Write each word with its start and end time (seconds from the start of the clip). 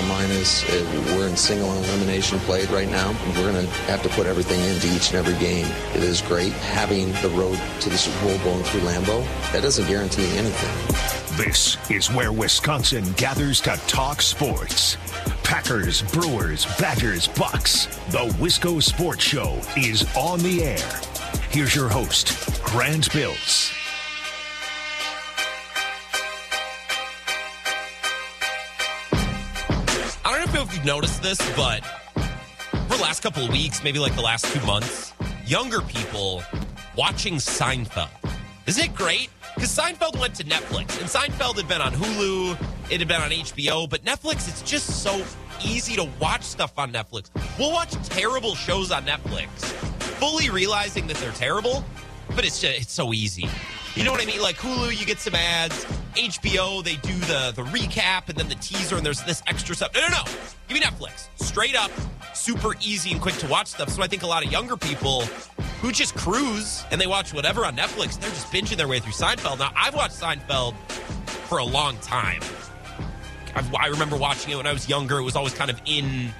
bottom 0.00 0.16
line 0.16 0.30
is 0.30 0.64
uh, 0.64 1.14
we're 1.14 1.28
in 1.28 1.36
single 1.36 1.70
elimination 1.72 2.38
play 2.40 2.64
right 2.66 2.88
now. 2.88 3.14
We're 3.36 3.52
going 3.52 3.66
to 3.66 3.72
have 3.84 4.02
to 4.02 4.08
put 4.10 4.26
everything 4.26 4.60
into 4.60 4.86
each 4.94 5.10
and 5.10 5.18
every 5.18 5.38
game. 5.38 5.66
It 5.94 6.02
is 6.02 6.22
great 6.22 6.52
having 6.52 7.12
the 7.20 7.28
road 7.30 7.60
to 7.80 7.90
the 7.90 7.98
Super 7.98 8.24
Bowl 8.24 8.38
going 8.38 8.64
through 8.64 8.80
Lambeau. 8.80 9.22
That 9.52 9.62
doesn't 9.62 9.86
guarantee 9.88 10.26
anything. 10.38 11.36
This 11.36 11.76
is 11.90 12.10
where 12.10 12.32
Wisconsin 12.32 13.12
gathers 13.12 13.60
to 13.62 13.76
talk 13.86 14.22
sports. 14.22 14.96
Packers, 15.42 16.02
Brewers, 16.12 16.64
Badgers, 16.78 17.28
Bucks. 17.28 17.86
The 18.08 18.34
Wisco 18.38 18.82
Sports 18.82 19.22
Show 19.22 19.60
is 19.76 20.06
on 20.16 20.38
the 20.40 20.64
air. 20.64 21.00
Here's 21.50 21.74
your 21.74 21.88
host, 21.88 22.62
Grant 22.64 23.12
Bills. 23.12 23.79
Noticed 30.90 31.22
this, 31.22 31.38
but 31.54 31.84
for 32.88 32.96
the 32.96 33.00
last 33.00 33.22
couple 33.22 33.44
of 33.44 33.50
weeks, 33.50 33.84
maybe 33.84 34.00
like 34.00 34.12
the 34.16 34.20
last 34.20 34.44
two 34.52 34.60
months, 34.66 35.12
younger 35.46 35.80
people 35.82 36.42
watching 36.96 37.34
Seinfeld. 37.34 38.08
Isn't 38.66 38.86
it 38.86 38.94
great? 38.96 39.28
Because 39.54 39.70
Seinfeld 39.70 40.18
went 40.18 40.34
to 40.34 40.42
Netflix, 40.42 41.00
and 41.00 41.08
Seinfeld 41.08 41.58
had 41.58 41.68
been 41.68 41.80
on 41.80 41.92
Hulu, 41.92 42.60
it 42.90 42.98
had 42.98 43.06
been 43.06 43.20
on 43.20 43.30
HBO, 43.30 43.88
but 43.88 44.04
Netflix, 44.04 44.48
it's 44.48 44.62
just 44.62 45.04
so 45.04 45.24
easy 45.64 45.94
to 45.94 46.08
watch 46.18 46.42
stuff 46.42 46.76
on 46.76 46.92
Netflix. 46.92 47.30
We'll 47.56 47.70
watch 47.70 47.92
terrible 48.08 48.56
shows 48.56 48.90
on 48.90 49.04
Netflix, 49.04 49.46
fully 50.18 50.50
realizing 50.50 51.06
that 51.06 51.18
they're 51.18 51.30
terrible, 51.30 51.84
but 52.34 52.44
it's 52.44 52.60
just, 52.60 52.80
it's 52.80 52.92
so 52.92 53.12
easy. 53.12 53.48
You 53.96 54.04
know 54.04 54.12
what 54.12 54.22
I 54.22 54.24
mean? 54.24 54.40
Like 54.40 54.56
Hulu, 54.56 54.98
you 54.98 55.04
get 55.04 55.18
some 55.18 55.34
ads. 55.34 55.84
HBO, 56.14 56.82
they 56.82 56.96
do 56.96 57.14
the 57.20 57.52
the 57.54 57.62
recap 57.70 58.28
and 58.28 58.36
then 58.36 58.48
the 58.48 58.54
teaser, 58.56 58.96
and 58.96 59.04
there's 59.04 59.22
this 59.22 59.42
extra 59.46 59.74
stuff. 59.74 59.92
No, 59.94 60.00
no, 60.00 60.08
no. 60.08 60.24
Give 60.68 60.74
me 60.74 60.80
Netflix. 60.80 61.28
Straight 61.36 61.76
up, 61.76 61.90
super 62.34 62.74
easy 62.80 63.12
and 63.12 63.20
quick 63.20 63.34
to 63.36 63.46
watch 63.48 63.68
stuff. 63.68 63.88
So 63.90 64.02
I 64.02 64.06
think 64.06 64.22
a 64.22 64.26
lot 64.26 64.44
of 64.44 64.52
younger 64.52 64.76
people 64.76 65.22
who 65.80 65.92
just 65.92 66.14
cruise 66.14 66.84
and 66.90 67.00
they 67.00 67.06
watch 67.06 67.32
whatever 67.32 67.64
on 67.64 67.76
Netflix, 67.76 68.18
they're 68.20 68.30
just 68.30 68.46
binging 68.52 68.76
their 68.76 68.88
way 68.88 69.00
through 69.00 69.12
Seinfeld. 69.12 69.58
Now, 69.58 69.72
I've 69.74 69.94
watched 69.94 70.20
Seinfeld 70.20 70.74
for 71.48 71.58
a 71.58 71.64
long 71.64 71.96
time. 71.98 72.42
I've, 73.54 73.74
I 73.74 73.86
remember 73.86 74.16
watching 74.16 74.52
it 74.52 74.56
when 74.56 74.66
I 74.66 74.72
was 74.72 74.88
younger. 74.88 75.18
It 75.18 75.24
was 75.24 75.36
always 75.36 75.54
kind 75.54 75.70
of 75.70 75.80
in 75.86 76.30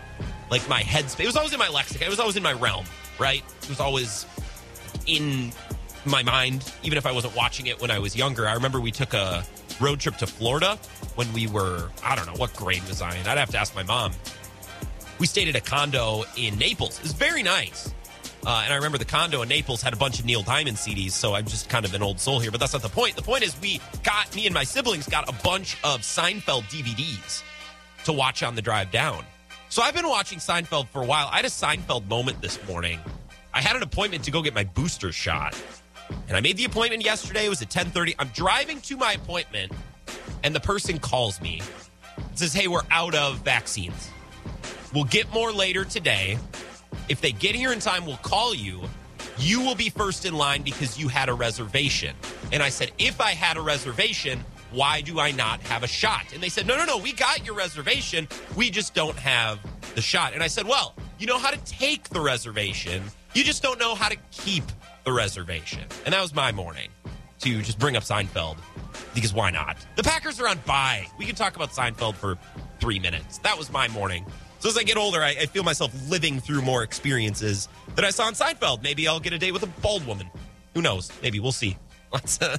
like 0.50 0.68
my 0.68 0.82
headspace. 0.82 1.20
It 1.20 1.26
was 1.26 1.36
always 1.36 1.52
in 1.52 1.58
my 1.58 1.68
lexicon. 1.68 2.06
It 2.06 2.10
was 2.10 2.20
always 2.20 2.36
in 2.36 2.42
my 2.42 2.52
realm, 2.52 2.84
right? 3.18 3.42
It 3.62 3.68
was 3.68 3.80
always 3.80 4.26
in 5.06 5.52
my 6.04 6.22
mind, 6.22 6.72
even 6.82 6.98
if 6.98 7.06
I 7.06 7.12
wasn't 7.12 7.36
watching 7.36 7.66
it 7.66 7.80
when 7.80 7.90
I 7.90 7.98
was 7.98 8.16
younger. 8.16 8.48
I 8.48 8.54
remember 8.54 8.80
we 8.80 8.92
took 8.92 9.14
a 9.14 9.44
road 9.80 10.00
trip 10.00 10.16
to 10.18 10.26
Florida 10.26 10.78
when 11.14 11.32
we 11.32 11.46
were, 11.46 11.90
I 12.04 12.16
don't 12.16 12.26
know, 12.26 12.34
what 12.34 12.54
grade 12.54 12.86
was 12.88 13.02
I 13.02 13.16
in? 13.16 13.26
I'd 13.26 13.38
have 13.38 13.50
to 13.50 13.58
ask 13.58 13.74
my 13.74 13.82
mom. 13.82 14.12
We 15.18 15.26
stayed 15.26 15.48
at 15.48 15.56
a 15.56 15.60
condo 15.60 16.24
in 16.36 16.56
Naples. 16.58 16.98
It 16.98 17.02
was 17.02 17.12
very 17.12 17.42
nice. 17.42 17.92
Uh, 18.46 18.62
and 18.64 18.72
I 18.72 18.76
remember 18.76 18.96
the 18.96 19.04
condo 19.04 19.42
in 19.42 19.48
Naples 19.48 19.82
had 19.82 19.92
a 19.92 19.96
bunch 19.96 20.18
of 20.18 20.24
Neil 20.24 20.42
Diamond 20.42 20.78
CDs, 20.78 21.10
so 21.10 21.34
I'm 21.34 21.44
just 21.44 21.68
kind 21.68 21.84
of 21.84 21.92
an 21.92 22.02
old 22.02 22.18
soul 22.18 22.40
here, 22.40 22.50
but 22.50 22.58
that's 22.58 22.72
not 22.72 22.80
the 22.80 22.88
point. 22.88 23.16
The 23.16 23.22
point 23.22 23.42
is, 23.42 23.54
we 23.60 23.80
got, 24.02 24.34
me 24.34 24.46
and 24.46 24.54
my 24.54 24.64
siblings 24.64 25.06
got 25.06 25.28
a 25.28 25.42
bunch 25.44 25.76
of 25.84 26.00
Seinfeld 26.00 26.62
DVDs 26.70 27.42
to 28.04 28.14
watch 28.14 28.42
on 28.42 28.54
the 28.54 28.62
drive 28.62 28.90
down. 28.90 29.24
So 29.68 29.82
I've 29.82 29.94
been 29.94 30.08
watching 30.08 30.38
Seinfeld 30.38 30.88
for 30.88 31.02
a 31.02 31.04
while. 31.04 31.28
I 31.30 31.36
had 31.36 31.44
a 31.44 31.48
Seinfeld 31.48 32.08
moment 32.08 32.40
this 32.40 32.58
morning. 32.66 32.98
I 33.52 33.60
had 33.60 33.76
an 33.76 33.82
appointment 33.82 34.24
to 34.24 34.30
go 34.30 34.42
get 34.42 34.54
my 34.54 34.64
booster 34.64 35.12
shot. 35.12 35.54
And 36.28 36.36
I 36.36 36.40
made 36.40 36.56
the 36.56 36.64
appointment 36.64 37.04
yesterday. 37.04 37.46
It 37.46 37.48
was 37.48 37.62
at 37.62 37.70
10:30. 37.70 38.14
I'm 38.18 38.28
driving 38.28 38.80
to 38.82 38.96
my 38.96 39.12
appointment 39.12 39.72
and 40.42 40.54
the 40.54 40.60
person 40.60 40.98
calls 40.98 41.40
me. 41.40 41.60
Says, 42.34 42.52
"Hey, 42.52 42.68
we're 42.68 42.86
out 42.90 43.14
of 43.14 43.38
vaccines. 43.38 44.08
We'll 44.92 45.04
get 45.04 45.32
more 45.32 45.52
later 45.52 45.84
today. 45.84 46.38
If 47.08 47.20
they 47.20 47.32
get 47.32 47.54
here 47.54 47.72
in 47.72 47.80
time, 47.80 48.06
we'll 48.06 48.16
call 48.18 48.54
you. 48.54 48.88
You 49.38 49.60
will 49.60 49.74
be 49.74 49.90
first 49.90 50.24
in 50.24 50.34
line 50.34 50.62
because 50.62 50.98
you 50.98 51.08
had 51.08 51.28
a 51.28 51.34
reservation." 51.34 52.14
And 52.52 52.62
I 52.62 52.68
said, 52.68 52.92
"If 52.98 53.20
I 53.20 53.32
had 53.32 53.56
a 53.56 53.60
reservation, 53.60 54.44
why 54.70 55.00
do 55.00 55.18
I 55.20 55.30
not 55.30 55.60
have 55.62 55.82
a 55.82 55.88
shot?" 55.88 56.32
And 56.32 56.42
they 56.42 56.48
said, 56.48 56.66
"No, 56.66 56.76
no, 56.76 56.84
no. 56.84 56.96
We 56.96 57.12
got 57.12 57.44
your 57.44 57.54
reservation. 57.54 58.28
We 58.54 58.70
just 58.70 58.94
don't 58.94 59.18
have 59.18 59.58
the 59.94 60.02
shot." 60.02 60.32
And 60.34 60.42
I 60.42 60.46
said, 60.46 60.66
"Well, 60.66 60.94
you 61.18 61.26
know 61.26 61.38
how 61.38 61.50
to 61.50 61.58
take 61.58 62.08
the 62.08 62.20
reservation. 62.20 63.10
You 63.34 63.44
just 63.44 63.62
don't 63.62 63.78
know 63.78 63.94
how 63.94 64.08
to 64.08 64.16
keep 64.30 64.64
the 65.04 65.12
reservation. 65.12 65.84
And 66.04 66.12
that 66.14 66.20
was 66.20 66.34
my 66.34 66.52
morning 66.52 66.90
to 67.40 67.62
just 67.62 67.78
bring 67.78 67.96
up 67.96 68.02
Seinfeld 68.02 68.56
because 69.14 69.32
why 69.32 69.50
not? 69.50 69.76
The 69.96 70.02
Packers 70.02 70.40
are 70.40 70.48
on 70.48 70.58
bye. 70.66 71.06
We 71.18 71.26
can 71.26 71.34
talk 71.34 71.56
about 71.56 71.70
Seinfeld 71.70 72.14
for 72.14 72.38
three 72.80 72.98
minutes. 72.98 73.38
That 73.38 73.56
was 73.56 73.70
my 73.72 73.88
morning. 73.88 74.26
So 74.60 74.68
as 74.68 74.76
I 74.76 74.82
get 74.82 74.98
older, 74.98 75.22
I, 75.22 75.30
I 75.30 75.46
feel 75.46 75.62
myself 75.62 75.92
living 76.10 76.38
through 76.38 76.62
more 76.62 76.82
experiences 76.82 77.68
that 77.94 78.04
I 78.04 78.10
saw 78.10 78.28
in 78.28 78.34
Seinfeld. 78.34 78.82
Maybe 78.82 79.08
I'll 79.08 79.20
get 79.20 79.32
a 79.32 79.38
date 79.38 79.52
with 79.52 79.62
a 79.62 79.66
bald 79.80 80.06
woman. 80.06 80.30
Who 80.74 80.82
knows? 80.82 81.10
Maybe 81.22 81.40
we'll 81.40 81.52
see. 81.52 81.76
Lots 82.12 82.38
of, 82.38 82.58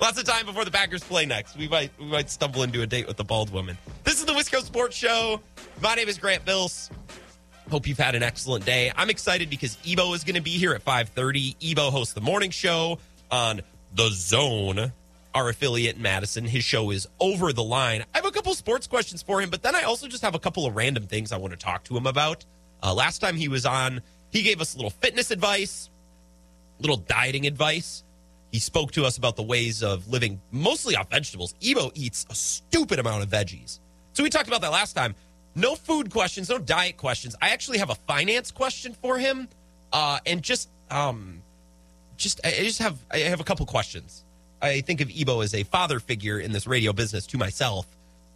lots 0.00 0.18
of 0.18 0.24
time 0.24 0.44
before 0.44 0.64
the 0.64 0.72
Packers 0.72 1.04
play 1.04 1.24
next. 1.24 1.56
We 1.56 1.68
might 1.68 1.92
we 2.00 2.06
might 2.06 2.28
stumble 2.30 2.64
into 2.64 2.82
a 2.82 2.86
date 2.86 3.06
with 3.06 3.20
a 3.20 3.22
bald 3.22 3.52
woman. 3.52 3.78
This 4.02 4.18
is 4.18 4.24
the 4.24 4.32
Wisco 4.32 4.60
Sports 4.60 4.96
Show. 4.96 5.40
My 5.80 5.94
name 5.94 6.08
is 6.08 6.18
Grant 6.18 6.44
Bills. 6.44 6.90
Hope 7.70 7.86
you've 7.86 7.98
had 7.98 8.14
an 8.14 8.22
excellent 8.22 8.64
day. 8.64 8.90
I'm 8.96 9.10
excited 9.10 9.50
because 9.50 9.76
Ebo 9.86 10.14
is 10.14 10.24
going 10.24 10.36
to 10.36 10.40
be 10.40 10.52
here 10.52 10.72
at 10.72 10.82
5:30. 10.82 11.56
Ebo 11.60 11.90
hosts 11.90 12.14
the 12.14 12.22
morning 12.22 12.50
show 12.50 12.98
on 13.30 13.60
The 13.94 14.08
Zone, 14.08 14.90
our 15.34 15.50
affiliate 15.50 15.96
in 15.96 16.02
Madison. 16.02 16.46
His 16.46 16.64
show 16.64 16.90
is 16.90 17.06
Over 17.20 17.52
the 17.52 17.62
Line. 17.62 18.06
I 18.14 18.18
have 18.18 18.24
a 18.24 18.30
couple 18.30 18.54
sports 18.54 18.86
questions 18.86 19.22
for 19.22 19.42
him, 19.42 19.50
but 19.50 19.62
then 19.62 19.74
I 19.74 19.82
also 19.82 20.08
just 20.08 20.22
have 20.22 20.34
a 20.34 20.38
couple 20.38 20.64
of 20.64 20.76
random 20.76 21.06
things 21.06 21.30
I 21.30 21.36
want 21.36 21.52
to 21.52 21.58
talk 21.58 21.84
to 21.84 21.96
him 21.96 22.06
about. 22.06 22.46
Uh, 22.82 22.94
last 22.94 23.18
time 23.18 23.36
he 23.36 23.48
was 23.48 23.66
on, 23.66 24.00
he 24.30 24.42
gave 24.42 24.62
us 24.62 24.72
a 24.72 24.78
little 24.78 24.90
fitness 24.90 25.30
advice, 25.30 25.90
little 26.80 26.96
dieting 26.96 27.46
advice. 27.46 28.02
He 28.50 28.60
spoke 28.60 28.92
to 28.92 29.04
us 29.04 29.18
about 29.18 29.36
the 29.36 29.42
ways 29.42 29.82
of 29.82 30.08
living 30.08 30.40
mostly 30.52 30.96
off 30.96 31.10
vegetables. 31.10 31.54
Ebo 31.60 31.90
eats 31.94 32.24
a 32.30 32.34
stupid 32.34 32.98
amount 32.98 33.24
of 33.24 33.28
veggies. 33.28 33.78
So 34.14 34.22
we 34.22 34.30
talked 34.30 34.48
about 34.48 34.62
that 34.62 34.72
last 34.72 34.94
time. 34.94 35.14
No 35.54 35.74
food 35.74 36.10
questions, 36.10 36.48
no 36.48 36.58
diet 36.58 36.96
questions. 36.96 37.34
I 37.40 37.50
actually 37.50 37.78
have 37.78 37.90
a 37.90 37.94
finance 37.94 38.50
question 38.50 38.94
for 38.94 39.18
him, 39.18 39.48
uh, 39.92 40.20
and 40.26 40.42
just 40.42 40.70
um, 40.90 41.42
just 42.16 42.40
I 42.44 42.50
just 42.50 42.78
have 42.80 42.98
I 43.10 43.18
have 43.18 43.40
a 43.40 43.44
couple 43.44 43.66
questions. 43.66 44.24
I 44.60 44.80
think 44.80 45.00
of 45.00 45.10
Ebo 45.10 45.40
as 45.40 45.54
a 45.54 45.62
father 45.64 46.00
figure 46.00 46.38
in 46.38 46.52
this 46.52 46.66
radio 46.66 46.92
business 46.92 47.26
to 47.28 47.38
myself, 47.38 47.86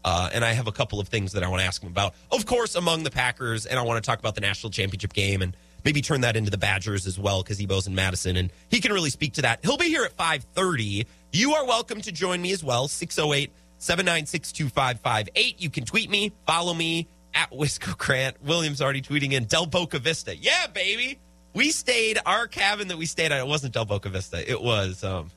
uh, 0.05 0.31
and 0.33 0.45
I 0.45 0.53
have 0.53 0.67
a 0.67 0.73
couple 0.73 1.01
of 1.01 1.09
things 1.09 1.33
that 1.33 1.43
I 1.43 1.49
want 1.49 1.61
to 1.61 1.67
ask 1.67 1.83
him 1.83 1.91
about. 1.91 2.15
Of 2.31 2.47
course, 2.47 2.75
among 2.75 3.03
the 3.03 3.11
Packers, 3.11 3.67
and 3.67 3.79
I 3.79 3.83
want 3.83 4.03
to 4.03 4.07
talk 4.07 4.19
about 4.19 4.35
the 4.35 4.41
national 4.41 4.71
championship 4.71 5.13
game 5.13 5.43
and 5.43 5.57
maybe 5.85 6.01
turn 6.01 6.21
that 6.21 6.37
into 6.37 6.51
the 6.51 6.59
Badgers 6.59 7.07
as 7.07 7.19
well 7.19 7.43
because 7.43 7.61
Ebo's 7.61 7.87
in 7.87 7.95
Madison 7.95 8.37
and 8.37 8.53
he 8.71 8.81
can 8.81 8.93
really 8.93 9.11
speak 9.11 9.35
to 9.35 9.43
that. 9.43 9.61
He'll 9.63 9.77
be 9.77 9.89
here 9.89 10.05
at 10.05 10.13
five 10.13 10.45
thirty. 10.55 11.07
You 11.33 11.55
are 11.55 11.67
welcome 11.67 12.01
to 12.03 12.13
join 12.13 12.43
me 12.43 12.53
as 12.53 12.63
well. 12.63 12.89
608 12.89 13.51
796 13.83 14.53
2558. 14.53 15.61
You 15.61 15.69
can 15.69 15.85
tweet 15.85 16.09
me, 16.09 16.33
follow 16.47 16.73
me 16.73 17.09
at 17.35 17.51
Wisco 17.51 17.99
Grant. 17.99 18.41
Williams 18.45 18.81
already 18.81 19.03
tweeting 19.03 19.33
in 19.33 19.47
Del 19.47 19.67
Boca 19.67 19.99
Vista. 19.99 20.37
Yeah, 20.37 20.69
baby. 20.69 21.19
We 21.53 21.73
stayed, 21.73 22.21
our 22.25 22.47
cabin 22.47 22.87
that 22.89 22.97
we 22.97 23.07
stayed 23.07 23.33
at, 23.33 23.41
it 23.41 23.47
wasn't 23.47 23.75
Del 23.75 23.85
Boca 23.85 24.09
Vista. 24.09 24.49
It 24.49 24.63
was, 24.63 25.03
um, 25.03 25.33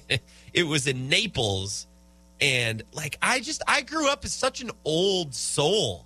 it 0.52 0.64
was 0.64 0.86
in 0.86 1.08
Naples. 1.08 1.86
And 2.42 2.82
like, 2.92 3.16
I 3.22 3.40
just, 3.40 3.62
I 3.66 3.80
grew 3.80 4.10
up 4.10 4.22
as 4.22 4.34
such 4.34 4.60
an 4.60 4.70
old 4.84 5.34
soul. 5.34 6.04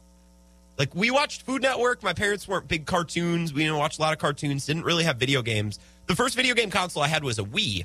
Like, 0.79 0.95
we 0.95 1.11
watched 1.11 1.43
Food 1.43 1.63
Network. 1.63 2.05
My 2.05 2.13
parents 2.13 2.47
weren't 2.47 2.69
big 2.69 2.87
cartoons. 2.87 3.53
We 3.53 3.63
didn't 3.65 3.79
watch 3.79 3.99
a 3.99 4.03
lot 4.03 4.13
of 4.13 4.21
cartoons, 4.21 4.67
didn't 4.67 4.85
really 4.85 5.03
have 5.03 5.17
video 5.17 5.43
games. 5.43 5.81
The 6.07 6.15
first 6.15 6.37
video 6.37 6.55
game 6.55 6.71
console 6.71 7.03
I 7.03 7.09
had 7.09 7.25
was 7.25 7.41
a 7.41 7.45
Wii. 7.45 7.85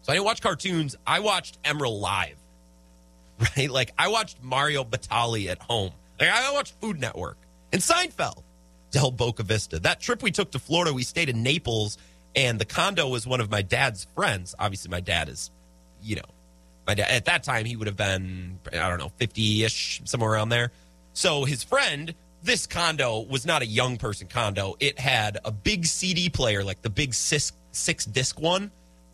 So 0.00 0.12
I 0.12 0.14
didn't 0.14 0.24
watch 0.24 0.40
cartoons. 0.40 0.96
I 1.06 1.20
watched 1.20 1.62
Emeril 1.64 2.00
Live 2.00 2.38
right? 3.56 3.70
Like 3.70 3.92
I 3.98 4.08
watched 4.08 4.42
Mario 4.42 4.84
Batali 4.84 5.48
at 5.48 5.58
home. 5.58 5.92
Like 6.18 6.30
I 6.30 6.52
watched 6.52 6.74
Food 6.80 7.00
Network 7.00 7.36
and 7.72 7.82
Seinfeld. 7.82 8.42
Del 8.94 9.10
Boca 9.10 9.42
Vista. 9.42 9.80
That 9.80 9.98
trip 10.00 10.22
we 10.22 10.30
took 10.30 10.52
to 10.52 10.60
Florida, 10.60 10.94
we 10.94 11.02
stayed 11.02 11.28
in 11.28 11.42
Naples, 11.42 11.98
and 12.36 12.60
the 12.60 12.64
condo 12.64 13.08
was 13.08 13.26
one 13.26 13.40
of 13.40 13.50
my 13.50 13.60
dad's 13.60 14.06
friends. 14.14 14.54
Obviously, 14.56 14.88
my 14.88 15.00
dad 15.00 15.28
is, 15.28 15.50
you 16.00 16.14
know, 16.14 16.22
my 16.86 16.94
dad 16.94 17.10
at 17.10 17.24
that 17.24 17.42
time 17.42 17.64
he 17.64 17.74
would 17.74 17.88
have 17.88 17.96
been 17.96 18.60
I 18.72 18.88
don't 18.88 19.00
know 19.00 19.10
fifty 19.16 19.64
ish 19.64 20.00
somewhere 20.04 20.30
around 20.30 20.50
there. 20.50 20.70
So 21.12 21.44
his 21.44 21.64
friend, 21.64 22.14
this 22.44 22.68
condo 22.68 23.18
was 23.20 23.44
not 23.44 23.62
a 23.62 23.66
young 23.66 23.96
person 23.96 24.28
condo. 24.28 24.76
It 24.78 25.00
had 25.00 25.38
a 25.44 25.50
big 25.50 25.86
CD 25.86 26.28
player, 26.28 26.62
like 26.62 26.82
the 26.82 26.90
big 26.90 27.14
six 27.14 27.52
six 27.72 28.04
disc 28.04 28.40
one, 28.40 28.70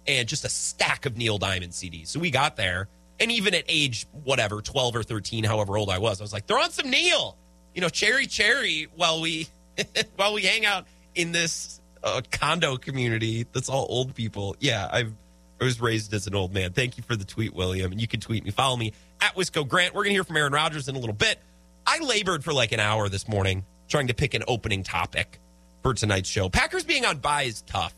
and 0.06 0.28
just 0.28 0.44
a 0.44 0.50
stack 0.50 1.06
of 1.06 1.16
Neil 1.16 1.38
Diamond 1.38 1.72
CDs. 1.72 2.08
So 2.08 2.20
we 2.20 2.30
got 2.30 2.56
there 2.56 2.88
and 3.20 3.30
even 3.30 3.54
at 3.54 3.64
age 3.68 4.06
whatever, 4.24 4.62
12 4.62 4.96
or 4.96 5.02
13, 5.02 5.44
however 5.44 5.76
old 5.76 5.90
I 5.90 5.98
was, 5.98 6.20
I 6.20 6.24
was 6.24 6.32
like, 6.32 6.46
throw 6.46 6.62
on 6.62 6.70
some 6.70 6.90
Neil, 6.90 7.36
you 7.74 7.80
know, 7.80 7.88
cherry 7.88 8.26
cherry 8.26 8.88
while 8.96 9.20
we 9.20 9.46
while 10.16 10.32
we 10.32 10.42
hang 10.42 10.64
out 10.66 10.86
in 11.14 11.32
this 11.32 11.80
uh, 12.02 12.22
condo 12.32 12.76
community 12.76 13.46
that's 13.52 13.68
all 13.68 13.86
old 13.88 14.14
people. 14.14 14.56
Yeah, 14.58 14.88
I've 14.90 15.12
I 15.60 15.64
was 15.64 15.78
raised 15.78 16.14
as 16.14 16.26
an 16.26 16.34
old 16.34 16.54
man. 16.54 16.72
Thank 16.72 16.96
you 16.96 17.02
for 17.02 17.16
the 17.16 17.24
tweet, 17.24 17.54
William. 17.54 17.92
And 17.92 18.00
you 18.00 18.08
can 18.08 18.18
tweet 18.18 18.44
me, 18.44 18.50
follow 18.50 18.76
me 18.76 18.94
at 19.20 19.34
Wisco 19.34 19.68
Grant. 19.68 19.94
We're 19.94 20.04
gonna 20.04 20.14
hear 20.14 20.24
from 20.24 20.38
Aaron 20.38 20.54
Rodgers 20.54 20.88
in 20.88 20.96
a 20.96 20.98
little 20.98 21.14
bit. 21.14 21.38
I 21.86 21.98
labored 21.98 22.42
for 22.42 22.52
like 22.52 22.72
an 22.72 22.80
hour 22.80 23.08
this 23.08 23.28
morning 23.28 23.64
trying 23.88 24.06
to 24.06 24.14
pick 24.14 24.32
an 24.34 24.42
opening 24.48 24.82
topic 24.82 25.38
for 25.82 25.92
tonight's 25.92 26.28
show. 26.28 26.48
Packers 26.48 26.84
being 26.84 27.04
on 27.04 27.18
bye 27.18 27.42
is 27.42 27.62
tough, 27.62 27.94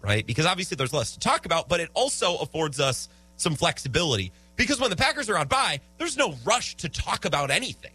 right? 0.00 0.24
Because 0.24 0.46
obviously 0.46 0.76
there's 0.76 0.92
less 0.92 1.12
to 1.12 1.18
talk 1.18 1.46
about, 1.46 1.68
but 1.68 1.80
it 1.80 1.90
also 1.94 2.36
affords 2.36 2.78
us 2.78 3.08
some 3.40 3.54
flexibility. 3.54 4.32
Because 4.56 4.78
when 4.78 4.90
the 4.90 4.96
Packers 4.96 5.30
are 5.30 5.38
on 5.38 5.48
bye, 5.48 5.80
there's 5.98 6.16
no 6.16 6.34
rush 6.44 6.76
to 6.76 6.88
talk 6.88 7.24
about 7.24 7.50
anything. 7.50 7.92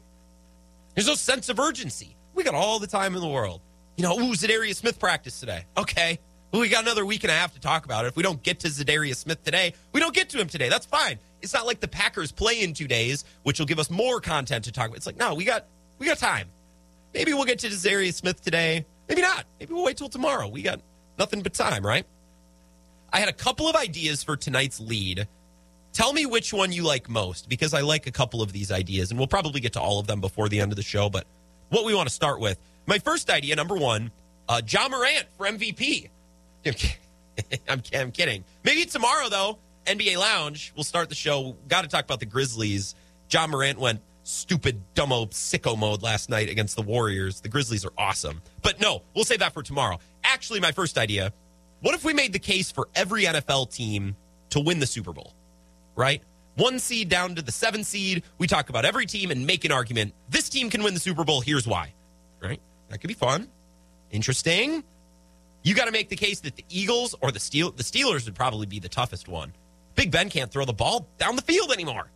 There's 0.96 1.08
no 1.08 1.16
sense 1.16 1.50
of 1.50 1.60
urgency. 1.60 2.16
We 2.34 2.44
got 2.44 2.56
all 2.56 2.80
the 2.80 2.88
time 2.88 3.16
in 3.16 3.22
the 3.22 3.28
world. 3.28 3.62
You 3.98 4.04
know, 4.04 4.20
ooh, 4.20 4.34
Za'Darius 4.34 4.78
Smith 4.78 5.00
practice 5.00 5.40
today. 5.40 5.66
Okay. 5.78 6.20
Well, 6.52 6.62
we 6.62 6.70
got 6.70 6.84
another 6.84 7.06
week 7.06 7.24
and 7.24 7.32
a 7.32 7.36
half 7.36 7.54
to 7.54 7.60
talk 7.60 7.86
about 7.86 8.06
it. 8.06 8.10
If 8.10 8.16
we 8.16 8.24
don't 8.24 8.42
get 8.42 8.62
to 8.62 8.68
Za'Darius 8.68 9.18
Smith 9.18 9.44
today, 9.44 9.74
we 9.92 10.00
don't 10.00 10.14
get 10.16 10.30
to 10.30 10.40
him 10.40 10.48
today. 10.48 10.70
That's 10.70 10.86
fine. 10.86 11.20
It's 11.42 11.54
not 11.54 11.66
like 11.66 11.80
the 11.80 11.88
Packers 11.88 12.32
play 12.32 12.62
in 12.64 12.74
two 12.74 12.88
days, 12.88 13.26
which 13.44 13.60
will 13.60 13.66
give 13.66 13.80
us 13.80 13.90
more 13.90 14.20
content 14.20 14.66
to 14.66 14.72
talk 14.72 14.88
about. 14.88 14.98
It's 14.98 15.06
like, 15.06 15.18
no, 15.18 15.36
we 15.36 15.44
got 15.44 15.66
we 16.00 16.08
got 16.08 16.18
time. 16.18 16.48
Maybe 17.14 17.34
we'll 17.34 17.46
get 17.46 17.60
to 17.60 17.68
Za'Darius 17.68 18.16
Smith 18.16 18.42
today. 18.42 18.86
Maybe 19.08 19.22
not. 19.22 19.46
Maybe 19.60 19.74
we'll 19.74 19.86
wait 19.86 19.98
till 19.98 20.10
tomorrow. 20.10 20.48
We 20.48 20.62
got 20.62 20.82
nothing 21.20 21.42
but 21.42 21.54
time, 21.54 21.86
right? 21.86 22.06
I 23.16 23.20
had 23.20 23.30
a 23.30 23.34
couple 23.34 23.70
of 23.70 23.78
ideas 23.78 24.24
for 24.24 24.36
tonight's 24.36 24.78
lead. 24.82 25.26
Tell 25.94 26.12
me 26.12 26.26
which 26.26 26.52
one 26.52 26.74
you 26.74 26.84
like 26.84 27.08
most 27.08 27.48
because 27.48 27.74
I 27.74 27.80
like 27.80 28.08
a 28.08 28.12
couple 28.12 28.42
of 28.42 28.52
these 28.52 28.74
ideas, 28.74 29.10
and 29.10 29.18
we'll 29.18 29.26
probably 29.26 29.62
get 29.62 29.72
to 29.74 29.80
all 29.80 30.00
of 30.00 30.08
them 30.08 30.20
before 30.20 30.50
the 30.50 30.60
end 30.60 30.74
of 30.74 30.76
the 30.76 30.84
show. 30.84 31.10
But 31.10 31.26
what 31.70 31.86
we 31.86 31.96
want 31.96 32.10
to 32.10 32.14
start 32.14 32.42
with, 32.42 32.60
my 32.88 33.00
first 33.00 33.30
idea, 33.30 33.56
number 33.56 33.78
one, 33.78 34.12
uh, 34.50 34.62
Ja 34.68 34.90
Morant 34.90 35.28
for 35.38 35.48
MVP. 35.48 36.10
I'm, 37.70 37.82
I'm 37.94 38.12
kidding. 38.12 38.44
Maybe 38.66 38.84
tomorrow, 38.84 39.30
though, 39.30 39.60
NBA 39.86 40.18
Lounge, 40.18 40.74
we'll 40.76 40.84
start 40.84 41.08
the 41.08 41.16
show. 41.16 41.56
Got 41.70 41.84
to 41.84 41.88
talk 41.88 42.04
about 42.04 42.20
the 42.20 42.26
Grizzlies. 42.26 42.96
Ja 43.32 43.48
Morant 43.48 43.80
went 43.80 44.02
stupid, 44.24 44.82
dumbo, 44.94 45.30
sicko 45.30 45.78
mode 45.78 46.04
last 46.04 46.30
night 46.30 46.50
against 46.50 46.76
the 46.76 46.82
Warriors. 46.82 47.40
The 47.40 47.48
Grizzlies 47.48 47.86
are 47.86 47.94
awesome. 47.98 48.42
But 48.62 48.82
no, 48.82 49.04
we'll 49.16 49.24
save 49.24 49.40
that 49.40 49.54
for 49.54 49.64
tomorrow. 49.64 50.00
Actually, 50.26 50.60
my 50.60 50.74
first 50.74 50.98
idea 50.98 51.32
what 51.86 51.94
if 51.94 52.04
we 52.04 52.16
made 52.16 52.34
the 52.34 52.40
case 52.40 52.72
for 52.72 52.90
every 52.96 53.26
NFL 53.26 53.72
team 53.72 54.16
to 54.50 54.60
win 54.60 54.80
the 54.80 54.88
Super 54.88 55.14
Bowl? 55.14 55.36
Right? 55.96 56.24
One 56.56 56.80
seed 56.80 57.10
down 57.10 57.36
to 57.36 57.44
the 57.44 57.52
seven 57.52 57.84
seed. 57.84 58.24
We 58.40 58.48
talk 58.48 58.70
about 58.70 58.86
every 58.86 59.06
team 59.06 59.30
and 59.30 59.46
make 59.46 59.66
an 59.66 59.72
argument. 59.72 60.16
This 60.28 60.50
team 60.50 60.72
can 60.72 60.82
win 60.82 60.96
the 60.96 61.00
Super 61.00 61.24
Bowl. 61.24 61.42
Here's 61.42 61.68
why. 61.68 61.94
Right? 62.42 62.60
That 62.90 63.02
could 63.02 63.08
be 63.08 63.14
fun. 63.14 63.50
Interesting. 64.10 64.84
You 65.62 65.76
got 65.76 65.86
to 65.86 65.92
make 65.92 66.10
the 66.10 66.16
case 66.16 66.40
that 66.40 66.56
the 66.56 66.66
Eagles 66.70 67.14
or 67.22 67.32
the 67.32 67.40
Steel 67.40 67.70
the 67.70 67.84
Steelers 67.84 68.26
would 68.26 68.34
probably 68.34 68.66
be 68.66 68.80
the 68.80 68.90
toughest 68.90 69.28
one. 69.28 69.54
Big 69.94 70.10
Ben 70.10 70.32
can't 70.32 70.52
throw 70.52 70.66
the 70.66 70.74
ball 70.74 71.08
down 71.20 71.36
the 71.36 71.44
field 71.44 71.72
anymore. 71.72 72.10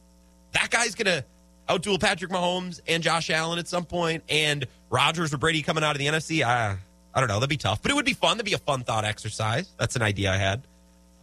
That 0.53 0.71
guy's 0.71 0.95
to 0.95 1.23
outduel 1.69 2.01
Patrick 2.01 2.31
Mahomes 2.31 2.81
and 2.87 3.03
Josh 3.03 3.29
Allen 3.29 3.59
at 3.59 3.67
some 3.67 3.85
point, 3.85 4.23
and 4.29 4.65
Rodgers 4.89 5.31
or 5.31 5.37
Brady 5.37 5.61
coming 5.61 5.83
out 5.83 5.91
of 5.91 5.99
the 5.99 6.07
NFC. 6.07 6.43
I, 6.43 6.71
ah, 6.71 6.77
I 7.13 7.19
don't 7.19 7.27
know. 7.29 7.35
That'd 7.35 7.49
be 7.49 7.57
tough, 7.57 7.81
but 7.81 7.91
it 7.91 7.95
would 7.95 8.05
be 8.05 8.13
fun. 8.13 8.37
That'd 8.37 8.45
be 8.45 8.53
a 8.53 8.59
fun 8.59 8.83
thought 8.83 9.05
exercise. 9.05 9.71
That's 9.77 9.95
an 9.95 10.01
idea 10.01 10.31
I 10.31 10.37
had. 10.37 10.63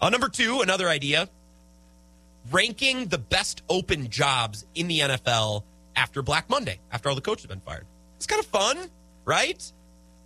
Uh, 0.01 0.11
number 0.11 0.29
two, 0.29 0.61
another 0.61 0.89
idea 0.89 1.29
ranking 2.51 3.07
the 3.07 3.19
best 3.19 3.63
open 3.69 4.09
jobs 4.09 4.67
in 4.75 4.89
the 4.89 5.01
NFL 5.01 5.65
after 5.95 6.23
Black 6.23 6.49
Monday, 6.49 6.79
after 6.93 7.09
all 7.09 7.15
the 7.15 7.21
coaches 7.21 7.45
have 7.45 7.51
been 7.51 7.61
fired. 7.61 7.87
It's 8.17 8.27
kind 8.27 8.41
of 8.41 8.47
fun, 8.47 8.79
right? 9.25 9.73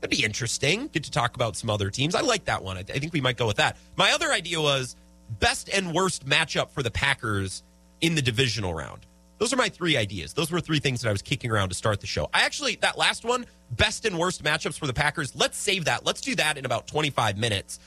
That'd 0.00 0.16
be 0.16 0.24
interesting. 0.24 0.88
Get 0.88 1.04
to 1.04 1.10
talk 1.10 1.34
about 1.34 1.56
some 1.56 1.70
other 1.70 1.90
teams. 1.90 2.14
I 2.14 2.20
like 2.20 2.46
that 2.46 2.62
one. 2.62 2.76
I, 2.76 2.80
I 2.80 2.98
think 2.98 3.12
we 3.12 3.20
might 3.20 3.36
go 3.36 3.46
with 3.46 3.56
that. 3.56 3.76
My 3.96 4.12
other 4.12 4.32
idea 4.32 4.60
was 4.60 4.96
best 5.38 5.68
and 5.68 5.94
worst 5.94 6.26
matchup 6.26 6.70
for 6.70 6.82
the 6.82 6.90
Packers 6.90 7.62
in 8.00 8.14
the 8.14 8.22
divisional 8.22 8.74
round. 8.74 9.06
Those 9.40 9.54
are 9.54 9.56
my 9.56 9.70
three 9.70 9.96
ideas. 9.96 10.34
Those 10.34 10.50
were 10.50 10.60
three 10.60 10.80
things 10.80 11.00
that 11.00 11.08
I 11.08 11.12
was 11.12 11.22
kicking 11.22 11.50
around 11.50 11.70
to 11.70 11.74
start 11.74 12.02
the 12.02 12.06
show. 12.06 12.28
I 12.34 12.42
actually, 12.42 12.76
that 12.82 12.98
last 12.98 13.24
one, 13.24 13.46
best 13.70 14.04
and 14.04 14.18
worst 14.18 14.44
matchups 14.44 14.78
for 14.78 14.86
the 14.86 14.92
Packers, 14.92 15.34
let's 15.34 15.56
save 15.56 15.86
that. 15.86 16.04
Let's 16.04 16.20
do 16.20 16.34
that 16.36 16.58
in 16.58 16.66
about 16.66 16.86
25 16.86 17.38
minutes. 17.38 17.80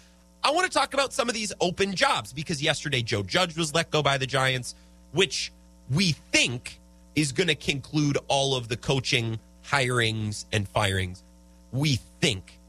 I 0.43 0.49
want 0.49 0.69
to 0.69 0.75
talk 0.75 0.95
about 0.95 1.13
some 1.13 1.29
of 1.29 1.35
these 1.35 1.53
open 1.61 1.93
jobs 1.93 2.33
because 2.33 2.59
yesterday 2.59 3.03
Joe 3.03 3.21
Judge 3.21 3.55
was 3.55 3.71
let 3.71 3.91
go 3.91 4.01
by 4.01 4.17
the 4.17 4.25
Giants, 4.25 4.73
which 5.11 5.53
we 5.91 6.13
think 6.31 6.79
is 7.15 7.31
going 7.31 7.47
to 7.47 7.55
conclude 7.55 8.17
all 8.27 8.55
of 8.55 8.67
the 8.67 8.75
coaching 8.75 9.39
hirings 9.63 10.45
and 10.51 10.67
firings. 10.67 11.23
We 11.71 11.99
think. 12.19 12.59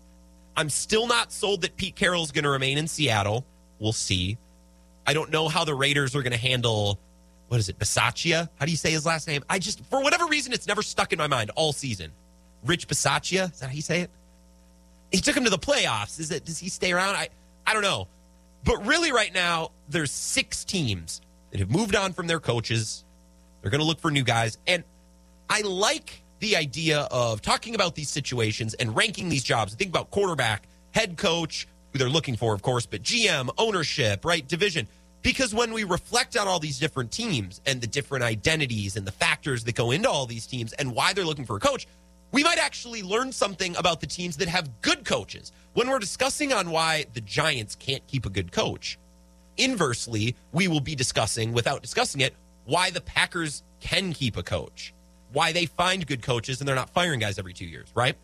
I'm 0.58 0.68
still 0.68 1.06
not 1.06 1.32
sold 1.32 1.62
that 1.62 1.74
Pete 1.76 1.96
Carroll's 1.96 2.32
going 2.32 2.44
to 2.44 2.50
remain 2.50 2.76
in 2.76 2.86
Seattle. 2.86 3.46
We'll 3.78 3.94
see. 3.94 4.36
I 5.06 5.14
don't 5.14 5.30
know 5.30 5.48
how 5.48 5.64
the 5.64 5.74
Raiders 5.74 6.14
are 6.14 6.22
going 6.22 6.32
to 6.32 6.38
handle 6.38 7.00
what 7.48 7.60
is 7.60 7.68
it, 7.68 7.78
Bisaccia? 7.78 8.48
How 8.56 8.64
do 8.64 8.70
you 8.70 8.76
say 8.76 8.90
his 8.90 9.06
last 9.06 9.28
name? 9.28 9.44
I 9.48 9.58
just, 9.58 9.84
for 9.86 10.02
whatever 10.02 10.26
reason, 10.26 10.52
it's 10.52 10.66
never 10.66 10.82
stuck 10.82 11.12
in 11.12 11.18
my 11.18 11.26
mind 11.26 11.50
all 11.54 11.72
season. 11.72 12.10
Rich 12.64 12.88
Bisaccia? 12.88 13.52
Is 13.52 13.60
that 13.60 13.68
how 13.68 13.74
you 13.74 13.82
say 13.82 14.00
it? 14.00 14.10
He 15.12 15.20
took 15.20 15.36
him 15.36 15.44
to 15.44 15.50
the 15.50 15.58
playoffs. 15.58 16.18
Is 16.18 16.30
it, 16.30 16.44
does 16.44 16.58
he 16.58 16.68
stay 16.68 16.92
around? 16.92 17.14
I, 17.16 17.28
I 17.66 17.72
don't 17.72 17.82
know. 17.82 18.08
But 18.64 18.86
really, 18.86 19.12
right 19.12 19.32
now, 19.32 19.70
there's 19.88 20.10
six 20.10 20.64
teams 20.64 21.20
that 21.50 21.60
have 21.60 21.70
moved 21.70 21.94
on 21.94 22.12
from 22.12 22.26
their 22.26 22.40
coaches. 22.40 23.04
They're 23.60 23.70
going 23.70 23.80
to 23.82 23.86
look 23.86 24.00
for 24.00 24.10
new 24.10 24.24
guys. 24.24 24.58
And 24.66 24.82
I 25.48 25.60
like 25.60 26.22
the 26.40 26.56
idea 26.56 27.00
of 27.10 27.42
talking 27.42 27.74
about 27.74 27.94
these 27.94 28.08
situations 28.08 28.74
and 28.74 28.96
ranking 28.96 29.28
these 29.28 29.44
jobs. 29.44 29.74
Think 29.74 29.90
about 29.90 30.10
quarterback, 30.10 30.66
head 30.92 31.16
coach, 31.16 31.68
who 31.92 31.98
they're 31.98 32.08
looking 32.08 32.36
for, 32.36 32.54
of 32.54 32.62
course, 32.62 32.86
but 32.86 33.02
GM, 33.02 33.50
ownership, 33.56 34.24
right? 34.24 34.46
Division. 34.46 34.88
Because 35.24 35.54
when 35.54 35.72
we 35.72 35.84
reflect 35.84 36.36
on 36.36 36.46
all 36.46 36.60
these 36.60 36.78
different 36.78 37.10
teams 37.10 37.62
and 37.64 37.80
the 37.80 37.86
different 37.86 38.22
identities 38.24 38.94
and 38.94 39.06
the 39.06 39.12
factors 39.12 39.64
that 39.64 39.74
go 39.74 39.90
into 39.90 40.08
all 40.08 40.26
these 40.26 40.46
teams 40.46 40.74
and 40.74 40.94
why 40.94 41.14
they're 41.14 41.24
looking 41.24 41.46
for 41.46 41.56
a 41.56 41.60
coach, 41.60 41.86
we 42.30 42.44
might 42.44 42.58
actually 42.58 43.02
learn 43.02 43.32
something 43.32 43.74
about 43.76 44.02
the 44.02 44.06
teams 44.06 44.36
that 44.36 44.48
have 44.48 44.82
good 44.82 45.06
coaches. 45.06 45.50
When 45.72 45.88
we're 45.88 45.98
discussing 45.98 46.52
on 46.52 46.70
why 46.70 47.06
the 47.14 47.22
Giants 47.22 47.74
can't 47.74 48.06
keep 48.06 48.26
a 48.26 48.28
good 48.28 48.52
coach, 48.52 48.98
inversely, 49.56 50.36
we 50.52 50.68
will 50.68 50.80
be 50.80 50.94
discussing, 50.94 51.54
without 51.54 51.80
discussing 51.80 52.20
it, 52.20 52.34
why 52.66 52.90
the 52.90 53.00
Packers 53.00 53.62
can 53.80 54.12
keep 54.12 54.36
a 54.36 54.42
coach, 54.42 54.92
why 55.32 55.52
they 55.52 55.64
find 55.64 56.06
good 56.06 56.20
coaches 56.20 56.60
and 56.60 56.68
they're 56.68 56.76
not 56.76 56.90
firing 56.90 57.20
guys 57.20 57.38
every 57.38 57.54
two 57.54 57.66
years, 57.66 57.88
right? 57.94 58.16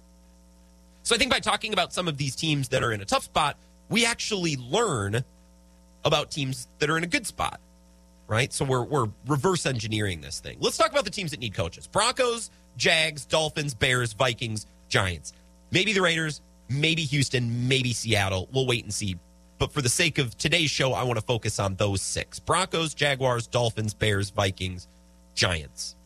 So 1.03 1.15
I 1.15 1.19
think 1.19 1.31
by 1.31 1.41
talking 1.41 1.73
about 1.73 1.95
some 1.95 2.09
of 2.09 2.19
these 2.19 2.37
teams 2.37 2.69
that 2.69 2.85
are 2.85 2.93
in 2.93 3.01
a 3.01 3.07
tough 3.07 3.25
spot, 3.25 3.57
we 3.89 4.05
actually 4.05 4.57
learn 4.57 5.25
about 6.05 6.31
teams 6.31 6.69
that 6.79 6.91
are 6.91 6.97
in 6.97 7.05
a 7.05 7.09
good 7.09 7.27
spot, 7.27 7.61
right? 8.27 8.53
So 8.53 8.65
we're, 8.65 8.85
we're 8.85 9.09
reverse 9.27 9.67
engineering 9.67 10.21
this 10.21 10.41
thing. 10.41 10.57
Let's 10.61 10.77
talk 10.77 10.91
about 10.91 11.05
the 11.05 11.11
teams 11.11 11.31
that 11.33 11.41
need 11.41 11.55
coaches 11.55 11.87
Broncos, 11.87 12.51
Jags, 12.77 13.25
Dolphins, 13.25 13.75
Bears, 13.75 14.13
Vikings, 14.13 14.67
Giants. 14.89 15.33
Maybe 15.71 15.93
the 15.93 16.03
Raiders, 16.03 16.41
maybe 16.69 17.03
Houston, 17.03 17.69
maybe 17.69 17.93
Seattle. 17.93 18.49
We'll 18.53 18.67
wait 18.67 18.85
and 18.85 18.93
see. 18.93 19.17
But 19.59 19.73
for 19.73 19.83
the 19.83 19.91
sake 19.91 20.19
of 20.19 20.37
today's 20.39 20.71
show, 20.71 20.95
I 20.95 21.03
want 21.03 21.19
to 21.19 21.25
focus 21.25 21.61
on 21.61 21.75
those 21.77 22.01
six 22.01 22.39
Broncos, 22.39 22.95
Jaguars, 22.95 23.47
Dolphins, 23.47 23.93
Bears, 23.93 24.31
Vikings, 24.31 24.89
Giants. 25.35 25.97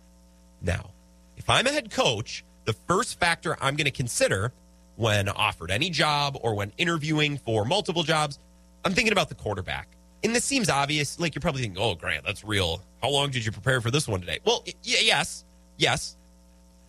Now, 0.61 0.91
if 1.37 1.49
I'm 1.49 1.67
a 1.67 1.71
head 1.71 1.91
coach, 1.91 2.45
the 2.65 2.73
first 2.73 3.21
factor 3.21 3.57
I'm 3.61 3.77
going 3.77 3.85
to 3.85 3.91
consider 3.91 4.53
when 4.97 5.29
offered 5.29 5.71
any 5.71 5.91
job 5.91 6.37
or 6.41 6.55
when 6.55 6.73
interviewing 6.79 7.39
for 7.39 7.65
multiple 7.65 8.03
jobs, 8.03 8.39
I'm 8.85 8.93
thinking 8.93 9.13
about 9.13 9.29
the 9.29 9.35
quarterback. 9.35 9.89
And 10.23 10.35
this 10.35 10.45
seems 10.45 10.71
obvious. 10.71 11.19
Like 11.21 11.35
you're 11.35 11.41
probably 11.41 11.63
thinking, 11.63 11.83
oh, 11.83 11.95
Grant, 11.95 12.25
that's 12.25 12.45
real. 12.45 12.83
How 13.03 13.11
long 13.11 13.31
did 13.31 13.45
you 13.45 13.53
prepare 13.53 13.81
for 13.81 13.91
this 13.91 14.09
one 14.09 14.21
today? 14.21 14.39
Well, 14.45 14.63
y- 14.67 14.73
yes, 14.83 15.45
yes. 15.77 16.17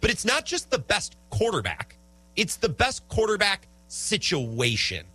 But 0.01 0.09
it's 0.09 0.25
not 0.25 0.45
just 0.45 0.69
the 0.69 0.79
best 0.79 1.15
quarterback, 1.29 1.97
it's 2.35 2.57
the 2.57 2.69
best 2.69 3.07
quarterback 3.09 3.67
situation. 3.87 5.05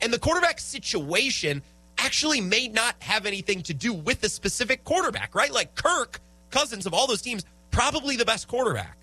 And 0.00 0.12
the 0.12 0.18
quarterback 0.18 0.58
situation 0.58 1.62
actually 1.98 2.40
may 2.40 2.66
not 2.66 2.96
have 3.00 3.26
anything 3.26 3.62
to 3.62 3.74
do 3.74 3.92
with 3.92 4.20
the 4.20 4.28
specific 4.28 4.82
quarterback, 4.82 5.34
right? 5.34 5.52
Like 5.52 5.74
Kirk 5.76 6.20
Cousins 6.50 6.86
of 6.86 6.94
all 6.94 7.06
those 7.06 7.22
teams, 7.22 7.44
probably 7.70 8.16
the 8.16 8.24
best 8.24 8.48
quarterback. 8.48 8.96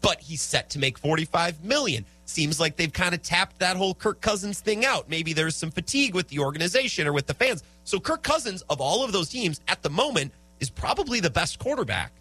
But 0.00 0.20
he's 0.20 0.42
set 0.42 0.70
to 0.70 0.78
make 0.78 0.98
45 0.98 1.62
million. 1.64 2.04
Seems 2.26 2.58
like 2.58 2.76
they've 2.76 2.92
kind 2.92 3.14
of 3.14 3.22
tapped 3.22 3.60
that 3.60 3.76
whole 3.76 3.94
Kirk 3.94 4.20
Cousins 4.20 4.58
thing 4.60 4.84
out. 4.84 5.08
Maybe 5.08 5.32
there's 5.32 5.54
some 5.54 5.70
fatigue 5.70 6.12
with 6.12 6.26
the 6.28 6.40
organization 6.40 7.06
or 7.06 7.12
with 7.12 7.28
the 7.28 7.34
fans. 7.34 7.62
So 7.84 8.00
Kirk 8.00 8.24
Cousins 8.24 8.62
of 8.68 8.80
all 8.80 9.04
of 9.04 9.12
those 9.12 9.28
teams 9.28 9.60
at 9.68 9.82
the 9.82 9.90
moment 9.90 10.32
is 10.58 10.68
probably 10.68 11.20
the 11.20 11.30
best 11.30 11.60
quarterback. 11.60 12.12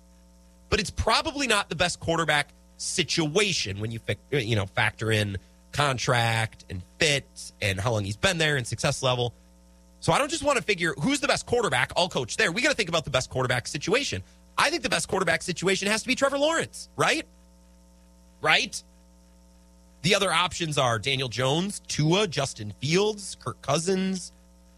But 0.70 0.80
it's 0.80 0.92
probably 0.92 1.48
not 1.48 1.70
the 1.70 1.76
best 1.76 2.00
quarterback 2.00 2.50
situation 2.78 3.80
when 3.80 3.90
you 3.90 4.00
you 4.32 4.56
know 4.56 4.68
factor 4.68 5.12
in 5.12 5.38
contract 5.72 6.66
and 6.70 6.84
fit 7.00 7.26
and 7.62 7.80
how 7.80 7.92
long 7.92 8.04
he's 8.04 8.18
been 8.18 8.38
there 8.38 8.58
and 8.58 8.68
success 8.68 9.02
level. 9.02 9.34
So 10.02 10.14
I 10.14 10.20
don't 10.20 10.30
just 10.30 10.44
want 10.44 10.58
to 10.58 10.64
figure 10.64 10.94
who's 11.02 11.20
the 11.20 11.28
best 11.28 11.48
quarterback, 11.48 11.92
I'll 11.98 12.10
coach 12.10 12.38
there. 12.38 12.52
We 12.52 12.62
got 12.62 12.70
to 12.70 12.76
think 12.76 12.90
about 12.90 13.06
the 13.06 13.10
best 13.10 13.32
quarterback 13.32 13.68
situation. 13.68 14.22
I 14.56 14.70
think 14.70 14.84
the 14.84 14.90
best 14.90 15.08
quarterback 15.08 15.42
situation 15.42 15.88
has 15.88 16.04
to 16.04 16.08
be 16.08 16.14
Trevor 16.14 16.38
Lawrence, 16.38 16.90
right? 16.96 17.26
Right? 18.40 18.82
The 20.06 20.14
other 20.14 20.32
options 20.32 20.78
are 20.78 21.00
Daniel 21.00 21.30
Jones, 21.30 21.82
Tua, 21.88 22.28
Justin 22.28 22.72
Fields, 22.80 23.38
Kirk 23.44 23.60
Cousins, 23.64 24.34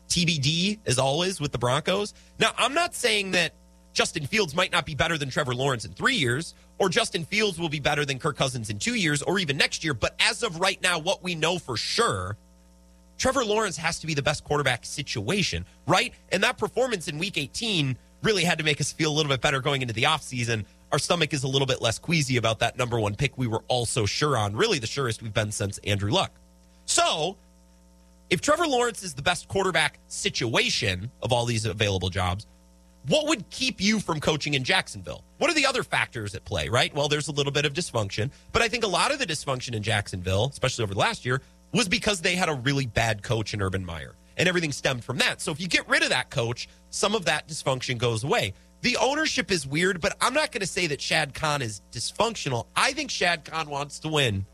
TBD, 0.08 0.80
as 0.86 0.98
always, 0.98 1.42
with 1.42 1.52
the 1.52 1.58
Broncos. 1.58 2.14
Now, 2.40 2.52
I'm 2.58 2.74
not 2.74 2.96
saying 2.96 3.32
that 3.32 3.54
Justin 3.92 4.26
Fields 4.26 4.56
might 4.56 4.72
not 4.72 4.86
be 4.86 4.96
better 4.96 5.18
than 5.18 5.30
Trevor 5.30 5.54
Lawrence 5.54 5.84
in 5.84 5.92
three 5.92 6.16
years, 6.16 6.54
or 6.78 6.88
Justin 6.88 7.26
Fields 7.26 7.60
will 7.60 7.68
be 7.68 7.82
better 7.82 8.06
than 8.06 8.20
Kirk 8.20 8.38
Cousins 8.38 8.70
in 8.70 8.80
two 8.80 8.96
years, 8.96 9.22
or 9.22 9.38
even 9.38 9.58
next 9.58 9.84
year. 9.84 9.94
But 9.94 10.16
as 10.22 10.44
of 10.44 10.62
right 10.62 10.82
now, 10.82 10.98
what 10.98 11.22
we 11.22 11.36
know 11.36 11.60
for 11.60 11.76
sure, 11.76 12.38
Trevor 13.18 13.44
Lawrence 13.44 13.76
has 13.76 14.00
to 14.00 14.08
be 14.08 14.14
the 14.14 14.22
best 14.22 14.46
quarterback 14.46 14.86
situation, 14.86 15.66
right? 15.88 16.14
And 16.32 16.42
that 16.44 16.58
performance 16.58 17.10
in 17.10 17.18
week 17.18 17.38
18 17.38 17.98
really 18.24 18.46
had 18.46 18.60
to 18.60 18.64
make 18.64 18.80
us 18.80 18.94
feel 18.94 19.12
a 19.12 19.16
little 19.16 19.30
bit 19.30 19.42
better 19.42 19.60
going 19.60 19.82
into 19.82 19.94
the 19.94 20.04
offseason. 20.04 20.64
Our 20.92 21.00
stomach 21.00 21.34
is 21.34 21.44
a 21.44 21.48
little 21.48 21.66
bit 21.66 21.82
less 21.82 22.00
queasy 22.00 22.38
about 22.38 22.60
that 22.60 22.78
number 22.78 23.00
one 23.00 23.16
pick 23.16 23.38
we 23.38 23.48
were 23.48 23.64
also 23.68 24.06
sure 24.06 24.38
on, 24.38 24.56
really 24.56 24.80
the 24.80 24.88
surest 24.88 25.22
we've 25.22 25.34
been 25.34 25.52
since 25.52 25.78
Andrew 25.80 26.12
Luck. 26.12 26.32
So, 26.86 27.36
if 28.30 28.40
Trevor 28.40 28.68
Lawrence 28.68 29.04
is 29.04 29.14
the 29.14 29.22
best 29.22 29.48
quarterback 29.50 30.00
situation 30.08 31.12
of 31.22 31.34
all 31.34 31.46
these 31.46 31.66
available 31.66 32.10
jobs, 32.10 32.48
what 33.08 33.28
would 33.28 33.50
keep 33.50 33.82
you 33.82 34.00
from 34.00 34.20
coaching 34.20 34.54
in 34.54 34.64
Jacksonville? 34.64 35.24
What 35.38 35.50
are 35.50 35.54
the 35.54 35.66
other 35.66 35.84
factors 35.84 36.36
at 36.36 36.46
play, 36.46 36.70
right? 36.70 36.94
Well, 36.94 37.08
there's 37.08 37.28
a 37.28 37.32
little 37.32 37.54
bit 37.54 37.66
of 37.66 37.74
dysfunction, 37.74 38.32
but 38.54 38.62
I 38.62 38.70
think 38.70 38.84
a 38.84 38.88
lot 38.88 39.12
of 39.12 39.20
the 39.20 39.26
dysfunction 39.26 39.76
in 39.76 39.84
Jacksonville, 39.84 40.50
especially 40.52 40.84
over 40.84 40.94
the 40.94 41.00
last 41.00 41.26
year, 41.26 41.42
was 41.74 41.88
because 41.88 42.22
they 42.22 42.36
had 42.36 42.50
a 42.50 42.54
really 42.54 42.86
bad 42.86 43.24
coach 43.24 43.54
in 43.54 43.62
Urban 43.62 43.86
Meyer, 43.86 44.14
and 44.38 44.48
everything 44.48 44.72
stemmed 44.72 45.04
from 45.04 45.18
that. 45.18 45.42
So 45.42 45.52
if 45.52 45.60
you 45.60 45.68
get 45.68 45.88
rid 45.88 46.04
of 46.04 46.10
that 46.10 46.30
coach, 46.30 46.68
some 46.90 47.16
of 47.16 47.26
that 47.26 47.48
dysfunction 47.48 47.98
goes 47.98 48.24
away. 48.24 48.54
The 48.82 48.98
ownership 48.98 49.52
is 49.52 49.66
weird, 49.66 50.02
but 50.02 50.16
I'm 50.22 50.34
not 50.34 50.52
going 50.52 50.62
to 50.62 50.68
say 50.68 50.88
that 50.88 51.02
Shad 51.02 51.34
Khan 51.34 51.62
is 51.62 51.82
dysfunctional. 51.92 52.68
I 52.76 52.94
think 52.94 53.10
Shad 53.10 53.44
Khan 53.44 53.70
wants 53.70 54.00
to 54.00 54.08
win, 54.08 54.46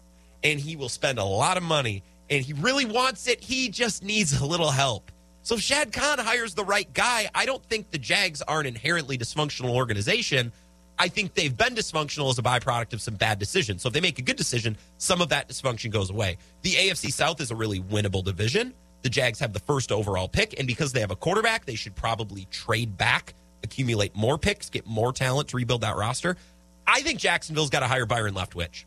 and 0.44 0.60
he 0.60 0.76
will 0.76 0.90
spend 0.90 1.20
a 1.20 1.24
lot 1.24 1.58
of 1.58 1.64
money, 1.64 2.04
and 2.30 2.44
he 2.44 2.54
really 2.54 2.86
wants 2.86 3.28
it. 3.28 3.42
He 3.42 3.70
just 3.70 4.04
needs 4.04 4.40
a 4.40 4.46
little 4.46 4.72
help. 4.72 5.12
So 5.42 5.56
if 5.56 5.62
Shad 5.62 5.92
Khan 5.92 6.20
hires 6.20 6.54
the 6.54 6.64
right 6.64 6.92
guy, 6.94 7.30
I 7.36 7.46
don't 7.46 7.64
think 7.66 7.92
the 7.92 7.98
Jags 7.98 8.42
are 8.42 8.62
an 8.62 8.66
inherently 8.66 9.18
dysfunctional 9.18 9.76
organization. 9.76 10.54
I 10.98 11.10
think 11.10 11.34
they've 11.34 11.56
been 11.56 11.76
dysfunctional 11.76 12.30
as 12.30 12.40
a 12.40 12.42
byproduct 12.42 12.94
of 12.94 13.02
some 13.02 13.16
bad 13.16 13.40
decisions. 13.40 13.82
So 13.82 13.88
if 13.88 13.94
they 13.94 14.00
make 14.00 14.20
a 14.20 14.22
good 14.22 14.38
decision, 14.38 14.78
some 15.00 15.22
of 15.22 15.30
that 15.30 15.50
dysfunction 15.50 15.92
goes 15.92 16.10
away. 16.10 16.38
The 16.62 16.72
AFC 16.74 17.12
South 17.12 17.42
is 17.42 17.52
a 17.52 17.56
really 17.56 17.82
winnable 17.82 18.24
division. 18.24 18.74
The 19.02 19.10
Jags 19.10 19.40
have 19.40 19.52
the 19.52 19.60
first 19.60 19.92
overall 19.92 20.30
pick, 20.30 20.58
and 20.58 20.66
because 20.66 20.94
they 20.94 21.02
have 21.02 21.12
a 21.12 21.16
quarterback, 21.18 21.66
they 21.66 21.76
should 21.76 21.94
probably 21.94 22.48
trade 22.52 22.98
back, 22.98 23.34
accumulate 23.64 24.16
more 24.16 24.38
picks, 24.38 24.70
get 24.70 24.86
more 24.86 25.14
talent 25.14 25.50
to 25.50 25.58
rebuild 25.58 25.82
that 25.82 25.96
roster. 25.96 26.38
I 26.86 27.02
think 27.02 27.20
Jacksonville's 27.20 27.70
got 27.70 27.80
to 27.80 27.88
hire 27.88 28.06
Byron 28.06 28.34
Leftwich. 28.34 28.86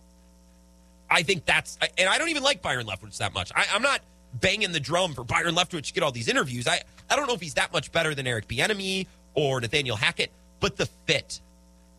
I 1.11 1.23
think 1.23 1.45
that's, 1.45 1.79
and 1.99 2.09
I 2.09 2.19
don't 2.19 2.29
even 2.29 2.43
like 2.43 2.63
Byron 2.63 2.87
Leftwich 2.87 3.19
that 3.19 3.33
much. 3.33 3.53
I, 3.55 3.67
am 3.75 3.83
not 3.83 4.01
banging 4.35 4.73
the 4.73 4.81
drum 4.81 5.15
for 5.15 5.25
Byron 5.25 5.55
Leftwich 5.55 5.87
to 5.87 5.93
get 5.93 6.03
all 6.03 6.13
these 6.13 6.29
interviews. 6.29 6.67
I, 6.67 6.83
I 7.09 7.17
don't 7.17 7.27
know 7.27 7.35
if 7.35 7.41
he's 7.41 7.55
that 7.55 7.73
much 7.73 7.93
better 7.93 8.15
than 8.15 8.27
Eric 8.27 8.49
Bieniemy 8.49 9.07
or 9.35 9.61
Nathaniel 9.61 9.97
Hackett, 9.97 10.31
but 10.61 10.77
the 10.77 10.87
fit. 11.07 11.41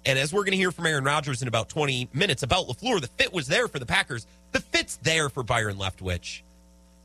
And 0.06 0.20
as 0.20 0.34
we're 0.34 0.42
going 0.42 0.52
to 0.52 0.58
hear 0.58 0.72
from 0.72 0.86
Aaron 0.86 1.04
Rodgers 1.04 1.42
in 1.42 1.48
about 1.48 1.70
20 1.70 2.10
minutes 2.14 2.44
about 2.44 2.68
LaFleur, 2.68 3.02
the 3.02 3.08
fit 3.08 3.34
was 3.34 3.48
there 3.48 3.68
for 3.68 3.80
the 3.80 3.86
Packers. 3.86 4.26
The 4.52 4.60
fit's 4.60 4.98
there 4.98 5.30
for 5.30 5.44
Byron 5.44 5.78
Leftwich, 5.78 6.42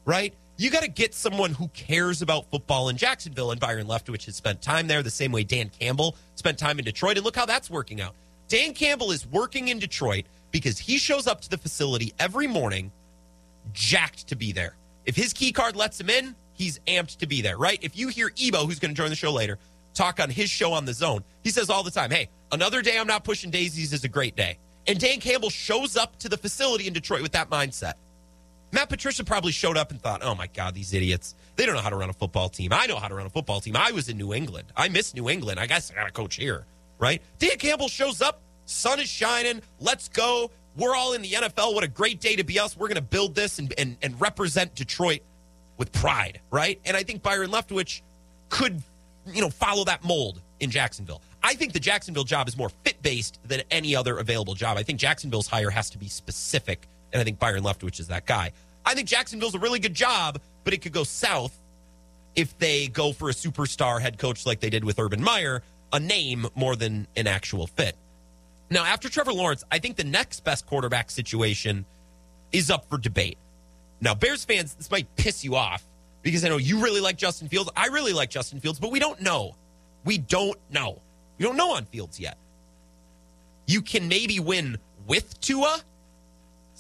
right? 0.05 0.35
You 0.56 0.71
got 0.71 0.82
to 0.82 0.88
get 0.88 1.14
someone 1.14 1.52
who 1.52 1.68
cares 1.68 2.23
about 2.23 2.50
football 2.50 2.88
in 2.88 2.97
Jacksonville, 2.97 3.50
and 3.50 3.61
Byron 3.61 3.87
Leftwich 3.87 4.26
has 4.26 4.37
spent 4.37 4.62
time 4.62 4.87
there 4.87 5.02
the 5.02 5.11
same 5.11 5.32
way 5.32 5.44
Dan 5.44 5.71
Campbell 5.71 6.16
spent 6.35 6.59
time 6.59 6.78
in 6.78 6.85
Detroit. 6.85 7.16
And 7.16 7.25
look 7.25 7.37
how 7.37 7.47
that's 7.47 7.71
working 7.71 8.00
out. 8.00 8.14
Dan 8.49 8.75
Campbell 8.75 9.12
is 9.12 9.26
working 9.26 9.68
in 9.68 9.78
Detroit 9.78 10.26
because 10.50 10.78
he 10.78 10.99
shows 10.99 11.26
up 11.26 11.40
to 11.40 11.49
the 11.49 11.56
facility 11.56 12.12
every 12.18 12.47
morning 12.47 12.92
jacked 13.73 14.28
to 14.28 14.37
be 14.37 14.52
there. 14.52 14.76
If 15.06 15.16
his 15.16 15.32
key 15.32 15.52
card 15.52 15.75
lets 15.75 15.99
him 15.99 16.11
in, 16.11 16.35
he's 16.52 16.78
amped 16.80 17.16
to 17.18 17.26
be 17.26 17.42
there, 17.42 17.56
right? 17.56 17.78
If 17.82 17.97
you 17.97 18.09
hear 18.09 18.30
Ebo, 18.40 18.66
who's 18.66 18.78
going 18.78 18.94
to 18.94 18.97
join 18.97 19.11
the 19.11 19.16
show 19.16 19.32
later, 19.32 19.59
talk 19.94 20.21
on 20.21 20.30
his 20.30 20.50
show 20.50 20.73
on 20.73 20.85
the 20.85 20.92
zone, 20.92 21.25
he 21.42 21.50
says 21.50 21.71
all 21.71 21.82
the 21.82 21.90
time, 21.90 22.11
hey, 22.11 22.28
another 22.52 22.82
day 22.82 22.99
I'm 22.99 23.06
not 23.06 23.25
pushing 23.25 23.50
daisies 23.50 23.92
is 23.92 24.04
a 24.04 24.09
great 24.09 24.37
day. 24.37 24.59
And 24.87 24.99
Dan 24.99 25.21
Campbell 25.21 25.50
shows 25.50 25.97
up 25.97 26.18
to 26.18 26.28
the 26.28 26.37
facility 26.37 26.87
in 26.87 26.92
Detroit 26.92 27.23
with 27.23 27.32
that 27.32 27.50
mindset. 27.50 27.94
Matt 28.73 28.88
Patricia 28.88 29.23
probably 29.23 29.52
showed 29.52 29.76
up 29.76 29.91
and 29.91 30.00
thought, 30.00 30.23
oh 30.23 30.35
my 30.35 30.47
God, 30.47 30.75
these 30.75 30.95
idiots. 30.95 31.35
They 31.57 31.67
don't 31.67 31.75
know 31.75 31.83
how 31.83 31.91
to 31.91 31.97
run 31.97 32.09
a 32.09 32.14
football 32.14 32.49
team. 32.49 32.73
I 32.73 32.87
know 32.87 32.97
how 32.97 33.09
to 33.09 33.14
run 33.14 33.26
a 33.26 33.31
football 33.31 33.61
team. 33.61 33.76
I 33.76 33.93
was 33.93 34.09
in 34.09 34.17
New 34.17 34.33
England. 34.33 34.69
I 34.76 34.88
miss 34.88 35.14
New 35.14 35.29
England. 35.29 35.61
I 35.61 35.67
guess 35.67 35.91
I 35.91 35.95
got 35.95 36.07
to 36.07 36.12
coach 36.12 36.37
here, 36.37 36.64
right? 36.99 37.21
Dan 37.38 37.59
Campbell 37.59 37.88
shows 37.88 38.23
up. 38.23 38.41
Sun 38.64 39.00
is 39.00 39.09
shining. 39.09 39.61
Let's 39.81 40.09
go. 40.09 40.50
We're 40.76 40.97
all 40.97 41.12
in 41.12 41.21
the 41.21 41.31
NFL. 41.31 41.75
What 41.75 41.85
a 41.85 41.88
great 41.88 42.21
day 42.21 42.37
to 42.37 42.45
be 42.45 42.59
us. 42.59 42.76
We're 42.76 42.88
going 42.88 42.97
to 42.97 43.02
build 43.02 43.35
this 43.35 43.59
and, 43.59 43.75
and, 43.76 43.97
and 44.00 44.19
represent 44.19 44.75
Detroit 44.75 45.21
with 45.76 45.93
pride, 45.93 46.41
right? 46.50 46.81
And 46.85 46.97
I 46.97 47.02
think 47.02 47.23
Byron 47.23 47.50
Leftwich 47.50 48.00
could, 48.49 48.83
you 49.26 49.43
know, 49.43 49.50
follow 49.50 49.85
that 49.85 50.02
mold 50.02 50.41
in 50.61 50.71
Jacksonville. 50.71 51.21
I 51.43 51.55
think 51.55 51.73
the 51.73 51.81
Jacksonville 51.81 52.25
job 52.25 52.49
is 52.49 52.57
more 52.57 52.71
fit 52.85 53.02
based 53.02 53.38
than 53.45 53.62
any 53.71 53.97
other 53.97 54.19
available 54.19 54.55
job. 54.55 54.79
I 54.79 54.83
think 54.83 54.99
Jacksonville's 54.99 55.49
hire 55.49 55.71
has 55.71 55.91
to 55.91 55.99
be 55.99 56.09
specific, 56.09 56.87
and 57.12 57.21
I 57.21 57.25
think 57.25 57.38
Byron 57.38 57.64
Leftwich 57.64 57.99
is 58.00 58.09
that 58.09 58.26
guy. 58.26 58.52
I 58.85 58.95
think 58.95 59.09
Jacksonville's 59.09 59.55
a 59.55 59.59
really 59.59 59.79
good 59.79 59.95
job, 59.95 60.41
but 60.65 60.75
it 60.75 60.83
could 60.83 60.93
go 60.93 61.05
south 61.05 61.57
if 62.35 62.57
they 62.59 62.89
go 62.89 63.12
for 63.12 63.29
a 63.29 63.33
superstar 63.33 64.01
head 64.01 64.19
coach 64.19 64.47
like 64.47 64.61
they 64.61 64.71
did 64.71 64.85
with 64.85 64.99
Urban 64.99 65.23
Meyer, 65.23 65.62
a 65.93 66.01
name 66.01 66.47
more 66.55 66.77
than 66.77 67.07
an 67.17 67.27
actual 67.27 67.67
fit. 67.67 67.97
Now, 68.71 68.85
after 68.85 69.11
Trevor 69.11 69.35
Lawrence, 69.35 69.65
I 69.71 69.79
think 69.79 69.97
the 69.97 70.05
next 70.05 70.45
best 70.45 70.67
quarterback 70.67 71.11
situation 71.11 71.85
is 72.53 72.71
up 72.71 72.89
for 72.89 72.97
debate. 72.97 73.37
Now, 74.01 74.15
Bears 74.15 74.45
fans, 74.45 74.75
this 74.75 74.91
might 74.91 75.15
piss 75.17 75.45
you 75.45 75.57
off 75.57 75.85
because 76.23 76.45
I 76.45 76.49
know 76.49 76.57
you 76.57 76.83
really 76.83 77.01
like 77.01 77.17
Justin 77.17 77.49
Fields. 77.49 77.71
I 77.77 77.87
really 77.89 78.12
like 78.12 78.31
Justin 78.31 78.61
Fields, 78.61 78.81
but 78.81 78.91
we 78.91 78.99
don't 78.99 79.21
know. 79.21 79.57
We 80.05 80.19
don't 80.19 80.59
know. 80.71 81.01
We 81.39 81.45
don't 81.45 81.57
know 81.57 81.73
on 81.75 81.85
Fields 81.85 82.19
yet. 82.19 82.39
You 83.67 83.83
can 83.83 84.09
maybe 84.09 84.41
win 84.41 84.79
with 85.07 85.39
Tua. 85.41 85.81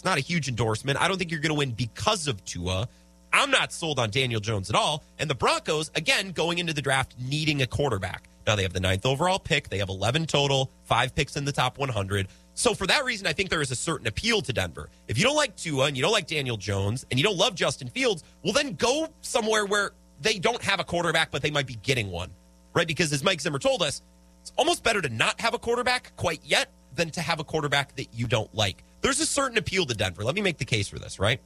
It's 0.02 0.06
not 0.08 0.18
a 0.18 0.20
huge 0.20 0.48
endorsement. 0.48 1.00
I 1.00 1.06
don't 1.06 1.16
think 1.16 1.30
you're 1.30 1.38
going 1.38 1.50
to 1.50 1.58
win 1.58 1.70
because 1.70 2.26
of 2.26 2.44
Tua. 2.44 2.88
I'm 3.32 3.52
not 3.52 3.72
sold 3.72 4.00
on 4.00 4.10
Daniel 4.10 4.40
Jones 4.40 4.68
at 4.68 4.74
all. 4.74 5.04
And 5.20 5.30
the 5.30 5.34
Broncos, 5.36 5.92
again, 5.94 6.32
going 6.32 6.58
into 6.58 6.72
the 6.72 6.82
draft 6.82 7.14
needing 7.20 7.62
a 7.62 7.68
quarterback. 7.68 8.24
Now 8.44 8.56
they 8.56 8.64
have 8.64 8.72
the 8.72 8.80
ninth 8.80 9.06
overall 9.06 9.38
pick. 9.38 9.68
They 9.68 9.78
have 9.78 9.88
11 9.88 10.26
total, 10.26 10.72
five 10.82 11.14
picks 11.14 11.36
in 11.36 11.44
the 11.44 11.52
top 11.52 11.78
100. 11.78 12.26
So 12.54 12.74
for 12.74 12.84
that 12.88 13.04
reason, 13.04 13.28
I 13.28 13.32
think 13.32 13.48
there 13.48 13.62
is 13.62 13.70
a 13.70 13.76
certain 13.76 14.08
appeal 14.08 14.42
to 14.42 14.52
Denver. 14.52 14.90
If 15.06 15.18
you 15.18 15.22
don't 15.22 15.36
like 15.36 15.54
Tua 15.54 15.84
and 15.84 15.96
you 15.96 16.02
don't 16.02 16.10
like 16.10 16.26
Daniel 16.26 16.56
Jones 16.56 17.06
and 17.12 17.20
you 17.20 17.22
don't 17.22 17.38
love 17.38 17.54
Justin 17.54 17.86
Fields, 17.86 18.24
well, 18.42 18.52
then 18.52 18.72
go 18.74 19.06
somewhere 19.20 19.66
where 19.66 19.92
they 20.20 20.40
don't 20.40 20.62
have 20.62 20.80
a 20.80 20.84
quarterback, 20.84 21.30
but 21.30 21.42
they 21.42 21.52
might 21.52 21.68
be 21.68 21.76
getting 21.84 22.10
one, 22.10 22.30
right? 22.74 22.88
Because 22.88 23.12
as 23.12 23.22
Mike 23.22 23.40
Zimmer 23.40 23.60
told 23.60 23.82
us, 23.82 24.02
it's 24.40 24.52
almost 24.58 24.82
better 24.82 25.00
to 25.00 25.08
not 25.10 25.40
have 25.40 25.54
a 25.54 25.60
quarterback 25.60 26.10
quite 26.16 26.40
yet 26.42 26.72
than 26.94 27.10
to 27.10 27.20
have 27.20 27.40
a 27.40 27.44
quarterback 27.44 27.96
that 27.96 28.08
you 28.12 28.26
don't 28.26 28.52
like. 28.54 28.82
There's 29.00 29.20
a 29.20 29.26
certain 29.26 29.58
appeal 29.58 29.86
to 29.86 29.94
Denver. 29.94 30.24
Let 30.24 30.34
me 30.34 30.42
make 30.42 30.58
the 30.58 30.64
case 30.64 30.88
for 30.88 30.98
this, 30.98 31.18
right? 31.18 31.40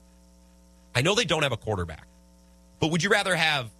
I 0.94 1.02
know 1.02 1.14
they 1.14 1.24
don't 1.24 1.42
have 1.42 1.52
a 1.52 1.56
quarterback, 1.56 2.06
but 2.80 2.90
would 2.90 3.02
you 3.02 3.10
rather 3.10 3.34
have 3.34 3.70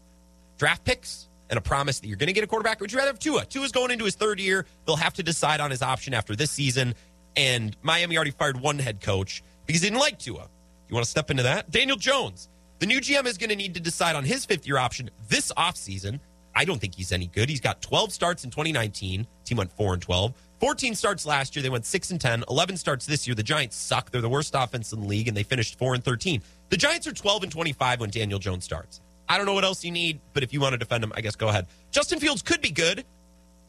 draft 0.58 0.84
picks 0.84 1.28
and 1.48 1.58
a 1.58 1.60
promise 1.60 2.00
that 2.00 2.08
you're 2.08 2.16
going 2.16 2.28
to 2.28 2.32
get 2.32 2.44
a 2.44 2.46
quarterback? 2.46 2.80
Or 2.80 2.84
would 2.84 2.92
you 2.92 2.98
rather 2.98 3.10
have 3.10 3.18
Tua? 3.18 3.44
Tua's 3.44 3.72
going 3.72 3.90
into 3.90 4.04
his 4.04 4.14
third 4.14 4.40
year. 4.40 4.66
They'll 4.86 4.96
have 4.96 5.14
to 5.14 5.22
decide 5.22 5.60
on 5.60 5.70
his 5.70 5.82
option 5.82 6.14
after 6.14 6.34
this 6.34 6.50
season. 6.50 6.94
And 7.36 7.76
Miami 7.82 8.16
already 8.16 8.30
fired 8.30 8.60
one 8.60 8.78
head 8.78 9.00
coach 9.00 9.42
because 9.66 9.82
he 9.82 9.88
didn't 9.88 10.00
like 10.00 10.18
Tua. 10.18 10.48
You 10.88 10.94
want 10.94 11.04
to 11.04 11.10
step 11.10 11.30
into 11.30 11.42
that? 11.44 11.70
Daniel 11.70 11.96
Jones. 11.96 12.48
The 12.78 12.86
new 12.86 13.00
GM 13.00 13.26
is 13.26 13.38
going 13.38 13.50
to 13.50 13.56
need 13.56 13.74
to 13.74 13.80
decide 13.80 14.16
on 14.16 14.24
his 14.24 14.44
fifth 14.44 14.66
year 14.66 14.78
option 14.78 15.10
this 15.28 15.52
offseason. 15.56 16.20
I 16.54 16.64
don't 16.64 16.80
think 16.80 16.94
he's 16.94 17.12
any 17.12 17.26
good. 17.26 17.48
He's 17.48 17.60
got 17.60 17.82
12 17.82 18.12
starts 18.12 18.44
in 18.44 18.50
2019. 18.50 19.26
Team 19.44 19.58
went 19.58 19.72
4 19.72 19.94
and 19.94 20.02
12. 20.02 20.32
14 20.60 20.94
starts 20.94 21.26
last 21.26 21.54
year. 21.54 21.62
They 21.62 21.68
went 21.68 21.84
6 21.84 22.10
and 22.10 22.20
10. 22.20 22.44
11 22.48 22.76
starts 22.76 23.06
this 23.06 23.26
year. 23.26 23.34
The 23.34 23.42
Giants 23.42 23.76
suck. 23.76 24.10
They're 24.10 24.20
the 24.20 24.28
worst 24.28 24.54
offense 24.56 24.92
in 24.92 25.00
the 25.00 25.06
league, 25.06 25.28
and 25.28 25.36
they 25.36 25.42
finished 25.42 25.78
4 25.78 25.94
and 25.94 26.04
13. 26.04 26.40
The 26.70 26.76
Giants 26.76 27.06
are 27.06 27.12
12 27.12 27.44
and 27.44 27.52
25 27.52 28.00
when 28.00 28.10
Daniel 28.10 28.38
Jones 28.38 28.64
starts. 28.64 29.00
I 29.28 29.36
don't 29.36 29.46
know 29.46 29.54
what 29.54 29.64
else 29.64 29.84
you 29.84 29.90
need, 29.90 30.20
but 30.32 30.42
if 30.42 30.52
you 30.52 30.60
want 30.60 30.72
to 30.72 30.78
defend 30.78 31.02
him, 31.02 31.12
I 31.14 31.20
guess 31.20 31.36
go 31.36 31.48
ahead. 31.48 31.66
Justin 31.90 32.20
Fields 32.20 32.42
could 32.42 32.60
be 32.60 32.70
good, 32.70 33.04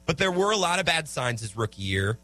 but 0.06 0.17
there 0.17 0.32
were 0.32 0.51
a 0.51 0.58
lot 0.58 0.79
of 0.79 0.86
bad 0.86 1.08
signs 1.08 1.41
his 1.41 1.58
rookie 1.58 1.82
year. 1.82 2.17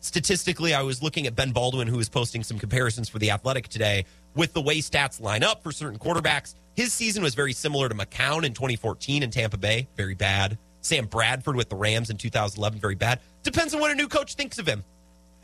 Statistically, 0.00 0.74
I 0.74 0.82
was 0.82 1.02
looking 1.02 1.26
at 1.26 1.34
Ben 1.34 1.50
Baldwin, 1.50 1.88
who 1.88 1.96
was 1.96 2.08
posting 2.08 2.44
some 2.44 2.58
comparisons 2.58 3.08
for 3.08 3.18
The 3.18 3.30
Athletic 3.30 3.68
today 3.68 4.04
with 4.34 4.52
the 4.52 4.60
way 4.60 4.78
stats 4.78 5.20
line 5.20 5.42
up 5.42 5.62
for 5.62 5.72
certain 5.72 5.98
quarterbacks. 5.98 6.54
His 6.76 6.92
season 6.92 7.22
was 7.22 7.34
very 7.34 7.52
similar 7.52 7.88
to 7.88 7.94
McCown 7.94 8.44
in 8.44 8.54
2014 8.54 9.24
in 9.24 9.30
Tampa 9.30 9.56
Bay, 9.56 9.88
very 9.96 10.14
bad. 10.14 10.56
Sam 10.80 11.06
Bradford 11.06 11.56
with 11.56 11.68
the 11.68 11.76
Rams 11.76 12.10
in 12.10 12.16
2011, 12.16 12.78
very 12.78 12.94
bad. 12.94 13.20
Depends 13.42 13.74
on 13.74 13.80
what 13.80 13.90
a 13.90 13.94
new 13.94 14.08
coach 14.08 14.34
thinks 14.34 14.58
of 14.58 14.66
him 14.66 14.84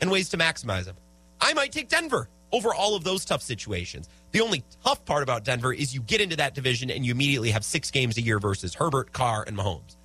and 0.01 0.09
ways 0.11 0.29
to 0.29 0.37
maximize 0.37 0.85
him. 0.85 0.95
I 1.41 1.53
might 1.53 1.71
take 1.71 1.89
Denver 1.89 2.29
over 2.51 2.73
all 2.73 2.95
of 2.95 3.03
those 3.03 3.25
tough 3.25 3.41
situations. 3.41 4.07
The 4.31 4.41
only 4.41 4.63
tough 4.83 5.03
part 5.05 5.23
about 5.23 5.43
Denver 5.43 5.73
is 5.73 5.93
you 5.93 6.01
get 6.01 6.21
into 6.21 6.35
that 6.37 6.55
division 6.55 6.89
and 6.89 7.05
you 7.05 7.11
immediately 7.11 7.51
have 7.51 7.65
six 7.65 7.91
games 7.91 8.17
a 8.17 8.21
year 8.21 8.39
versus 8.39 8.73
Herbert, 8.73 9.11
Carr, 9.11 9.43
and 9.45 9.57
Mahomes. 9.57 9.97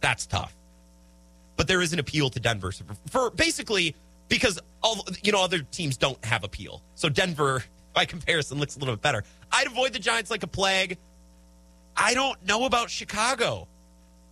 That's 0.00 0.26
tough. 0.26 0.56
But 1.56 1.68
there 1.68 1.82
is 1.82 1.92
an 1.92 1.98
appeal 1.98 2.30
to 2.30 2.40
Denver 2.40 2.72
for, 2.72 2.94
for 3.10 3.30
basically 3.30 3.94
because 4.28 4.58
all 4.82 5.04
you 5.22 5.32
know 5.32 5.44
other 5.44 5.58
teams 5.58 5.98
don't 5.98 6.22
have 6.24 6.42
appeal. 6.42 6.82
So 6.94 7.10
Denver, 7.10 7.62
by 7.94 8.06
comparison, 8.06 8.58
looks 8.58 8.76
a 8.76 8.78
little 8.78 8.94
bit 8.94 9.02
better. 9.02 9.24
I'd 9.52 9.66
avoid 9.66 9.92
the 9.92 9.98
Giants 9.98 10.30
like 10.30 10.42
a 10.42 10.46
plague. 10.46 10.96
I 11.96 12.14
don't 12.14 12.42
know 12.46 12.64
about 12.64 12.88
Chicago. 12.88 13.68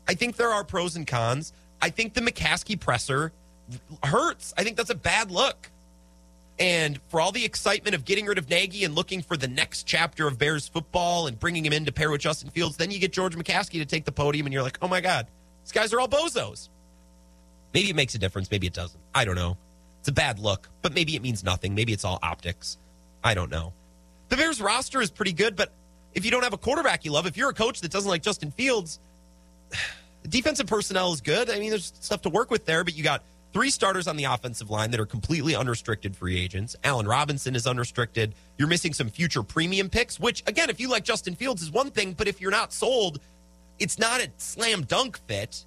I 0.09 0.15
think 0.15 0.37
there 0.37 0.51
are 0.51 0.65
pros 0.65 0.97
and 0.97 1.07
cons. 1.07 1.53
I 1.81 1.91
think 1.91 2.15
the 2.15 2.23
McCaskey 2.23 2.81
presser 2.81 3.33
hurts. 4.03 4.55
I 4.57 4.65
think 4.65 4.77
that's 4.77 4.91
a 4.91 4.95
bad 4.95 5.31
look. 5.31 5.71
And 6.59 6.99
for 7.09 7.21
all 7.21 7.31
the 7.31 7.45
excitement 7.45 7.95
of 7.95 8.05
getting 8.05 8.27
rid 8.27 8.39
of 8.39 8.51
Nagy 8.51 8.83
and 8.83 8.95
looking 8.95 9.23
for 9.23 9.37
the 9.37 9.47
next 9.47 9.85
chapter 9.85 10.27
of 10.27 10.39
Bears 10.39 10.67
football 10.67 11.29
and 11.29 11.39
bringing 11.39 11.65
him 11.65 11.73
in 11.73 11.85
to 11.85 11.93
pair 11.93 12.11
with 12.11 12.21
Justin 12.21 12.51
Fields, 12.51 12.77
then 12.77 12.91
you 12.91 12.99
get 12.99 13.13
George 13.13 13.37
McCaskey 13.37 13.79
to 13.79 13.85
take 13.85 14.05
the 14.05 14.11
podium 14.11 14.47
and 14.47 14.53
you're 14.53 14.65
like, 14.65 14.79
oh 14.83 14.89
my 14.89 15.01
God, 15.01 15.29
these 15.63 15.73
guys 15.73 15.93
are 15.93 16.01
all 16.01 16.09
bozos. 16.09 16.69
Maybe 17.75 17.91
it 17.91 17.97
makes 17.97 18.15
a 18.15 18.19
difference. 18.19 18.51
Maybe 18.51 18.67
it 18.67 18.73
doesn't. 18.73 19.01
I 19.15 19.25
don't 19.25 19.37
know. 19.37 19.57
It's 20.01 20.09
a 20.09 20.13
bad 20.13 20.39
look, 20.39 20.69
but 20.83 20.95
maybe 20.95 21.15
it 21.15 21.23
means 21.23 21.45
nothing. 21.45 21.75
Maybe 21.75 21.93
it's 21.93 22.05
all 22.05 22.19
optics. 22.23 22.79
I 23.23 23.35
don't 23.35 23.51
know. 23.51 23.73
The 24.31 24.37
Bears 24.37 24.61
roster 24.61 25.01
is 25.01 25.11
pretty 25.11 25.33
good, 25.33 25.55
but 25.55 25.73
if 26.15 26.25
you 26.25 26.31
don't 26.31 26.43
have 26.43 26.55
a 26.55 26.59
quarterback 26.59 27.05
you 27.05 27.13
love, 27.13 27.27
if 27.27 27.37
you're 27.37 27.51
a 27.51 27.55
coach 27.55 27.83
that 27.83 27.93
doesn't 27.93 28.09
like 28.09 28.23
Justin 28.23 28.51
Fields, 28.51 28.99
defensive 30.29 30.67
personnel 30.67 31.13
is 31.13 31.21
good. 31.21 31.51
I 31.51 31.59
mean, 31.59 31.71
there's 31.71 31.93
stuff 32.01 32.23
to 32.23 32.29
work 32.29 32.51
with 32.51 32.65
there, 32.65 32.85
but 32.85 32.97
you 32.97 33.03
got 33.03 33.23
three 33.53 33.71
starters 33.71 34.07
on 34.07 34.17
the 34.17 34.25
offensive 34.25 34.71
line 34.71 34.91
that 34.91 35.01
are 35.01 35.07
completely 35.07 35.55
unrestricted 35.55 36.15
free 36.15 36.39
agents. 36.39 36.77
Allen 36.85 37.07
Robinson 37.07 37.57
is 37.57 37.67
unrestricted. 37.67 38.35
You're 38.59 38.69
missing 38.69 38.93
some 38.93 39.09
future 39.09 39.43
premium 39.43 39.89
picks, 39.89 40.21
which, 40.21 40.43
again, 40.47 40.71
if 40.71 40.81
you 40.81 40.89
like 40.89 41.05
Justin 41.05 41.35
Fields, 41.35 41.63
is 41.63 41.71
one 41.71 41.91
thing, 41.91 42.13
but 42.13 42.29
if 42.29 42.41
you're 42.41 42.51
not 42.51 42.73
sold, 42.73 43.21
it's 43.79 43.99
not 43.99 44.21
a 44.21 44.31
slam 44.37 44.83
dunk 44.83 45.19
fit. 45.27 45.65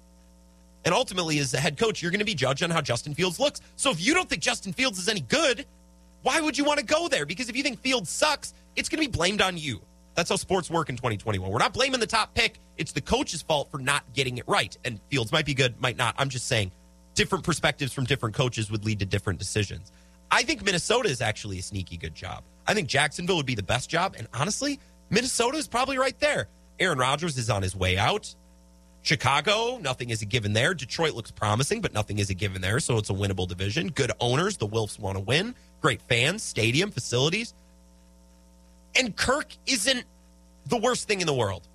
And 0.84 0.94
ultimately, 0.94 1.38
as 1.38 1.52
the 1.52 1.58
head 1.58 1.78
coach, 1.78 2.02
you're 2.02 2.10
going 2.10 2.18
to 2.20 2.24
be 2.24 2.34
judged 2.34 2.62
on 2.62 2.70
how 2.70 2.80
Justin 2.80 3.14
Fields 3.14 3.38
looks. 3.38 3.60
So 3.76 3.90
if 3.90 4.04
you 4.04 4.14
don't 4.14 4.28
think 4.28 4.42
Justin 4.42 4.72
Fields 4.72 4.98
is 4.98 5.08
any 5.08 5.20
good, 5.20 5.64
why 6.22 6.40
would 6.40 6.58
you 6.58 6.64
want 6.64 6.80
to 6.80 6.84
go 6.84 7.08
there? 7.08 7.26
Because 7.26 7.48
if 7.48 7.56
you 7.56 7.62
think 7.62 7.80
Fields 7.80 8.10
sucks, 8.10 8.52
it's 8.74 8.88
going 8.88 9.02
to 9.02 9.08
be 9.08 9.16
blamed 9.16 9.40
on 9.40 9.56
you. 9.56 9.80
That's 10.14 10.30
how 10.30 10.36
sports 10.36 10.70
work 10.70 10.88
in 10.88 10.96
2021. 10.96 11.50
We're 11.50 11.58
not 11.58 11.72
blaming 11.72 12.00
the 12.00 12.06
top 12.06 12.34
pick. 12.34 12.58
It's 12.76 12.92
the 12.92 13.00
coach's 13.00 13.42
fault 13.42 13.70
for 13.70 13.78
not 13.78 14.04
getting 14.12 14.38
it 14.38 14.44
right. 14.46 14.76
And 14.84 15.00
Fields 15.10 15.32
might 15.32 15.46
be 15.46 15.54
good, 15.54 15.80
might 15.80 15.96
not. 15.96 16.14
I'm 16.18 16.28
just 16.28 16.46
saying 16.46 16.70
different 17.14 17.44
perspectives 17.44 17.92
from 17.92 18.04
different 18.04 18.34
coaches 18.34 18.70
would 18.70 18.84
lead 18.84 18.98
to 19.00 19.06
different 19.06 19.38
decisions. 19.38 19.92
I 20.30 20.42
think 20.42 20.64
Minnesota 20.64 21.08
is 21.08 21.20
actually 21.20 21.58
a 21.58 21.62
sneaky 21.62 21.96
good 21.96 22.14
job. 22.14 22.42
I 22.66 22.74
think 22.74 22.88
Jacksonville 22.88 23.36
would 23.36 23.46
be 23.46 23.54
the 23.54 23.62
best 23.62 23.90
job. 23.90 24.14
And 24.16 24.28
honestly, 24.32 24.80
Minnesota 25.10 25.58
is 25.58 25.68
probably 25.68 25.98
right 25.98 26.18
there. 26.20 26.48
Aaron 26.78 26.98
Rodgers 26.98 27.36
is 27.36 27.50
on 27.50 27.62
his 27.62 27.76
way 27.76 27.98
out. 27.98 28.34
Chicago, 29.02 29.78
nothing 29.78 30.10
is 30.10 30.22
a 30.22 30.24
given 30.24 30.52
there. 30.52 30.74
Detroit 30.74 31.14
looks 31.14 31.30
promising, 31.30 31.80
but 31.80 31.92
nothing 31.92 32.18
is 32.18 32.30
a 32.30 32.34
given 32.34 32.62
there. 32.62 32.78
So 32.80 32.98
it's 32.98 33.10
a 33.10 33.14
winnable 33.14 33.48
division. 33.48 33.88
Good 33.88 34.12
owners. 34.20 34.56
The 34.56 34.66
Wolves 34.66 34.98
want 34.98 35.18
to 35.18 35.20
win. 35.20 35.54
Great 35.80 36.00
fans, 36.02 36.42
stadium, 36.42 36.90
facilities. 36.90 37.52
And 38.96 39.16
Kirk 39.16 39.54
isn't 39.66 40.04
the 40.66 40.76
worst 40.76 41.08
thing 41.08 41.20
in 41.20 41.26
the 41.26 41.34
world. 41.34 41.68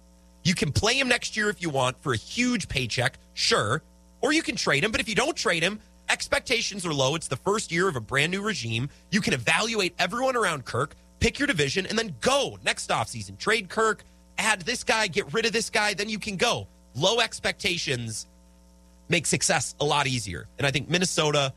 You 0.44 0.56
can 0.56 0.72
play 0.72 0.98
him 0.98 1.08
next 1.08 1.36
year 1.36 1.50
if 1.50 1.62
you 1.62 1.70
want 1.70 2.02
for 2.02 2.14
a 2.14 2.18
huge 2.18 2.70
paycheck, 2.70 3.18
sure. 3.34 3.82
Or 4.22 4.32
you 4.32 4.42
can 4.42 4.56
trade 4.56 4.84
him. 4.84 4.92
But 4.92 5.02
if 5.02 5.10
you 5.10 5.16
don't 5.16 5.36
trade 5.36 5.64
him, 5.64 5.80
expectations 6.10 6.86
are 6.86 6.94
low. 6.94 7.16
It's 7.16 7.28
the 7.28 7.36
first 7.36 7.72
year 7.72 7.88
of 7.90 7.96
a 7.96 8.02
brand 8.02 8.32
new 8.32 8.42
regime. 8.42 8.90
You 9.12 9.22
can 9.22 9.34
evaluate 9.34 9.94
everyone 10.00 10.36
around 10.36 10.66
Kirk, 10.66 10.96
pick 11.20 11.40
your 11.40 11.48
division, 11.48 11.86
and 11.86 11.98
then 11.98 12.16
go 12.22 12.58
next 12.64 12.90
offseason. 12.90 13.38
Trade 13.38 13.68
Kirk, 13.70 14.04
add 14.38 14.62
this 14.62 14.84
guy, 14.84 15.08
get 15.08 15.34
rid 15.34 15.46
of 15.46 15.52
this 15.52 15.70
guy, 15.70 15.94
then 15.94 16.10
you 16.10 16.20
can 16.20 16.38
go 16.38 16.68
low 16.96 17.20
expectations 17.20 18.28
make 19.10 19.26
success 19.26 19.76
a 19.80 19.86
lot 19.86 20.08
easier. 20.08 20.48
And 20.58 20.68
I 20.68 20.72
think 20.72 20.90
Minnesota, 20.90 21.54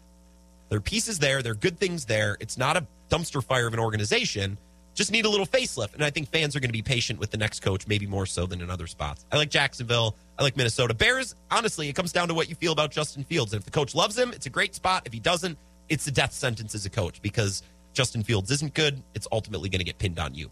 their 0.68 0.80
pieces 0.80 1.18
there, 1.18 1.42
their 1.42 1.54
good 1.54 1.78
things 1.78 2.04
there. 2.04 2.36
It's 2.40 2.56
not 2.56 2.76
a 2.76 2.86
dumpster 3.08 3.42
fire 3.42 3.66
of 3.66 3.74
an 3.74 3.80
organization. 3.80 4.58
Just 5.00 5.12
need 5.12 5.24
a 5.24 5.30
little 5.30 5.46
facelift. 5.46 5.94
And 5.94 6.04
I 6.04 6.10
think 6.10 6.28
fans 6.28 6.54
are 6.54 6.60
going 6.60 6.68
to 6.68 6.74
be 6.74 6.82
patient 6.82 7.18
with 7.18 7.30
the 7.30 7.38
next 7.38 7.60
coach, 7.60 7.86
maybe 7.86 8.06
more 8.06 8.26
so 8.26 8.44
than 8.44 8.60
in 8.60 8.68
other 8.68 8.86
spots. 8.86 9.24
I 9.32 9.38
like 9.38 9.48
Jacksonville. 9.48 10.14
I 10.38 10.42
like 10.42 10.58
Minnesota. 10.58 10.92
Bears, 10.92 11.36
honestly, 11.50 11.88
it 11.88 11.94
comes 11.94 12.12
down 12.12 12.28
to 12.28 12.34
what 12.34 12.50
you 12.50 12.54
feel 12.54 12.72
about 12.72 12.90
Justin 12.90 13.24
Fields. 13.24 13.54
And 13.54 13.60
if 13.60 13.64
the 13.64 13.70
coach 13.70 13.94
loves 13.94 14.18
him, 14.18 14.30
it's 14.34 14.44
a 14.44 14.50
great 14.50 14.74
spot. 14.74 15.04
If 15.06 15.14
he 15.14 15.18
doesn't, 15.18 15.56
it's 15.88 16.06
a 16.06 16.10
death 16.10 16.34
sentence 16.34 16.74
as 16.74 16.84
a 16.84 16.90
coach 16.90 17.22
because 17.22 17.62
Justin 17.94 18.22
Fields 18.22 18.50
isn't 18.50 18.74
good. 18.74 19.02
It's 19.14 19.26
ultimately 19.32 19.70
going 19.70 19.78
to 19.78 19.86
get 19.86 19.96
pinned 19.96 20.18
on 20.18 20.34
you. 20.34 20.50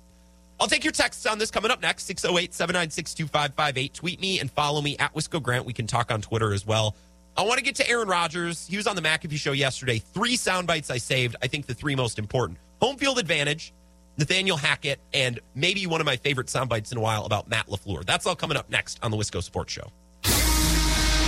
I'll 0.59 0.67
take 0.67 0.83
your 0.83 0.95
texts 0.95 1.27
on 1.27 1.37
this 1.37 1.51
coming 1.51 1.71
up 1.71 1.83
next 1.83 2.05
608 2.05 2.55
796 2.55 3.13
2558. 3.13 3.93
Tweet 3.93 4.19
me 4.19 4.41
and 4.41 4.51
follow 4.51 4.81
me 4.81 4.97
at 4.97 5.13
Wisco 5.13 5.43
Grant. 5.43 5.67
We 5.67 5.75
can 5.75 5.87
talk 5.87 6.11
on 6.11 6.23
Twitter 6.23 6.55
as 6.55 6.67
well. 6.67 6.97
I 7.37 7.43
want 7.43 7.59
to 7.59 7.65
get 7.65 7.75
to 7.75 7.87
Aaron 7.87 8.09
Rodgers. 8.09 8.67
He 8.67 8.79
was 8.79 8.87
on 8.87 8.97
the 8.97 9.03
McAfee 9.03 9.37
show 9.37 9.53
yesterday. 9.53 9.99
Three 9.99 10.37
sound 10.37 10.67
bites 10.67 10.91
I 10.91 10.97
saved. 10.97 11.37
I 11.43 11.49
think 11.49 11.67
the 11.67 11.75
three 11.75 11.95
most 11.95 12.19
important 12.19 12.59
home 12.81 12.97
field 12.97 13.19
advantage, 13.19 13.75
Nathaniel 14.19 14.57
Hackett, 14.57 15.01
and 15.15 15.39
maybe 15.55 15.87
one 15.87 16.01
of 16.01 16.05
my 16.05 16.17
favorite 16.17 16.51
sound 16.51 16.69
bites 16.69 16.91
in 16.91 16.99
a 16.99 17.01
while 17.01 17.25
about 17.25 17.49
Matt 17.49 17.69
LaFleur. 17.69 18.05
That's 18.05 18.27
all 18.27 18.35
coming 18.37 18.57
up 18.57 18.69
next 18.69 18.99
on 19.03 19.11
the 19.13 19.17
Wisco 19.17 19.43
Sports 19.43 19.73
Show. 19.73 19.93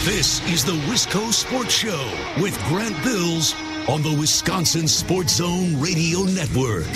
This 0.05 0.41
is 0.49 0.65
the 0.65 0.73
Wisco 0.91 1.33
Sports 1.33 1.75
Show 1.75 2.11
with 2.43 2.59
Grant 2.65 2.97
Bills 3.05 3.55
on 3.89 4.03
the 4.03 4.17
Wisconsin 4.19 4.89
Sports 4.89 5.37
Zone 5.37 5.79
Radio 5.81 6.21
Network. 6.25 6.87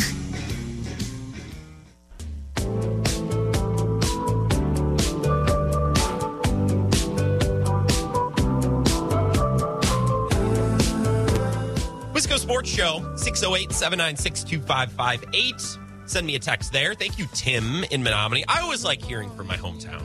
Wisco 12.15 12.39
Sports 12.39 12.71
Show, 12.71 13.15
608 13.17 13.71
796 13.73 14.45
2558. 14.45 15.84
Send 16.07 16.27
me 16.27 16.35
a 16.35 16.39
text 16.39 16.73
there. 16.73 16.95
Thank 16.95 17.19
you, 17.19 17.27
Tim 17.33 17.85
in 17.85 18.03
Menominee. 18.03 18.45
I 18.47 18.61
always 18.61 18.85
like 18.85 19.03
hearing 19.03 19.31
from 19.31 19.47
my 19.47 19.57
hometown, 19.57 20.03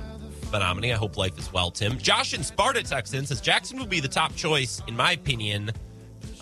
Menominee. 0.52 0.94
I 0.94 0.96
hope 0.96 1.18
life 1.18 1.38
is 1.38 1.52
well, 1.52 1.72
Tim. 1.72 1.98
Josh 1.98 2.34
in 2.34 2.44
Sparta 2.44 2.84
texts 2.84 3.14
in 3.14 3.26
says 3.26 3.42
Jackson 3.42 3.78
will 3.78 3.86
be 3.86 4.00
the 4.00 4.08
top 4.08 4.36
choice, 4.36 4.82
in 4.88 4.96
my 4.96 5.12
opinion. 5.12 5.72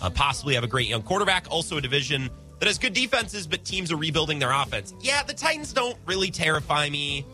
Uh, 0.00 0.10
possibly 0.10 0.54
have 0.54 0.64
a 0.64 0.68
great 0.68 0.88
young 0.88 1.02
quarterback, 1.02 1.46
also 1.50 1.76
a 1.76 1.80
division 1.80 2.30
that 2.60 2.66
has 2.66 2.78
good 2.78 2.92
defenses, 2.92 3.46
but 3.46 3.64
teams 3.64 3.90
are 3.92 3.96
rebuilding 3.96 4.38
their 4.38 4.52
offense. 4.52 4.94
Yeah, 5.00 5.22
the 5.22 5.34
Titans 5.34 5.72
don't 5.72 5.96
really 6.06 6.30
terrify 6.30 6.88
me. 6.88 7.24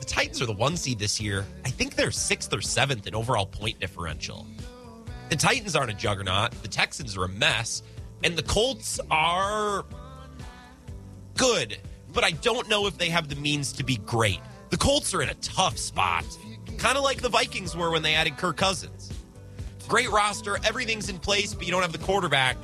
The 0.00 0.06
Titans 0.06 0.40
are 0.42 0.46
the 0.46 0.52
one 0.52 0.76
seed 0.76 0.98
this 0.98 1.20
year. 1.20 1.44
I 1.64 1.70
think 1.70 1.94
they're 1.94 2.10
sixth 2.10 2.52
or 2.52 2.60
seventh 2.60 3.06
in 3.06 3.14
overall 3.14 3.46
point 3.46 3.80
differential. 3.80 4.46
The 5.28 5.36
Titans 5.36 5.74
aren't 5.74 5.90
a 5.90 5.94
juggernaut. 5.94 6.52
The 6.62 6.68
Texans 6.68 7.16
are 7.16 7.24
a 7.24 7.28
mess. 7.28 7.82
And 8.22 8.36
the 8.36 8.42
Colts 8.42 9.00
are 9.10 9.84
good, 11.36 11.78
but 12.12 12.24
I 12.24 12.32
don't 12.32 12.68
know 12.68 12.86
if 12.86 12.98
they 12.98 13.08
have 13.10 13.28
the 13.28 13.36
means 13.36 13.72
to 13.74 13.84
be 13.84 13.96
great. 13.98 14.40
The 14.70 14.76
Colts 14.76 15.14
are 15.14 15.22
in 15.22 15.28
a 15.28 15.34
tough 15.34 15.78
spot, 15.78 16.24
kind 16.78 16.96
of 16.96 17.04
like 17.04 17.22
the 17.22 17.28
Vikings 17.28 17.76
were 17.76 17.90
when 17.90 18.02
they 18.02 18.14
added 18.14 18.36
Kirk 18.36 18.56
Cousins. 18.56 19.12
Great 19.86 20.10
roster, 20.10 20.58
everything's 20.64 21.08
in 21.08 21.18
place, 21.18 21.54
but 21.54 21.64
you 21.64 21.72
don't 21.72 21.82
have 21.82 21.92
the 21.92 21.98
quarterback. 21.98 22.56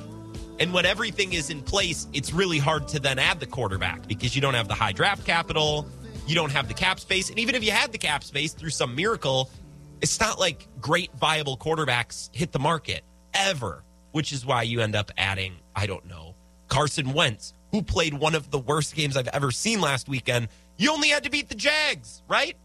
And 0.59 0.73
when 0.73 0.85
everything 0.85 1.33
is 1.33 1.49
in 1.49 1.61
place, 1.61 2.07
it's 2.13 2.33
really 2.33 2.59
hard 2.59 2.87
to 2.89 2.99
then 2.99 3.17
add 3.17 3.39
the 3.39 3.45
quarterback 3.45 4.07
because 4.07 4.35
you 4.35 4.41
don't 4.41 4.53
have 4.53 4.67
the 4.67 4.73
high 4.73 4.91
draft 4.91 5.25
capital, 5.25 5.87
you 6.27 6.35
don't 6.35 6.51
have 6.51 6.67
the 6.67 6.73
cap 6.73 6.99
space. 6.99 7.29
And 7.29 7.39
even 7.39 7.55
if 7.55 7.63
you 7.63 7.71
had 7.71 7.91
the 7.91 7.97
cap 7.97 8.23
space 8.23 8.53
through 8.53 8.69
some 8.69 8.95
miracle, 8.95 9.49
it's 10.01 10.19
not 10.19 10.39
like 10.39 10.67
great 10.81 11.11
viable 11.15 11.57
quarterbacks 11.57 12.29
hit 12.35 12.51
the 12.51 12.59
market 12.59 13.03
ever, 13.33 13.83
which 14.11 14.31
is 14.31 14.45
why 14.45 14.63
you 14.63 14.81
end 14.81 14.95
up 14.95 15.11
adding, 15.17 15.55
I 15.75 15.87
don't 15.87 16.05
know, 16.05 16.35
Carson 16.67 17.13
Wentz, 17.13 17.53
who 17.73 17.81
played 17.81 18.13
one 18.13 18.35
of 18.35 18.51
the 18.51 18.59
worst 18.59 18.95
games 18.95 19.17
I've 19.17 19.27
ever 19.29 19.51
seen 19.51 19.81
last 19.81 20.07
weekend. 20.07 20.47
You 20.77 20.91
only 20.93 21.09
had 21.09 21.23
to 21.23 21.31
beat 21.31 21.49
the 21.49 21.55
Jags, 21.55 22.21
right? 22.29 22.55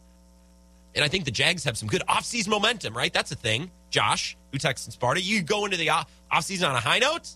And 0.94 1.02
I 1.02 1.08
think 1.08 1.24
the 1.24 1.30
Jags 1.30 1.64
have 1.64 1.78
some 1.78 1.88
good 1.88 2.02
offseason 2.08 2.48
momentum, 2.48 2.94
right? 2.94 3.12
That's 3.12 3.32
a 3.32 3.34
thing. 3.34 3.70
Josh, 3.88 4.36
who 4.52 4.58
texts 4.58 4.86
in 4.86 4.92
Sparta, 4.92 5.22
you 5.22 5.42
go 5.42 5.64
into 5.64 5.78
the 5.78 5.88
offseason 6.30 6.68
on 6.68 6.76
a 6.76 6.80
high 6.80 6.98
note? 6.98 7.30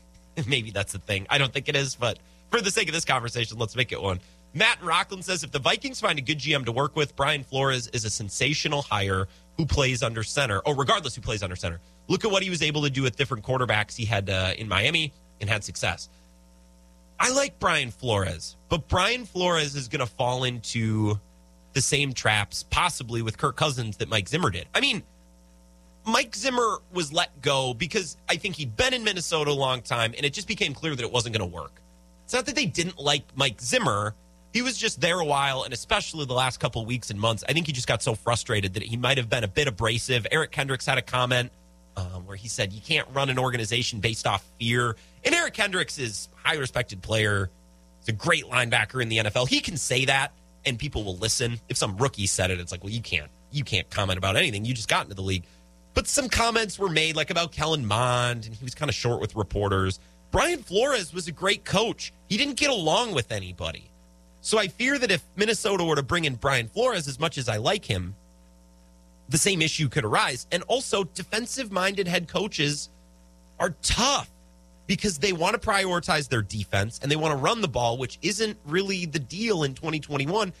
Maybe 0.46 0.70
that's 0.70 0.92
the 0.92 1.00
thing. 1.00 1.26
I 1.28 1.36
don't 1.36 1.52
think 1.52 1.68
it 1.68 1.76
is, 1.76 1.94
but 1.94 2.18
for 2.50 2.62
the 2.62 2.70
sake 2.70 2.88
of 2.88 2.94
this 2.94 3.04
conversation, 3.04 3.58
let's 3.58 3.76
make 3.76 3.92
it 3.92 4.00
one. 4.00 4.20
Matt 4.54 4.82
Rockland 4.82 5.22
says 5.22 5.44
if 5.44 5.52
the 5.52 5.58
Vikings 5.58 6.00
find 6.00 6.18
a 6.18 6.22
good 6.22 6.38
GM 6.38 6.64
to 6.64 6.72
work 6.72 6.96
with, 6.96 7.14
Brian 7.14 7.44
Flores 7.44 7.88
is 7.88 8.06
a 8.06 8.10
sensational 8.10 8.80
hire 8.80 9.28
who 9.58 9.66
plays 9.66 10.02
under 10.02 10.22
center, 10.22 10.60
or 10.60 10.74
regardless 10.74 11.14
who 11.14 11.20
plays 11.20 11.42
under 11.42 11.56
center. 11.56 11.80
Look 12.06 12.24
at 12.24 12.30
what 12.30 12.42
he 12.42 12.48
was 12.48 12.62
able 12.62 12.82
to 12.84 12.90
do 12.90 13.02
with 13.02 13.16
different 13.16 13.44
quarterbacks 13.44 13.94
he 13.94 14.06
had 14.06 14.30
uh, 14.30 14.54
in 14.56 14.66
Miami 14.66 15.12
and 15.40 15.50
had 15.50 15.62
success. 15.62 16.08
I 17.20 17.32
like 17.32 17.58
Brian 17.58 17.90
Flores, 17.90 18.56
but 18.68 18.88
Brian 18.88 19.24
Flores 19.24 19.74
is 19.74 19.88
going 19.88 20.00
to 20.00 20.06
fall 20.06 20.44
into 20.44 21.18
the 21.72 21.80
same 21.80 22.12
traps, 22.12 22.64
possibly 22.70 23.22
with 23.22 23.38
Kirk 23.38 23.56
Cousins, 23.56 23.96
that 23.98 24.08
Mike 24.08 24.28
Zimmer 24.28 24.50
did. 24.50 24.66
I 24.74 24.80
mean, 24.80 25.02
Mike 26.04 26.34
Zimmer 26.34 26.78
was 26.92 27.12
let 27.12 27.40
go 27.42 27.74
because 27.74 28.16
I 28.28 28.36
think 28.36 28.56
he'd 28.56 28.76
been 28.76 28.94
in 28.94 29.04
Minnesota 29.04 29.50
a 29.50 29.52
long 29.52 29.82
time, 29.82 30.14
and 30.16 30.24
it 30.24 30.32
just 30.32 30.48
became 30.48 30.74
clear 30.74 30.94
that 30.94 31.02
it 31.02 31.12
wasn't 31.12 31.36
going 31.36 31.48
to 31.48 31.54
work. 31.54 31.80
It's 32.24 32.34
not 32.34 32.46
that 32.46 32.54
they 32.54 32.66
didn't 32.66 32.98
like 32.98 33.24
Mike 33.34 33.60
Zimmer. 33.60 34.14
He 34.52 34.62
was 34.62 34.78
just 34.78 35.00
there 35.00 35.20
a 35.20 35.24
while, 35.24 35.64
and 35.64 35.74
especially 35.74 36.24
the 36.24 36.34
last 36.34 36.60
couple 36.60 36.84
weeks 36.86 37.10
and 37.10 37.20
months, 37.20 37.44
I 37.48 37.52
think 37.52 37.66
he 37.66 37.72
just 37.72 37.88
got 37.88 38.02
so 38.02 38.14
frustrated 38.14 38.74
that 38.74 38.82
he 38.82 38.96
might 38.96 39.18
have 39.18 39.28
been 39.28 39.44
a 39.44 39.48
bit 39.48 39.68
abrasive. 39.68 40.26
Eric 40.30 40.50
Kendricks 40.50 40.86
had 40.86 40.98
a 40.98 41.02
comment 41.02 41.50
um, 41.96 42.26
where 42.26 42.36
he 42.36 42.48
said, 42.48 42.72
You 42.72 42.80
can't 42.80 43.06
run 43.12 43.28
an 43.28 43.38
organization 43.38 44.00
based 44.00 44.26
off 44.26 44.44
fear. 44.58 44.96
And 45.24 45.34
Eric 45.34 45.54
Kendricks 45.54 45.98
is 45.98 46.28
a 46.44 46.48
high 46.48 46.56
respected 46.56 47.02
player. 47.02 47.50
He's 48.00 48.08
a 48.08 48.12
great 48.12 48.44
linebacker 48.44 49.02
in 49.02 49.08
the 49.08 49.18
NFL. 49.18 49.48
He 49.48 49.60
can 49.60 49.76
say 49.76 50.04
that, 50.06 50.32
and 50.64 50.78
people 50.78 51.04
will 51.04 51.16
listen. 51.16 51.60
If 51.68 51.76
some 51.76 51.96
rookie 51.96 52.26
said 52.26 52.50
it, 52.50 52.60
it's 52.60 52.72
like, 52.72 52.82
Well, 52.82 52.92
you 52.92 53.02
can't. 53.02 53.30
You 53.50 53.64
can't 53.64 53.88
comment 53.90 54.18
about 54.18 54.36
anything. 54.36 54.64
You 54.64 54.74
just 54.74 54.88
got 54.88 55.04
into 55.04 55.14
the 55.14 55.22
league. 55.22 55.44
But 55.94 56.06
some 56.06 56.28
comments 56.28 56.78
were 56.78 56.90
made, 56.90 57.16
like 57.16 57.30
about 57.30 57.50
Kellen 57.50 57.86
Mond, 57.86 58.46
and 58.46 58.54
he 58.54 58.62
was 58.62 58.74
kind 58.74 58.88
of 58.88 58.94
short 58.94 59.20
with 59.20 59.34
reporters. 59.34 59.98
Brian 60.30 60.62
Flores 60.62 61.12
was 61.12 61.26
a 61.26 61.32
great 61.32 61.64
coach. 61.64 62.12
He 62.28 62.36
didn't 62.36 62.56
get 62.56 62.70
along 62.70 63.14
with 63.14 63.32
anybody. 63.32 63.90
So 64.40 64.58
I 64.58 64.68
fear 64.68 64.98
that 64.98 65.10
if 65.10 65.24
Minnesota 65.36 65.84
were 65.84 65.96
to 65.96 66.02
bring 66.02 66.24
in 66.24 66.34
Brian 66.34 66.68
Flores, 66.68 67.08
as 67.08 67.18
much 67.18 67.38
as 67.38 67.48
I 67.48 67.56
like 67.56 67.84
him, 67.84 68.14
the 69.28 69.38
same 69.38 69.60
issue 69.60 69.88
could 69.88 70.04
arise. 70.04 70.46
And 70.52 70.62
also, 70.64 71.04
defensive 71.04 71.72
minded 71.72 72.06
head 72.06 72.28
coaches 72.28 72.90
are 73.58 73.74
tough 73.82 74.30
because 74.88 75.18
they 75.18 75.32
want 75.32 75.60
to 75.60 75.68
prioritize 75.68 76.28
their 76.28 76.42
defense 76.42 76.98
and 77.00 77.12
they 77.12 77.16
want 77.16 77.30
to 77.30 77.36
run 77.36 77.60
the 77.60 77.68
ball, 77.68 77.98
which 77.98 78.18
isn't 78.22 78.58
really 78.66 79.06
the 79.06 79.18
deal 79.20 79.62
in 79.62 79.74
2021. 79.74 80.52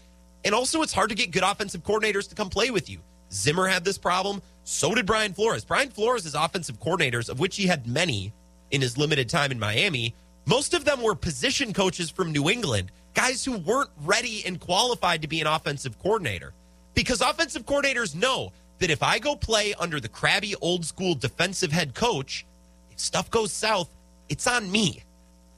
And 0.44 0.54
also, 0.54 0.82
it's 0.82 0.92
hard 0.92 1.08
to 1.08 1.16
get 1.16 1.32
good 1.32 1.42
offensive 1.42 1.82
coordinators 1.82 2.28
to 2.28 2.36
come 2.36 2.50
play 2.50 2.70
with 2.70 2.88
you. 2.88 3.00
Zimmer 3.32 3.66
had 3.66 3.84
this 3.84 3.98
problem. 3.98 4.40
So 4.62 4.94
did 4.94 5.06
Brian 5.06 5.32
Flores. 5.32 5.64
Brian 5.64 5.88
Flores 5.88 6.32
offensive 6.34 6.78
coordinators, 6.78 7.28
of 7.28 7.40
which 7.40 7.56
he 7.56 7.66
had 7.66 7.86
many 7.86 8.32
in 8.70 8.82
his 8.82 8.98
limited 8.98 9.28
time 9.28 9.50
in 9.50 9.58
Miami. 9.58 10.14
Most 10.46 10.74
of 10.74 10.84
them 10.84 11.02
were 11.02 11.14
position 11.14 11.72
coaches 11.72 12.10
from 12.10 12.30
New 12.30 12.48
England, 12.48 12.92
guys 13.14 13.44
who 13.44 13.56
weren't 13.56 13.90
ready 14.02 14.44
and 14.46 14.60
qualified 14.60 15.22
to 15.22 15.28
be 15.28 15.40
an 15.40 15.46
offensive 15.46 15.98
coordinator. 15.98 16.52
Because 16.94 17.22
offensive 17.22 17.64
coordinators 17.64 18.14
know 18.14 18.52
that 18.78 18.90
if 18.90 19.02
I 19.02 19.18
go 19.18 19.36
play 19.36 19.74
under 19.78 20.00
the 20.00 20.08
crabby 20.08 20.54
old 20.56 20.84
school 20.84 21.14
defensive 21.14 21.72
head 21.72 21.94
coach, 21.94 22.46
if 22.90 23.00
stuff 23.00 23.30
goes 23.30 23.52
south, 23.52 23.88
it's 24.28 24.46
on 24.46 24.70
me. 24.70 25.02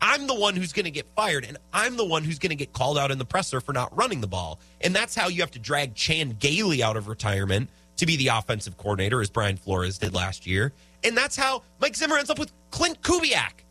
I'm 0.02 0.26
the 0.26 0.35
one 0.35 0.56
who's 0.56 0.72
going 0.72 0.85
to 0.85 0.90
get 0.90 1.06
fired, 1.14 1.44
and 1.44 1.59
I'm 1.72 1.96
the 1.96 2.04
one 2.04 2.24
who's 2.24 2.38
going 2.38 2.50
to 2.50 2.56
get 2.56 2.72
called 2.72 2.96
out 2.96 3.11
in 3.11 3.18
the 3.18 3.24
presser 3.24 3.61
for 3.61 3.72
not 3.72 3.94
running 3.96 4.20
the 4.20 4.26
ball. 4.26 4.59
And 4.80 4.94
that's 4.94 5.14
how 5.14 5.28
you 5.28 5.42
have 5.42 5.50
to 5.52 5.59
drag 5.59 5.94
Chan 5.94 6.37
Gailey 6.38 6.83
out 6.83 6.96
of 6.96 7.06
retirement 7.06 7.68
to 7.96 8.06
be 8.06 8.16
the 8.16 8.28
offensive 8.28 8.78
coordinator, 8.78 9.20
as 9.20 9.28
Brian 9.28 9.59
Flores 9.59 9.98
did 9.98 10.14
last 10.14 10.46
year. 10.46 10.72
And 11.04 11.16
that's 11.16 11.37
how 11.37 11.62
Mike 11.80 11.96
Zimmer 11.96 12.16
ends 12.16 12.30
up 12.30 12.38
with 12.38 12.50
Klint 12.70 13.00
Kubiak, 13.00 13.64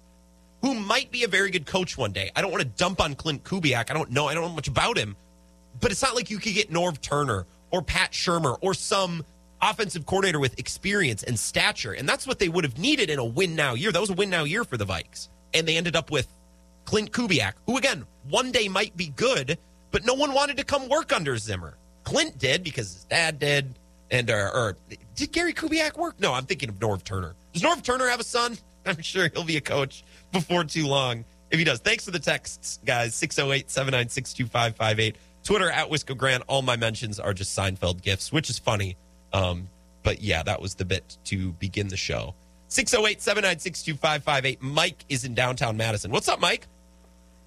who 0.62 0.76
might 0.76 1.10
be 1.10 1.24
a 1.24 1.28
very 1.28 1.50
good 1.50 1.66
coach 1.66 1.98
one 1.98 2.12
day. 2.12 2.30
I 2.36 2.42
don't 2.42 2.52
want 2.52 2.62
to 2.62 2.70
dump 2.70 3.02
on 3.02 3.16
Klint 3.16 3.42
Kubiak. 3.42 3.90
I 3.90 3.94
don't 3.94 4.12
know. 4.12 4.28
I 4.28 4.36
don't 4.36 4.44
know 4.44 4.50
much 4.50 4.68
about 4.68 4.98
him. 4.98 5.16
But 5.82 5.92
it's 5.92 6.04
not 6.04 6.16
like 6.16 6.30
you 6.30 6.38
could 6.38 6.54
get 6.54 6.72
Norv 6.72 7.02
Turner 7.02 7.48
or 7.72 7.82
Pat 7.82 8.12
Shurmur 8.12 8.58
or 8.62 8.76
some 8.76 9.24
offensive 9.62 10.06
coordinator 10.06 10.40
with 10.40 10.58
experience 10.60 11.24
and 11.24 11.38
stature. 11.40 11.92
And 11.94 12.08
that's 12.08 12.26
what 12.26 12.40
they 12.40 12.50
would 12.50 12.64
have 12.64 12.78
needed 12.78 13.10
in 13.10 13.20
a 13.20 13.26
win 13.26 13.56
now 13.56 13.74
year. 13.74 13.92
That 13.92 14.02
was 14.02 14.10
a 14.10 14.14
win 14.14 14.30
now 14.30 14.44
year 14.44 14.64
for 14.64 14.78
the 14.78 14.86
Vikes 14.86 15.30
and 15.54 15.68
they 15.68 15.78
ended 15.78 15.96
up 15.96 16.12
with 16.12 16.28
Klint 16.86 17.10
Kubiak, 17.12 17.54
who 17.66 17.78
again 17.78 18.06
one 18.30 18.52
day 18.52 18.68
might 18.68 18.96
be 18.96 19.08
good, 19.08 19.58
but 19.92 20.06
no 20.06 20.14
one 20.14 20.34
wanted 20.34 20.58
to 20.58 20.64
come 20.64 20.88
work 20.90 21.14
under 21.14 21.38
Zimmer. 21.38 21.78
Klint 22.04 22.38
did 22.38 22.64
because 22.64 22.94
his 22.94 23.04
dad 23.06 23.40
did, 23.40 23.78
and 24.12 24.30
uh, 24.30 24.52
or 24.54 24.78
did 25.16 25.32
Gary 25.32 25.54
Kubiak 25.54 25.98
work? 25.98 26.20
No, 26.20 26.34
I'm 26.34 26.46
thinking 26.46 26.70
of 26.70 26.76
Norv 26.76 27.04
Turner. 27.04 27.36
Does 27.54 27.62
Norv 27.62 27.84
Turner 27.84 28.08
have 28.08 28.20
a 28.20 28.24
son? 28.24 28.58
I'm 28.86 29.02
sure 29.02 29.30
he'll 29.34 29.44
be 29.44 29.58
a 29.58 29.62
coach 29.62 30.04
before 30.32 30.64
too 30.64 30.88
long 30.88 31.26
if 31.52 31.60
he 31.60 31.66
does. 31.66 31.80
Thanks 31.80 32.06
for 32.06 32.12
the 32.12 32.20
texts, 32.20 32.80
guys. 32.86 33.14
608 33.16 33.70
796 33.70 34.34
2558. 34.34 35.16
Twitter 35.44 35.70
at 35.70 35.90
Wisco 35.90 36.18
Grant. 36.18 36.44
All 36.48 36.62
my 36.62 36.76
mentions 36.76 37.20
are 37.20 37.34
just 37.34 37.58
Seinfeld 37.58 38.02
gifts, 38.02 38.32
which 38.32 38.50
is 38.50 38.58
funny. 38.60 38.98
Um, 39.34 39.70
but 40.04 40.22
yeah, 40.22 40.44
that 40.44 40.62
was 40.62 40.76
the 40.76 40.86
bit 40.86 41.18
to 41.26 41.52
begin 41.54 41.88
the 41.88 41.98
show. 41.98 42.36
608 42.70 43.22
796 43.22 43.84
2558. 43.84 44.62
Mike 44.62 45.06
is 45.10 45.26
in 45.26 45.34
downtown 45.34 45.76
Madison. 45.78 46.12
What's 46.12 46.28
up, 46.28 46.40
Mike? 46.40 46.68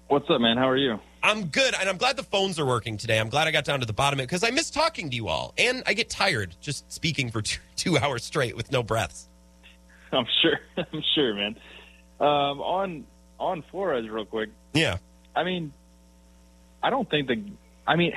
What's 0.07 0.29
up, 0.29 0.41
man? 0.41 0.57
How 0.57 0.69
are 0.69 0.77
you? 0.77 0.99
I'm 1.23 1.45
good, 1.45 1.73
and 1.79 1.87
I'm 1.87 1.97
glad 1.97 2.17
the 2.17 2.23
phones 2.23 2.59
are 2.59 2.65
working 2.65 2.97
today. 2.97 3.17
I'm 3.17 3.29
glad 3.29 3.47
I 3.47 3.51
got 3.51 3.63
down 3.63 3.79
to 3.79 3.85
the 3.85 3.93
bottom 3.93 4.19
of 4.19 4.23
it 4.25 4.27
because 4.27 4.43
I 4.43 4.51
miss 4.51 4.69
talking 4.69 5.09
to 5.09 5.15
you 5.15 5.29
all, 5.29 5.53
and 5.57 5.81
I 5.87 5.93
get 5.93 6.09
tired 6.09 6.55
just 6.59 6.91
speaking 6.91 7.31
for 7.31 7.41
two, 7.41 7.59
two 7.77 7.97
hours 7.97 8.23
straight 8.23 8.55
with 8.55 8.71
no 8.71 8.83
breaths. 8.83 9.29
I'm 10.11 10.27
sure. 10.41 10.59
I'm 10.91 11.03
sure, 11.15 11.33
man. 11.33 11.55
Um, 12.19 12.61
on 12.61 13.05
on 13.39 13.63
Flores, 13.71 14.07
real 14.09 14.25
quick. 14.25 14.49
Yeah. 14.73 14.97
I 15.35 15.43
mean, 15.43 15.73
I 16.83 16.89
don't 16.89 17.09
think 17.09 17.27
the. 17.27 17.43
I 17.87 17.95
mean, 17.95 18.13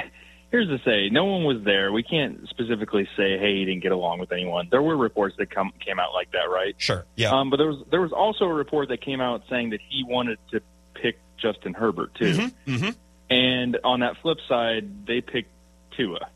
here's 0.51 0.69
the 0.69 0.79
say: 0.85 1.09
no 1.11 1.25
one 1.25 1.45
was 1.45 1.63
there. 1.65 1.93
We 1.93 2.03
can't 2.03 2.49
specifically 2.49 3.09
say, 3.17 3.39
"Hey, 3.39 3.57
he 3.57 3.65
didn't 3.65 3.83
get 3.83 3.93
along 3.93 4.19
with 4.19 4.33
anyone." 4.33 4.69
There 4.71 4.83
were 4.83 4.97
reports 4.97 5.37
that 5.39 5.51
come 5.51 5.73
came 5.81 5.99
out 5.99 6.13
like 6.13 6.31
that, 6.33 6.51
right? 6.51 6.75
Sure. 6.79 7.05
Yeah. 7.17 7.31
Um, 7.31 7.51
but 7.51 7.57
there 7.57 7.69
was 7.69 7.83
there 7.91 8.01
was 8.01 8.13
also 8.13 8.45
a 8.45 8.53
report 8.53 8.89
that 8.89 9.01
came 9.01 9.21
out 9.21 9.43
saying 9.49 9.71
that 9.71 9.81
he 9.89 10.05
wanted 10.05 10.39
to 10.53 10.61
pick 10.95 11.19
Justin 11.39 11.75
Herbert 11.75 12.15
too. 12.15 12.33
Mm-hmm. 12.33 12.75
Mm-hmm. 12.75 12.91
And 13.29 13.79
on 13.83 14.01
that 14.01 14.17
flip 14.23 14.39
side, 14.49 15.07
they 15.07 15.21
picked 15.21 15.51
Tua, 15.97 16.29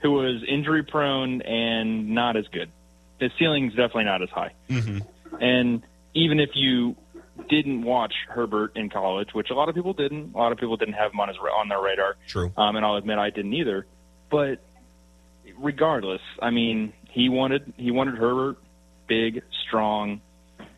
who 0.00 0.12
was 0.12 0.42
injury 0.46 0.82
prone 0.82 1.42
and 1.42 2.10
not 2.10 2.36
as 2.36 2.46
good. 2.48 2.70
His 3.20 3.30
ceiling's 3.38 3.72
definitely 3.72 4.04
not 4.04 4.22
as 4.22 4.30
high. 4.30 4.52
Mm-hmm. 4.68 4.98
And 5.42 5.82
even 6.14 6.40
if 6.40 6.50
you 6.54 6.96
didn't 7.48 7.82
watch 7.82 8.14
Herbert 8.28 8.76
in 8.76 8.88
college, 8.88 9.28
which 9.32 9.50
a 9.50 9.54
lot 9.54 9.68
of 9.68 9.74
people 9.74 9.92
didn't, 9.92 10.34
a 10.34 10.38
lot 10.38 10.52
of 10.52 10.58
people 10.58 10.76
didn't 10.76 10.94
have 10.94 11.12
him 11.12 11.20
on 11.20 11.28
his 11.28 11.36
on 11.36 11.68
their 11.68 11.80
radar. 11.80 12.16
True. 12.26 12.52
Um, 12.56 12.76
and 12.76 12.84
I'll 12.84 12.96
admit 12.96 13.18
I 13.18 13.30
didn't 13.30 13.54
either. 13.54 13.86
But 14.30 14.60
regardless, 15.58 16.22
I 16.40 16.50
mean, 16.50 16.92
he 17.10 17.28
wanted 17.28 17.72
he 17.76 17.90
wanted 17.90 18.16
Herbert, 18.16 18.56
big, 19.06 19.42
strong, 19.66 20.20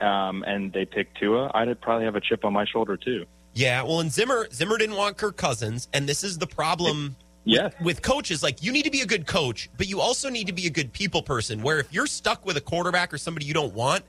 um, 0.00 0.44
and 0.46 0.72
they 0.72 0.84
picked 0.84 1.18
Tua. 1.18 1.50
I'd 1.54 1.80
probably 1.80 2.04
have 2.04 2.16
a 2.16 2.20
chip 2.20 2.44
on 2.44 2.52
my 2.52 2.64
shoulder 2.66 2.96
too. 2.96 3.24
Yeah, 3.54 3.82
well, 3.82 4.00
and 4.00 4.12
Zimmer 4.12 4.48
Zimmer 4.52 4.78
didn't 4.78 4.96
want 4.96 5.16
Kirk 5.16 5.36
Cousins, 5.36 5.88
and 5.92 6.08
this 6.08 6.22
is 6.22 6.38
the 6.38 6.46
problem. 6.46 7.16
Yeah. 7.44 7.64
With, 7.64 7.80
with 7.80 8.02
coaches, 8.02 8.42
like 8.42 8.62
you 8.62 8.72
need 8.72 8.82
to 8.82 8.90
be 8.90 9.00
a 9.00 9.06
good 9.06 9.26
coach, 9.26 9.70
but 9.78 9.88
you 9.88 10.02
also 10.02 10.28
need 10.28 10.48
to 10.48 10.52
be 10.52 10.66
a 10.66 10.70
good 10.70 10.92
people 10.92 11.22
person. 11.22 11.62
Where 11.62 11.78
if 11.78 11.90
you're 11.92 12.06
stuck 12.06 12.44
with 12.44 12.58
a 12.58 12.60
quarterback 12.60 13.14
or 13.14 13.16
somebody 13.16 13.46
you 13.46 13.54
don't 13.54 13.72
want, 13.72 14.04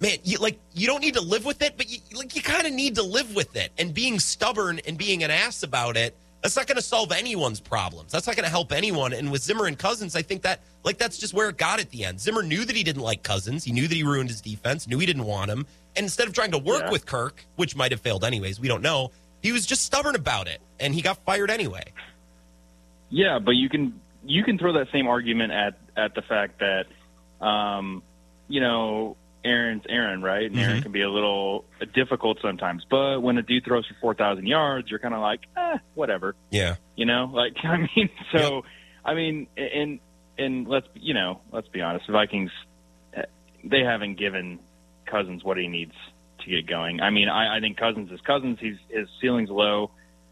man, 0.00 0.18
you 0.24 0.38
like 0.38 0.58
you 0.74 0.86
don't 0.86 1.00
need 1.00 1.14
to 1.14 1.20
live 1.20 1.44
with 1.44 1.62
it, 1.62 1.74
but 1.76 1.88
you 1.90 1.98
like 2.16 2.34
you 2.36 2.42
kind 2.42 2.66
of 2.66 2.72
need 2.72 2.96
to 2.96 3.02
live 3.02 3.34
with 3.34 3.56
it. 3.56 3.72
And 3.78 3.92
being 3.94 4.18
stubborn 4.18 4.80
and 4.86 4.96
being 4.98 5.22
an 5.24 5.30
ass 5.30 5.62
about 5.62 5.96
it, 5.96 6.16
that's 6.42 6.56
not 6.56 6.66
going 6.66 6.76
to 6.76 6.82
solve 6.82 7.12
anyone's 7.12 7.60
problems. 7.60 8.12
That's 8.12 8.26
not 8.26 8.36
going 8.36 8.44
to 8.44 8.50
help 8.50 8.72
anyone. 8.72 9.12
And 9.12 9.32
with 9.32 9.42
Zimmer 9.42 9.66
and 9.66 9.78
Cousins, 9.78 10.14
I 10.14 10.22
think 10.22 10.42
that 10.42 10.60
like 10.84 10.98
that's 10.98 11.18
just 11.18 11.34
where 11.34 11.48
it 11.48 11.56
got 11.56 11.80
at 11.80 11.90
the 11.90 12.04
end. 12.04 12.20
Zimmer 12.20 12.42
knew 12.42 12.64
that 12.64 12.76
he 12.76 12.82
didn't 12.82 13.02
like 13.02 13.22
Cousins. 13.22 13.64
He 13.64 13.72
knew 13.72 13.88
that 13.88 13.94
he 13.94 14.02
ruined 14.02 14.28
his 14.30 14.40
defense. 14.40 14.86
Knew 14.86 14.98
he 14.98 15.06
didn't 15.06 15.24
want 15.24 15.50
him. 15.50 15.66
And 15.96 16.04
instead 16.04 16.28
of 16.28 16.34
trying 16.34 16.50
to 16.52 16.58
work 16.58 16.82
Yeah. 16.84 16.90
with 16.90 17.06
Kirk, 17.06 17.44
which 17.56 17.74
might 17.74 17.90
have 17.90 18.00
failed 18.02 18.22
anyways, 18.24 18.60
we 18.60 18.68
don't 18.68 18.82
know. 18.82 19.10
He 19.42 19.52
was 19.52 19.64
just 19.64 19.84
stubborn 19.84 20.14
about 20.14 20.46
it, 20.48 20.60
and 20.80 20.94
he 20.94 21.00
got 21.02 21.18
fired 21.24 21.50
anyway. 21.50 21.84
Yeah, 23.10 23.38
but 23.38 23.52
you 23.52 23.68
can 23.68 24.00
you 24.24 24.42
can 24.42 24.58
throw 24.58 24.72
that 24.74 24.88
same 24.92 25.06
argument 25.06 25.52
at 25.52 25.78
at 25.96 26.14
the 26.14 26.22
fact 26.22 26.60
that 26.60 26.86
um, 27.44 28.02
you 28.48 28.60
know 28.60 29.16
Aaron's 29.46 29.84
Aaron, 29.88 30.22
right? 30.22 30.44
And 30.50 30.58
Aaron 30.58 30.80
Mhm. 30.80 30.82
can 30.82 30.92
be 30.92 31.02
a 31.02 31.10
little 31.10 31.64
difficult 31.94 32.38
sometimes. 32.42 32.84
But 32.90 33.20
when 33.20 33.38
a 33.38 33.42
dude 33.42 33.64
throws 33.64 33.86
for 33.86 33.94
four 34.00 34.14
thousand 34.14 34.46
yards, 34.46 34.90
you're 34.90 34.98
kind 34.98 35.14
of 35.14 35.20
like, 35.20 35.40
eh, 35.56 35.78
whatever. 35.94 36.34
Yeah. 36.50 36.76
You 36.96 37.06
know, 37.06 37.30
like 37.32 37.54
I 37.64 37.78
mean, 37.94 38.10
so 38.32 38.62
I 39.04 39.14
mean, 39.14 39.46
and 39.56 40.00
and 40.38 40.66
let's 40.68 40.86
you 40.94 41.14
know, 41.14 41.40
let's 41.52 41.68
be 41.68 41.80
honest, 41.80 42.06
the 42.06 42.12
Vikings 42.12 42.50
eh, 43.14 43.22
they 43.64 43.80
haven't 43.80 44.18
given 44.18 44.58
Cousins 45.06 45.44
what 45.44 45.56
he 45.56 45.68
needs 45.68 45.94
to 46.40 46.50
get 46.50 46.66
going. 46.66 47.00
I 47.00 47.10
mean, 47.10 47.28
I, 47.28 47.56
I 47.56 47.60
think 47.60 47.76
Cousins 47.78 48.10
is 48.10 48.20
Cousins. 48.22 48.58
He's 48.60 48.76
his 48.88 49.08
ceiling's 49.20 49.50
low, 49.50 49.90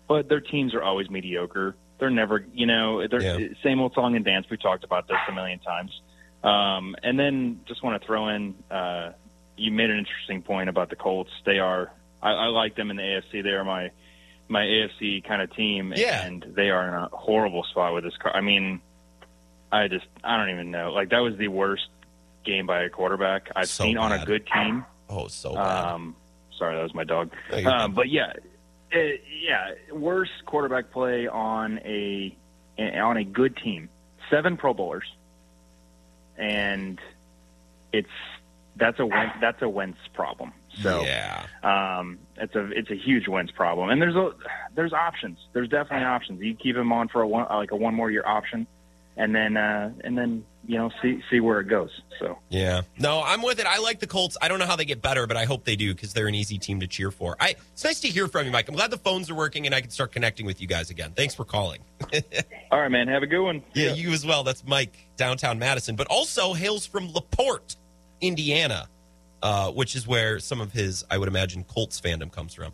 but 0.09 0.29
their 0.29 0.41
teams 0.41 0.75
are 0.75 0.83
always 0.83 1.09
mediocre. 1.09 1.77
They're 2.01 2.11
never, 2.11 2.45
you 2.53 2.67
know, 2.67 3.07
they're 3.09 3.23
Yeah. 3.23 3.49
same 3.63 3.81
old 3.81 3.95
song 3.95 4.17
and 4.17 4.25
dance. 4.25 4.47
We 4.51 4.57
talked 4.57 4.83
about 4.85 5.07
this 5.07 5.17
a 5.29 5.33
million 5.33 5.61
times. 5.61 5.93
Um, 6.45 6.95
and 7.03 7.19
then 7.19 7.61
just 7.67 7.83
want 7.83 8.01
to 8.01 8.07
throw 8.07 8.29
in, 8.29 8.55
uh, 8.71 9.13
you 9.57 9.73
made 9.73 9.91
an 9.91 9.99
interesting 9.99 10.43
point 10.43 10.69
about 10.69 10.91
the 10.91 10.97
Colts. 10.97 11.31
They 11.47 11.59
are, 11.59 11.91
I, 12.23 12.33
I 12.33 12.47
like 12.47 12.77
them 12.77 12.91
in 12.91 12.97
the 12.97 13.03
AFC. 13.03 13.43
They 13.43 13.51
are 13.51 13.65
my 13.65 13.91
my 14.47 14.61
AFC 14.61 15.27
kind 15.27 15.41
of 15.41 15.55
team, 15.57 15.95
Yeah. 15.97 16.23
and 16.27 16.45
they 16.55 16.69
are 16.69 16.87
in 16.87 16.95
a 16.95 17.09
horrible 17.17 17.63
spot 17.71 17.95
with 17.95 18.05
this 18.05 18.13
car. 18.19 18.37
I 18.37 18.43
mean, 18.43 18.83
I 19.73 19.89
just, 19.89 20.05
I 20.23 20.37
don't 20.37 20.51
even 20.51 20.71
know. 20.71 20.93
Like 20.93 21.09
that 21.11 21.21
was 21.21 21.35
the 21.39 21.49
worst 21.49 21.87
game 22.45 22.67
by 22.67 22.83
a 22.83 22.91
quarterback 22.91 23.49
I've 23.57 23.71
So 23.71 23.85
seen 23.85 23.97
on 23.97 24.13
a 24.13 24.23
good 24.27 24.47
team. 24.47 24.85
Oh, 25.09 25.29
so 25.29 25.55
bad. 25.55 25.85
Um, 25.95 26.15
sorry, 26.59 26.77
that 26.77 26.83
was 26.83 26.95
my 26.95 27.05
dog. 27.05 27.31
Um, 27.53 27.63
good. 27.63 27.95
but 27.95 28.11
yeah, 28.11 28.35
it, 28.91 29.23
yeah, 29.43 29.71
worst 29.95 30.33
quarterback 30.45 30.91
play 30.93 31.27
on 31.27 31.79
a 31.79 32.37
on 32.79 33.17
a 33.17 33.25
good 33.25 33.57
team. 33.57 33.89
Seven 34.31 34.59
Pro 34.59 34.75
Bowlers, 34.75 35.11
and 36.37 36.99
it's 37.93 38.09
that's 38.77 38.99
a 38.99 39.07
Wentz, 39.07 39.37
that's 39.41 39.63
a 39.63 39.69
Wentz 39.69 39.99
problem. 40.15 40.53
So 40.83 41.03
yeah. 41.03 41.47
um, 41.63 42.19
it's 42.37 42.55
a 42.55 42.71
it's 42.71 42.91
a 42.91 42.97
huge 42.97 43.29
Wentz 43.29 43.53
problem, 43.53 43.91
and 43.91 44.03
there's 44.03 44.17
a 44.17 44.33
there's 44.75 44.93
options. 44.93 45.39
There's 45.53 45.69
definitely 45.69 46.07
options. 46.07 46.43
You 46.43 46.55
keep 46.55 46.77
him 46.77 46.93
on 46.93 47.09
for 47.09 47.23
a 47.23 47.29
one 47.29 47.47
like 47.51 47.71
a 47.71 47.77
one 47.77 47.95
more 47.95 48.11
year 48.11 48.27
option. 48.27 48.67
And 49.17 49.35
then 49.35 49.57
uh, 49.57 49.93
and 50.03 50.17
then 50.17 50.45
you 50.67 50.79
know 50.79 50.91
see 51.03 51.23
see 51.31 51.41
where 51.41 51.61
it 51.61 51.65
goes. 51.65 51.91
So 52.19 52.39
Yeah. 52.49 52.83
No, 52.99 53.23
I'm 53.23 53.43
with 53.43 53.59
it. 53.59 53.67
I 53.67 53.79
like 53.79 54.01
the 54.01 54.07
Colts. 54.07 54.37
I 54.41 54.49
don't 54.49 54.59
know 54.59 54.67
how 54.67 54.77
they 54.77 54.85
get 54.85 55.03
better, 55.03 55.27
but 55.27 55.37
I 55.37 55.45
hope 55.45 55.65
they 55.65 55.77
do 55.77 55.95
because 55.95 56.13
they're 56.13 56.29
an 56.29 56.35
easy 56.35 56.59
team 56.59 56.81
to 56.81 56.87
cheer 56.87 57.11
for. 57.11 57.37
I 57.41 57.57
it's 57.73 57.85
nice 57.85 58.01
to 58.01 58.09
hear 58.09 58.29
from 58.29 58.47
you, 58.47 58.53
Mike. 58.53 58.69
I'm 58.69 58.75
glad 58.75 58.91
the 58.91 58.99
phones 58.99 59.31
are 59.31 59.35
working 59.35 59.67
and 59.67 59.75
I 59.75 59.81
can 59.81 59.91
start 59.91 60.13
connecting 60.13 60.47
with 60.47 60.61
you 60.61 60.67
guys 60.67 60.91
again. 60.91 61.13
Thanks 61.15 61.35
for 61.35 61.45
calling. 61.45 61.81
all 62.71 62.81
right, 62.81 62.91
man, 62.91 63.09
have 63.09 63.23
a 63.23 63.27
good 63.27 63.43
one. 63.43 63.63
Yeah, 63.75 63.93
you 63.93 64.13
as 64.13 64.25
well. 64.27 64.43
That's 64.43 64.65
Mike, 64.67 64.97
downtown 65.17 65.59
Madison, 65.59 65.97
but 65.97 66.07
also 66.09 66.55
hails 66.55 66.87
from 66.87 67.13
LaPorte, 67.13 67.77
Indiana, 68.21 68.89
uh, 69.43 69.71
which 69.71 69.95
is 69.95 70.07
where 70.07 70.39
some 70.39 70.61
of 70.61 70.73
his, 70.73 71.05
I 71.11 71.19
would 71.19 71.29
imagine, 71.29 71.65
Colts 71.65 72.01
fandom 72.01 72.33
comes 72.33 72.55
from. 72.55 72.73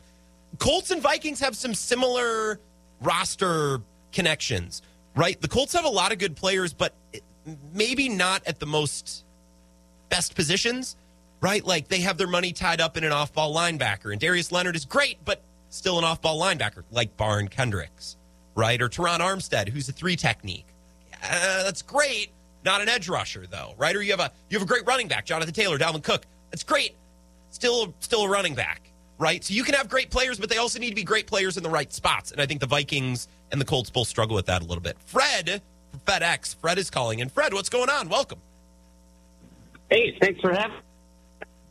Colts 0.58 0.90
and 0.90 1.00
Vikings 1.00 1.40
have 1.40 1.56
some 1.56 1.74
similar 1.74 2.60
roster 3.00 3.80
connections, 4.12 4.82
right? 5.14 5.40
The 5.40 5.48
Colts 5.48 5.72
have 5.72 5.84
a 5.84 5.88
lot 5.90 6.12
of 6.12 6.18
good 6.18 6.36
players, 6.36 6.72
but 6.72 6.94
maybe 7.72 8.08
not 8.08 8.46
at 8.46 8.58
the 8.58 8.66
most 8.66 9.24
best 10.08 10.34
positions, 10.34 10.96
right? 11.40 11.64
Like 11.64 11.88
they 11.88 12.00
have 12.00 12.18
their 12.18 12.26
money 12.26 12.52
tied 12.52 12.80
up 12.80 12.96
in 12.96 13.04
an 13.04 13.12
off 13.12 13.32
ball 13.32 13.54
linebacker, 13.54 14.12
and 14.12 14.20
Darius 14.20 14.52
Leonard 14.52 14.76
is 14.76 14.84
great, 14.84 15.18
but 15.24 15.42
still 15.70 15.98
an 15.98 16.04
off 16.04 16.20
ball 16.20 16.40
linebacker, 16.40 16.82
like 16.90 17.16
Barn 17.16 17.48
Kendricks, 17.48 18.16
right? 18.54 18.80
Or 18.80 18.88
Teron 18.88 19.20
Armstead, 19.20 19.68
who's 19.68 19.88
a 19.88 19.92
three 19.92 20.16
technique. 20.16 20.66
Uh, 21.22 21.64
that's 21.64 21.82
great. 21.82 22.30
Not 22.64 22.82
an 22.82 22.88
edge 22.88 23.08
rusher 23.08 23.46
though, 23.50 23.74
right? 23.78 23.94
Or 23.96 24.02
you 24.02 24.10
have 24.10 24.20
a 24.20 24.30
you 24.50 24.58
have 24.58 24.66
a 24.66 24.68
great 24.68 24.86
running 24.86 25.08
back, 25.08 25.24
Jonathan 25.24 25.54
Taylor, 25.54 25.78
Dalvin 25.78 26.02
Cook. 26.02 26.26
That's 26.50 26.62
great. 26.62 26.94
Still 27.50 27.94
still 28.00 28.24
a 28.24 28.28
running 28.28 28.54
back, 28.54 28.90
right? 29.18 29.42
So 29.42 29.54
you 29.54 29.64
can 29.64 29.74
have 29.74 29.88
great 29.88 30.10
players, 30.10 30.38
but 30.38 30.50
they 30.50 30.58
also 30.58 30.78
need 30.78 30.90
to 30.90 30.94
be 30.94 31.04
great 31.04 31.26
players 31.26 31.56
in 31.56 31.62
the 31.62 31.70
right 31.70 31.92
spots. 31.92 32.32
And 32.32 32.40
I 32.40 32.46
think 32.46 32.60
the 32.60 32.66
Vikings 32.66 33.28
and 33.52 33.60
the 33.60 33.64
Colts 33.64 33.90
both 33.90 34.08
struggle 34.08 34.36
with 34.36 34.46
that 34.46 34.62
a 34.62 34.64
little 34.64 34.82
bit. 34.82 34.96
Fred 35.06 35.62
from 35.90 36.00
FedEx, 36.06 36.56
Fred 36.56 36.78
is 36.78 36.90
calling. 36.90 37.20
And 37.20 37.30
Fred, 37.32 37.52
what's 37.52 37.68
going 37.68 37.90
on? 37.90 38.08
Welcome. 38.08 38.38
Hey, 39.90 40.16
thanks 40.20 40.40
for 40.40 40.52
having 40.52 40.76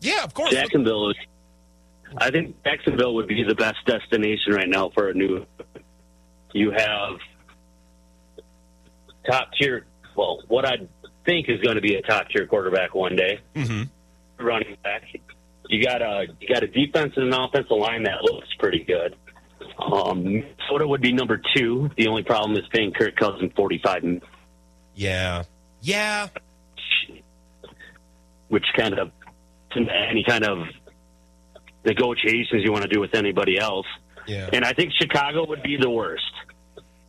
Yeah, 0.02 0.24
of 0.24 0.34
course. 0.34 0.52
Jacksonville. 0.52 1.10
Is, 1.12 1.16
I 2.18 2.32
think 2.32 2.56
Jacksonville 2.66 3.16
would 3.16 3.28
be 3.28 3.44
the 3.44 3.56
best 3.56 3.78
destination 3.86 4.54
right 4.54 4.68
now 4.68 4.90
for 4.90 5.10
a 5.10 5.14
new. 5.14 5.46
You 6.54 6.72
have 6.72 7.20
top 9.30 9.50
tier. 9.60 9.86
Well, 10.16 10.44
what 10.48 10.66
I 10.66 10.78
think 11.26 11.48
is 11.50 11.62
going 11.62 11.76
to 11.76 11.82
be 11.82 11.96
a 11.96 12.02
top 12.02 12.28
tier 12.30 12.46
quarterback 12.48 12.94
one 12.94 13.16
day. 13.16 13.40
hmm 13.56 13.84
Running 14.40 14.78
back. 14.84 15.04
You 15.70 15.84
got 15.84 16.02
a 16.02 16.26
you 16.40 16.48
got 16.48 16.64
a 16.64 16.68
defense 16.68 17.14
and 17.16 17.34
an 17.34 17.34
offensive 17.40 17.78
line 17.78 18.04
that 18.04 18.24
looks 18.24 18.48
pretty 18.58 18.84
good. 18.84 19.16
Um, 19.80 20.24
Minnesota 20.24 20.88
would 20.88 21.02
be 21.02 21.12
number 21.14 21.42
two. 21.56 21.90
The 21.98 22.08
only 22.08 22.24
problem 22.24 22.58
is 22.58 22.68
paying 22.72 22.92
Kirk 22.92 23.16
Cousins 23.16 23.52
forty 23.56 23.80
five, 23.84 24.04
Yeah. 24.96 25.44
Yeah. 25.82 26.28
which 28.50 28.66
kind 28.76 28.98
of 28.98 29.12
any 29.76 30.24
kind 30.28 30.44
of 30.44 30.60
negotiations 31.86 32.64
you 32.64 32.72
want 32.72 32.84
to 32.84 32.90
do 32.90 33.00
with 33.00 33.16
anybody 33.16 33.58
else. 33.58 33.86
Yeah. 34.28 34.50
And 34.52 34.66
I 34.66 34.74
think 34.74 34.92
Chicago 35.00 35.46
would 35.48 35.64
be 35.64 35.78
the 35.78 35.90
worst. 35.90 36.24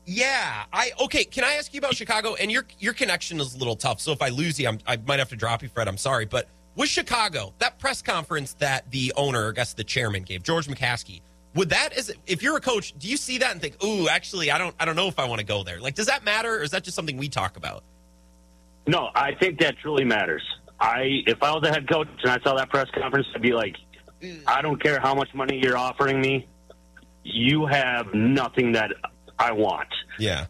Yeah, 0.06 0.64
I 0.72 0.90
okay. 1.02 1.24
Can 1.24 1.44
I 1.44 1.52
ask 1.54 1.72
you 1.72 1.78
about 1.78 1.94
Chicago? 1.94 2.34
And 2.34 2.50
your 2.50 2.64
your 2.78 2.94
connection 2.94 3.40
is 3.40 3.54
a 3.54 3.58
little 3.58 3.76
tough. 3.76 4.00
So 4.00 4.12
if 4.12 4.22
I 4.22 4.30
lose 4.30 4.58
you, 4.58 4.66
I'm, 4.68 4.78
I 4.86 4.96
might 4.96 5.18
have 5.18 5.28
to 5.28 5.36
drop 5.36 5.62
you, 5.62 5.68
Fred. 5.68 5.86
I'm 5.88 5.98
sorry, 5.98 6.24
but 6.24 6.48
with 6.74 6.88
Chicago, 6.88 7.52
that 7.58 7.78
press 7.78 8.02
conference 8.02 8.54
that 8.54 8.90
the 8.90 9.12
owner, 9.16 9.50
I 9.50 9.52
guess 9.52 9.74
the 9.74 9.84
chairman, 9.84 10.22
gave 10.22 10.42
George 10.42 10.66
McCaskey, 10.66 11.20
would 11.54 11.70
that 11.70 11.96
is 11.96 12.12
if 12.26 12.42
you're 12.42 12.56
a 12.56 12.60
coach, 12.60 12.94
do 12.98 13.08
you 13.08 13.16
see 13.16 13.38
that 13.38 13.52
and 13.52 13.60
think, 13.60 13.82
"Ooh, 13.84 14.08
actually, 14.08 14.50
I 14.50 14.58
don't, 14.58 14.74
I 14.78 14.84
don't 14.84 14.96
know 14.96 15.08
if 15.08 15.18
I 15.18 15.26
want 15.26 15.40
to 15.40 15.46
go 15.46 15.62
there." 15.62 15.80
Like, 15.80 15.94
does 15.94 16.06
that 16.06 16.24
matter, 16.24 16.56
or 16.56 16.62
is 16.62 16.70
that 16.70 16.84
just 16.84 16.94
something 16.94 17.16
we 17.16 17.28
talk 17.28 17.56
about? 17.56 17.82
No, 18.86 19.08
I 19.14 19.34
think 19.34 19.60
that 19.60 19.76
truly 19.78 20.04
matters. 20.04 20.42
I 20.78 21.22
if 21.26 21.42
I 21.42 21.52
was 21.52 21.66
a 21.66 21.72
head 21.72 21.88
coach 21.88 22.08
and 22.22 22.30
I 22.30 22.40
saw 22.42 22.54
that 22.56 22.70
press 22.70 22.88
conference, 22.92 23.26
I'd 23.34 23.42
be 23.42 23.52
like, 23.52 23.76
mm. 24.22 24.42
I 24.46 24.62
don't 24.62 24.82
care 24.82 25.00
how 25.00 25.14
much 25.14 25.34
money 25.34 25.60
you're 25.62 25.76
offering 25.76 26.20
me, 26.20 26.46
you 27.22 27.66
have 27.66 28.14
nothing 28.14 28.72
that 28.72 28.92
I 29.38 29.52
want. 29.52 29.88
Yeah. 30.18 30.46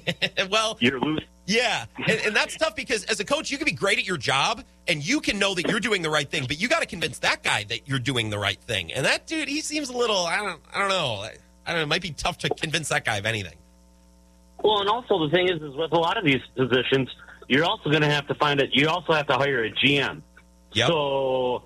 well, 0.50 0.76
You're 0.80 1.00
losing. 1.00 1.26
Yeah, 1.46 1.84
and, 1.98 2.20
and 2.26 2.36
that's 2.36 2.56
tough 2.56 2.74
because 2.74 3.04
as 3.04 3.20
a 3.20 3.24
coach, 3.24 3.50
you 3.50 3.58
can 3.58 3.66
be 3.66 3.72
great 3.72 3.98
at 3.98 4.06
your 4.06 4.16
job 4.16 4.62
and 4.88 5.06
you 5.06 5.20
can 5.20 5.38
know 5.38 5.54
that 5.54 5.68
you're 5.68 5.80
doing 5.80 6.02
the 6.02 6.10
right 6.10 6.28
thing, 6.28 6.44
but 6.46 6.60
you 6.60 6.68
got 6.68 6.80
to 6.80 6.86
convince 6.86 7.18
that 7.18 7.42
guy 7.42 7.64
that 7.64 7.86
you're 7.86 7.98
doing 7.98 8.30
the 8.30 8.38
right 8.38 8.60
thing. 8.60 8.92
And 8.92 9.04
that 9.04 9.26
dude, 9.26 9.48
he 9.48 9.60
seems 9.60 9.90
a 9.90 9.96
little, 9.96 10.26
I 10.26 10.36
don't, 10.36 10.60
I 10.72 10.78
don't 10.78 10.88
know, 10.88 11.16
I, 11.16 11.32
don't 11.66 11.76
know, 11.76 11.82
it 11.82 11.88
might 11.88 12.02
be 12.02 12.12
tough 12.12 12.38
to 12.38 12.48
convince 12.48 12.88
that 12.88 13.04
guy 13.04 13.18
of 13.18 13.26
anything. 13.26 13.56
Well, 14.62 14.80
and 14.80 14.88
also 14.88 15.26
the 15.26 15.30
thing 15.30 15.48
is, 15.48 15.60
is 15.60 15.74
with 15.76 15.92
a 15.92 15.98
lot 15.98 16.16
of 16.16 16.24
these 16.24 16.40
positions, 16.56 17.10
you're 17.48 17.64
also 17.64 17.90
going 17.90 18.02
to 18.02 18.10
have 18.10 18.26
to 18.28 18.34
find 18.34 18.60
it. 18.60 18.70
You 18.72 18.88
also 18.88 19.12
have 19.12 19.26
to 19.26 19.34
hire 19.34 19.64
a 19.64 19.70
GM. 19.70 20.22
Yep. 20.72 20.88
So 20.88 21.62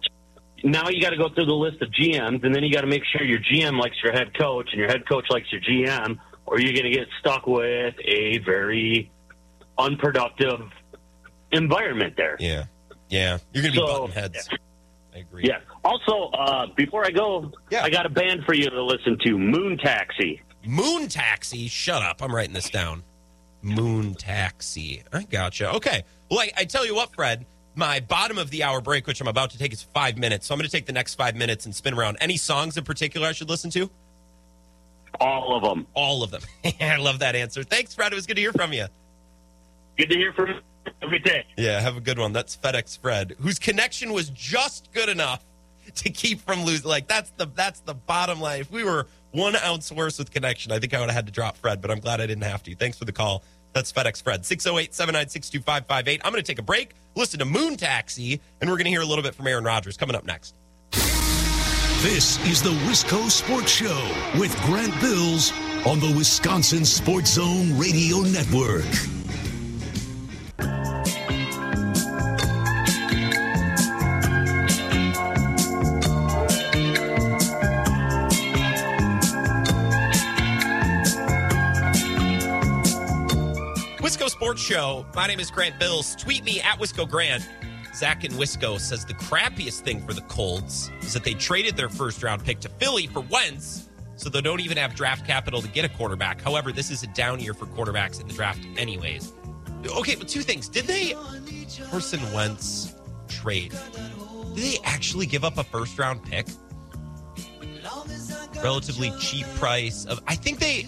now 0.65 0.89
you 0.89 1.01
got 1.01 1.11
to 1.11 1.17
go 1.17 1.29
through 1.29 1.47
the 1.47 1.53
list 1.53 1.81
of 1.83 1.91
GMs, 1.91 2.45
and 2.45 2.53
then 2.55 2.65
you 2.65 2.73
got 2.73 2.81
to 2.81 2.89
make 2.89 3.03
sure 3.13 3.25
your 3.25 3.39
GM 3.39 3.79
likes 3.81 3.97
your 4.03 4.13
head 4.13 4.37
coach, 4.37 4.69
and 4.73 4.81
your 4.81 4.89
head 4.89 5.09
coach 5.09 5.27
likes 5.31 5.47
your 5.53 5.61
GM, 5.61 6.19
or 6.47 6.61
you're 6.61 6.73
going 6.73 6.91
to 6.93 6.99
get 6.99 7.07
stuck 7.21 7.47
with 7.47 7.95
a 8.05 8.39
very 8.39 9.11
unproductive 9.79 10.61
environment 11.53 12.15
there. 12.17 12.37
yeah, 12.39 12.65
yeah, 13.09 13.39
you're 13.53 13.63
gonna 13.63 13.73
be 13.73 13.79
So- 13.79 13.87
button 14.07 14.11
heads. 14.13 14.49
I 15.15 15.19
agree. 15.21 15.45
Yeah. 15.47 15.61
Also, 15.85 16.31
uh, 16.33 16.67
before 16.77 17.05
I 17.05 17.11
go, 17.11 17.51
Yeah. 17.71 17.83
I 17.83 17.91
got 17.91 18.05
a 18.07 18.11
band 18.11 18.45
for 18.45 18.55
you 18.55 18.69
to 18.71 18.83
listen 18.83 19.19
to, 19.25 19.39
Moon 19.39 19.79
Taxi. 19.79 20.41
Moon 20.65 21.09
Taxi. 21.09 21.67
Shut 21.67 22.03
up. 22.03 22.23
I'm 22.23 22.33
writing 22.33 22.53
this 22.53 22.69
down. 22.71 23.03
Moon 23.63 24.15
Taxi. 24.15 25.03
I 25.13 25.23
gotcha. 25.25 25.73
Okay. 25.75 26.05
Well, 26.31 26.41
I, 26.41 26.51
I 26.59 26.65
tell 26.67 26.87
you 26.87 26.95
what, 26.95 27.13
Fred. 27.15 27.47
My 27.75 28.01
bottom 28.01 28.39
of 28.39 28.51
the 28.51 28.63
hour 28.65 28.81
break, 28.81 29.07
which 29.07 29.21
I'm 29.21 29.27
about 29.29 29.51
to 29.51 29.59
take, 29.59 29.73
is 29.73 29.83
five 29.95 30.19
minutes. 30.19 30.47
So 30.47 30.55
I'm 30.55 30.59
going 30.59 30.67
to 30.69 30.71
take 30.77 30.87
the 30.87 30.93
next 30.93 31.15
five 31.15 31.35
minutes 31.35 31.65
and 31.65 31.75
spin 31.75 31.95
around. 31.95 32.19
Any 32.21 32.37
songs 32.37 32.77
in 32.77 32.85
particular 32.85 33.27
I 33.29 33.33
should 33.33 33.49
listen 33.49 33.71
to? 33.71 33.91
All 35.21 35.57
of 35.57 35.63
them. 35.65 35.87
All 35.95 36.23
of 36.23 36.31
them. 36.31 36.43
I 36.81 36.97
love 36.97 37.21
that 37.21 37.35
answer. 37.35 37.65
Thanks, 37.65 37.95
Fred. 37.95 38.13
It 38.13 38.17
was 38.17 38.27
good 38.27 38.35
to 38.35 38.41
hear 38.43 38.53
from 38.53 38.73
you. 38.73 38.87
Good 39.99 40.11
to 40.11 40.17
hear 40.17 40.33
from 40.33 40.49
you 40.49 40.61
every 41.03 41.19
day. 41.19 41.45
Yeah, 41.57 41.81
have 41.81 41.97
a 41.97 42.01
good 42.01 42.19
one. 42.19 42.33
That's 42.33 42.57
FedEx 42.57 42.99
Fred, 42.99 43.35
whose 43.41 43.59
connection 43.59 44.13
was 44.13 44.31
just 44.31 44.93
good 44.93 45.09
enough 45.09 45.45
to 45.97 46.11
keep 46.11 46.41
from 46.41 46.65
losing. 46.65 46.89
Like 46.89 47.09
that's 47.09 47.31
the 47.31 47.47
that's 47.47 47.81
the 47.81 47.95
bottom 47.95 48.41
line. 48.41 48.61
If 48.61 48.71
we 48.71 48.85
were 48.85 49.07
one 49.33 49.57
ounce 49.57 49.91
worse 49.91 50.19
with 50.19 50.31
connection, 50.31 50.71
I 50.73 50.79
think 50.79 50.95
I 50.95 51.01
would 51.01 51.07
have 51.07 51.17
had 51.17 51.27
to 51.27 51.33
drop 51.33 51.57
Fred, 51.57 51.83
but 51.83 51.91
I'm 51.91 52.01
glad 52.01 52.21
I 52.21 52.27
didn't 52.27 52.45
have 52.45 52.63
to. 52.65 52.77
Thanks 52.77 52.97
for 52.97 53.05
the 53.05 53.13
call. 53.13 53.43
That's 53.73 53.93
FedEx 53.93 54.23
Fred, 54.23 54.45
608 54.47 54.95
796 54.95 55.51
2558. 55.51 56.21
I'm 56.25 56.33
going 56.33 56.43
to 56.43 56.47
take 56.47 56.59
a 56.59 56.63
break, 56.63 56.95
listen 57.15 57.39
to 57.41 57.45
Moon 57.45 57.77
Taxi, 57.77 58.41
and 58.61 58.71
we're 58.71 58.77
going 58.77 58.85
to 58.85 58.91
hear 58.91 59.03
a 59.03 59.07
little 59.07 59.23
bit 59.23 59.35
from 59.35 59.47
Aaron 59.47 59.65
Rodgers 59.65 59.97
coming 59.97 60.17
up 60.17 60.25
next. 60.25 60.55
This 62.03 62.39
is 62.47 62.63
the 62.63 62.71
Wisco 62.71 63.29
Sports 63.29 63.73
Show 63.73 64.39
with 64.39 64.57
Grant 64.63 64.99
Bills 65.01 65.53
on 65.85 65.99
the 65.99 66.15
Wisconsin 66.17 66.85
Sports 66.85 67.33
Zone 67.33 67.77
Radio 67.77 68.21
Network. 68.21 68.85
Wisco 84.09 84.31
Sports 84.31 84.63
Show. 84.63 85.05
My 85.15 85.27
name 85.27 85.39
is 85.39 85.51
Grant 85.51 85.79
Bills. 85.79 86.17
Tweet 86.17 86.43
me 86.43 86.61
at 86.61 86.79
Wisco 86.79 87.09
Grant. 87.09 87.47
Zach 87.95 88.25
and 88.25 88.33
Wisco 88.35 88.81
says 88.81 89.05
the 89.05 89.15
crappiest 89.15 89.81
thing 89.81 90.01
for 90.07 90.15
the 90.15 90.23
Colts 90.23 90.91
is 91.03 91.13
that 91.13 91.25
they 91.25 91.35
traded 91.35 91.77
their 91.77 91.89
first 91.89 92.23
round 92.23 92.45
pick 92.45 92.61
to 92.61 92.69
Philly 92.69 93.07
for 93.07 93.21
Wentz, 93.21 93.89
so 94.17 94.31
they 94.31 94.41
don't 94.41 94.61
even 94.61 94.77
have 94.77 94.95
draft 94.95 95.27
capital 95.27 95.61
to 95.61 95.69
get 95.69 95.85
a 95.85 95.89
quarterback. 95.89 96.41
However, 96.41 96.73
this 96.73 96.91
is 96.91 97.03
a 97.03 97.07
down 97.09 97.41
year 97.41 97.55
for 97.55 97.67
quarterbacks 97.67 98.21
in 98.21 98.29
the 98.29 98.35
draft, 98.35 98.65
anyways. 98.77 99.33
Okay, 99.87 100.15
but 100.15 100.29
two 100.29 100.43
things. 100.43 100.69
Did 100.69 100.87
they 100.87 101.15
Carson 101.91 102.21
Wentz 102.33 102.95
trade? 103.29 103.75
Did 104.55 104.65
they 104.65 104.79
actually 104.85 105.27
give 105.27 105.45
up 105.45 105.59
a 105.59 105.65
first 105.65 105.99
round 105.99 106.23
pick? 106.25 106.47
Relatively 108.63 109.13
cheap 109.21 109.47
price 109.57 110.05
of 110.05 110.21
I 110.27 110.35
think 110.35 110.59
they 110.59 110.87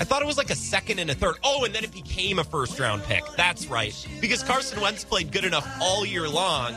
I 0.00 0.04
thought 0.04 0.22
it 0.22 0.26
was 0.26 0.38
like 0.38 0.50
a 0.50 0.56
second 0.56 0.98
and 0.98 1.10
a 1.10 1.14
third. 1.14 1.36
Oh, 1.44 1.64
and 1.64 1.74
then 1.74 1.84
it 1.84 1.92
became 1.92 2.38
a 2.38 2.44
first 2.44 2.80
round 2.80 3.02
pick. 3.04 3.22
That's 3.36 3.66
right. 3.66 3.94
Because 4.20 4.42
Carson 4.42 4.80
Wentz 4.80 5.04
played 5.04 5.30
good 5.30 5.44
enough 5.44 5.68
all 5.80 6.04
year 6.04 6.28
long 6.28 6.74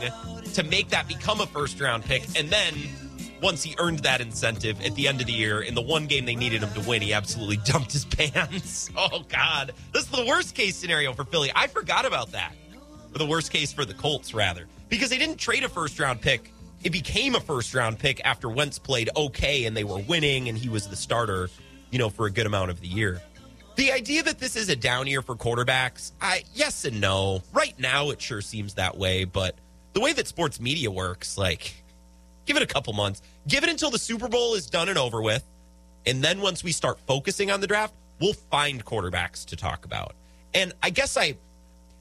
to 0.54 0.64
make 0.64 0.90
that 0.90 1.08
become 1.08 1.42
a 1.42 1.48
first 1.48 1.80
round 1.80 2.04
pick. 2.04 2.24
And 2.38 2.50
then 2.50 2.74
once 3.42 3.64
he 3.64 3.76
earned 3.80 4.00
that 4.00 4.22
incentive 4.22 4.82
at 4.84 4.96
the 4.96 5.08
end 5.08 5.22
of 5.22 5.28
the 5.28 5.34
year, 5.34 5.62
in 5.62 5.76
the 5.76 5.82
one 5.82 6.08
game 6.08 6.26
they 6.26 6.36
needed 6.36 6.62
him 6.64 6.74
to 6.82 6.88
win, 6.88 7.02
he 7.02 7.14
absolutely 7.14 7.58
dumped 7.66 7.92
his 7.92 8.06
pants. 8.06 8.90
Oh, 9.00 9.24
God. 9.30 9.74
This 9.94 10.04
is 10.04 10.10
the 10.10 10.26
worst 10.26 10.56
case 10.56 10.76
scenario 10.76 11.14
for 11.14 11.24
Philly. 11.24 11.52
I 11.56 11.68
forgot 11.68 12.06
about 12.06 12.32
that. 12.32 12.54
Or 13.14 13.18
the 13.18 13.26
worst 13.26 13.52
case 13.52 13.72
for 13.72 13.86
the 13.86 13.94
Colts, 13.94 14.34
rather. 14.34 14.68
Because 14.90 15.10
they 15.10 15.18
didn't 15.18 15.38
trade 15.38 15.64
a 15.64 15.70
first 15.70 16.00
round 16.00 16.20
pick. 16.20 16.52
It 16.84 16.92
became 16.92 17.36
a 17.36 17.40
first 17.40 17.74
round 17.74 18.00
pick 18.00 18.22
after 18.26 18.50
Wentz 18.50 18.80
played 18.80 19.10
okay 19.16 19.66
and 19.66 19.78
they 19.78 19.84
were 19.84 20.00
winning 20.00 20.50
and 20.50 20.58
he 20.58 20.68
was 20.70 20.88
the 20.88 20.96
starter, 20.96 21.50
you 21.92 22.00
know, 22.00 22.10
for 22.10 22.26
a 22.26 22.32
good 22.32 22.46
amount 22.46 22.72
of 22.72 22.82
the 22.82 22.88
year. 22.88 23.22
The 23.76 23.92
idea 23.92 24.24
that 24.24 24.40
this 24.40 24.56
is 24.56 24.70
a 24.70 24.76
down 24.76 25.06
year 25.06 25.22
for 25.22 25.36
quarterbacks, 25.36 26.12
I 26.20 26.44
yes 26.56 26.84
and 26.86 27.00
no. 27.00 27.44
Right 27.54 27.78
now, 27.80 28.10
it 28.10 28.20
sure 28.20 28.42
seems 28.42 28.74
that 28.74 28.98
way, 28.98 29.24
but 29.26 29.56
the 29.94 30.00
way 30.00 30.14
that 30.14 30.28
sports 30.28 30.60
media 30.60 30.90
works, 30.90 31.38
like, 31.38 31.84
give 32.48 32.58
it 32.58 32.64
a 32.64 32.68
couple 32.68 32.94
months, 32.94 33.22
give 33.48 33.64
it 33.64 33.70
until 33.70 33.92
the 33.92 34.00
Super 34.00 34.28
Bowl 34.28 34.56
is 34.56 34.68
done 34.68 34.90
and 34.90 34.98
over 34.98 35.22
with, 35.22 35.44
and 36.06 36.24
then 36.24 36.42
once 36.42 36.64
we 36.64 36.72
start 36.72 37.00
focusing 37.06 37.52
on 37.52 37.62
the 37.62 37.68
draft, 37.68 37.94
we'll 38.20 38.34
find 38.34 38.84
quarterbacks 38.84 39.46
to 39.46 39.56
talk 39.56 39.86
about. 39.86 40.16
And 40.54 40.74
I 40.82 40.90
guess 40.90 41.18
I, 41.18 41.38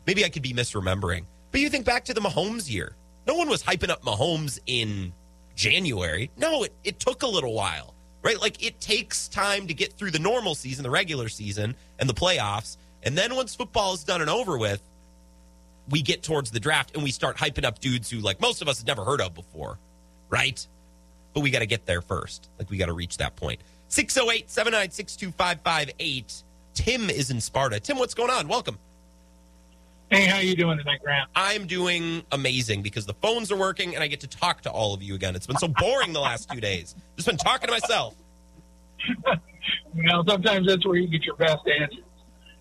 maybe 0.07 0.25
I 0.25 0.31
could 0.31 0.43
be 0.43 0.55
misremembering, 0.55 1.25
but 1.53 1.61
you 1.61 1.69
think 1.69 1.85
back 1.85 2.05
to 2.07 2.15
the 2.15 2.21
Mahomes 2.21 2.71
year. 2.71 2.97
No 3.27 3.35
one 3.35 3.49
was 3.49 3.63
hyping 3.63 3.91
up 3.91 4.03
Mahomes 4.03 4.61
in 4.67 5.13
January. 5.57 6.31
No, 6.39 6.63
it, 6.63 6.73
it 6.85 7.01
took 7.01 7.23
a 7.23 7.27
little 7.27 7.53
while 7.53 7.97
right? 8.27 8.41
Like 8.41 8.65
it 8.65 8.81
takes 8.81 9.29
time 9.29 9.69
to 9.69 9.75
get 9.75 9.93
through 9.93 10.11
the 10.11 10.19
normal 10.19 10.57
season, 10.57 10.83
the 10.83 10.91
regular 10.91 11.29
season, 11.29 11.77
and 12.01 12.09
the 12.09 12.15
playoffs. 12.15 12.77
And 13.05 13.17
then 13.17 13.37
once 13.37 13.55
football 13.55 13.95
is 13.95 14.03
done 14.03 14.21
and 14.21 14.29
over 14.29 14.59
with, 14.59 14.83
we 15.89 16.03
get 16.03 16.25
towards 16.25 16.51
the 16.51 16.59
draft 16.59 16.95
and 16.95 17.05
we 17.05 17.13
start 17.13 17.37
hyping 17.37 17.65
up 17.65 17.79
dudes 17.79 18.11
who, 18.11 18.19
like 18.19 18.41
most 18.41 18.63
of 18.63 18.69
us, 18.69 18.79
have 18.79 18.87
never 18.89 19.05
heard 19.05 19.21
of 19.21 19.33
before, 19.33 19.79
right? 20.31 20.67
But 21.35 21.41
we 21.41 21.51
got 21.51 21.61
to 21.61 21.67
get 21.67 21.87
there 21.87 22.01
first. 22.01 22.49
Like 22.59 22.71
we 22.71 22.77
got 22.77 22.87
to 22.87 22.93
reach 22.93 23.19
that 23.19 23.37
point. 23.37 23.61
608 23.89 24.51
796 24.51 25.17
2558. 25.17 26.43
Tim 26.75 27.11
is 27.11 27.31
in 27.31 27.41
Sparta. 27.41 27.81
Tim, 27.81 27.99
what's 27.99 28.15
going 28.15 28.31
on? 28.31 28.49
Welcome. 28.49 28.79
Hey, 30.11 30.27
how 30.27 30.39
you 30.39 30.55
doing 30.55 30.79
tonight, 30.79 31.01
Grant? 31.03 31.29
I'm 31.35 31.67
doing 31.67 32.23
amazing 32.31 32.83
because 32.83 33.07
the 33.07 33.15
phones 33.15 33.51
are 33.51 33.57
working 33.57 33.95
and 33.95 34.05
I 34.05 34.07
get 34.07 34.21
to 34.21 34.29
talk 34.29 34.61
to 34.63 34.71
all 34.71 34.95
of 34.95 35.03
you 35.03 35.15
again. 35.17 35.35
It's 35.35 35.49
been 35.49 35.59
so 35.59 35.67
boring 35.69 36.13
the 36.13 36.21
last 36.21 36.49
two 36.51 36.61
days. 36.61 36.95
Just 37.17 37.27
been 37.27 37.37
talking 37.37 37.67
to 37.67 37.73
myself. 37.73 38.15
you 39.95 40.03
know, 40.05 40.23
sometimes 40.29 40.69
that's 40.69 40.87
where 40.87 40.97
you 40.97 41.09
get 41.09 41.25
your 41.25 41.35
best 41.37 41.63
answers. 41.81 42.05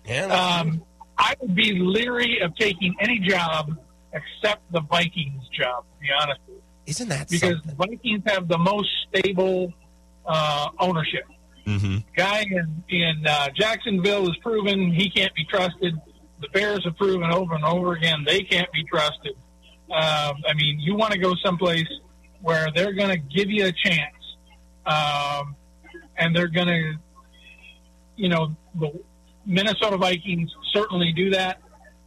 Yeah, 0.06 0.26
Um, 0.26 0.82
I 1.18 1.34
would 1.40 1.54
be 1.54 1.72
leery 1.78 2.40
of 2.40 2.54
taking 2.56 2.94
any 3.00 3.20
job 3.20 3.76
except 4.12 4.70
the 4.72 4.80
Vikings 4.80 5.48
job, 5.48 5.84
to 5.84 6.00
be 6.00 6.08
honest 6.20 6.40
with 6.48 6.56
you, 6.56 6.62
isn't 6.86 7.08
that 7.08 7.28
because 7.28 7.62
the 7.62 7.70
something? 7.70 7.98
Vikings 7.98 8.22
have 8.26 8.48
the 8.48 8.58
most 8.58 8.88
stable 9.08 9.72
uh, 10.24 10.68
ownership. 10.78 11.24
Mm-hmm. 11.66 11.98
Guy 12.16 12.44
in, 12.50 12.84
in 12.88 13.26
uh, 13.26 13.48
Jacksonville 13.54 14.26
has 14.26 14.36
proven 14.36 14.92
he 14.92 15.10
can't 15.10 15.34
be 15.34 15.44
trusted. 15.44 15.94
The 16.40 16.48
Bears 16.52 16.84
have 16.84 16.96
proven 16.96 17.32
over 17.32 17.54
and 17.54 17.64
over 17.64 17.94
again 17.94 18.24
they 18.26 18.42
can't 18.42 18.70
be 18.72 18.84
trusted. 18.84 19.34
Um, 19.90 20.36
I 20.48 20.54
mean, 20.54 20.78
you 20.80 20.96
want 20.96 21.12
to 21.12 21.18
go 21.18 21.34
someplace 21.44 21.88
where 22.42 22.68
they're 22.74 22.92
going 22.92 23.10
to 23.10 23.18
give 23.18 23.50
you 23.50 23.66
a 23.66 23.72
chance, 23.72 24.14
um, 24.84 25.56
and 26.16 26.34
they're 26.34 26.48
going 26.48 26.66
to, 26.68 26.94
you 28.16 28.28
know, 28.28 28.54
the 28.78 28.92
Minnesota 29.44 29.96
Vikings 29.96 30.50
certainly 30.72 31.12
do 31.12 31.30
that. 31.30 31.60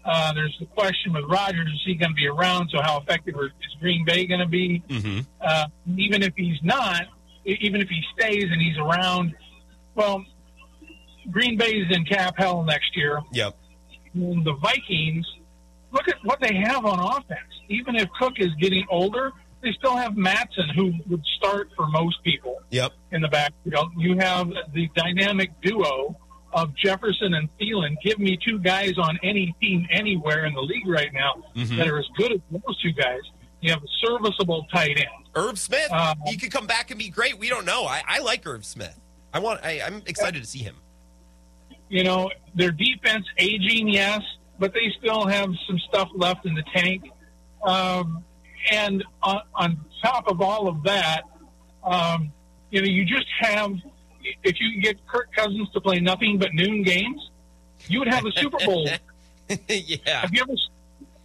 Uh, 0.05 0.33
there's 0.33 0.55
the 0.59 0.65
question 0.67 1.13
with 1.13 1.25
Rodgers: 1.25 1.67
is 1.67 1.81
he 1.85 1.95
going 1.95 2.09
to 2.11 2.15
be 2.15 2.27
around? 2.27 2.69
So 2.71 2.81
how 2.81 2.99
effective 2.99 3.35
is 3.35 3.75
Green 3.79 4.05
Bay 4.05 4.25
going 4.25 4.39
to 4.39 4.47
be? 4.47 4.81
Mm-hmm. 4.87 5.19
uh, 5.41 5.65
even 5.97 6.23
if 6.23 6.33
he's 6.35 6.57
not, 6.63 7.03
even 7.45 7.81
if 7.81 7.89
he 7.89 8.01
stays 8.17 8.45
and 8.45 8.61
he's 8.61 8.77
around, 8.77 9.35
well, 9.95 10.23
Green 11.31 11.57
Bay's 11.57 11.85
in 11.91 12.05
cap 12.05 12.35
hell 12.37 12.63
next 12.63 12.95
year. 12.95 13.19
Yep. 13.33 13.55
And 14.13 14.43
the 14.45 14.53
Vikings, 14.53 15.27
look 15.91 16.07
at 16.07 16.15
what 16.23 16.39
they 16.41 16.55
have 16.55 16.85
on 16.85 16.99
offense. 16.99 17.39
Even 17.67 17.95
if 17.95 18.09
Cook 18.19 18.33
is 18.39 18.49
getting 18.59 18.85
older, 18.89 19.31
they 19.61 19.71
still 19.73 19.95
have 19.95 20.17
Mattison, 20.17 20.69
who 20.75 20.93
would 21.07 21.23
start 21.37 21.69
for 21.75 21.87
most 21.87 22.23
people 22.23 22.59
Yep. 22.71 22.93
in 23.11 23.21
the 23.21 23.27
backfield. 23.27 23.91
You 23.97 24.17
have 24.17 24.49
the 24.73 24.89
dynamic 24.95 25.51
duo 25.61 26.15
of 26.53 26.75
Jefferson 26.75 27.33
and 27.35 27.49
Thielen. 27.59 27.95
Give 28.03 28.17
me 28.19 28.37
two 28.43 28.59
guys 28.59 28.97
on 28.97 29.19
any 29.23 29.53
team 29.61 29.87
anywhere 29.91 30.45
in 30.45 30.53
the 30.53 30.61
league 30.61 30.87
right 30.87 31.11
now 31.13 31.35
Mhm. 31.55 31.77
that 31.77 31.87
are 31.87 31.99
as 31.99 32.07
good 32.17 32.31
as 32.33 32.39
those 32.51 32.81
two 32.81 32.91
guys. 32.91 33.21
You 33.61 33.71
have 33.71 33.83
a 33.83 33.87
serviceable 34.05 34.65
tight 34.73 34.97
end. 34.97 35.07
Irv 35.35 35.59
Smith, 35.59 35.91
Um, 35.91 36.17
he 36.25 36.37
could 36.37 36.51
come 36.51 36.65
back 36.65 36.91
and 36.91 36.97
be 36.99 37.09
great. 37.09 37.37
We 37.37 37.49
don't 37.49 37.65
know. 37.65 37.85
I, 37.85 38.01
I 38.07 38.19
like 38.19 38.45
Irv 38.47 38.65
Smith. 38.65 38.99
I 39.33 39.39
want. 39.39 39.59
I, 39.63 39.81
I'm 39.81 40.01
excited 40.07 40.41
to 40.41 40.47
see 40.47 40.59
him. 40.59 40.75
you 41.91 42.03
know, 42.03 42.29
their 42.53 42.69
defense 42.71 43.25
aging, 43.39 43.87
yes, 43.89 44.21
but 44.59 44.71
they 44.73 44.93
still 44.99 45.25
have 45.25 45.49
some 45.65 45.79
stuff 45.89 46.07
left 46.13 46.45
in 46.45 46.53
the 46.53 46.61
tank. 46.73 47.03
Um, 47.63 48.23
and 48.71 49.03
on, 49.23 49.41
on 49.55 49.79
top 50.03 50.27
of 50.27 50.39
all 50.39 50.67
of 50.67 50.83
that, 50.83 51.23
um, 51.83 52.31
you 52.69 52.81
know, 52.81 52.87
you 52.87 53.05
just 53.05 53.25
have, 53.39 53.73
if 54.43 54.59
you 54.59 54.73
could 54.73 54.83
get 54.83 55.07
Kirk 55.07 55.29
Cousins 55.35 55.69
to 55.71 55.81
play 55.81 55.99
nothing 55.99 56.37
but 56.37 56.53
noon 56.53 56.83
games, 56.83 57.29
you 57.87 57.99
would 57.99 58.07
have 58.07 58.25
a 58.25 58.31
Super 58.33 58.57
Bowl. 58.65 58.87
yeah. 59.67 60.21
have 60.21 60.33
you 60.33 60.41
ever, 60.41 60.53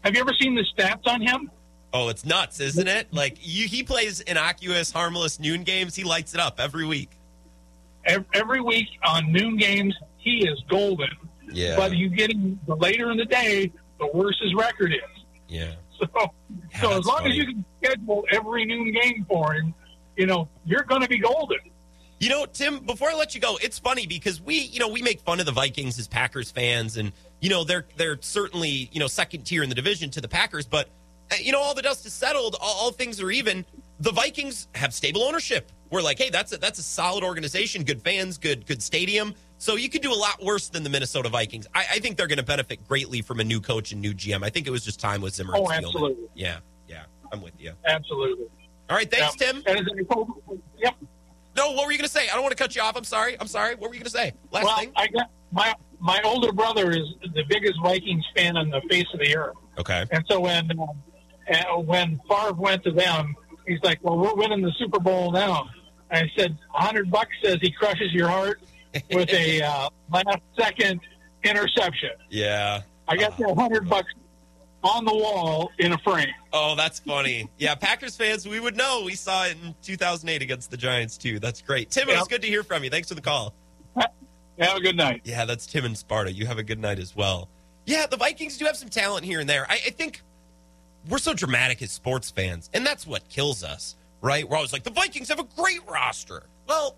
have 0.02 0.14
you 0.14 0.20
ever 0.20 0.32
seen 0.40 0.54
the 0.54 0.64
stats 0.76 1.06
on 1.06 1.20
him? 1.20 1.50
Oh, 1.92 2.08
it's 2.08 2.24
nuts, 2.24 2.58
isn't 2.60 2.88
it? 2.88 3.12
Like 3.12 3.38
you, 3.40 3.68
he 3.68 3.82
plays 3.82 4.20
innocuous, 4.20 4.90
harmless 4.90 5.38
noon 5.38 5.62
games. 5.62 5.94
He 5.94 6.02
lights 6.04 6.34
it 6.34 6.40
up 6.40 6.58
every 6.58 6.86
week. 6.86 7.10
Ev- 8.06 8.24
Every 8.34 8.60
week 8.60 8.88
on 9.06 9.32
noon 9.32 9.56
games, 9.56 9.94
he 10.18 10.46
is 10.46 10.60
golden. 10.68 11.08
Yeah. 11.52 11.76
But 11.76 11.96
you 11.96 12.08
get 12.08 12.30
him 12.32 12.58
the 12.66 12.74
later 12.76 13.10
in 13.10 13.16
the 13.16 13.24
day, 13.24 13.70
the 14.00 14.08
worse 14.12 14.38
his 14.42 14.54
record 14.54 14.92
is. 14.92 15.24
yeah. 15.48 15.74
So, 16.00 16.08
Yeah, 16.72 16.80
so 16.80 16.98
as 16.98 17.04
long 17.06 17.18
funny. 17.18 17.30
as 17.30 17.36
you 17.36 17.46
can 17.46 17.64
schedule 17.80 18.24
every 18.32 18.64
noon 18.64 18.92
game 18.92 19.24
for 19.28 19.54
him, 19.54 19.72
you 20.16 20.26
know 20.26 20.48
you're 20.66 20.82
going 20.82 21.02
to 21.02 21.08
be 21.08 21.18
golden. 21.18 21.58
You 22.24 22.30
know, 22.30 22.46
Tim, 22.46 22.78
before 22.78 23.10
I 23.10 23.14
let 23.16 23.34
you 23.34 23.40
go, 23.42 23.58
it's 23.60 23.78
funny 23.78 24.06
because 24.06 24.40
we, 24.40 24.54
you 24.56 24.80
know, 24.80 24.88
we 24.88 25.02
make 25.02 25.20
fun 25.20 25.40
of 25.40 25.46
the 25.46 25.52
Vikings 25.52 25.98
as 25.98 26.08
Packers 26.08 26.50
fans 26.50 26.96
and 26.96 27.12
you 27.42 27.50
know, 27.50 27.64
they're 27.64 27.84
they're 27.98 28.16
certainly, 28.22 28.88
you 28.92 28.98
know, 28.98 29.08
second 29.08 29.42
tier 29.42 29.62
in 29.62 29.68
the 29.68 29.74
division 29.74 30.08
to 30.12 30.22
the 30.22 30.28
Packers, 30.28 30.64
but 30.64 30.88
uh, 31.30 31.34
you 31.38 31.52
know, 31.52 31.60
all 31.60 31.74
the 31.74 31.82
dust 31.82 32.06
is 32.06 32.14
settled, 32.14 32.56
all, 32.58 32.76
all 32.76 32.92
things 32.92 33.20
are 33.20 33.30
even. 33.30 33.66
The 34.00 34.10
Vikings 34.10 34.68
have 34.74 34.94
stable 34.94 35.22
ownership. 35.22 35.70
We're 35.90 36.00
like, 36.00 36.16
hey, 36.16 36.30
that's 36.30 36.54
a, 36.54 36.56
that's 36.56 36.78
a 36.78 36.82
solid 36.82 37.24
organization, 37.24 37.84
good 37.84 38.00
fans, 38.00 38.38
good 38.38 38.64
good 38.64 38.82
stadium. 38.82 39.34
So 39.58 39.76
you 39.76 39.90
could 39.90 40.00
do 40.00 40.10
a 40.10 40.16
lot 40.16 40.42
worse 40.42 40.70
than 40.70 40.82
the 40.82 40.88
Minnesota 40.88 41.28
Vikings. 41.28 41.66
I, 41.74 41.84
I 41.92 41.98
think 41.98 42.16
they're 42.16 42.26
going 42.26 42.38
to 42.38 42.42
benefit 42.42 42.88
greatly 42.88 43.20
from 43.20 43.40
a 43.40 43.44
new 43.44 43.60
coach 43.60 43.92
and 43.92 44.00
new 44.00 44.14
GM. 44.14 44.42
I 44.42 44.48
think 44.48 44.66
it 44.66 44.70
was 44.70 44.82
just 44.82 44.98
time 44.98 45.20
with 45.20 45.34
Zimmer. 45.34 45.52
Oh, 45.54 45.70
absolutely. 45.70 46.24
Yeah, 46.34 46.60
yeah, 46.88 47.02
I'm 47.30 47.42
with 47.42 47.60
you. 47.60 47.72
Absolutely. 47.84 48.46
All 48.88 48.96
right, 48.96 49.10
thanks, 49.10 49.36
Yeah. 49.38 49.52
Tim. 49.52 49.62
And 49.66 49.90
yep. 50.78 50.94
No, 51.56 51.70
what 51.72 51.86
were 51.86 51.92
you 51.92 51.98
going 51.98 52.06
to 52.08 52.12
say? 52.12 52.28
I 52.28 52.34
don't 52.34 52.42
want 52.42 52.56
to 52.56 52.62
cut 52.62 52.74
you 52.74 52.82
off. 52.82 52.96
I'm 52.96 53.04
sorry. 53.04 53.36
I'm 53.40 53.46
sorry. 53.46 53.74
What 53.76 53.88
were 53.90 53.94
you 53.94 54.00
going 54.00 54.04
to 54.04 54.10
say? 54.10 54.32
Last 54.50 54.64
Well, 54.64 54.76
thing. 54.78 54.92
I 54.96 55.06
got 55.08 55.30
my 55.52 55.74
my 56.00 56.20
older 56.24 56.52
brother 56.52 56.90
is 56.90 57.04
the 57.34 57.44
biggest 57.48 57.74
Vikings 57.82 58.24
fan 58.36 58.56
on 58.56 58.70
the 58.70 58.80
face 58.90 59.06
of 59.14 59.20
the 59.20 59.36
earth, 59.36 59.54
Okay. 59.78 60.04
and 60.10 60.24
so 60.28 60.40
when 60.40 60.68
uh, 60.78 61.76
when 61.78 62.20
Favre 62.28 62.52
went 62.54 62.82
to 62.84 62.90
them, 62.90 63.34
he's 63.66 63.78
like, 63.82 63.98
"Well, 64.02 64.18
we're 64.18 64.34
winning 64.34 64.60
the 64.62 64.72
Super 64.78 64.98
Bowl 65.00 65.30
now." 65.32 65.68
I 66.10 66.28
said, 66.36 66.56
"A 66.74 66.82
hundred 66.82 67.10
bucks 67.10 67.30
says 67.42 67.56
he 67.62 67.70
crushes 67.70 68.12
your 68.12 68.28
heart 68.28 68.60
with 69.12 69.30
a 69.32 69.62
uh, 69.66 69.88
last 70.12 70.40
second 70.58 71.00
interception." 71.44 72.10
Yeah. 72.30 72.82
I 73.06 73.16
got 73.16 73.36
that 73.38 73.54
hundred 73.56 73.88
bucks 73.88 74.12
on 74.84 75.04
the 75.04 75.14
wall 75.14 75.72
in 75.78 75.92
a 75.92 75.98
frame. 75.98 76.32
Oh, 76.52 76.76
that's 76.76 77.00
funny. 77.00 77.48
Yeah, 77.58 77.74
Packers 77.74 78.16
fans, 78.16 78.46
we 78.46 78.60
would 78.60 78.76
know. 78.76 79.02
We 79.04 79.14
saw 79.14 79.46
it 79.46 79.56
in 79.64 79.74
2008 79.82 80.42
against 80.42 80.70
the 80.70 80.76
Giants 80.76 81.16
too. 81.16 81.40
That's 81.40 81.62
great. 81.62 81.90
Tim, 81.90 82.08
it 82.08 82.16
was 82.16 82.28
good 82.28 82.42
to 82.42 82.48
hear 82.48 82.62
from 82.62 82.84
you. 82.84 82.90
Thanks 82.90 83.08
for 83.08 83.14
the 83.14 83.22
call. 83.22 83.54
Have 83.96 84.76
a 84.76 84.80
good 84.80 84.96
night. 84.96 85.22
Yeah, 85.24 85.46
that's 85.46 85.66
Tim 85.66 85.84
in 85.84 85.96
Sparta. 85.96 86.32
You 86.32 86.46
have 86.46 86.58
a 86.58 86.62
good 86.62 86.78
night 86.78 87.00
as 87.00 87.16
well. 87.16 87.48
Yeah, 87.86 88.06
the 88.06 88.16
Vikings 88.16 88.56
do 88.56 88.66
have 88.66 88.76
some 88.76 88.88
talent 88.88 89.24
here 89.24 89.40
and 89.40 89.48
there. 89.48 89.66
I, 89.68 89.74
I 89.74 89.90
think 89.90 90.22
we're 91.08 91.18
so 91.18 91.34
dramatic 91.34 91.82
as 91.82 91.90
sports 91.90 92.30
fans, 92.30 92.70
and 92.72 92.86
that's 92.86 93.04
what 93.06 93.28
kills 93.28 93.64
us, 93.64 93.96
right? 94.20 94.48
We're 94.48 94.56
always 94.56 94.72
like, 94.72 94.84
the 94.84 94.90
Vikings 94.90 95.28
have 95.28 95.40
a 95.40 95.46
great 95.56 95.80
roster. 95.88 96.44
Well, 96.68 96.96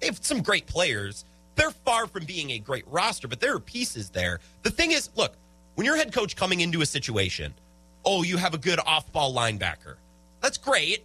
they 0.00 0.06
have 0.06 0.18
some 0.24 0.42
great 0.42 0.66
players. 0.66 1.24
They're 1.54 1.70
far 1.70 2.08
from 2.08 2.24
being 2.24 2.50
a 2.50 2.58
great 2.58 2.84
roster, 2.88 3.28
but 3.28 3.40
there 3.40 3.54
are 3.54 3.60
pieces 3.60 4.10
there. 4.10 4.40
The 4.62 4.70
thing 4.70 4.90
is, 4.90 5.10
look, 5.14 5.36
when 5.74 5.84
you're 5.84 5.96
head 5.96 6.12
coach 6.12 6.36
coming 6.36 6.60
into 6.60 6.82
a 6.82 6.86
situation, 6.86 7.54
oh, 8.04 8.22
you 8.22 8.36
have 8.36 8.54
a 8.54 8.58
good 8.58 8.78
off 8.84 9.10
ball 9.12 9.34
linebacker. 9.34 9.96
That's 10.40 10.58
great, 10.58 11.04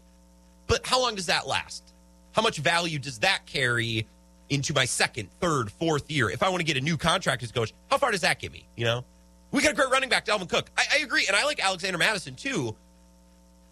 but 0.67 0.85
how 0.85 1.01
long 1.01 1.15
does 1.15 1.27
that 1.27 1.47
last? 1.47 1.93
How 2.33 2.41
much 2.41 2.57
value 2.57 2.99
does 2.99 3.19
that 3.19 3.45
carry 3.45 4.07
into 4.49 4.73
my 4.73 4.85
second, 4.85 5.29
third, 5.39 5.71
fourth 5.71 6.09
year? 6.11 6.29
If 6.29 6.43
I 6.43 6.49
want 6.49 6.59
to 6.59 6.65
get 6.65 6.77
a 6.77 6.81
new 6.81 6.97
contract 6.97 7.43
as 7.43 7.51
coach, 7.51 7.73
how 7.89 7.97
far 7.97 8.11
does 8.11 8.21
that 8.21 8.39
get 8.39 8.51
me? 8.51 8.67
You 8.75 8.85
know, 8.85 9.05
we 9.51 9.61
got 9.61 9.71
a 9.71 9.75
great 9.75 9.89
running 9.89 10.09
back, 10.09 10.25
Dalvin 10.25 10.49
Cook. 10.49 10.69
I, 10.77 10.83
I 10.95 10.97
agree, 10.99 11.25
and 11.27 11.35
I 11.35 11.45
like 11.45 11.63
Alexander 11.63 11.97
Mattison 11.97 12.35
too. 12.35 12.75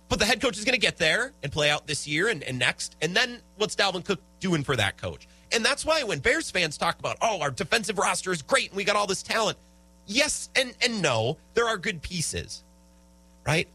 But 0.10 0.20
the 0.20 0.26
head 0.26 0.42
coach 0.42 0.58
is 0.58 0.64
going 0.64 0.74
to 0.74 0.80
get 0.80 0.98
there 0.98 1.34
and 1.44 1.52
play 1.52 1.70
out 1.70 1.86
this 1.86 2.08
year 2.08 2.30
and, 2.30 2.42
and 2.44 2.58
next. 2.58 2.96
And 3.02 3.16
then 3.16 3.42
what's 3.58 3.76
Dalvin 3.76 4.06
Cook 4.06 4.22
doing 4.40 4.64
for 4.64 4.76
that 4.76 4.98
coach? 4.98 5.28
And 5.52 5.64
that's 5.66 5.86
why 5.86 6.04
when 6.04 6.20
Bears 6.20 6.50
fans 6.50 6.78
talk 6.78 6.98
about, 7.00 7.18
oh, 7.22 7.42
our 7.42 7.52
defensive 7.52 7.98
roster 7.98 8.32
is 8.32 8.42
great 8.42 8.70
and 8.70 8.78
we 8.78 8.84
got 8.84 8.96
all 8.96 9.08
this 9.08 9.22
talent. 9.22 9.58
Yes 10.08 10.50
and, 10.56 10.74
and 10.82 11.02
no, 11.02 11.38
there 11.54 11.68
are 11.68 11.78
good 11.78 12.02
pieces, 12.02 12.64
right? 13.46 13.68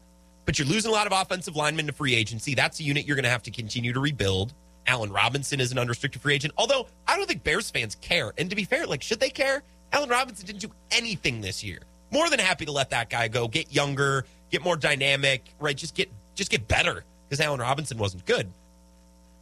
But 0.45 0.59
you're 0.59 0.67
losing 0.67 0.89
a 0.89 0.93
lot 0.93 1.07
of 1.07 1.13
offensive 1.13 1.55
linemen 1.55 1.87
to 1.87 1.93
free 1.93 2.15
agency. 2.15 2.55
That's 2.55 2.79
a 2.79 2.83
unit 2.83 3.05
you're 3.05 3.15
going 3.15 3.23
to 3.23 3.29
have 3.29 3.43
to 3.43 3.51
continue 3.51 3.93
to 3.93 3.99
rebuild. 3.99 4.53
Allen 4.87 5.11
Robinson 5.11 5.61
is 5.61 5.71
an 5.71 5.79
unrestricted 5.79 6.21
free 6.21 6.33
agent. 6.33 6.53
Although 6.57 6.87
I 7.07 7.15
don't 7.15 7.27
think 7.27 7.43
Bears 7.43 7.69
fans 7.69 7.95
care. 7.95 8.33
And 8.37 8.49
to 8.49 8.55
be 8.55 8.65
fair, 8.65 8.85
like, 8.85 9.01
should 9.01 9.19
they 9.19 9.29
care? 9.29 9.63
Allen 9.93 10.09
Robinson 10.09 10.45
didn't 10.45 10.61
do 10.61 10.71
anything 10.91 11.39
this 11.39 11.63
year. 11.63 11.79
More 12.11 12.29
than 12.29 12.39
happy 12.39 12.65
to 12.65 12.71
let 12.71 12.89
that 12.89 13.09
guy 13.09 13.27
go, 13.27 13.47
get 13.47 13.73
younger, 13.73 14.25
get 14.51 14.63
more 14.63 14.75
dynamic, 14.75 15.45
right? 15.59 15.77
Just 15.77 15.95
get 15.95 16.11
just 16.35 16.51
get 16.51 16.67
better 16.67 17.05
because 17.29 17.39
Allen 17.39 17.59
Robinson 17.59 17.97
wasn't 17.97 18.25
good. 18.25 18.51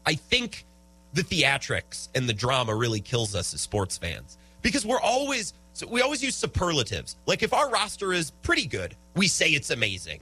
I 0.06 0.16
think 0.16 0.66
the 1.14 1.22
theatrics 1.22 2.10
and 2.16 2.28
the 2.28 2.34
drama 2.34 2.76
really 2.76 3.02
kills 3.02 3.36
us 3.36 3.54
as 3.54 3.62
sports 3.62 3.98
fans 3.98 4.38
because 4.62 4.86
we're 4.86 5.00
always 5.00 5.54
so 5.74 5.88
we 5.88 6.02
always 6.02 6.24
use 6.24 6.36
superlatives. 6.36 7.16
Like 7.26 7.44
if 7.44 7.54
our 7.54 7.70
roster 7.70 8.14
is 8.14 8.32
pretty 8.42 8.66
good, 8.66 8.96
we 9.16 9.28
say 9.28 9.50
it's 9.50 9.70
amazing. 9.70 10.20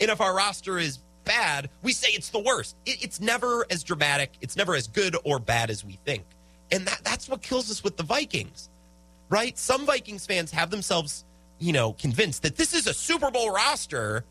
And 0.00 0.10
if 0.10 0.20
our 0.20 0.34
roster 0.34 0.78
is 0.78 0.98
bad, 1.24 1.70
we 1.82 1.92
say 1.92 2.08
it's 2.08 2.30
the 2.30 2.38
worst. 2.38 2.76
It, 2.86 3.02
it's 3.02 3.20
never 3.20 3.66
as 3.70 3.82
dramatic, 3.82 4.32
it's 4.40 4.56
never 4.56 4.74
as 4.74 4.86
good 4.88 5.16
or 5.24 5.38
bad 5.38 5.70
as 5.70 5.84
we 5.84 5.98
think. 6.04 6.24
And 6.70 6.86
that, 6.86 7.00
that's 7.04 7.28
what 7.28 7.42
kills 7.42 7.70
us 7.70 7.82
with 7.82 7.96
the 7.96 8.02
Vikings, 8.02 8.68
right? 9.28 9.56
Some 9.56 9.86
Vikings 9.86 10.26
fans 10.26 10.50
have 10.50 10.70
themselves, 10.70 11.24
you 11.58 11.72
know, 11.72 11.92
convinced 11.94 12.42
that 12.42 12.56
this 12.56 12.74
is 12.74 12.86
a 12.86 12.94
Super 12.94 13.30
Bowl 13.30 13.50
roster 13.52 14.24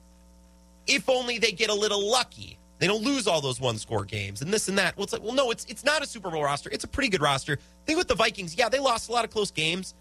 if 0.85 1.09
only 1.09 1.37
they 1.37 1.51
get 1.51 1.69
a 1.69 1.73
little 1.73 2.09
lucky. 2.09 2.57
They 2.79 2.87
don't 2.87 3.03
lose 3.03 3.27
all 3.27 3.41
those 3.41 3.59
one 3.59 3.77
score 3.77 4.05
games 4.05 4.41
and 4.41 4.53
this 4.53 4.67
and 4.67 4.77
that. 4.77 4.95
Well, 4.95 5.03
it's 5.03 5.13
like, 5.13 5.23
well, 5.23 5.33
no, 5.33 5.49
it's 5.49 5.65
it's 5.65 5.83
not 5.83 6.03
a 6.03 6.07
Super 6.07 6.29
Bowl 6.29 6.43
roster. 6.43 6.69
It's 6.71 6.83
a 6.83 6.87
pretty 6.87 7.09
good 7.09 7.21
roster. 7.21 7.57
Think 7.85 7.97
with 7.97 8.07
the 8.07 8.15
Vikings, 8.15 8.55
yeah, 8.55 8.69
they 8.69 8.79
lost 8.79 9.09
a 9.09 9.11
lot 9.11 9.25
of 9.25 9.31
close 9.31 9.49
games, 9.49 9.95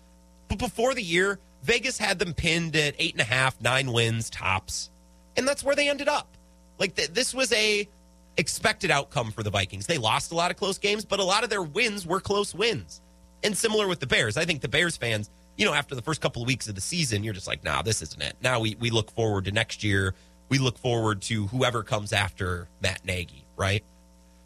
but 0.48 0.58
before 0.58 0.94
the 0.94 1.02
year, 1.02 1.38
Vegas 1.62 1.98
had 1.98 2.18
them 2.18 2.32
pinned 2.34 2.76
at 2.76 2.94
eight 2.98 3.12
and 3.12 3.20
a 3.20 3.24
half, 3.24 3.60
nine 3.60 3.92
wins 3.92 4.30
tops, 4.30 4.90
and 5.36 5.46
that's 5.46 5.64
where 5.64 5.74
they 5.74 5.88
ended 5.88 6.08
up. 6.08 6.36
Like 6.78 6.94
th- 6.94 7.10
this 7.10 7.34
was 7.34 7.52
a 7.52 7.88
expected 8.36 8.90
outcome 8.90 9.32
for 9.32 9.42
the 9.42 9.50
Vikings. 9.50 9.86
They 9.86 9.98
lost 9.98 10.32
a 10.32 10.34
lot 10.34 10.50
of 10.50 10.56
close 10.56 10.78
games, 10.78 11.04
but 11.04 11.20
a 11.20 11.24
lot 11.24 11.44
of 11.44 11.50
their 11.50 11.62
wins 11.62 12.06
were 12.06 12.20
close 12.20 12.54
wins. 12.54 13.00
And 13.42 13.56
similar 13.56 13.88
with 13.88 14.00
the 14.00 14.06
Bears, 14.06 14.36
I 14.36 14.44
think 14.44 14.60
the 14.60 14.68
Bears 14.68 14.96
fans, 14.96 15.30
you 15.56 15.64
know, 15.64 15.74
after 15.74 15.94
the 15.94 16.02
first 16.02 16.20
couple 16.20 16.42
of 16.42 16.48
weeks 16.48 16.68
of 16.68 16.74
the 16.74 16.80
season, 16.80 17.24
you're 17.24 17.34
just 17.34 17.46
like, 17.46 17.64
nah, 17.64 17.82
this 17.82 18.02
isn't 18.02 18.22
it. 18.22 18.36
Now 18.42 18.60
we 18.60 18.76
we 18.78 18.90
look 18.90 19.10
forward 19.10 19.46
to 19.46 19.52
next 19.52 19.82
year 19.82 20.14
we 20.48 20.58
look 20.58 20.78
forward 20.78 21.22
to 21.22 21.46
whoever 21.48 21.82
comes 21.82 22.12
after 22.12 22.68
Matt 22.80 23.04
Nagy, 23.04 23.44
right? 23.56 23.82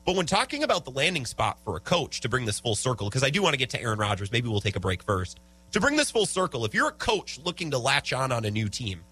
But 0.05 0.17
when 0.17 0.27
talking 0.27 0.63
about 0.63 0.85
the 0.85 0.91
landing 0.91 1.27
spot 1.27 1.59
for 1.65 1.77
a 1.77 1.81
coach 1.81 2.21
to 2.21 2.29
bring 2.29 2.47
this 2.47 2.59
full 2.59 2.75
circle, 2.75 3.09
because 3.09 3.23
I 3.23 3.31
do 3.31 3.43
want 3.43 3.53
to 3.53 3.59
get 3.59 3.71
to 3.71 3.83
Aaron 3.83 3.99
Rodgers, 3.99 4.33
maybe 4.33 4.49
we'll 4.49 4.61
take 4.61 4.77
a 4.77 4.81
break 4.81 5.03
first. 5.03 5.39
To 5.73 5.81
bring 5.81 5.97
this 5.97 6.11
full 6.11 6.27
circle, 6.27 6.65
if 6.65 6.75
you're 6.75 6.89
a 6.89 6.93
coach 6.93 7.39
looking 7.45 7.71
to 7.71 7.79
latch 7.79 8.13
on 8.13 8.33
on 8.33 8.45
a 8.45 8.51
new 8.51 8.69
team, 8.69 9.03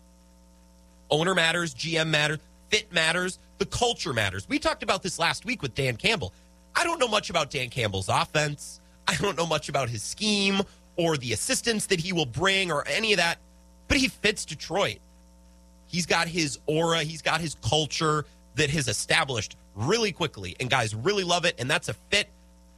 owner 1.09 1.35
matters, 1.35 1.73
GM 1.75 2.09
matters, 2.09 2.39
fit 2.69 2.93
matters, 2.93 3.39
the 3.59 3.67
culture 3.67 4.13
matters. 4.13 4.49
We 4.49 4.59
talked 4.59 4.83
about 4.83 5.03
this 5.03 5.19
last 5.19 5.45
week 5.45 5.63
with 5.63 5.75
Dan 5.75 5.97
Campbell. 5.97 6.33
I 6.75 6.85
don't 6.85 6.99
know 6.99 7.09
much 7.09 7.31
about 7.31 7.51
Dan 7.51 7.71
Campbell's 7.71 8.09
offense. 8.09 8.81
I 9.07 9.15
don't 9.17 9.37
know 9.37 9.47
much 9.47 9.69
about 9.69 9.89
his 9.89 10.03
scheme 10.03 10.61
or 10.97 11.17
the 11.17 11.33
assistance 11.33 11.87
that 11.87 12.01
he 12.01 12.13
will 12.13 12.27
bring 12.27 12.73
or 12.73 12.87
any 12.89 13.13
of 13.13 13.19
that, 13.19 13.39
but 13.87 13.97
he 13.97 14.09
fits 14.09 14.45
Detroit. 14.45 14.99
He's 15.87 16.07
got 16.07 16.27
his 16.29 16.59
aura, 16.67 17.05
he's 17.05 17.23
got 17.23 17.41
his 17.41 17.55
culture 17.63 18.27
that 18.57 18.69
has 18.71 18.89
established 18.89 19.57
really 19.77 20.11
quickly, 20.11 20.57
and 20.59 20.69
guys 20.69 20.95
really 20.95 21.25
love 21.25 21.45
it, 21.45 21.55
and 21.59 21.71
that's 21.71 21.89
a 21.89 21.95
fit. 21.95 22.29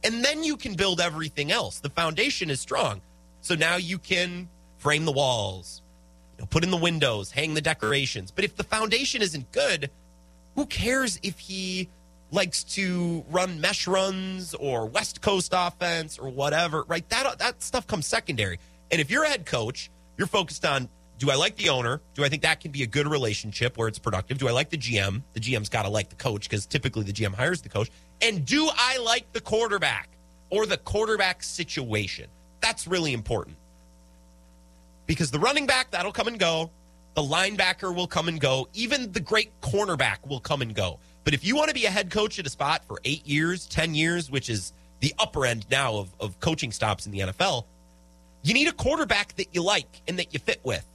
And 0.03 0.23
then 0.23 0.43
you 0.43 0.55
can 0.55 0.75
build 0.75 1.01
everything 1.01 1.51
else. 1.51 1.79
The 1.79 1.89
foundation 1.89 2.49
is 2.51 2.61
strong. 2.61 3.01
So 3.41 3.55
now 3.55 3.75
you 3.75 3.97
can 3.97 4.49
frame 4.77 5.05
the 5.05 5.11
walls, 5.11 5.81
you 6.35 6.41
know, 6.41 6.47
put 6.47 6.63
in 6.63 6.71
the 6.71 6.77
windows, 6.77 7.31
hang 7.31 7.53
the 7.53 7.61
decorations. 7.61 8.31
But 8.31 8.45
if 8.45 8.55
the 8.55 8.63
foundation 8.63 9.21
isn't 9.21 9.51
good, 9.51 9.89
who 10.55 10.65
cares 10.65 11.19
if 11.23 11.39
he 11.39 11.89
likes 12.31 12.63
to 12.63 13.25
run 13.29 13.59
mesh 13.59 13.87
runs 13.87 14.53
or 14.53 14.85
West 14.85 15.21
Coast 15.21 15.51
offense 15.55 16.17
or 16.17 16.29
whatever, 16.29 16.83
right? 16.87 17.07
That 17.09 17.39
that 17.39 17.61
stuff 17.61 17.87
comes 17.87 18.07
secondary. 18.07 18.59
And 18.89 19.01
if 19.01 19.11
you're 19.11 19.23
a 19.23 19.29
head 19.29 19.45
coach, 19.45 19.89
you're 20.17 20.27
focused 20.27 20.65
on 20.65 20.89
do 21.17 21.29
I 21.29 21.35
like 21.35 21.55
the 21.55 21.69
owner? 21.69 22.01
Do 22.15 22.23
I 22.23 22.29
think 22.29 22.41
that 22.41 22.61
can 22.61 22.71
be 22.71 22.81
a 22.81 22.87
good 22.87 23.07
relationship 23.07 23.77
where 23.77 23.87
it's 23.87 23.99
productive? 23.99 24.39
Do 24.39 24.47
I 24.47 24.51
like 24.51 24.71
the 24.71 24.77
GM? 24.77 25.21
The 25.33 25.39
GM's 25.39 25.69
got 25.69 25.83
to 25.83 25.89
like 25.89 26.09
the 26.09 26.15
coach 26.15 26.49
because 26.49 26.65
typically 26.65 27.03
the 27.03 27.13
GM 27.13 27.35
hires 27.35 27.61
the 27.61 27.69
coach. 27.69 27.91
And 28.23 28.43
do 28.43 28.67
I 28.75 28.97
like 28.97 29.31
the 29.31 29.39
quarterback 29.39 30.09
or 30.49 30.65
the 30.65 30.77
quarterback 30.77 31.43
situation? 31.43 32.27
That's 32.61 32.87
really 32.87 33.13
important. 33.13 33.57
Because 35.07 35.31
the 35.31 35.39
running 35.39 35.65
back, 35.65 35.91
that'll 35.91 36.11
come 36.11 36.27
and 36.27 36.39
go. 36.39 36.71
The 37.15 37.21
linebacker 37.21 37.93
will 37.93 38.07
come 38.07 38.27
and 38.27 38.39
go. 38.39 38.69
Even 38.73 39.11
the 39.11 39.19
great 39.19 39.51
cornerback 39.61 40.25
will 40.27 40.39
come 40.39 40.61
and 40.61 40.73
go. 40.73 40.99
But 41.23 41.33
if 41.33 41.43
you 41.43 41.55
want 41.55 41.67
to 41.69 41.73
be 41.73 41.85
a 41.85 41.89
head 41.89 42.09
coach 42.09 42.39
at 42.39 42.45
a 42.45 42.49
spot 42.49 42.85
for 42.87 42.99
eight 43.03 43.27
years, 43.27 43.67
10 43.67 43.93
years, 43.93 44.31
which 44.31 44.49
is 44.49 44.73
the 45.01 45.13
upper 45.19 45.45
end 45.45 45.65
now 45.69 45.95
of, 45.95 46.13
of 46.19 46.39
coaching 46.39 46.71
stops 46.71 47.05
in 47.05 47.11
the 47.11 47.19
NFL, 47.19 47.65
you 48.43 48.53
need 48.53 48.67
a 48.67 48.73
quarterback 48.73 49.35
that 49.35 49.53
you 49.53 49.61
like 49.61 50.01
and 50.07 50.17
that 50.19 50.33
you 50.33 50.39
fit 50.39 50.61
with 50.63 50.85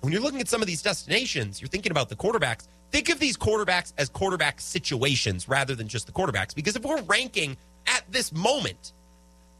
when 0.00 0.12
you're 0.12 0.22
looking 0.22 0.40
at 0.40 0.48
some 0.48 0.60
of 0.60 0.66
these 0.66 0.82
destinations, 0.82 1.60
you're 1.60 1.68
thinking 1.68 1.90
about 1.90 2.08
the 2.08 2.16
quarterbacks. 2.16 2.68
Think 2.90 3.08
of 3.10 3.18
these 3.18 3.36
quarterbacks 3.36 3.92
as 3.98 4.08
quarterback 4.08 4.60
situations 4.60 5.48
rather 5.48 5.74
than 5.74 5.88
just 5.88 6.06
the 6.06 6.12
quarterbacks. 6.12 6.54
Because 6.54 6.76
if 6.76 6.84
we're 6.84 7.02
ranking 7.02 7.56
at 7.86 8.04
this 8.10 8.32
moment, 8.32 8.92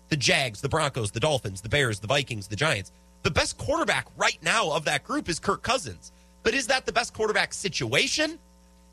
the 0.09 0.16
Jags, 0.16 0.61
the 0.61 0.68
Broncos, 0.68 1.11
the 1.11 1.20
Dolphins, 1.20 1.61
the 1.61 1.68
Bears, 1.68 2.00
the 2.00 2.06
Vikings, 2.06 2.48
the 2.48 2.56
Giants, 2.56 2.92
the 3.22 3.30
best 3.30 3.59
quarterback 3.59 4.06
right 4.16 4.38
now 4.42 4.70
of 4.70 4.84
that 4.84 5.04
group 5.04 5.28
is 5.28 5.38
Kirk 5.38 5.62
Cousins. 5.62 6.12
But 6.42 6.54
is 6.54 6.66
that 6.68 6.86
the 6.86 6.92
best 6.92 7.12
quarterback 7.12 7.52
situation? 7.52 8.38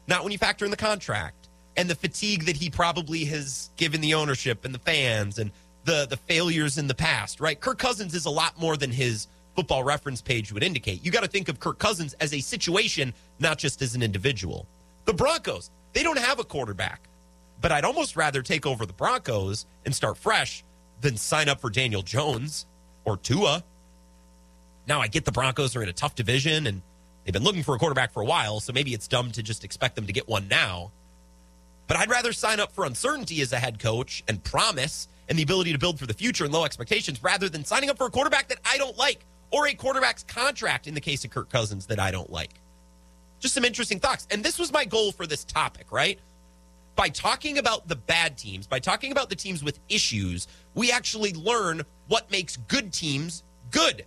Not 0.07 0.23
when 0.23 0.31
you 0.31 0.37
factor 0.37 0.65
in 0.65 0.71
the 0.71 0.77
contract 0.77 1.49
and 1.77 1.89
the 1.89 1.95
fatigue 1.95 2.45
that 2.45 2.55
he 2.55 2.69
probably 2.69 3.25
has 3.25 3.69
given 3.77 4.01
the 4.01 4.13
ownership 4.13 4.65
and 4.65 4.73
the 4.73 4.79
fans 4.79 5.39
and 5.39 5.51
the 5.85 6.07
the 6.09 6.17
failures 6.17 6.77
in 6.77 6.87
the 6.87 6.95
past, 6.95 7.39
right? 7.39 7.59
Kirk 7.59 7.77
Cousins 7.77 8.15
is 8.15 8.25
a 8.25 8.29
lot 8.29 8.59
more 8.59 8.75
than 8.75 8.91
his 8.91 9.27
football 9.55 9.83
reference 9.83 10.21
page 10.21 10.51
would 10.51 10.63
indicate. 10.63 11.05
You 11.05 11.11
got 11.11 11.23
to 11.23 11.29
think 11.29 11.47
of 11.47 11.59
Kirk 11.59 11.79
Cousins 11.79 12.13
as 12.15 12.33
a 12.33 12.39
situation, 12.39 13.13
not 13.39 13.57
just 13.57 13.81
as 13.81 13.95
an 13.95 14.01
individual. 14.01 14.67
The 15.05 15.13
Broncos, 15.13 15.69
they 15.93 16.03
don't 16.03 16.17
have 16.17 16.39
a 16.39 16.43
quarterback, 16.43 17.07
but 17.61 17.71
I'd 17.71 17.85
almost 17.85 18.15
rather 18.15 18.41
take 18.41 18.65
over 18.65 18.85
the 18.85 18.93
Broncos 18.93 19.65
and 19.85 19.95
start 19.95 20.17
fresh 20.17 20.63
than 21.01 21.17
sign 21.17 21.49
up 21.49 21.61
for 21.61 21.69
Daniel 21.69 22.01
Jones 22.01 22.65
or 23.03 23.17
Tua. 23.17 23.63
Now, 24.87 25.01
I 25.01 25.07
get 25.07 25.25
the 25.25 25.31
Broncos 25.31 25.75
are 25.75 25.83
in 25.83 25.89
a 25.89 25.93
tough 25.93 26.15
division 26.15 26.67
and 26.67 26.81
they've 27.23 27.33
been 27.33 27.43
looking 27.43 27.63
for 27.63 27.75
a 27.75 27.79
quarterback 27.79 28.11
for 28.11 28.21
a 28.21 28.25
while, 28.25 28.59
so 28.59 28.73
maybe 28.73 28.93
it's 28.93 29.07
dumb 29.07 29.31
to 29.31 29.43
just 29.43 29.63
expect 29.63 29.95
them 29.95 30.07
to 30.07 30.13
get 30.13 30.27
one 30.27 30.47
now. 30.47 30.91
But 31.87 31.97
I'd 31.97 32.09
rather 32.09 32.33
sign 32.33 32.59
up 32.59 32.71
for 32.71 32.85
uncertainty 32.85 33.41
as 33.41 33.53
a 33.53 33.59
head 33.59 33.79
coach 33.79 34.23
and 34.27 34.43
promise 34.43 35.07
and 35.29 35.37
the 35.37 35.43
ability 35.43 35.71
to 35.71 35.79
build 35.79 35.99
for 35.99 36.07
the 36.07 36.13
future 36.13 36.43
and 36.43 36.53
low 36.53 36.65
expectations 36.65 37.21
rather 37.23 37.49
than 37.49 37.63
signing 37.65 37.89
up 37.89 37.97
for 37.97 38.07
a 38.07 38.11
quarterback 38.11 38.47
that 38.49 38.59
I 38.65 38.77
don't 38.77 38.97
like 38.97 39.25
or 39.51 39.67
a 39.67 39.73
quarterback's 39.73 40.23
contract 40.23 40.87
in 40.87 40.93
the 40.93 41.01
case 41.01 41.23
of 41.23 41.31
Kirk 41.31 41.49
Cousins 41.49 41.87
that 41.87 41.99
I 41.99 42.11
don't 42.11 42.31
like. 42.31 42.51
Just 43.39 43.53
some 43.53 43.65
interesting 43.65 43.99
thoughts. 43.99 44.27
And 44.31 44.43
this 44.43 44.57
was 44.57 44.71
my 44.71 44.85
goal 44.85 45.11
for 45.11 45.27
this 45.27 45.43
topic, 45.43 45.91
right? 45.91 46.19
By 46.95 47.09
talking 47.09 47.57
about 47.57 47.87
the 47.87 47.95
bad 47.95 48.37
teams, 48.37 48.67
by 48.67 48.79
talking 48.79 49.11
about 49.11 49.29
the 49.29 49.35
teams 49.35 49.63
with 49.63 49.79
issues, 49.89 50.47
we 50.75 50.91
actually 50.91 51.33
learn 51.33 51.81
what 52.07 52.31
makes 52.31 52.57
good 52.57 52.93
teams 52.93 53.43
good. 53.71 54.05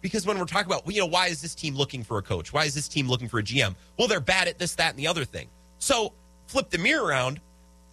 Because 0.00 0.26
when 0.26 0.38
we're 0.38 0.46
talking 0.46 0.66
about, 0.66 0.90
you 0.92 1.00
know, 1.00 1.06
why 1.06 1.26
is 1.26 1.42
this 1.42 1.54
team 1.54 1.76
looking 1.76 2.02
for 2.02 2.18
a 2.18 2.22
coach? 2.22 2.52
Why 2.52 2.64
is 2.64 2.74
this 2.74 2.88
team 2.88 3.08
looking 3.08 3.28
for 3.28 3.38
a 3.38 3.42
GM? 3.42 3.74
Well, 3.98 4.08
they're 4.08 4.18
bad 4.20 4.48
at 4.48 4.58
this, 4.58 4.74
that, 4.76 4.90
and 4.90 4.98
the 4.98 5.06
other 5.06 5.24
thing. 5.24 5.48
So 5.78 6.12
flip 6.46 6.70
the 6.70 6.78
mirror 6.78 7.06
around. 7.06 7.40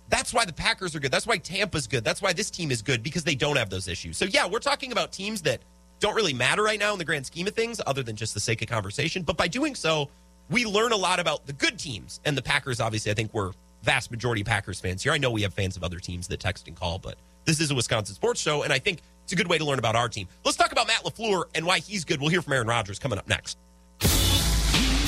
That's 0.09 0.33
why 0.33 0.45
the 0.45 0.53
Packers 0.53 0.95
are 0.95 0.99
good. 0.99 1.11
That's 1.11 1.27
why 1.27 1.37
Tampa's 1.37 1.85
good. 1.85 2.03
That's 2.03 2.21
why 2.21 2.31
this 2.31 2.49
team 2.49 2.71
is 2.71 2.81
good 2.81 3.03
because 3.03 3.23
they 3.23 3.35
don't 3.35 3.57
have 3.57 3.69
those 3.69 3.89
issues. 3.89 4.17
So, 4.17 4.25
yeah, 4.25 4.47
we're 4.47 4.59
talking 4.59 4.93
about 4.93 5.11
teams 5.11 5.41
that 5.41 5.61
don't 5.99 6.15
really 6.15 6.33
matter 6.33 6.63
right 6.63 6.79
now 6.79 6.93
in 6.93 6.99
the 6.99 7.05
grand 7.05 7.25
scheme 7.25 7.45
of 7.45 7.53
things, 7.53 7.81
other 7.85 8.03
than 8.03 8.15
just 8.15 8.33
the 8.33 8.39
sake 8.39 8.61
of 8.61 8.69
conversation. 8.69 9.23
But 9.23 9.35
by 9.35 9.49
doing 9.49 9.75
so, 9.75 10.09
we 10.49 10.65
learn 10.65 10.93
a 10.93 10.97
lot 10.97 11.19
about 11.19 11.45
the 11.45 11.53
good 11.53 11.77
teams. 11.77 12.21
And 12.23 12.37
the 12.37 12.41
Packers, 12.41 12.79
obviously, 12.79 13.11
I 13.11 13.15
think 13.15 13.33
we're 13.33 13.51
vast 13.87 14.11
majority 14.11 14.43
Packers 14.43 14.81
fans 14.81 15.01
here. 15.01 15.13
I 15.13 15.17
know 15.17 15.31
we 15.31 15.43
have 15.43 15.53
fans 15.53 15.77
of 15.77 15.83
other 15.83 15.97
teams 15.97 16.27
that 16.27 16.41
text 16.41 16.67
and 16.67 16.75
call, 16.75 16.99
but 16.99 17.15
this 17.45 17.61
is 17.61 17.71
a 17.71 17.75
Wisconsin 17.75 18.15
sports 18.15 18.41
show, 18.41 18.63
and 18.63 18.73
I 18.73 18.79
think 18.79 18.99
it's 19.23 19.31
a 19.31 19.37
good 19.37 19.47
way 19.47 19.57
to 19.57 19.63
learn 19.63 19.79
about 19.79 19.95
our 19.95 20.09
team. 20.09 20.27
Let's 20.43 20.57
talk 20.57 20.73
about 20.73 20.87
Matt 20.87 21.05
LaFleur 21.05 21.45
and 21.55 21.65
why 21.65 21.79
he's 21.79 22.03
good. 22.03 22.19
We'll 22.19 22.29
hear 22.29 22.41
from 22.41 22.51
Aaron 22.51 22.67
Rodgers 22.67 22.99
coming 22.99 23.17
up 23.17 23.29
next. 23.29 23.57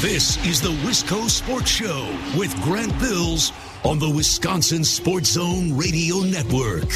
This 0.01 0.38
is 0.45 0.61
the 0.61 0.69
Wisco 0.69 1.30
Sports 1.30 1.69
Show 1.69 2.07
with 2.38 2.55
Grant 2.63 2.97
Bills 2.99 3.51
on 3.84 3.99
the 3.99 4.09
Wisconsin 4.09 4.86
Sports 4.86 5.32
Zone 5.32 5.75
Radio 5.75 6.19
Network. 6.19 6.88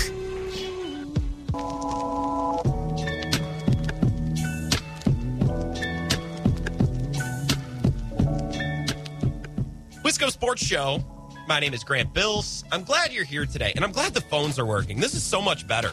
Wisco 10.06 10.32
Sports 10.32 10.66
Show. 10.66 11.04
My 11.46 11.60
name 11.60 11.74
is 11.74 11.84
Grant 11.84 12.14
Bills. 12.14 12.64
I'm 12.72 12.84
glad 12.84 13.12
you're 13.12 13.26
here 13.26 13.46
today, 13.46 13.74
and 13.76 13.84
I'm 13.84 13.92
glad 13.92 14.14
the 14.14 14.22
phones 14.22 14.58
are 14.58 14.66
working. 14.66 15.00
This 15.02 15.14
is 15.14 15.24
so 15.24 15.42
much 15.42 15.68
better. 15.68 15.92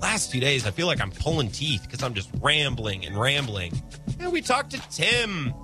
Last 0.00 0.32
few 0.32 0.40
days, 0.40 0.66
I 0.66 0.72
feel 0.72 0.88
like 0.88 1.00
I'm 1.00 1.12
pulling 1.12 1.50
teeth 1.52 1.82
because 1.84 2.02
I'm 2.02 2.14
just 2.14 2.30
rambling 2.40 3.06
and 3.06 3.16
rambling. 3.16 3.80
And 4.18 4.32
we 4.32 4.40
talked 4.40 4.70
to 4.72 4.80
Tim, 4.90 5.54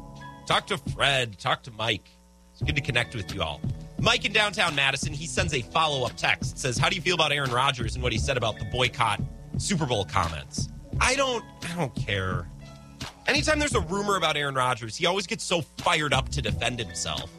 talked 0.47 0.69
to 0.69 0.79
Fred, 0.79 1.37
talked 1.37 1.65
to 1.65 1.73
Mike. 1.73 2.09
It's 2.53 2.63
good 2.63 2.77
to 2.77 2.81
connect 2.81 3.17
with 3.17 3.35
you 3.35 3.43
all. 3.43 3.61
Mike 3.99 4.25
in 4.25 4.33
downtown 4.33 4.77
Madison, 4.77 5.13
he 5.13 5.27
sends 5.27 5.53
a 5.53 5.63
follow 5.63 6.07
up 6.07 6.17
text. 6.17 6.57
Says, 6.57 6.79
How 6.79 6.89
do 6.89 6.95
you 6.95 7.03
feel 7.03 7.17
about 7.17 7.33
Aaron 7.33 7.51
Rodgers 7.51 7.97
and 7.97 8.03
what 8.05 8.13
he 8.13 8.19
said 8.19 8.37
about 8.37 8.61
the 8.61 8.67
boycott 8.67 9.21
Super 9.57 9.87
Bowl 9.87 10.05
comments? 10.05 10.69
I 11.01 11.17
don't 11.17 11.45
I 11.69 11.75
don't 11.75 11.95
care. 11.97 12.49
Anytime 13.27 13.59
there's 13.59 13.75
a 13.75 13.81
rumor 13.81 14.17
about 14.17 14.37
Aaron 14.37 14.55
Rodgers, 14.55 14.97
he 14.97 15.07
always 15.07 15.27
gets 15.27 15.43
so 15.43 15.63
fired 15.79 16.15
up 16.15 16.29
to 16.31 16.41
defend 16.41 16.79
himself. 16.79 17.31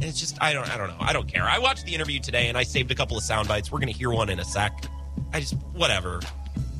It's 0.00 0.18
just 0.20 0.40
I 0.40 0.52
don't 0.52 0.68
I 0.70 0.76
don't 0.76 0.88
know. 0.88 0.96
I 1.00 1.12
don't 1.12 1.26
care. 1.26 1.44
I 1.44 1.58
watched 1.58 1.86
the 1.86 1.94
interview 1.94 2.20
today 2.20 2.48
and 2.48 2.56
I 2.56 2.62
saved 2.62 2.90
a 2.90 2.94
couple 2.94 3.16
of 3.16 3.22
sound 3.22 3.48
bites. 3.48 3.72
We're 3.72 3.80
gonna 3.80 3.92
hear 3.92 4.10
one 4.10 4.28
in 4.28 4.38
a 4.40 4.44
sec. 4.44 4.84
I 5.32 5.40
just 5.40 5.54
whatever. 5.74 6.20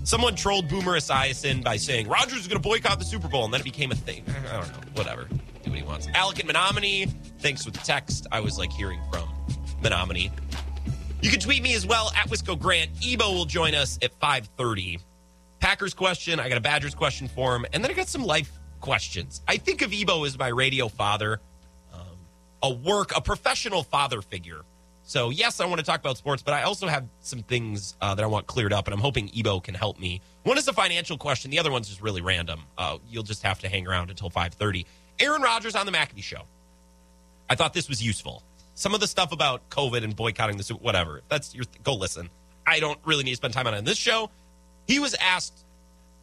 Someone 0.05 0.35
trolled 0.35 0.69
Boomer 0.69 0.97
Esiason 0.97 1.63
by 1.63 1.77
saying 1.77 2.09
Rodgers 2.09 2.41
is 2.41 2.49
gonna 2.49 2.61
boycott 2.61 2.99
the 2.99 3.05
Super 3.05 3.29
Bowl, 3.29 3.45
and 3.45 3.53
then 3.53 3.61
it 3.61 3.65
became 3.65 3.91
a 3.93 3.97
thing. 3.97 4.25
I 4.49 4.57
don't 4.57 4.69
know. 4.69 4.81
Whatever. 4.95 5.25
Do 5.63 5.71
what 5.71 5.79
he 5.79 5.85
wants. 5.85 6.09
Alec 6.15 6.39
and 6.39 6.47
Menominee, 6.47 7.07
thanks 7.41 7.65
for 7.65 7.71
the 7.71 7.79
text. 7.79 8.27
I 8.33 8.41
was 8.41 8.59
like 8.59 8.73
hearing 8.73 9.01
from 9.11 9.29
Menominee. 9.83 10.31
You 11.21 11.31
can 11.31 11.41
tweet 11.41 11.63
me 11.63 11.75
as 11.75 11.85
well 11.85 12.13
at 12.17 12.29
Wisco 12.31 12.59
Grant. 12.59 12.91
Ebo 13.05 13.33
will 13.33 13.45
join 13.45 13.75
us 13.75 13.99
at 14.03 14.19
5:30. 14.21 15.01
Packers 15.59 15.93
question. 15.93 16.39
I 16.39 16.49
got 16.49 16.57
a 16.59 16.61
Badgers 16.61 16.95
question 16.95 17.27
for 17.27 17.57
him, 17.57 17.67
and 17.73 17.83
then 17.83 17.91
I 17.91 17.95
got 17.95 18.09
some 18.09 18.25
life 18.25 18.53
questions. 18.81 19.43
I 19.49 19.57
think 19.57 19.83
of 19.83 19.93
Ebo 19.93 20.25
as 20.25 20.39
my 20.39 20.49
radio 20.49 20.89
father, 20.89 21.41
a 22.63 22.73
work, 22.73 23.17
a 23.17 23.21
professional 23.21 23.83
father 23.83 24.23
figure. 24.23 24.63
So 25.09 25.31
yes, 25.31 25.59
I 25.61 25.67
want 25.67 25.79
to 25.79 25.87
talk 25.87 26.01
about 26.01 26.19
sports, 26.19 26.43
but 26.43 26.53
I 26.53 26.65
also 26.65 26.87
have 26.87 27.07
some 27.21 27.43
things 27.43 27.97
uh, 28.01 28.15
that 28.15 28.23
I 28.23 28.27
want 28.27 28.47
cleared 28.47 28.75
up, 28.75 28.87
and 28.87 28.95
I'm 28.95 29.01
hoping 29.01 29.31
Ebo 29.35 29.59
can 29.61 29.75
help 29.75 29.99
me. 29.99 30.21
One 30.43 30.59
is 30.59 30.69
a 30.69 30.73
financial 30.73 31.17
question. 31.17 31.51
The 31.51 31.59
other 31.59 31.71
one's 31.71 31.89
just 31.89 32.03
really 32.03 32.21
random. 32.21 32.61
Uh, 32.77 32.99
you'll 33.09 33.23
just 33.23 33.43
have 33.43 33.59
to 33.61 33.69
hang 33.69 33.87
around 33.87 34.11
until 34.11 34.29
5:30. 34.29 34.85
Aaron 35.19 35.41
Rodgers 35.41 35.75
on 35.75 35.87
the 35.87 35.93
McAfee 35.93 36.23
Show. 36.23 36.43
I 37.49 37.55
thought 37.55 37.73
this 37.73 37.89
was 37.89 38.03
useful. 38.03 38.43
Some 38.75 38.95
of 38.95 39.01
the 39.01 39.07
stuff 39.07 39.33
about 39.33 39.69
COVID 39.71 40.05
and 40.05 40.15
boycotting 40.15 40.59
the 40.59 40.63
Super, 40.63 40.83
whatever. 40.85 41.23
That's 41.29 41.55
your 41.55 41.65
go 41.83 41.95
listen. 41.95 42.29
I 42.67 42.79
don't 42.79 42.99
really 43.07 43.25
need 43.25 43.31
to 43.31 43.37
spend 43.37 43.55
time 43.55 43.67
on 43.67 43.73
it 43.73 43.79
in 43.79 43.85
this 43.85 43.97
show. 43.97 44.31
He 44.87 44.99
was 44.99 45.15
asked, 45.15 45.65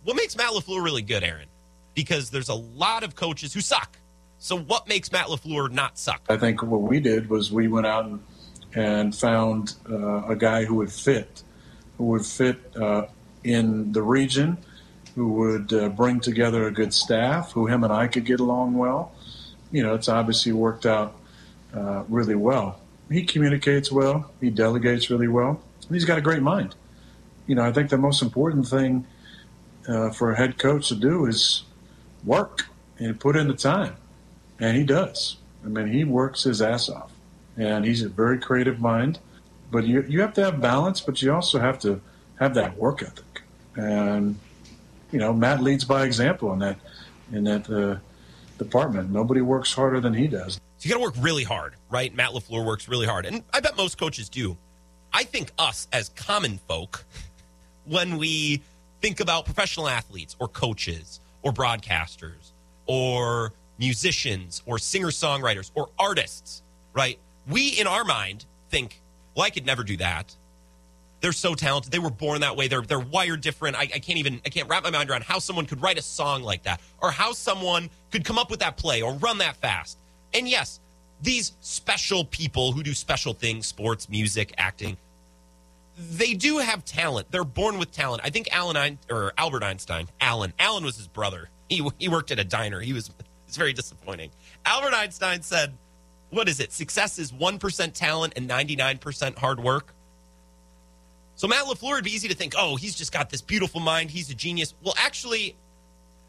"What 0.03 0.15
makes 0.15 0.35
Matt 0.37 0.51
LaFleur 0.51 0.83
really 0.83 1.01
good, 1.01 1.23
Aaron?" 1.23 1.49
Because 1.95 2.29
there's 2.29 2.49
a 2.49 2.55
lot 2.55 3.03
of 3.03 3.15
coaches 3.15 3.51
who 3.51 3.61
suck. 3.61 3.97
So 4.37 4.57
what 4.57 4.87
makes 4.87 5.11
Matt 5.11 5.27
LaFleur 5.27 5.71
not 5.71 5.97
suck? 5.97 6.21
I 6.29 6.37
think 6.37 6.61
what 6.61 6.81
we 6.81 6.99
did 6.99 7.29
was 7.29 7.51
we 7.51 7.67
went 7.67 7.87
out 7.87 8.05
and, 8.05 8.23
and 8.73 9.15
found 9.15 9.75
uh, 9.89 10.25
a 10.27 10.35
guy 10.35 10.65
who 10.65 10.75
would 10.75 10.91
fit, 10.91 11.43
who 11.97 12.05
would 12.05 12.25
fit 12.25 12.57
uh, 12.75 13.07
in 13.43 13.91
the 13.91 14.03
region, 14.03 14.57
who 15.15 15.31
would 15.33 15.73
uh, 15.73 15.89
bring 15.89 16.19
together 16.19 16.67
a 16.67 16.71
good 16.71 16.93
staff, 16.93 17.53
who 17.53 17.67
him 17.67 17.83
and 17.83 17.93
I 17.93 18.07
could 18.07 18.25
get 18.25 18.39
along 18.39 18.77
well. 18.77 19.13
You 19.71 19.83
know, 19.83 19.95
it's 19.95 20.09
obviously 20.09 20.51
worked 20.51 20.85
out 20.85 21.15
uh, 21.73 22.03
really 22.09 22.35
well. 22.35 22.79
He 23.09 23.23
communicates 23.23 23.91
well. 23.91 24.31
He 24.41 24.49
delegates 24.49 25.09
really 25.09 25.27
well. 25.27 25.61
And 25.87 25.95
he's 25.95 26.05
got 26.05 26.17
a 26.17 26.21
great 26.21 26.41
mind. 26.41 26.75
You 27.47 27.55
know, 27.55 27.63
I 27.63 27.71
think 27.71 27.89
the 27.89 27.97
most 27.97 28.21
important 28.21 28.67
thing 28.67 29.05
uh, 29.87 30.09
for 30.09 30.31
a 30.31 30.37
head 30.37 30.57
coach 30.57 30.89
to 30.89 30.95
do 30.95 31.25
is 31.25 31.63
work 32.23 32.65
and 32.97 33.19
put 33.19 33.35
in 33.35 33.47
the 33.47 33.53
time, 33.53 33.95
and 34.59 34.77
he 34.77 34.83
does. 34.83 35.37
I 35.63 35.67
mean, 35.67 35.87
he 35.87 36.03
works 36.03 36.43
his 36.43 36.61
ass 36.61 36.89
off, 36.89 37.11
and 37.57 37.85
he's 37.85 38.03
a 38.03 38.09
very 38.09 38.39
creative 38.39 38.79
mind. 38.79 39.19
But 39.71 39.85
you 39.85 40.05
you 40.07 40.21
have 40.21 40.33
to 40.35 40.43
have 40.43 40.61
balance, 40.61 41.01
but 41.01 41.21
you 41.21 41.33
also 41.33 41.59
have 41.59 41.79
to 41.79 42.01
have 42.39 42.53
that 42.55 42.77
work 42.77 43.01
ethic. 43.01 43.41
And 43.75 44.37
you 45.11 45.19
know, 45.19 45.33
Matt 45.33 45.61
leads 45.61 45.83
by 45.83 46.03
example 46.03 46.53
in 46.53 46.59
that 46.59 46.77
in 47.31 47.43
that 47.45 47.69
uh, 47.69 47.97
department. 48.57 49.11
Nobody 49.11 49.41
works 49.41 49.73
harder 49.73 49.99
than 49.99 50.13
he 50.13 50.27
does. 50.27 50.59
So 50.77 50.87
you 50.87 50.89
got 50.89 50.97
to 50.97 51.03
work 51.03 51.15
really 51.19 51.43
hard, 51.43 51.73
right? 51.89 52.13
Matt 52.13 52.31
LaFleur 52.31 52.65
works 52.65 52.87
really 52.87 53.07
hard. 53.07 53.25
And 53.25 53.43
I 53.53 53.59
bet 53.59 53.77
most 53.77 53.97
coaches 53.97 54.29
do. 54.29 54.57
I 55.13 55.23
think 55.23 55.51
us 55.57 55.87
as 55.93 56.09
common 56.09 56.59
folk, 56.67 57.05
when 57.85 58.17
we 58.17 58.61
think 59.01 59.19
about 59.19 59.45
professional 59.45 59.87
athletes 59.87 60.35
or 60.39 60.47
coaches 60.47 61.19
or 61.41 61.53
broadcasters 61.53 62.51
or 62.85 63.53
musicians 63.77 64.61
or 64.65 64.79
singer 64.79 65.07
songwriters 65.09 65.71
or 65.75 65.89
artists, 65.99 66.63
right? 66.93 67.19
We, 67.47 67.69
in 67.69 67.87
our 67.87 68.03
mind, 68.03 68.45
think, 68.69 69.01
well, 69.35 69.45
I 69.45 69.49
could 69.49 69.65
never 69.65 69.83
do 69.83 69.97
that. 69.97 70.35
They're 71.21 71.31
so 71.31 71.55
talented. 71.55 71.91
They 71.91 71.99
were 71.99 72.11
born 72.11 72.41
that 72.41 72.55
way. 72.55 72.67
They're 72.67 72.81
they're 72.81 72.99
wired 72.99 73.41
different. 73.41 73.75
I, 73.77 73.81
I 73.81 73.99
can't 73.99 74.19
even 74.19 74.41
I 74.45 74.49
can't 74.49 74.69
wrap 74.69 74.83
my 74.83 74.91
mind 74.91 75.09
around 75.09 75.23
how 75.23 75.39
someone 75.39 75.65
could 75.65 75.81
write 75.81 75.97
a 75.97 76.01
song 76.01 76.43
like 76.43 76.63
that, 76.63 76.81
or 77.01 77.09
how 77.09 77.31
someone 77.31 77.89
could 78.11 78.23
come 78.25 78.37
up 78.37 78.51
with 78.51 78.59
that 78.59 78.77
play 78.77 79.01
or 79.01 79.13
run 79.15 79.39
that 79.39 79.55
fast. 79.55 79.97
And 80.33 80.47
yes, 80.47 80.79
these 81.21 81.53
special 81.61 82.25
people 82.25 82.73
who 82.73 82.83
do 82.83 82.93
special 82.93 83.33
things, 83.33 83.65
sports, 83.65 84.07
music, 84.09 84.53
acting, 84.57 84.97
they 85.97 86.33
do 86.33 86.57
have 86.59 86.83
talent. 86.85 87.31
They're 87.31 87.43
born 87.43 87.79
with 87.79 87.91
talent. 87.91 88.21
I 88.23 88.29
think 88.29 88.53
Alan 88.53 88.99
or 89.09 89.33
Albert 89.37 89.63
Einstein, 89.63 90.07
Alan, 90.19 90.53
Alan 90.59 90.83
was 90.83 90.97
his 90.97 91.07
brother. 91.07 91.49
He 91.69 91.87
he 91.97 92.09
worked 92.09 92.31
at 92.31 92.39
a 92.39 92.43
diner. 92.43 92.81
He 92.81 92.93
was 92.93 93.09
it's 93.55 93.57
very 93.57 93.71
disappointing. 93.71 94.31
Albert 94.65 94.93
Einstein 94.93 95.41
said, 95.41 95.77
"What 96.29 96.49
is 96.49 96.59
it? 96.59 96.73
Success 96.73 97.17
is 97.17 97.31
one 97.31 97.57
percent 97.57 97.95
talent 97.95 98.33
and 98.35 98.47
ninety 98.47 98.75
nine 98.75 98.97
percent 98.97 99.37
hard 99.37 99.61
work." 99.61 99.93
So 101.35 101.47
Matt 101.47 101.63
LaFleur 101.63 101.93
would 101.93 102.03
be 102.03 102.11
easy 102.11 102.27
to 102.27 102.35
think, 102.35 102.53
"Oh, 102.57 102.75
he's 102.75 102.95
just 102.95 103.13
got 103.13 103.29
this 103.29 103.41
beautiful 103.41 103.79
mind. 103.79 104.11
He's 104.11 104.29
a 104.29 104.35
genius." 104.35 104.73
Well, 104.83 104.93
actually, 104.97 105.55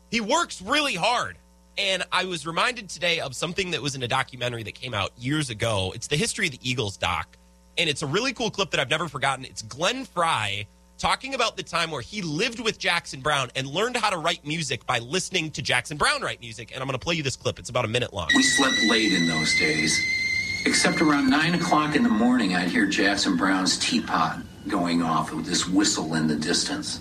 he 0.09 0.21
works 0.21 0.63
really 0.63 0.95
hard. 0.95 1.37
And 1.77 2.05
I 2.13 2.27
was 2.27 2.47
reminded 2.47 2.89
today 2.89 3.19
of 3.19 3.35
something 3.35 3.73
that 3.73 3.83
was 3.83 3.97
in 3.97 4.03
a 4.05 4.09
documentary 4.09 4.63
that 4.63 4.77
came 4.77 4.95
out 4.95 5.11
years 5.19 5.51
ago. 5.51 5.93
It's 5.95 6.07
the 6.07 6.17
history 6.17 6.47
of 6.47 6.53
the 6.53 6.61
Eagles 6.63 6.97
doc. 6.97 7.37
And 7.77 7.91
it's 7.91 8.03
a 8.03 8.07
really 8.07 8.33
cool 8.33 8.51
clip 8.53 8.71
that 8.71 8.79
I've 8.79 8.89
never 8.89 9.09
forgotten. 9.09 9.45
It's 9.45 9.63
Glenn 9.63 10.05
Frey 10.05 10.69
talking 10.99 11.35
about 11.35 11.57
the 11.57 11.63
time 11.63 11.91
where 11.91 12.01
he 12.01 12.23
lived 12.23 12.61
with 12.61 12.79
Jackson 12.79 13.21
Browne 13.21 13.51
and 13.55 13.67
learned 13.67 13.97
how 13.97 14.11
to 14.11 14.17
write 14.17 14.47
music 14.47 14.87
by 14.87 14.99
listening 14.99 15.51
to 15.53 15.63
Jackson 15.63 15.97
Browne 15.97 16.23
write 16.23 16.41
music. 16.41 16.71
And 16.73 16.81
I'm 16.81 16.87
going 16.87 16.99
to 16.99 17.05
play 17.05 17.15
you 17.15 17.23
this 17.23 17.37
clip. 17.37 17.59
It's 17.59 17.69
about 17.69 17.85
a 17.85 17.89
minute 17.89 18.13
long. 18.13 18.29
We 18.35 18.43
slept 18.43 18.77
late 18.89 19.13
in 19.13 19.27
those 19.27 19.59
days. 19.59 19.99
Except 20.65 21.01
around 21.01 21.31
9 21.31 21.55
o'clock 21.55 21.95
in 21.95 22.03
the 22.03 22.09
morning, 22.09 22.57
I'd 22.57 22.69
hear 22.69 22.87
Jackson 22.87 23.37
Browne's 23.37 23.79
teapot 23.79 24.41
going 24.67 25.01
off 25.01 25.33
with 25.33 25.47
this 25.47 25.69
whistle 25.69 26.15
in 26.15 26.27
the 26.27 26.35
distance. 26.35 27.01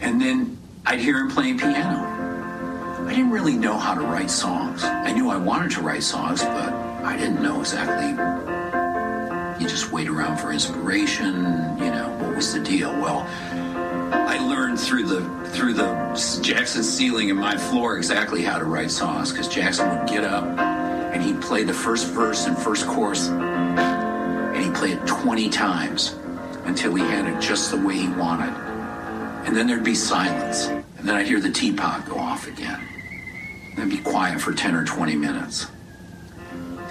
And 0.00 0.20
then 0.20 0.58
I'd 0.84 0.98
hear 0.98 1.18
him 1.18 1.30
playing 1.30 1.58
piano. 1.58 2.04
I 3.06 3.10
didn't 3.10 3.30
really 3.30 3.56
know 3.56 3.78
how 3.78 3.94
to 3.94 4.02
write 4.02 4.30
songs. 4.30 4.84
I 4.84 5.12
knew 5.12 5.30
I 5.30 5.36
wanted 5.36 5.70
to 5.72 5.80
write 5.80 6.02
songs, 6.02 6.42
but 6.42 6.72
I 6.72 7.16
didn't 7.16 7.40
know 7.40 7.60
exactly. 7.60 8.10
You 9.62 9.68
just 9.70 9.90
wait 9.90 10.08
around 10.08 10.36
for 10.36 10.52
inspiration. 10.52 11.34
You 11.78 11.90
know 11.90 12.15
was 12.36 12.52
the 12.52 12.60
deal? 12.60 12.92
Well, 12.92 13.26
I 14.12 14.38
learned 14.38 14.78
through 14.78 15.06
the 15.06 15.46
through 15.50 15.72
the 15.72 16.40
Jackson 16.42 16.82
ceiling 16.82 17.30
and 17.30 17.40
my 17.40 17.56
floor 17.56 17.96
exactly 17.96 18.42
how 18.42 18.58
to 18.58 18.66
write 18.66 18.90
songs 18.90 19.32
because 19.32 19.48
Jackson 19.48 19.88
would 19.88 20.06
get 20.06 20.22
up 20.22 20.44
and 20.44 21.22
he'd 21.24 21.40
play 21.40 21.64
the 21.64 21.72
first 21.72 22.08
verse 22.08 22.46
and 22.46 22.58
first 22.58 22.86
chorus, 22.86 23.28
and 23.28 24.62
he'd 24.62 24.74
play 24.74 24.92
it 24.92 25.06
20 25.06 25.48
times 25.48 26.14
until 26.66 26.94
he 26.94 27.02
had 27.02 27.26
it 27.26 27.40
just 27.40 27.70
the 27.70 27.78
way 27.78 27.96
he 27.96 28.08
wanted. 28.08 28.52
And 29.46 29.56
then 29.56 29.66
there'd 29.66 29.82
be 29.82 29.94
silence, 29.94 30.66
and 30.66 31.08
then 31.08 31.14
I'd 31.14 31.26
hear 31.26 31.40
the 31.40 31.50
teapot 31.50 32.06
go 32.06 32.18
off 32.18 32.46
again 32.46 32.86
and 33.78 33.90
be 33.90 33.98
quiet 33.98 34.42
for 34.42 34.52
10 34.52 34.74
or 34.74 34.84
20 34.84 35.16
minutes. 35.16 35.68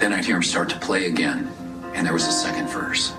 Then 0.00 0.12
I'd 0.12 0.24
hear 0.24 0.36
him 0.36 0.42
start 0.42 0.68
to 0.70 0.78
play 0.80 1.06
again, 1.06 1.48
and 1.94 2.04
there 2.04 2.14
was 2.14 2.26
a 2.26 2.32
second 2.32 2.68
verse. 2.68 3.12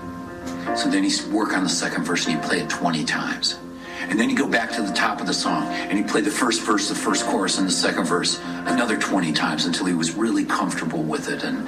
So 0.78 0.89
then 0.89 1.03
he'd 1.03 1.19
work 1.34 1.57
on 1.57 1.63
the 1.63 1.69
second 1.69 2.03
verse 2.03 2.28
and 2.28 2.36
he'd 2.36 2.47
play 2.47 2.59
it 2.59 2.69
20 2.69 3.03
times. 3.03 3.57
And 4.01 4.19
then 4.19 4.30
he'd 4.30 4.38
go 4.38 4.47
back 4.47 4.71
to 4.73 4.84
the 4.84 4.93
top 4.93 5.19
of 5.19 5.25
the 5.25 5.34
song 5.34 5.65
and 5.67 5.97
he'd 5.97 6.07
play 6.07 6.21
the 6.21 6.30
first 6.30 6.61
verse, 6.61 6.88
the 6.88 6.93
first 6.93 7.25
chorus, 7.25 7.57
and 7.57 7.67
the 7.67 7.71
second 7.71 8.05
verse 8.05 8.39
another 8.67 8.95
20 8.95 9.34
times 9.34 9.65
until 9.65 9.88
he 9.88 9.95
was 9.95 10.13
really 10.13 10.45
comfortable 10.45 11.01
with 11.01 11.30
it 11.30 11.43
and, 11.43 11.67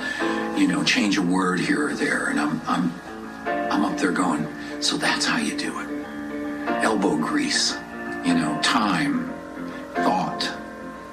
you 0.60 0.68
know, 0.68 0.84
change 0.84 1.18
a 1.18 1.24
word 1.24 1.60
here 1.60 1.88
or 1.88 1.94
there. 1.96 2.28
And 2.28 2.40
I'm, 2.40 2.62
I'm, 2.68 2.94
I'm 3.48 3.84
up 3.84 3.98
there 3.98 4.12
going, 4.12 4.48
so 4.80 4.96
that's 4.96 5.26
how 5.26 5.40
you 5.40 5.58
do 5.58 5.80
it. 5.80 5.90
Elbow 6.84 7.18
grease, 7.18 7.76
you 8.24 8.36
know, 8.36 8.60
time, 8.62 9.34
thought, 9.96 10.56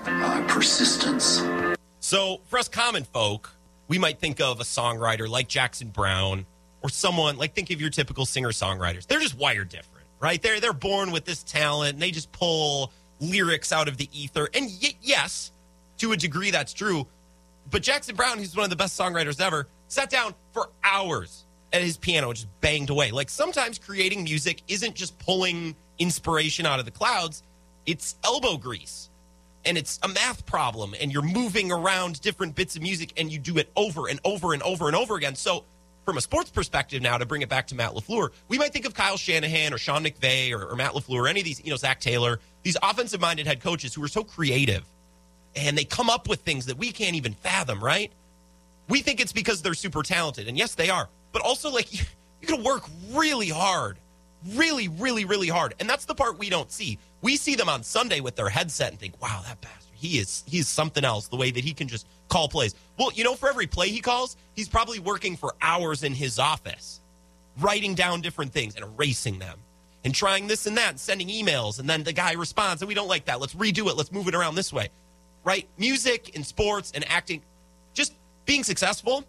uh, 0.05 0.44
persistence. 0.47 1.42
So, 2.01 2.42
for 2.44 2.59
us 2.59 2.68
common 2.68 3.05
folk, 3.05 3.53
we 3.88 3.99
might 3.99 4.20
think 4.20 4.38
of 4.38 4.61
a 4.61 4.64
songwriter 4.64 5.26
like 5.26 5.49
Jackson 5.49 5.88
Browne 5.88 6.44
or 6.87 6.89
someone 6.89 7.37
like 7.37 7.53
think 7.53 7.70
of 7.70 7.80
your 7.80 7.91
typical 7.91 8.24
singer 8.24 8.51
songwriters. 8.51 9.07
They're 9.09 9.18
just 9.18 9.37
wired 9.37 9.68
different, 9.68 10.07
right? 10.20 10.41
They're 10.41 10.61
they're 10.61 10.72
born 10.72 11.11
with 11.11 11.24
this 11.24 11.43
talent 11.43 11.95
and 11.95 12.03
they 12.03 12.12
just 12.12 12.30
pull 12.30 12.93
lyrics 13.18 13.72
out 13.72 13.89
of 13.89 13.97
the 13.97 14.09
ether. 14.12 14.49
And 14.55 14.70
y- 14.80 14.95
yes, 15.03 15.51
to 15.99 16.12
a 16.12 16.16
degree 16.16 16.53
that's 16.53 16.72
true. 16.72 17.09
But 17.72 17.82
Jackson 17.82 18.14
Browne, 18.14 18.39
who's 18.39 18.55
one 18.55 18.62
of 18.62 18.70
the 18.70 18.76
best 18.76 18.99
songwriters 18.99 19.41
ever, 19.41 19.66
sat 19.89 20.11
down 20.11 20.32
for 20.53 20.70
hours 20.84 21.45
at 21.72 21.82
his 21.82 21.97
piano 21.97 22.32
just 22.32 22.47
banged 22.61 22.91
away. 22.91 23.11
Like 23.11 23.30
sometimes 23.30 23.80
creating 23.80 24.22
music 24.22 24.62
isn't 24.68 24.95
just 24.95 25.18
pulling 25.18 25.74
inspiration 25.99 26.66
out 26.66 26.78
of 26.78 26.84
the 26.84 26.93
clouds, 26.93 27.43
it's 27.84 28.14
elbow 28.22 28.57
grease 28.57 29.11
and 29.64 29.76
it's 29.76 29.99
a 30.05 30.09
math 30.09 30.47
problem 30.47 30.95
and 31.01 31.12
you're 31.12 31.22
moving 31.22 31.72
around 31.72 32.20
different 32.20 32.55
bits 32.55 32.76
of 32.76 32.82
music 32.82 33.12
and 33.16 33.32
you 33.32 33.41
do 33.41 33.59
it 33.59 33.72
over 33.74 34.07
and 34.09 34.20
over 34.24 34.53
and 34.53 34.62
over 34.62 34.87
and 34.87 34.95
over 34.95 35.16
again. 35.16 35.34
So 35.34 35.64
from 36.07 36.16
a 36.16 36.20
sports 36.20 36.50
perspective 36.50 37.02
now, 37.02 37.18
to 37.18 37.26
bring 37.26 37.42
it 37.42 37.48
back 37.48 37.66
to 37.66 37.74
Matt 37.74 37.90
LaFleur, 37.90 38.30
we 38.48 38.57
might 38.57 38.72
think 38.72 38.86
of 38.86 38.94
Kyle 38.94 39.16
Shanahan 39.16 39.74
or 39.74 39.78
Sean 39.78 40.04
McVay 40.04 40.52
or, 40.52 40.64
or 40.64 40.76
Matt 40.76 40.92
LaFleur 40.92 41.16
or 41.16 41.28
any 41.28 41.40
of 41.40 41.44
these, 41.44 41.62
you 41.62 41.70
know, 41.70 41.76
Zac 41.76 42.00
Taylor, 42.00 42.38
these 42.62 42.76
offensive 42.82 43.20
minded 43.20 43.46
head 43.46 43.61
coaches 43.61 43.92
who 43.92 44.02
are 44.02 44.09
so 44.09 44.22
creative 44.24 44.84
and 45.57 45.76
they 45.76 45.84
come 45.84 46.09
up 46.09 46.28
with 46.28 46.40
things 46.40 46.66
that 46.66 46.78
we 46.78 46.92
can't 46.92 47.16
even 47.16 47.32
fathom, 47.32 47.82
right? 47.82 48.12
We 48.88 49.00
think 49.00 49.20
it's 49.20 49.32
because 49.32 49.62
they're 49.62 49.74
super 49.74 50.02
talented. 50.02 50.46
And 50.48 50.57
yes, 50.57 50.74
they 50.74 50.90
are. 50.90 51.09
But 51.32 51.42
also, 51.42 51.70
like, 51.70 51.92
you, 51.98 52.04
you 52.40 52.48
got 52.48 52.59
to 52.59 52.62
work 52.62 52.84
really 53.11 53.48
hard. 53.48 53.98
Really, 54.54 54.86
really, 54.86 55.24
really 55.24 55.48
hard. 55.48 55.74
And 55.80 55.88
that's 55.88 56.04
the 56.04 56.14
part 56.14 56.38
we 56.38 56.50
don't 56.50 56.70
see. 56.70 56.98
We 57.20 57.36
see 57.36 57.57
them 57.57 57.68
on 57.68 57.82
Sunday 57.82 58.20
with 58.20 58.36
their 58.36 58.48
headset 58.48 58.90
and 58.90 59.00
think, 59.00 59.20
wow, 59.20 59.40
that 59.44 59.61
bastard, 59.61 59.86
he 59.97 60.18
is 60.18 60.44
he's 60.47 60.68
something 60.68 61.05
else, 61.05 61.28
the 61.28 61.36
way 61.36 61.51
that 61.51 61.64
he 61.64 61.72
can 61.72 61.88
just 61.88 62.07
call 62.28 62.49
plays. 62.49 62.74
Well, 62.99 63.11
you 63.12 63.24
know, 63.24 63.34
for 63.34 63.49
every 63.49 63.66
play 63.66 63.88
he 63.88 64.01
calls, 64.01 64.36
he's 64.55 64.68
probably 64.68 64.99
working 64.99 65.36
for 65.36 65.55
hours 65.62 66.03
in 66.03 66.14
his 66.14 66.38
office, 66.38 67.01
writing 67.59 67.94
down 67.94 68.20
different 68.20 68.53
things 68.53 68.74
and 68.76 68.84
erasing 68.84 69.38
them 69.38 69.59
and 70.05 70.14
trying 70.14 70.47
this 70.47 70.66
and 70.66 70.76
that 70.76 70.90
and 70.90 71.01
sending 71.01 71.28
emails. 71.28 71.80
And 71.80 71.88
then 71.90 72.05
the 72.05 72.12
guy 72.12 72.34
responds, 72.34 72.80
and 72.80 72.88
we 72.88 72.94
don't 72.94 73.09
like 73.09 73.24
that. 73.24 73.40
Let's 73.40 73.55
redo 73.55 73.88
it. 73.88 73.97
Let's 73.97 74.12
move 74.12 74.28
it 74.28 74.34
around 74.34 74.55
this 74.55 74.72
way. 74.72 74.88
Right? 75.44 75.68
Music 75.78 76.32
and 76.34 76.47
sports 76.47 76.92
and 76.94 77.05
acting, 77.11 77.42
just 77.94 78.14
being 78.44 78.64
successful. 78.64 79.24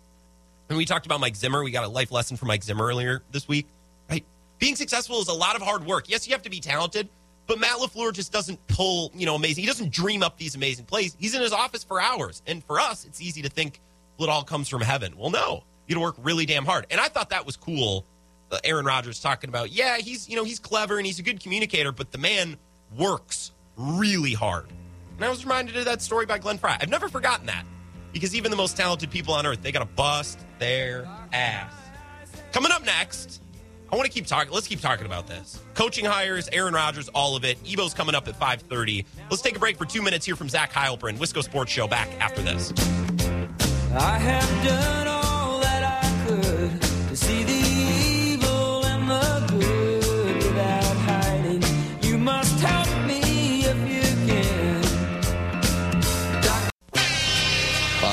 And 0.69 0.77
we 0.77 0.85
talked 0.85 1.05
about 1.05 1.19
Mike 1.19 1.35
Zimmer. 1.35 1.63
We 1.63 1.71
got 1.71 1.83
a 1.83 1.87
life 1.87 2.11
lesson 2.11 2.37
from 2.37 2.49
Mike 2.49 2.63
Zimmer 2.63 2.85
earlier 2.85 3.23
this 3.31 3.47
week. 3.47 3.67
Right? 4.09 4.25
Being 4.59 4.75
successful 4.75 5.19
is 5.19 5.27
a 5.27 5.33
lot 5.33 5.55
of 5.55 5.61
hard 5.61 5.85
work. 5.85 6.09
Yes, 6.09 6.27
you 6.27 6.33
have 6.33 6.43
to 6.43 6.49
be 6.49 6.59
talented, 6.59 7.09
but 7.47 7.59
Matt 7.59 7.77
LaFleur 7.77 8.13
just 8.13 8.31
doesn't 8.31 8.65
pull, 8.67 9.11
you 9.15 9.25
know, 9.25 9.35
amazing. 9.35 9.63
He 9.63 9.67
doesn't 9.67 9.91
dream 9.91 10.21
up 10.21 10.37
these 10.37 10.55
amazing 10.55 10.85
plays. 10.85 11.15
He's 11.17 11.33
in 11.33 11.41
his 11.41 11.53
office 11.53 11.83
for 11.83 12.01
hours. 12.01 12.41
And 12.45 12.63
for 12.63 12.79
us, 12.79 13.05
it's 13.05 13.21
easy 13.21 13.41
to 13.41 13.49
think 13.49 13.79
it 14.19 14.29
all 14.29 14.43
comes 14.43 14.67
from 14.67 14.81
heaven. 14.81 15.15
Well, 15.17 15.29
no. 15.29 15.63
You 15.87 15.95
to 15.95 16.01
work 16.01 16.15
really 16.21 16.45
damn 16.45 16.65
hard. 16.65 16.85
And 16.91 16.99
I 16.99 17.07
thought 17.07 17.29
that 17.29 17.45
was 17.45 17.55
cool. 17.55 18.05
Uh, 18.51 18.59
Aaron 18.63 18.85
Rodgers 18.85 19.21
talking 19.21 19.49
about, 19.49 19.71
yeah, 19.71 19.97
he's, 19.97 20.27
you 20.27 20.35
know, 20.35 20.43
he's 20.43 20.59
clever 20.59 20.97
and 20.97 21.05
he's 21.05 21.19
a 21.19 21.23
good 21.23 21.41
communicator, 21.41 21.91
but 21.91 22.11
the 22.11 22.17
man 22.17 22.57
works 22.97 23.51
really 23.77 24.33
hard. 24.33 24.67
And 25.15 25.25
I 25.25 25.29
was 25.29 25.45
reminded 25.45 25.77
of 25.77 25.85
that 25.85 26.01
story 26.01 26.25
by 26.25 26.39
Glenn 26.39 26.57
Frey. 26.57 26.75
I've 26.79 26.89
never 26.89 27.07
forgotten 27.07 27.45
that 27.47 27.65
because 28.11 28.35
even 28.35 28.51
the 28.51 28.57
most 28.57 28.75
talented 28.75 29.09
people 29.09 29.33
on 29.33 29.45
earth, 29.45 29.61
they 29.61 29.71
got 29.71 29.79
to 29.79 29.85
bust 29.85 30.39
their 30.59 31.07
ass. 31.31 31.73
Coming 32.51 32.71
up 32.71 32.85
next, 32.85 33.41
I 33.91 33.95
want 33.95 34.05
to 34.05 34.11
keep 34.11 34.27
talking. 34.27 34.53
Let's 34.53 34.67
keep 34.67 34.81
talking 34.81 35.05
about 35.05 35.27
this. 35.27 35.59
Coaching 35.73 36.05
hires, 36.05 36.49
Aaron 36.51 36.73
Rodgers, 36.73 37.07
all 37.09 37.35
of 37.35 37.45
it. 37.45 37.57
Ebo's 37.69 37.93
coming 37.93 38.15
up 38.15 38.27
at 38.27 38.39
5:30. 38.39 39.05
Let's 39.29 39.41
take 39.41 39.55
a 39.55 39.59
break 39.59 39.77
for 39.77 39.85
two 39.85 40.01
minutes 40.01 40.25
here 40.25 40.35
from 40.35 40.49
Zach 40.49 40.71
Heilprin, 40.73 41.17
Wisco 41.17 41.43
Sports 41.43 41.71
Show. 41.71 41.87
Back 41.87 42.09
after 42.19 42.41
this. 42.41 42.73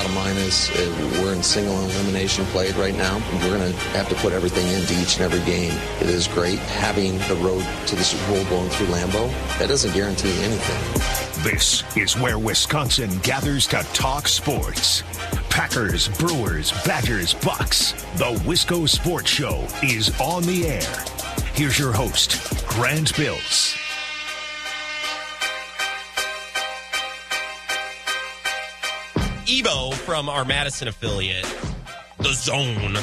Bottom 0.05 0.17
line 0.19 0.37
is, 0.37 0.69
uh, 0.69 1.19
we're 1.19 1.33
in 1.33 1.41
single 1.41 1.79
elimination 1.79 2.45
play 2.47 2.71
right 2.73 2.93
now. 2.93 3.17
We're 3.41 3.57
going 3.57 3.73
to 3.73 3.79
have 3.89 4.07
to 4.09 4.15
put 4.15 4.33
everything 4.33 4.67
into 4.67 4.93
each 5.01 5.15
and 5.15 5.23
every 5.23 5.43
game. 5.51 5.73
It 5.99 6.09
is 6.09 6.27
great 6.27 6.59
having 6.59 7.17
the 7.27 7.35
road 7.37 7.65
to 7.87 7.95
the 7.95 8.03
Super 8.03 8.27
Bowl 8.27 8.45
going 8.45 8.69
through 8.69 8.85
Lambeau. 8.85 9.31
That 9.57 9.67
doesn't 9.67 9.95
guarantee 9.95 10.31
anything. 10.43 11.43
This 11.43 11.83
is 11.97 12.15
where 12.19 12.37
Wisconsin 12.37 13.17
gathers 13.23 13.65
to 13.67 13.77
talk 13.93 14.27
sports. 14.27 15.01
Packers, 15.49 16.07
Brewers, 16.19 16.71
Badgers, 16.85 17.33
Bucks. 17.33 17.93
The 18.17 18.39
Wisco 18.45 18.87
Sports 18.87 19.31
Show 19.31 19.65
is 19.81 20.11
on 20.21 20.43
the 20.43 20.67
air. 20.67 21.03
Here's 21.55 21.79
your 21.79 21.93
host, 21.93 22.67
Grant 22.67 23.17
Bills. 23.17 23.75
Ebo 29.65 29.91
from 29.91 30.29
our 30.29 30.45
Madison 30.45 30.87
affiliate, 30.87 31.43
The 32.19 32.33
Zone. 32.33 32.95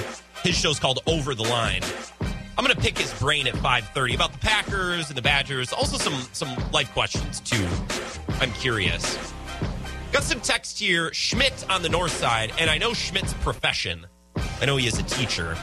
His 0.44 0.56
show's 0.56 0.78
called 0.78 1.00
Over 1.08 1.34
the 1.34 1.42
Line. 1.42 1.82
I'm 2.56 2.64
going 2.64 2.76
to 2.76 2.80
pick 2.80 2.96
his 2.96 3.12
brain 3.14 3.48
at 3.48 3.54
5:30 3.54 4.14
about 4.14 4.32
the 4.32 4.38
Packers 4.38 5.08
and 5.08 5.18
the 5.18 5.22
Badgers, 5.22 5.72
also 5.72 5.96
some 5.96 6.14
some 6.32 6.54
life 6.70 6.92
questions 6.92 7.40
too. 7.40 7.66
I'm 8.40 8.52
curious. 8.52 9.18
Got 10.12 10.22
some 10.22 10.40
text 10.40 10.78
here. 10.78 11.12
Schmidt 11.12 11.66
on 11.68 11.82
the 11.82 11.88
north 11.88 12.12
side, 12.12 12.52
and 12.60 12.70
I 12.70 12.78
know 12.78 12.92
Schmidt's 12.92 13.34
profession. 13.34 14.06
I 14.60 14.64
know 14.64 14.76
he 14.76 14.86
is 14.86 15.00
a 15.00 15.02
teacher. 15.02 15.56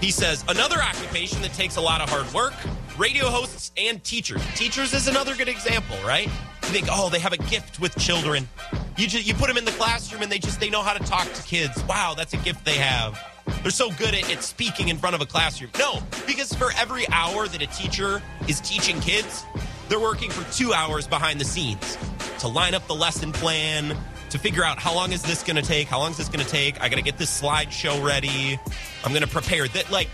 He 0.00 0.12
says 0.12 0.44
another 0.46 0.80
occupation 0.80 1.42
that 1.42 1.52
takes 1.54 1.76
a 1.76 1.80
lot 1.80 2.00
of 2.00 2.08
hard 2.08 2.32
work: 2.32 2.54
radio 2.96 3.28
hosts 3.28 3.72
and 3.76 4.04
teachers. 4.04 4.42
Teachers 4.54 4.94
is 4.94 5.08
another 5.08 5.34
good 5.34 5.48
example, 5.48 5.96
right? 6.06 6.28
You 6.64 6.80
think, 6.80 6.88
oh, 6.90 7.10
they 7.10 7.18
have 7.18 7.34
a 7.34 7.36
gift 7.36 7.78
with 7.78 7.94
children. 7.98 8.48
You 8.96 9.06
just, 9.06 9.26
you 9.26 9.34
put 9.34 9.48
them 9.48 9.58
in 9.58 9.64
the 9.64 9.72
classroom 9.72 10.22
and 10.22 10.32
they 10.32 10.38
just 10.38 10.60
they 10.60 10.70
know 10.70 10.82
how 10.82 10.94
to 10.94 11.04
talk 11.04 11.30
to 11.30 11.42
kids. 11.42 11.82
Wow, 11.84 12.14
that's 12.16 12.32
a 12.32 12.38
gift 12.38 12.64
they 12.64 12.76
have. 12.76 13.20
They're 13.62 13.70
so 13.70 13.90
good 13.90 14.14
at, 14.14 14.32
at 14.32 14.42
speaking 14.42 14.88
in 14.88 14.96
front 14.96 15.14
of 15.14 15.20
a 15.20 15.26
classroom. 15.26 15.70
No, 15.78 16.02
because 16.26 16.54
for 16.54 16.70
every 16.78 17.06
hour 17.10 17.46
that 17.48 17.60
a 17.60 17.66
teacher 17.66 18.22
is 18.48 18.60
teaching 18.60 18.98
kids, 19.00 19.44
they're 19.90 20.00
working 20.00 20.30
for 20.30 20.50
two 20.52 20.72
hours 20.72 21.06
behind 21.06 21.38
the 21.38 21.44
scenes 21.44 21.98
to 22.38 22.48
line 22.48 22.74
up 22.74 22.86
the 22.86 22.94
lesson 22.94 23.32
plan, 23.32 23.96
to 24.30 24.38
figure 24.38 24.64
out 24.64 24.78
how 24.78 24.94
long 24.94 25.12
is 25.12 25.22
this 25.22 25.42
going 25.42 25.56
to 25.56 25.62
take? 25.62 25.88
How 25.88 25.98
long 25.98 26.12
is 26.12 26.16
this 26.16 26.28
going 26.28 26.44
to 26.44 26.50
take? 26.50 26.80
I 26.80 26.88
got 26.88 26.96
to 26.96 27.02
get 27.02 27.18
this 27.18 27.42
slideshow 27.42 28.02
ready. 28.02 28.58
I'm 29.04 29.12
going 29.12 29.22
to 29.22 29.28
prepare 29.28 29.68
that. 29.68 29.90
Like, 29.90 30.08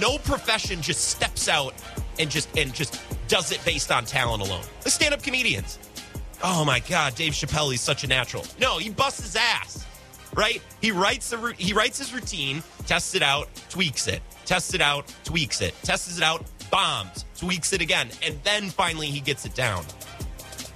no 0.00 0.18
profession 0.18 0.80
just 0.82 1.08
steps 1.08 1.48
out 1.48 1.74
and 2.18 2.30
just 2.30 2.48
and 2.56 2.72
just 2.72 3.00
does 3.28 3.52
it 3.52 3.64
based 3.64 3.92
on 3.92 4.04
talent 4.04 4.42
alone. 4.42 4.64
The 4.82 4.90
stand-up 4.90 5.22
comedians. 5.22 5.78
Oh 6.42 6.64
my 6.64 6.80
God, 6.80 7.14
Dave 7.14 7.32
Chappelle, 7.32 7.70
he's 7.70 7.80
such 7.80 8.04
a 8.04 8.06
natural. 8.06 8.44
No, 8.60 8.78
he 8.78 8.90
busts 8.90 9.22
his 9.22 9.36
ass, 9.36 9.86
right? 10.34 10.62
He 10.80 10.90
writes 10.90 11.30
the 11.30 11.54
he 11.58 11.72
writes 11.72 11.98
his 11.98 12.14
routine, 12.14 12.62
tests 12.86 13.14
it 13.14 13.22
out, 13.22 13.48
tweaks 13.68 14.06
it, 14.06 14.22
tests 14.44 14.72
it 14.74 14.80
out, 14.80 15.12
tweaks 15.24 15.60
it, 15.60 15.74
tests 15.82 16.16
it 16.16 16.22
out, 16.22 16.44
bombs, 16.70 17.24
tweaks 17.36 17.72
it 17.72 17.80
again, 17.80 18.08
and 18.24 18.38
then 18.44 18.68
finally 18.68 19.08
he 19.08 19.20
gets 19.20 19.44
it 19.44 19.54
down. 19.54 19.84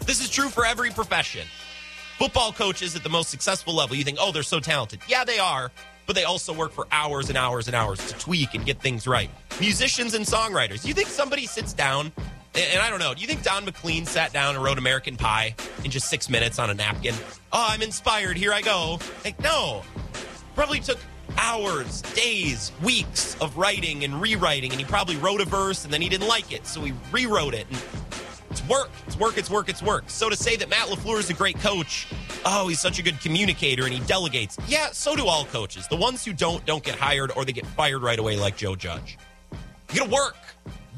This 0.04 0.20
is 0.20 0.28
true 0.28 0.48
for 0.48 0.66
every 0.66 0.90
profession. 0.90 1.46
Football 2.18 2.52
coaches 2.52 2.96
at 2.96 3.02
the 3.02 3.08
most 3.08 3.30
successful 3.30 3.74
level, 3.74 3.96
you 3.96 4.04
think, 4.04 4.18
oh, 4.20 4.32
they're 4.32 4.42
so 4.42 4.60
talented. 4.60 5.00
Yeah, 5.08 5.24
they 5.24 5.38
are, 5.38 5.70
but 6.06 6.16
they 6.16 6.24
also 6.24 6.52
work 6.52 6.72
for 6.72 6.86
hours 6.90 7.28
and 7.28 7.38
hours 7.38 7.68
and 7.68 7.76
hours 7.76 7.98
to 8.08 8.18
tweak 8.18 8.54
and 8.54 8.66
get 8.66 8.80
things 8.80 9.06
right. 9.06 9.30
Musicians 9.60 10.14
and 10.14 10.24
songwriters, 10.24 10.84
you 10.84 10.92
think 10.92 11.08
somebody 11.08 11.46
sits 11.46 11.72
down, 11.72 12.12
and, 12.54 12.80
I 12.80 12.90
don't 12.90 12.98
know, 12.98 13.14
do 13.14 13.20
you 13.20 13.26
think 13.26 13.42
Don 13.42 13.64
McLean 13.64 14.04
sat 14.04 14.32
down 14.32 14.54
and 14.54 14.62
wrote 14.62 14.78
American 14.78 15.16
Pie 15.16 15.54
in 15.84 15.90
just 15.90 16.08
six 16.08 16.28
minutes 16.28 16.58
on 16.58 16.70
a 16.70 16.74
napkin? 16.74 17.14
Oh, 17.52 17.66
I'm 17.68 17.82
inspired, 17.82 18.36
here 18.36 18.52
I 18.52 18.60
go. 18.60 18.98
Like, 19.24 19.40
no. 19.40 19.82
Probably 20.54 20.80
took 20.80 20.98
hours, 21.38 22.02
days, 22.02 22.72
weeks 22.82 23.36
of 23.40 23.56
writing 23.56 24.04
and 24.04 24.20
rewriting, 24.20 24.70
and 24.70 24.80
he 24.80 24.86
probably 24.86 25.16
wrote 25.16 25.40
a 25.40 25.44
verse 25.44 25.84
and 25.84 25.92
then 25.92 26.02
he 26.02 26.08
didn't 26.08 26.28
like 26.28 26.52
it, 26.52 26.66
so 26.66 26.82
he 26.82 26.92
rewrote 27.10 27.54
it. 27.54 27.66
And 27.70 27.78
it's 28.50 28.68
work. 28.68 28.90
It's 29.06 29.16
work. 29.16 29.38
It's 29.38 29.50
work. 29.50 29.68
It's 29.70 29.82
work. 29.82 30.04
So 30.08 30.28
to 30.28 30.36
say 30.36 30.56
that 30.56 30.68
Matt 30.68 30.88
LaFleur 30.88 31.18
is 31.18 31.30
a 31.30 31.34
great 31.34 31.58
coach, 31.60 32.06
oh, 32.44 32.68
he's 32.68 32.80
such 32.80 32.98
a 32.98 33.02
good 33.02 33.18
communicator 33.20 33.84
and 33.84 33.94
he 33.94 34.00
delegates. 34.00 34.58
Yeah, 34.68 34.90
so 34.92 35.16
do 35.16 35.26
all 35.26 35.46
coaches. 35.46 35.88
The 35.88 35.96
ones 35.96 36.22
who 36.22 36.34
don't, 36.34 36.64
don't 36.66 36.84
get 36.84 36.96
hired 36.96 37.32
or 37.34 37.46
they 37.46 37.52
get 37.52 37.66
fired 37.66 38.02
right 38.02 38.18
away, 38.18 38.36
like 38.36 38.58
Joe 38.58 38.76
Judge. 38.76 39.16
You 39.92 40.00
gotta 40.00 40.10
work 40.10 40.36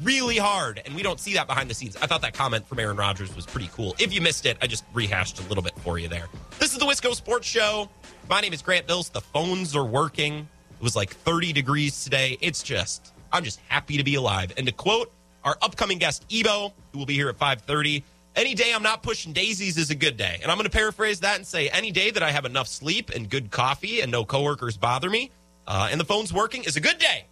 really 0.03 0.37
hard, 0.37 0.81
and 0.85 0.95
we 0.95 1.03
don't 1.03 1.19
see 1.19 1.33
that 1.33 1.47
behind 1.47 1.69
the 1.69 1.73
scenes. 1.73 1.95
I 1.97 2.07
thought 2.07 2.21
that 2.21 2.33
comment 2.33 2.67
from 2.67 2.79
Aaron 2.79 2.97
Rodgers 2.97 3.35
was 3.35 3.45
pretty 3.45 3.69
cool. 3.73 3.95
If 3.99 4.13
you 4.13 4.21
missed 4.21 4.45
it, 4.45 4.57
I 4.61 4.67
just 4.67 4.83
rehashed 4.93 5.39
a 5.39 5.43
little 5.47 5.63
bit 5.63 5.77
for 5.79 5.97
you 5.97 6.07
there. 6.07 6.27
This 6.59 6.73
is 6.73 6.79
the 6.79 6.85
Wisco 6.85 7.13
Sports 7.15 7.47
Show. 7.47 7.89
My 8.29 8.41
name 8.41 8.53
is 8.53 8.61
Grant 8.61 8.87
Bills. 8.87 9.09
The 9.09 9.21
phones 9.21 9.75
are 9.75 9.85
working. 9.85 10.47
It 10.79 10.83
was 10.83 10.95
like 10.95 11.11
30 11.11 11.53
degrees 11.53 12.03
today. 12.03 12.37
It's 12.41 12.63
just, 12.63 13.13
I'm 13.31 13.43
just 13.43 13.59
happy 13.67 13.97
to 13.97 14.03
be 14.03 14.15
alive. 14.15 14.53
And 14.57 14.67
to 14.67 14.73
quote 14.73 15.11
our 15.43 15.57
upcoming 15.61 15.97
guest, 15.99 16.25
Ebo, 16.31 16.73
who 16.91 16.99
will 16.99 17.05
be 17.05 17.13
here 17.13 17.29
at 17.29 17.37
5:30. 17.37 18.03
Any 18.35 18.53
day 18.53 18.73
I'm 18.73 18.83
not 18.83 19.01
pushing 19.01 19.31
daisies 19.31 19.77
is 19.77 19.91
a 19.91 19.95
good 19.95 20.17
day. 20.17 20.39
And 20.41 20.51
I'm 20.51 20.57
going 20.57 20.69
to 20.69 20.75
paraphrase 20.75 21.21
that 21.21 21.37
and 21.37 21.47
say 21.47 21.69
any 21.69 21.91
day 21.91 22.11
that 22.11 22.21
I 22.21 22.31
have 22.31 22.43
enough 22.43 22.67
sleep 22.67 23.09
and 23.11 23.29
good 23.29 23.49
coffee 23.49 24.01
and 24.01 24.11
no 24.11 24.25
coworkers 24.25 24.75
bother 24.75 25.09
me 25.09 25.31
uh, 25.67 25.87
and 25.91 25.99
the 25.99 26.05
phone's 26.05 26.33
working 26.33 26.63
is 26.63 26.75
a 26.75 26.81
good 26.81 26.97
day. 26.97 27.25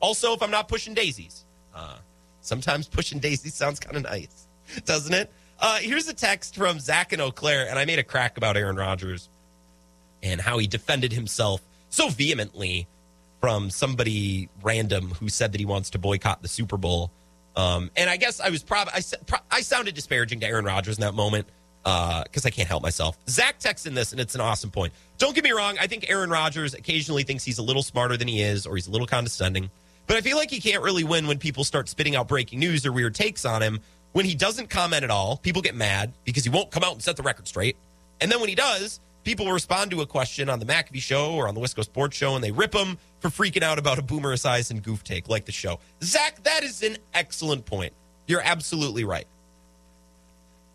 Also, 0.00 0.32
if 0.32 0.42
I'm 0.42 0.50
not 0.50 0.68
pushing 0.68 0.94
daisies. 0.94 1.44
Uh, 1.74 1.96
sometimes 2.40 2.88
pushing 2.88 3.18
daisies 3.18 3.54
sounds 3.54 3.80
kind 3.80 3.96
of 3.96 4.02
nice, 4.02 4.46
doesn't 4.84 5.14
it? 5.14 5.32
Uh, 5.58 5.76
here's 5.76 6.08
a 6.08 6.14
text 6.14 6.56
from 6.56 6.80
Zach 6.80 7.12
and 7.12 7.20
Eau 7.20 7.30
Claire, 7.30 7.68
and 7.68 7.78
I 7.78 7.84
made 7.84 7.98
a 7.98 8.02
crack 8.02 8.36
about 8.38 8.56
Aaron 8.56 8.76
Rodgers 8.76 9.28
and 10.22 10.40
how 10.40 10.58
he 10.58 10.66
defended 10.66 11.12
himself 11.12 11.60
so 11.90 12.08
vehemently 12.08 12.86
from 13.40 13.70
somebody 13.70 14.48
random 14.62 15.10
who 15.12 15.28
said 15.28 15.52
that 15.52 15.58
he 15.58 15.64
wants 15.66 15.90
to 15.90 15.98
boycott 15.98 16.42
the 16.42 16.48
Super 16.48 16.76
Bowl. 16.76 17.10
Um, 17.56 17.90
and 17.96 18.08
I 18.08 18.16
guess 18.16 18.40
I 18.40 18.50
was 18.50 18.62
probably 18.62 18.92
I, 18.94 19.02
I 19.50 19.60
sounded 19.62 19.94
disparaging 19.94 20.40
to 20.40 20.46
Aaron 20.46 20.64
Rodgers 20.64 20.96
in 20.96 21.02
that 21.02 21.14
moment. 21.14 21.46
because 21.82 22.44
I 22.44 22.50
can't 22.50 22.68
help 22.68 22.82
myself. 22.82 23.18
Zach 23.28 23.58
texts 23.58 23.86
in 23.86 23.94
this, 23.94 24.12
and 24.12 24.20
it's 24.20 24.34
an 24.34 24.40
awesome 24.40 24.70
point. 24.70 24.92
Don't 25.18 25.34
get 25.34 25.44
me 25.44 25.50
wrong. 25.50 25.76
I 25.80 25.86
think 25.86 26.06
Aaron 26.08 26.30
Rodgers 26.30 26.74
occasionally 26.74 27.22
thinks 27.22 27.44
he's 27.44 27.58
a 27.58 27.62
little 27.62 27.82
smarter 27.82 28.16
than 28.16 28.28
he 28.28 28.42
is, 28.42 28.66
or 28.66 28.76
he's 28.76 28.86
a 28.86 28.90
little 28.90 29.06
condescending. 29.06 29.70
But 30.06 30.16
I 30.16 30.20
feel 30.20 30.36
like 30.36 30.50
he 30.50 30.60
can't 30.60 30.82
really 30.82 31.04
win 31.04 31.26
when 31.26 31.38
people 31.38 31.64
start 31.64 31.88
spitting 31.88 32.16
out 32.16 32.28
breaking 32.28 32.58
news 32.58 32.84
or 32.84 32.92
weird 32.92 33.14
takes 33.14 33.44
on 33.44 33.62
him. 33.62 33.80
When 34.12 34.24
he 34.24 34.34
doesn't 34.34 34.68
comment 34.68 35.04
at 35.04 35.10
all, 35.10 35.36
people 35.36 35.62
get 35.62 35.74
mad 35.74 36.12
because 36.24 36.42
he 36.42 36.50
won't 36.50 36.70
come 36.70 36.82
out 36.82 36.92
and 36.94 37.02
set 37.02 37.16
the 37.16 37.22
record 37.22 37.46
straight. 37.46 37.76
And 38.20 38.30
then 38.30 38.40
when 38.40 38.48
he 38.48 38.56
does, 38.56 38.98
people 39.22 39.50
respond 39.52 39.90
to 39.92 40.00
a 40.00 40.06
question 40.06 40.48
on 40.48 40.58
the 40.58 40.66
McAfee 40.66 41.00
show 41.00 41.32
or 41.32 41.48
on 41.48 41.54
the 41.54 41.60
Wisco 41.60 41.84
Sports 41.84 42.16
show 42.16 42.34
and 42.34 42.42
they 42.42 42.50
rip 42.50 42.74
him 42.74 42.98
for 43.20 43.28
freaking 43.28 43.62
out 43.62 43.78
about 43.78 43.98
a 43.98 44.02
boomer 44.02 44.34
and 44.44 44.82
goof 44.82 45.04
take 45.04 45.28
like 45.28 45.44
the 45.44 45.52
show. 45.52 45.78
Zach, 46.02 46.42
that 46.42 46.64
is 46.64 46.82
an 46.82 46.96
excellent 47.14 47.66
point. 47.66 47.92
You're 48.26 48.42
absolutely 48.42 49.04
right. 49.04 49.26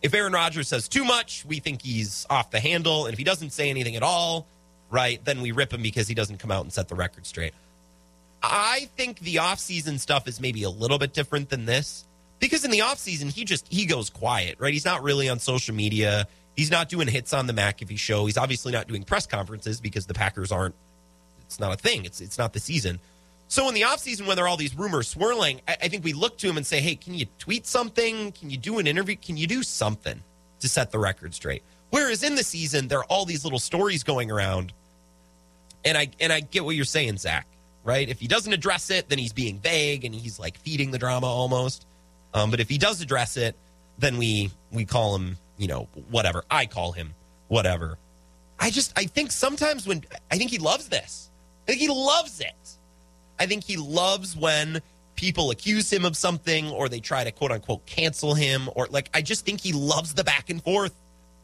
If 0.02 0.14
Aaron 0.14 0.34
Rodgers 0.34 0.68
says 0.68 0.88
too 0.88 1.04
much, 1.04 1.44
we 1.46 1.60
think 1.60 1.82
he's 1.82 2.28
off 2.30 2.52
the 2.52 2.60
handle. 2.60 3.06
And 3.06 3.14
if 3.14 3.18
he 3.18 3.24
doesn't 3.24 3.52
say 3.52 3.70
anything 3.70 3.96
at 3.96 4.04
all, 4.04 4.46
right, 4.92 5.24
then 5.26 5.42
we 5.42 5.52
rip 5.52 5.74
him 5.74 5.82
because 5.82 6.08
he 6.08 6.14
doesn't 6.14 6.38
come 6.38 6.52
out 6.52 6.64
and 6.64 6.72
set 6.72 6.88
the 6.88 6.96
record 6.96 7.26
straight. 7.26 7.54
I 8.52 8.90
think 8.98 9.20
the 9.20 9.36
offseason 9.36 10.00
stuff 10.00 10.28
is 10.28 10.40
maybe 10.40 10.64
a 10.64 10.70
little 10.70 10.98
bit 10.98 11.14
different 11.14 11.50
than 11.50 11.66
this 11.66 12.06
because 12.40 12.66
in 12.66 12.72
the 12.72 12.80
offseason, 12.80 13.32
he 13.32 13.46
just 13.46 13.72
he 13.72 13.86
goes 13.86 14.10
quiet, 14.10 14.58
right? 14.60 14.74
He's 14.74 14.86
not 14.86 15.04
really 15.04 15.30
on 15.30 15.40
social 15.40 15.76
media. 15.76 16.28
He's 16.56 16.72
not 16.72 16.90
doing 16.90 17.08
hits 17.08 17.34
on 17.34 17.48
the 17.48 17.54
McAfee 17.54 18.00
show. 18.00 18.26
He's 18.26 18.38
obviously 18.38 18.72
not 18.72 18.88
doing 18.88 19.04
press 19.04 19.26
conferences 19.28 19.82
because 19.82 20.06
the 20.06 20.14
Packers 20.14 20.52
aren't 20.52 20.76
it's 21.46 21.60
not 21.60 21.74
a 21.74 21.78
thing. 21.78 22.06
It's 22.06 22.22
it's 22.22 22.38
not 22.38 22.54
the 22.54 22.60
season. 22.60 23.00
So 23.48 23.68
in 23.68 23.74
the 23.74 23.82
offseason, 23.82 24.26
when 24.26 24.36
there 24.36 24.46
are 24.46 24.48
all 24.48 24.58
these 24.58 24.76
rumors 24.76 25.08
swirling, 25.08 25.62
I, 25.68 25.78
I 25.84 25.88
think 25.88 26.04
we 26.04 26.14
look 26.14 26.38
to 26.40 26.50
him 26.50 26.58
and 26.58 26.66
say, 26.66 26.82
hey, 26.82 26.96
can 26.96 27.14
you 27.14 27.26
tweet 27.38 27.68
something? 27.68 28.32
Can 28.32 28.50
you 28.50 28.58
do 28.58 28.80
an 28.80 28.88
interview? 28.88 29.16
Can 29.16 29.38
you 29.38 29.48
do 29.48 29.62
something 29.62 30.20
to 30.62 30.70
set 30.70 30.92
the 30.92 30.98
record 31.00 31.34
straight? 31.34 31.62
Whereas 31.92 32.24
in 32.24 32.36
the 32.36 32.44
season, 32.44 32.88
there 32.88 33.00
are 33.00 33.06
all 33.06 33.26
these 33.26 33.44
little 33.44 33.60
stories 33.60 34.04
going 34.04 34.32
around. 34.32 34.74
And 35.84 35.98
I 35.98 36.10
and 36.20 36.34
I 36.34 36.40
get 36.40 36.66
what 36.66 36.76
you're 36.76 36.86
saying, 36.86 37.18
Zach, 37.18 37.48
right? 37.86 38.10
If 38.10 38.20
he 38.20 38.28
doesn't 38.28 38.52
address 38.52 38.90
it, 38.90 39.08
then 39.08 39.18
he's 39.18 39.32
being 39.32 39.60
vague 39.60 40.04
and 40.04 40.14
he's 40.14 40.38
like 40.40 40.58
feeding 40.58 40.92
the 40.92 40.98
drama 40.98 41.28
almost. 41.28 41.86
Um, 42.34 42.52
but 42.52 42.60
if 42.60 42.68
he 42.68 42.78
does 42.78 43.00
address 43.00 43.38
it, 43.38 43.56
then 43.98 44.18
we 44.18 44.52
we 44.72 44.84
call 44.84 45.16
him, 45.16 45.38
you 45.58 45.68
know, 45.68 45.88
whatever. 46.10 46.44
I 46.52 46.66
call 46.66 46.92
him 46.92 47.14
whatever. 47.48 47.98
I 48.60 48.72
just 48.72 48.92
I 48.98 49.06
think 49.06 49.32
sometimes 49.32 49.88
when 49.88 50.04
I 50.30 50.38
think 50.38 50.52
he 50.52 50.58
loves 50.58 50.90
this. 50.90 51.30
I 51.64 51.72
think 51.72 51.80
he 51.80 51.88
loves 51.88 52.42
it. 52.42 52.78
I 53.40 53.46
think 53.46 53.64
he 53.64 53.78
loves 53.78 54.36
when 54.36 54.82
people 55.16 55.52
accuse 55.52 55.92
him 55.92 56.04
of 56.04 56.18
something 56.18 56.70
or 56.70 56.90
they 56.90 57.00
try 57.00 57.24
to 57.24 57.32
quote 57.32 57.52
unquote 57.52 57.86
cancel 57.86 58.34
him 58.34 58.70
or 58.76 58.88
like 58.90 59.10
I 59.14 59.22
just 59.22 59.46
think 59.46 59.62
he 59.62 59.72
loves 59.72 60.14
the 60.14 60.24
back 60.24 60.50
and 60.50 60.62
forth. 60.62 60.94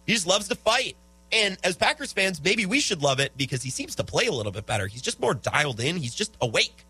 He 0.05 0.13
just 0.13 0.27
loves 0.27 0.47
to 0.49 0.55
fight. 0.55 0.97
And 1.33 1.57
as 1.63 1.77
Packers 1.77 2.11
fans, 2.11 2.41
maybe 2.43 2.65
we 2.65 2.79
should 2.79 3.01
love 3.01 3.19
it 3.19 3.31
because 3.37 3.63
he 3.63 3.69
seems 3.69 3.95
to 3.95 4.03
play 4.03 4.27
a 4.27 4.31
little 4.31 4.51
bit 4.51 4.65
better. 4.65 4.87
He's 4.87 5.01
just 5.01 5.19
more 5.19 5.33
dialed 5.33 5.79
in. 5.79 5.97
He's 5.97 6.15
just 6.15 6.35
awake. 6.41 6.85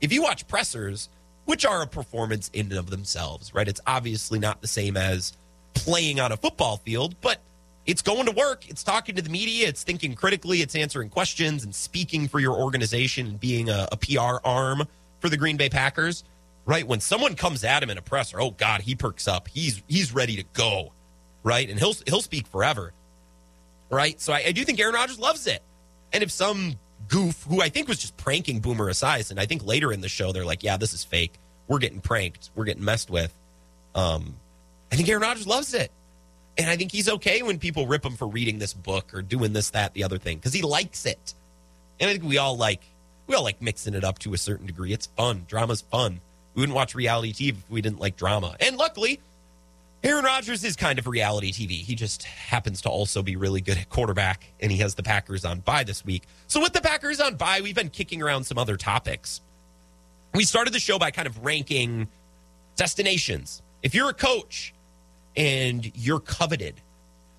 If 0.00 0.12
you 0.12 0.22
watch 0.22 0.46
pressers, 0.46 1.08
which 1.46 1.64
are 1.64 1.82
a 1.82 1.86
performance 1.86 2.50
in 2.52 2.66
and 2.66 2.78
of 2.78 2.90
themselves, 2.90 3.54
right? 3.54 3.66
It's 3.66 3.80
obviously 3.86 4.38
not 4.38 4.60
the 4.60 4.68
same 4.68 4.96
as 4.96 5.32
playing 5.72 6.20
on 6.20 6.32
a 6.32 6.36
football 6.36 6.76
field, 6.76 7.16
but 7.22 7.40
it's 7.86 8.02
going 8.02 8.26
to 8.26 8.32
work. 8.32 8.68
It's 8.68 8.84
talking 8.84 9.14
to 9.14 9.22
the 9.22 9.30
media. 9.30 9.66
It's 9.66 9.82
thinking 9.82 10.14
critically. 10.14 10.60
It's 10.60 10.74
answering 10.76 11.08
questions 11.08 11.64
and 11.64 11.74
speaking 11.74 12.28
for 12.28 12.38
your 12.38 12.54
organization 12.54 13.26
and 13.26 13.40
being 13.40 13.70
a, 13.70 13.88
a 13.90 13.96
PR 13.96 14.46
arm 14.46 14.86
for 15.20 15.30
the 15.30 15.38
Green 15.38 15.56
Bay 15.56 15.70
Packers. 15.70 16.22
Right 16.66 16.86
when 16.86 17.00
someone 17.00 17.34
comes 17.34 17.64
at 17.64 17.82
him 17.82 17.88
in 17.88 17.96
a 17.96 18.02
presser, 18.02 18.38
oh 18.38 18.50
God, 18.50 18.82
he 18.82 18.94
perks 18.94 19.26
up. 19.26 19.48
He's 19.48 19.82
he's 19.88 20.12
ready 20.12 20.36
to 20.36 20.44
go, 20.52 20.92
right? 21.42 21.66
And 21.66 21.78
he'll 21.78 21.94
he'll 22.06 22.20
speak 22.20 22.46
forever, 22.46 22.92
right? 23.90 24.20
So 24.20 24.32
I, 24.32 24.44
I 24.46 24.52
do 24.52 24.64
think 24.64 24.80
Aaron 24.80 24.94
Rodgers 24.94 25.18
loves 25.18 25.46
it. 25.46 25.62
And 26.12 26.22
if 26.22 26.30
some 26.30 26.76
goof 27.08 27.44
who 27.48 27.60
I 27.60 27.68
think 27.68 27.88
was 27.88 27.98
just 27.98 28.16
pranking 28.16 28.60
Boomer 28.60 28.90
Esiason, 28.90 29.38
I 29.38 29.46
think 29.46 29.64
later 29.64 29.92
in 29.92 30.00
the 30.00 30.08
show 30.08 30.32
they're 30.32 30.44
like, 30.44 30.62
yeah, 30.62 30.76
this 30.76 30.94
is 30.94 31.04
fake. 31.04 31.34
We're 31.66 31.78
getting 31.78 32.00
pranked. 32.00 32.50
We're 32.54 32.64
getting 32.64 32.84
messed 32.84 33.10
with. 33.10 33.34
Um, 33.94 34.34
I 34.90 34.96
think 34.96 35.08
Aaron 35.08 35.22
Rodgers 35.22 35.46
loves 35.46 35.74
it. 35.74 35.90
And 36.56 36.68
I 36.68 36.76
think 36.76 36.90
he's 36.90 37.08
okay 37.08 37.42
when 37.42 37.58
people 37.58 37.86
rip 37.86 38.04
him 38.04 38.16
for 38.16 38.26
reading 38.26 38.58
this 38.58 38.74
book 38.74 39.14
or 39.14 39.22
doing 39.22 39.52
this, 39.52 39.70
that, 39.70 39.94
the 39.94 40.02
other 40.02 40.18
thing, 40.18 40.38
because 40.38 40.52
he 40.52 40.62
likes 40.62 41.06
it. 41.06 41.34
And 42.00 42.10
I 42.10 42.12
think 42.12 42.24
we 42.24 42.38
all 42.38 42.56
like 42.56 42.82
we 43.28 43.34
all 43.34 43.44
like 43.44 43.62
mixing 43.62 43.94
it 43.94 44.02
up 44.02 44.18
to 44.20 44.34
a 44.34 44.38
certain 44.38 44.66
degree. 44.66 44.92
It's 44.92 45.06
fun. 45.06 45.44
Drama's 45.46 45.82
fun. 45.82 46.20
We 46.54 46.62
wouldn't 46.62 46.74
watch 46.74 46.94
reality 46.94 47.32
TV 47.32 47.50
if 47.50 47.70
we 47.70 47.80
didn't 47.80 48.00
like 48.00 48.16
drama. 48.16 48.56
And 48.58 48.76
luckily, 48.76 49.20
Aaron 50.04 50.24
Rodgers 50.24 50.62
is 50.62 50.76
kind 50.76 50.98
of 50.98 51.08
reality 51.08 51.50
TV. 51.50 51.80
He 51.80 51.96
just 51.96 52.22
happens 52.22 52.80
to 52.82 52.88
also 52.88 53.20
be 53.22 53.34
really 53.34 53.60
good 53.60 53.78
at 53.78 53.88
quarterback, 53.88 54.52
and 54.60 54.70
he 54.70 54.78
has 54.78 54.94
the 54.94 55.02
Packers 55.02 55.44
on 55.44 55.58
bye 55.60 55.82
this 55.82 56.04
week. 56.04 56.22
So 56.46 56.60
with 56.60 56.72
the 56.72 56.80
Packers 56.80 57.20
on 57.20 57.34
bye, 57.34 57.60
we've 57.62 57.74
been 57.74 57.90
kicking 57.90 58.22
around 58.22 58.44
some 58.44 58.58
other 58.58 58.76
topics. 58.76 59.40
We 60.34 60.44
started 60.44 60.72
the 60.72 60.78
show 60.78 60.98
by 60.98 61.10
kind 61.10 61.26
of 61.26 61.44
ranking 61.44 62.06
destinations. 62.76 63.60
If 63.82 63.94
you're 63.94 64.08
a 64.08 64.14
coach 64.14 64.72
and 65.36 65.90
you're 65.96 66.20
coveted 66.20 66.80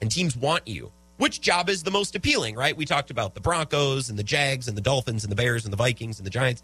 and 0.02 0.12
teams 0.12 0.36
want 0.36 0.68
you, 0.68 0.92
which 1.18 1.40
job 1.40 1.70
is 1.70 1.84
the 1.84 1.92
most 1.92 2.16
appealing, 2.16 2.56
right? 2.56 2.76
We 2.76 2.86
talked 2.86 3.10
about 3.10 3.36
the 3.36 3.42
Broncos 3.42 4.10
and 4.10 4.20
the 4.20 4.24
Jags 4.24 4.68
and 4.68 4.76
the 4.76 4.82
Dolphins 4.82 5.24
and 5.24 5.32
the 5.32 5.36
Bears 5.36 5.66
and 5.66 5.72
the 5.72 5.78
Vikings 5.78 6.20
and 6.20 6.26
the 6.26 6.32
Giants. 6.32 6.62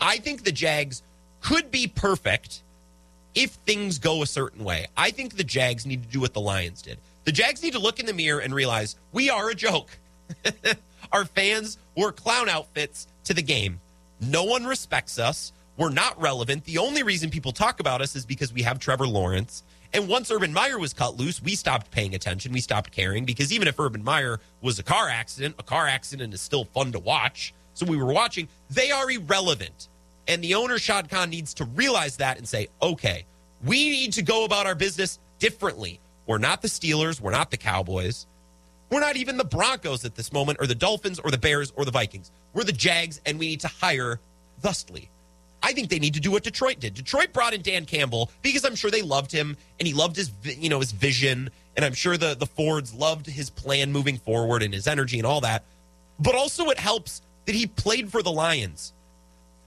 I 0.00 0.16
think 0.18 0.44
the 0.44 0.52
Jags 0.52 1.02
could 1.42 1.70
be 1.70 1.86
perfect 1.86 2.62
if 3.34 3.50
things 3.50 3.98
go 3.98 4.22
a 4.22 4.26
certain 4.26 4.64
way. 4.64 4.86
I 4.96 5.10
think 5.10 5.36
the 5.36 5.44
Jags 5.44 5.86
need 5.86 6.02
to 6.02 6.08
do 6.08 6.20
what 6.20 6.34
the 6.34 6.40
Lions 6.40 6.82
did. 6.82 6.98
The 7.24 7.32
Jags 7.32 7.62
need 7.62 7.72
to 7.72 7.78
look 7.78 8.00
in 8.00 8.06
the 8.06 8.12
mirror 8.12 8.40
and 8.40 8.54
realize 8.54 8.96
we 9.12 9.30
are 9.30 9.50
a 9.50 9.54
joke. 9.54 9.90
Our 11.12 11.24
fans 11.24 11.78
wore 11.96 12.12
clown 12.12 12.48
outfits 12.48 13.06
to 13.24 13.34
the 13.34 13.42
game. 13.42 13.80
No 14.20 14.44
one 14.44 14.64
respects 14.64 15.18
us. 15.18 15.52
We're 15.76 15.90
not 15.90 16.20
relevant. 16.20 16.64
The 16.64 16.78
only 16.78 17.02
reason 17.02 17.30
people 17.30 17.52
talk 17.52 17.80
about 17.80 18.02
us 18.02 18.14
is 18.14 18.26
because 18.26 18.52
we 18.52 18.62
have 18.62 18.78
Trevor 18.78 19.06
Lawrence. 19.06 19.62
And 19.92 20.08
once 20.08 20.30
Urban 20.30 20.52
Meyer 20.52 20.78
was 20.78 20.92
cut 20.92 21.16
loose, 21.16 21.42
we 21.42 21.54
stopped 21.54 21.90
paying 21.90 22.14
attention. 22.14 22.52
We 22.52 22.60
stopped 22.60 22.92
caring 22.92 23.24
because 23.24 23.52
even 23.52 23.66
if 23.66 23.80
Urban 23.80 24.04
Meyer 24.04 24.40
was 24.60 24.78
a 24.78 24.82
car 24.82 25.08
accident, 25.08 25.56
a 25.58 25.62
car 25.62 25.86
accident 25.86 26.32
is 26.34 26.40
still 26.40 26.64
fun 26.64 26.92
to 26.92 26.98
watch. 26.98 27.54
So 27.74 27.86
we 27.86 27.96
were 27.96 28.12
watching. 28.12 28.48
They 28.68 28.90
are 28.90 29.10
irrelevant. 29.10 29.88
And 30.28 30.42
the 30.42 30.54
owner, 30.54 30.78
Shad 30.78 31.08
Khan, 31.08 31.30
needs 31.30 31.54
to 31.54 31.64
realize 31.64 32.16
that 32.18 32.38
and 32.38 32.46
say, 32.46 32.68
okay, 32.80 33.26
we 33.64 33.90
need 33.90 34.12
to 34.14 34.22
go 34.22 34.44
about 34.44 34.66
our 34.66 34.74
business 34.74 35.18
differently. 35.38 36.00
We're 36.26 36.38
not 36.38 36.62
the 36.62 36.68
Steelers. 36.68 37.20
We're 37.20 37.32
not 37.32 37.50
the 37.50 37.56
Cowboys. 37.56 38.26
We're 38.90 39.00
not 39.00 39.16
even 39.16 39.36
the 39.36 39.44
Broncos 39.44 40.04
at 40.04 40.14
this 40.14 40.32
moment, 40.32 40.58
or 40.60 40.66
the 40.66 40.74
Dolphins, 40.74 41.20
or 41.20 41.30
the 41.30 41.38
Bears, 41.38 41.72
or 41.76 41.84
the 41.84 41.90
Vikings. 41.90 42.30
We're 42.54 42.64
the 42.64 42.72
Jags, 42.72 43.20
and 43.24 43.38
we 43.38 43.46
need 43.48 43.60
to 43.60 43.68
hire 43.68 44.20
thusly. 44.60 45.10
I 45.62 45.72
think 45.72 45.90
they 45.90 45.98
need 45.98 46.14
to 46.14 46.20
do 46.20 46.30
what 46.30 46.42
Detroit 46.42 46.80
did. 46.80 46.94
Detroit 46.94 47.32
brought 47.32 47.52
in 47.52 47.62
Dan 47.62 47.84
Campbell 47.84 48.30
because 48.42 48.64
I'm 48.64 48.74
sure 48.74 48.90
they 48.90 49.02
loved 49.02 49.30
him 49.30 49.56
and 49.78 49.86
he 49.86 49.92
loved 49.92 50.16
his 50.16 50.32
you 50.42 50.68
know 50.68 50.80
his 50.80 50.92
vision 50.92 51.50
and 51.76 51.84
I'm 51.84 51.92
sure 51.92 52.16
the 52.16 52.34
the 52.34 52.46
Fords 52.46 52.94
loved 52.94 53.26
his 53.26 53.50
plan 53.50 53.92
moving 53.92 54.16
forward 54.16 54.62
and 54.62 54.72
his 54.72 54.86
energy 54.86 55.18
and 55.18 55.26
all 55.26 55.42
that. 55.42 55.64
But 56.18 56.34
also 56.34 56.70
it 56.70 56.78
helps 56.78 57.22
that 57.46 57.54
he 57.54 57.66
played 57.66 58.10
for 58.10 58.22
the 58.22 58.32
Lions. 58.32 58.92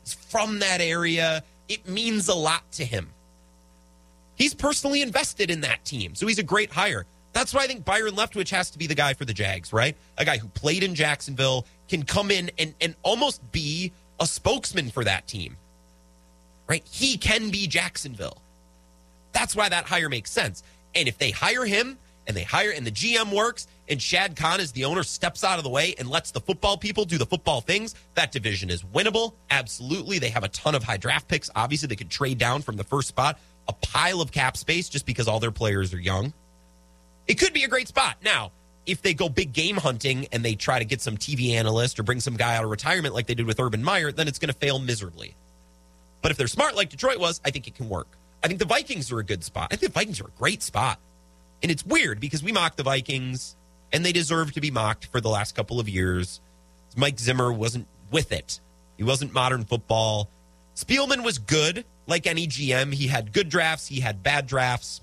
From 0.05 0.59
that 0.59 0.81
area. 0.81 1.43
It 1.69 1.87
means 1.87 2.27
a 2.27 2.35
lot 2.35 2.69
to 2.73 2.85
him. 2.85 3.09
He's 4.35 4.53
personally 4.53 5.01
invested 5.01 5.49
in 5.49 5.61
that 5.61 5.85
team. 5.85 6.15
So 6.15 6.27
he's 6.27 6.39
a 6.39 6.43
great 6.43 6.71
hire. 6.71 7.05
That's 7.31 7.53
why 7.53 7.61
I 7.63 7.67
think 7.67 7.85
Byron 7.85 8.13
Leftwich 8.13 8.49
has 8.49 8.69
to 8.71 8.77
be 8.77 8.87
the 8.87 8.95
guy 8.95 9.13
for 9.13 9.25
the 9.25 9.33
Jags, 9.33 9.73
right? 9.73 9.95
A 10.17 10.25
guy 10.25 10.37
who 10.37 10.47
played 10.49 10.83
in 10.83 10.93
Jacksonville 10.93 11.65
can 11.87 12.03
come 12.03 12.31
in 12.31 12.51
and, 12.59 12.73
and 12.81 12.95
almost 13.01 13.51
be 13.51 13.91
a 14.19 14.25
spokesman 14.27 14.89
for 14.89 15.03
that 15.03 15.27
team 15.27 15.57
right? 16.67 16.83
He 16.89 17.17
can 17.17 17.49
be 17.49 17.67
Jacksonville. 17.67 18.37
That's 19.31 19.55
why 19.55 19.69
that 19.69 19.85
hire 19.85 20.09
makes 20.09 20.31
sense. 20.31 20.63
And 20.95 21.07
if 21.07 21.17
they 21.17 21.31
hire 21.31 21.65
him 21.65 21.97
and 22.27 22.35
they 22.35 22.43
hire 22.43 22.71
and 22.71 22.85
the 22.85 22.91
GM 22.91 23.33
works 23.33 23.67
and 23.89 24.01
Shad 24.01 24.35
Khan 24.35 24.59
as 24.59 24.71
the 24.71 24.85
owner 24.85 25.03
steps 25.03 25.43
out 25.43 25.57
of 25.57 25.63
the 25.63 25.69
way 25.69 25.95
and 25.97 26.09
lets 26.09 26.31
the 26.31 26.39
football 26.39 26.77
people 26.77 27.05
do 27.05 27.17
the 27.17 27.25
football 27.25 27.61
things, 27.61 27.95
that 28.15 28.31
division 28.31 28.69
is 28.69 28.83
winnable. 28.83 29.33
Absolutely. 29.49 30.19
They 30.19 30.29
have 30.29 30.43
a 30.43 30.49
ton 30.49 30.75
of 30.75 30.83
high 30.83 30.97
draft 30.97 31.27
picks. 31.27 31.49
Obviously, 31.55 31.87
they 31.87 31.95
could 31.95 32.09
trade 32.09 32.37
down 32.37 32.61
from 32.61 32.77
the 32.77 32.83
first 32.83 33.09
spot, 33.09 33.39
a 33.67 33.73
pile 33.73 34.21
of 34.21 34.31
cap 34.31 34.57
space 34.57 34.89
just 34.89 35.05
because 35.05 35.27
all 35.27 35.39
their 35.39 35.51
players 35.51 35.93
are 35.93 35.99
young. 35.99 36.33
It 37.27 37.35
could 37.35 37.53
be 37.53 37.63
a 37.63 37.67
great 37.67 37.87
spot. 37.87 38.17
Now, 38.23 38.51
if 38.85 39.01
they 39.01 39.13
go 39.13 39.29
big 39.29 39.53
game 39.53 39.77
hunting 39.77 40.27
and 40.31 40.43
they 40.43 40.55
try 40.55 40.79
to 40.79 40.85
get 40.85 41.01
some 41.01 41.17
TV 41.17 41.51
analyst 41.51 41.99
or 41.99 42.03
bring 42.03 42.19
some 42.19 42.35
guy 42.35 42.55
out 42.55 42.63
of 42.63 42.69
retirement 42.69 43.13
like 43.13 43.27
they 43.27 43.35
did 43.35 43.45
with 43.45 43.59
Urban 43.59 43.83
Meyer, 43.83 44.11
then 44.11 44.27
it's 44.27 44.39
going 44.39 44.51
to 44.51 44.59
fail 44.59 44.79
miserably. 44.79 45.35
But 46.21 46.31
if 46.31 46.37
they're 46.37 46.47
smart 46.47 46.75
like 46.75 46.89
Detroit 46.89 47.19
was, 47.19 47.41
I 47.45 47.51
think 47.51 47.67
it 47.67 47.75
can 47.75 47.89
work. 47.89 48.17
I 48.43 48.47
think 48.47 48.59
the 48.59 48.65
Vikings 48.65 49.11
are 49.11 49.19
a 49.19 49.23
good 49.23 49.43
spot. 49.43 49.69
I 49.71 49.77
think 49.77 49.93
the 49.93 49.99
Vikings 49.99 50.19
are 50.19 50.27
a 50.27 50.37
great 50.37 50.61
spot. 50.61 50.99
And 51.63 51.71
it's 51.71 51.85
weird 51.85 52.19
because 52.19 52.43
we 52.43 52.51
mock 52.51 52.75
the 52.75 52.83
Vikings 52.83 53.55
and 53.91 54.05
they 54.05 54.11
deserve 54.11 54.51
to 54.53 54.61
be 54.61 54.69
mocked 54.69 55.05
for 55.07 55.21
the 55.21 55.29
last 55.29 55.55
couple 55.55 55.79
of 55.79 55.89
years. 55.89 56.41
Mike 56.97 57.19
Zimmer 57.19 57.51
wasn't 57.51 57.87
with 58.11 58.31
it. 58.31 58.59
He 58.97 59.03
wasn't 59.03 59.33
modern 59.33 59.63
football. 59.65 60.29
Spielman 60.75 61.23
was 61.23 61.39
good, 61.39 61.85
like 62.07 62.27
any 62.27 62.47
GM. 62.47 62.93
He 62.93 63.07
had 63.07 63.31
good 63.33 63.49
drafts, 63.49 63.87
he 63.87 64.01
had 64.01 64.21
bad 64.23 64.45
drafts. 64.47 65.01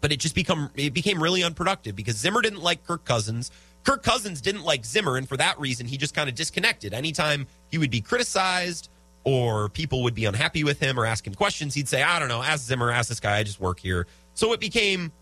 but 0.00 0.12
it 0.12 0.20
just 0.20 0.34
become 0.34 0.70
it 0.76 0.94
became 0.94 1.22
really 1.22 1.42
unproductive 1.42 1.96
because 1.96 2.16
Zimmer 2.16 2.40
didn't 2.42 2.62
like 2.62 2.86
Kirk 2.86 3.04
Cousins. 3.04 3.50
Kirk 3.84 4.02
Cousins 4.02 4.40
didn't 4.40 4.62
like 4.64 4.84
Zimmer, 4.84 5.16
and 5.16 5.28
for 5.28 5.36
that 5.36 5.58
reason, 5.58 5.86
he 5.86 5.96
just 5.96 6.14
kind 6.14 6.28
of 6.28 6.34
disconnected. 6.34 6.92
Anytime 6.94 7.46
he 7.68 7.78
would 7.78 7.90
be 7.90 8.00
criticized 8.00 8.90
or 9.24 9.68
people 9.70 10.02
would 10.04 10.14
be 10.14 10.24
unhappy 10.24 10.62
with 10.64 10.78
him 10.80 10.98
or 10.98 11.06
ask 11.06 11.26
him 11.26 11.34
questions, 11.34 11.74
he'd 11.74 11.88
say, 11.88 12.02
I 12.02 12.18
don't 12.18 12.28
know, 12.28 12.42
ask 12.42 12.64
Zimmer, 12.66 12.90
ask 12.90 13.08
this 13.08 13.20
guy, 13.20 13.38
I 13.38 13.42
just 13.42 13.60
work 13.60 13.80
here. 13.80 14.06
So 14.34 14.52
it 14.52 14.60
became 14.60 15.12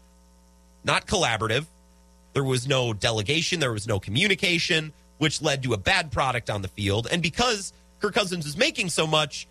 not 0.86 1.06
collaborative. 1.06 1.66
There 2.32 2.44
was 2.44 2.68
no 2.68 2.92
delegation, 2.92 3.60
there 3.60 3.72
was 3.72 3.86
no 3.86 3.98
communication, 3.98 4.92
which 5.18 5.42
led 5.42 5.62
to 5.64 5.72
a 5.72 5.78
bad 5.78 6.12
product 6.12 6.48
on 6.48 6.62
the 6.62 6.68
field. 6.68 7.08
And 7.10 7.22
because 7.22 7.72
Kirk 8.00 8.14
Cousins 8.14 8.44
was 8.44 8.56
making 8.56 8.90
so 8.90 9.06
much, 9.06 9.48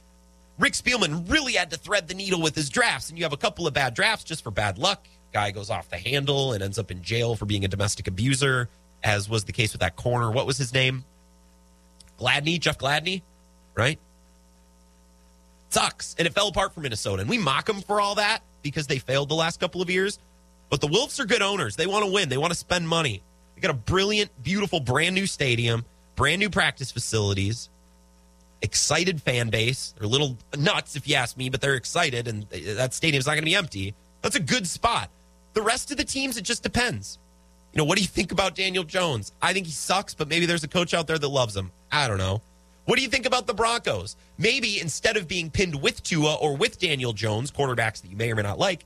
Rick 0.57 0.73
Spielman 0.73 1.29
really 1.29 1.53
had 1.53 1.71
to 1.71 1.77
thread 1.77 2.07
the 2.07 2.13
needle 2.13 2.41
with 2.41 2.55
his 2.55 2.69
drafts. 2.69 3.09
And 3.09 3.17
you 3.17 3.25
have 3.25 3.33
a 3.33 3.37
couple 3.37 3.67
of 3.67 3.73
bad 3.73 3.93
drafts 3.93 4.23
just 4.23 4.43
for 4.43 4.51
bad 4.51 4.77
luck. 4.77 5.05
Guy 5.33 5.51
goes 5.51 5.69
off 5.69 5.89
the 5.89 5.97
handle 5.97 6.53
and 6.53 6.63
ends 6.63 6.79
up 6.79 6.91
in 6.91 7.03
jail 7.03 7.35
for 7.35 7.45
being 7.45 7.65
a 7.65 7.67
domestic 7.67 8.07
abuser, 8.07 8.69
as 9.03 9.27
was 9.27 9.43
the 9.43 9.51
case 9.51 9.73
with 9.73 9.81
that 9.81 9.95
corner. 9.95 10.31
What 10.31 10.45
was 10.45 10.57
his 10.57 10.73
name? 10.73 11.03
Gladney, 12.19 12.59
Jeff 12.59 12.77
Gladney, 12.77 13.21
right? 13.73 13.99
Sucks. 15.69 16.15
And 16.17 16.25
it 16.25 16.33
fell 16.33 16.47
apart 16.47 16.73
for 16.73 16.79
Minnesota. 16.79 17.21
And 17.21 17.29
we 17.29 17.37
mock 17.37 17.65
them 17.65 17.81
for 17.81 17.99
all 17.99 18.15
that 18.15 18.43
because 18.61 18.87
they 18.87 18.99
failed 18.99 19.27
the 19.27 19.35
last 19.35 19.59
couple 19.59 19.81
of 19.81 19.89
years. 19.89 20.19
But 20.69 20.81
the 20.81 20.87
Wilfs 20.87 21.19
are 21.19 21.25
good 21.25 21.41
owners. 21.41 21.75
They 21.75 21.87
want 21.87 22.05
to 22.05 22.11
win, 22.11 22.29
they 22.29 22.37
want 22.37 22.51
to 22.51 22.59
spend 22.59 22.87
money. 22.87 23.21
They 23.55 23.61
got 23.61 23.71
a 23.71 23.75
brilliant, 23.75 24.31
beautiful, 24.43 24.79
brand 24.79 25.15
new 25.15 25.27
stadium, 25.27 25.85
brand 26.15 26.39
new 26.39 26.49
practice 26.49 26.91
facilities, 26.91 27.69
excited 28.61 29.21
fan 29.21 29.49
base. 29.49 29.93
They're 29.97 30.07
a 30.07 30.09
little 30.09 30.37
nuts, 30.57 30.95
if 30.95 31.07
you 31.07 31.15
ask 31.15 31.37
me, 31.37 31.49
but 31.49 31.61
they're 31.61 31.75
excited, 31.75 32.27
and 32.27 32.43
that 32.49 32.93
stadium's 32.93 33.25
not 33.25 33.33
going 33.33 33.43
to 33.43 33.45
be 33.45 33.55
empty. 33.55 33.93
That's 34.21 34.35
a 34.35 34.41
good 34.41 34.67
spot. 34.67 35.09
The 35.53 35.61
rest 35.61 35.91
of 35.91 35.97
the 35.97 36.03
teams, 36.03 36.37
it 36.37 36.41
just 36.41 36.63
depends. 36.63 37.19
You 37.71 37.77
know, 37.77 37.85
what 37.85 37.97
do 37.97 38.01
you 38.01 38.07
think 38.07 38.31
about 38.31 38.55
Daniel 38.55 38.83
Jones? 38.83 39.31
I 39.41 39.53
think 39.53 39.65
he 39.67 39.71
sucks, 39.71 40.13
but 40.13 40.27
maybe 40.27 40.45
there's 40.45 40.63
a 40.63 40.67
coach 40.67 40.93
out 40.93 41.07
there 41.07 41.17
that 41.17 41.27
loves 41.27 41.55
him. 41.55 41.71
I 41.91 42.07
don't 42.07 42.17
know. 42.17 42.41
What 42.85 42.97
do 42.97 43.01
you 43.01 43.09
think 43.09 43.25
about 43.25 43.47
the 43.47 43.53
Broncos? 43.53 44.15
Maybe 44.37 44.79
instead 44.79 45.17
of 45.17 45.27
being 45.27 45.49
pinned 45.49 45.81
with 45.81 46.03
Tua 46.03 46.35
or 46.35 46.55
with 46.55 46.79
Daniel 46.79 47.13
Jones, 47.13 47.51
quarterbacks 47.51 48.01
that 48.01 48.09
you 48.09 48.17
may 48.17 48.31
or 48.31 48.35
may 48.35 48.43
not 48.43 48.59
like, 48.59 48.85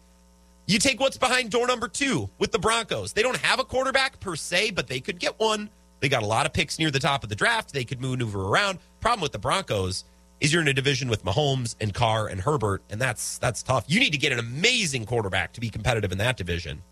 you 0.69 0.77
take 0.77 0.99
what's 0.99 1.17
behind 1.17 1.49
door 1.49 1.65
number 1.65 1.87
two 1.87 2.29
with 2.37 2.51
the 2.51 2.59
Broncos. 2.59 3.13
They 3.13 3.23
don't 3.23 3.37
have 3.37 3.59
a 3.59 3.63
quarterback 3.63 4.19
per 4.19 4.35
se, 4.35 4.71
but 4.71 4.85
they 4.85 4.99
could 4.99 5.19
get 5.19 5.39
one. 5.39 5.67
They 5.99 6.09
got 6.09 6.21
a 6.21 6.27
lot 6.27 6.45
of 6.45 6.53
picks 6.53 6.77
near 6.77 6.91
the 6.91 6.99
top 6.99 7.23
of 7.23 7.29
the 7.29 7.35
draft. 7.35 7.73
They 7.73 7.83
could 7.83 7.99
maneuver 7.99 8.45
around. 8.45 8.77
Problem 8.99 9.21
with 9.21 9.31
the 9.31 9.39
Broncos 9.39 10.03
is 10.39 10.53
you're 10.53 10.61
in 10.61 10.67
a 10.67 10.73
division 10.73 11.09
with 11.09 11.25
Mahomes 11.25 11.75
and 11.81 11.91
Carr 11.91 12.27
and 12.27 12.39
Herbert, 12.39 12.83
and 12.91 13.01
that's 13.01 13.39
that's 13.39 13.63
tough. 13.63 13.85
You 13.87 13.99
need 13.99 14.11
to 14.11 14.19
get 14.19 14.31
an 14.31 14.37
amazing 14.37 15.07
quarterback 15.07 15.53
to 15.53 15.59
be 15.59 15.71
competitive 15.71 16.11
in 16.11 16.19
that 16.19 16.37
division. 16.37 16.83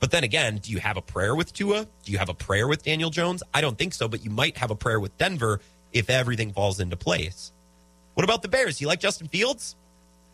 But 0.00 0.10
then 0.10 0.24
again, 0.24 0.58
do 0.58 0.72
you 0.72 0.78
have 0.80 0.96
a 0.96 1.02
prayer 1.02 1.36
with 1.36 1.52
Tua? 1.52 1.86
Do 2.02 2.12
you 2.12 2.18
have 2.18 2.28
a 2.28 2.34
prayer 2.34 2.66
with 2.66 2.82
Daniel 2.82 3.10
Jones? 3.10 3.44
I 3.54 3.60
don't 3.60 3.78
think 3.78 3.94
so, 3.94 4.08
but 4.08 4.24
you 4.24 4.30
might 4.30 4.58
have 4.58 4.72
a 4.72 4.76
prayer 4.76 4.98
with 4.98 5.16
Denver 5.18 5.60
if 5.92 6.10
everything 6.10 6.52
falls 6.52 6.80
into 6.80 6.96
place. 6.96 7.52
What 8.14 8.24
about 8.24 8.42
the 8.42 8.48
Bears? 8.48 8.80
You 8.80 8.88
like 8.88 9.00
Justin 9.00 9.28
Fields? 9.28 9.76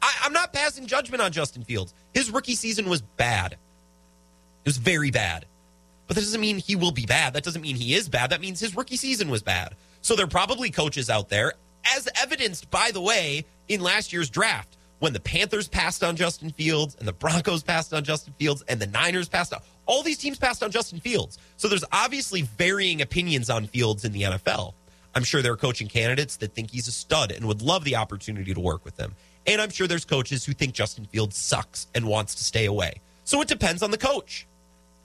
I, 0.02 0.12
I'm 0.22 0.32
not 0.32 0.52
passing 0.52 0.86
judgment 0.86 1.22
on 1.22 1.32
Justin 1.32 1.64
Fields. 1.64 1.94
His 2.14 2.30
rookie 2.30 2.54
season 2.54 2.88
was 2.88 3.02
bad. 3.02 3.52
It 3.52 3.58
was 4.66 4.78
very 4.78 5.10
bad. 5.10 5.46
But 6.06 6.16
that 6.16 6.22
doesn't 6.22 6.40
mean 6.40 6.58
he 6.58 6.76
will 6.76 6.92
be 6.92 7.06
bad. 7.06 7.34
That 7.34 7.44
doesn't 7.44 7.62
mean 7.62 7.76
he 7.76 7.94
is 7.94 8.08
bad. 8.08 8.30
That 8.30 8.40
means 8.40 8.58
his 8.60 8.76
rookie 8.76 8.96
season 8.96 9.30
was 9.30 9.42
bad. 9.42 9.74
So 10.02 10.16
there 10.16 10.24
are 10.24 10.28
probably 10.28 10.70
coaches 10.70 11.08
out 11.08 11.28
there, 11.28 11.52
as 11.96 12.08
evidenced, 12.20 12.70
by 12.70 12.90
the 12.92 13.00
way, 13.00 13.44
in 13.68 13.80
last 13.80 14.12
year's 14.12 14.28
draft, 14.28 14.76
when 14.98 15.12
the 15.12 15.20
Panthers 15.20 15.68
passed 15.68 16.02
on 16.02 16.16
Justin 16.16 16.50
Fields 16.50 16.96
and 16.98 17.06
the 17.06 17.12
Broncos 17.12 17.62
passed 17.62 17.94
on 17.94 18.04
Justin 18.04 18.34
Fields 18.38 18.64
and 18.68 18.80
the 18.80 18.86
Niners 18.86 19.28
passed 19.28 19.54
on 19.54 19.60
all 19.90 20.04
these 20.04 20.18
teams 20.18 20.38
passed 20.38 20.62
on 20.62 20.70
Justin 20.70 21.00
Fields. 21.00 21.36
So 21.56 21.66
there's 21.66 21.84
obviously 21.90 22.42
varying 22.42 23.02
opinions 23.02 23.50
on 23.50 23.66
Fields 23.66 24.04
in 24.04 24.12
the 24.12 24.22
NFL. 24.22 24.74
I'm 25.16 25.24
sure 25.24 25.42
there 25.42 25.52
are 25.52 25.56
coaching 25.56 25.88
candidates 25.88 26.36
that 26.36 26.54
think 26.54 26.70
he's 26.70 26.86
a 26.86 26.92
stud 26.92 27.32
and 27.32 27.44
would 27.46 27.60
love 27.60 27.82
the 27.82 27.96
opportunity 27.96 28.54
to 28.54 28.60
work 28.60 28.84
with 28.84 28.96
him. 28.96 29.16
And 29.46 29.60
I'm 29.60 29.70
sure 29.70 29.86
there's 29.86 30.04
coaches 30.04 30.44
who 30.44 30.52
think 30.52 30.74
Justin 30.74 31.06
Fields 31.06 31.36
sucks 31.36 31.86
and 31.94 32.06
wants 32.06 32.34
to 32.36 32.44
stay 32.44 32.66
away. 32.66 33.00
So 33.24 33.40
it 33.40 33.48
depends 33.48 33.82
on 33.82 33.90
the 33.90 33.98
coach, 33.98 34.46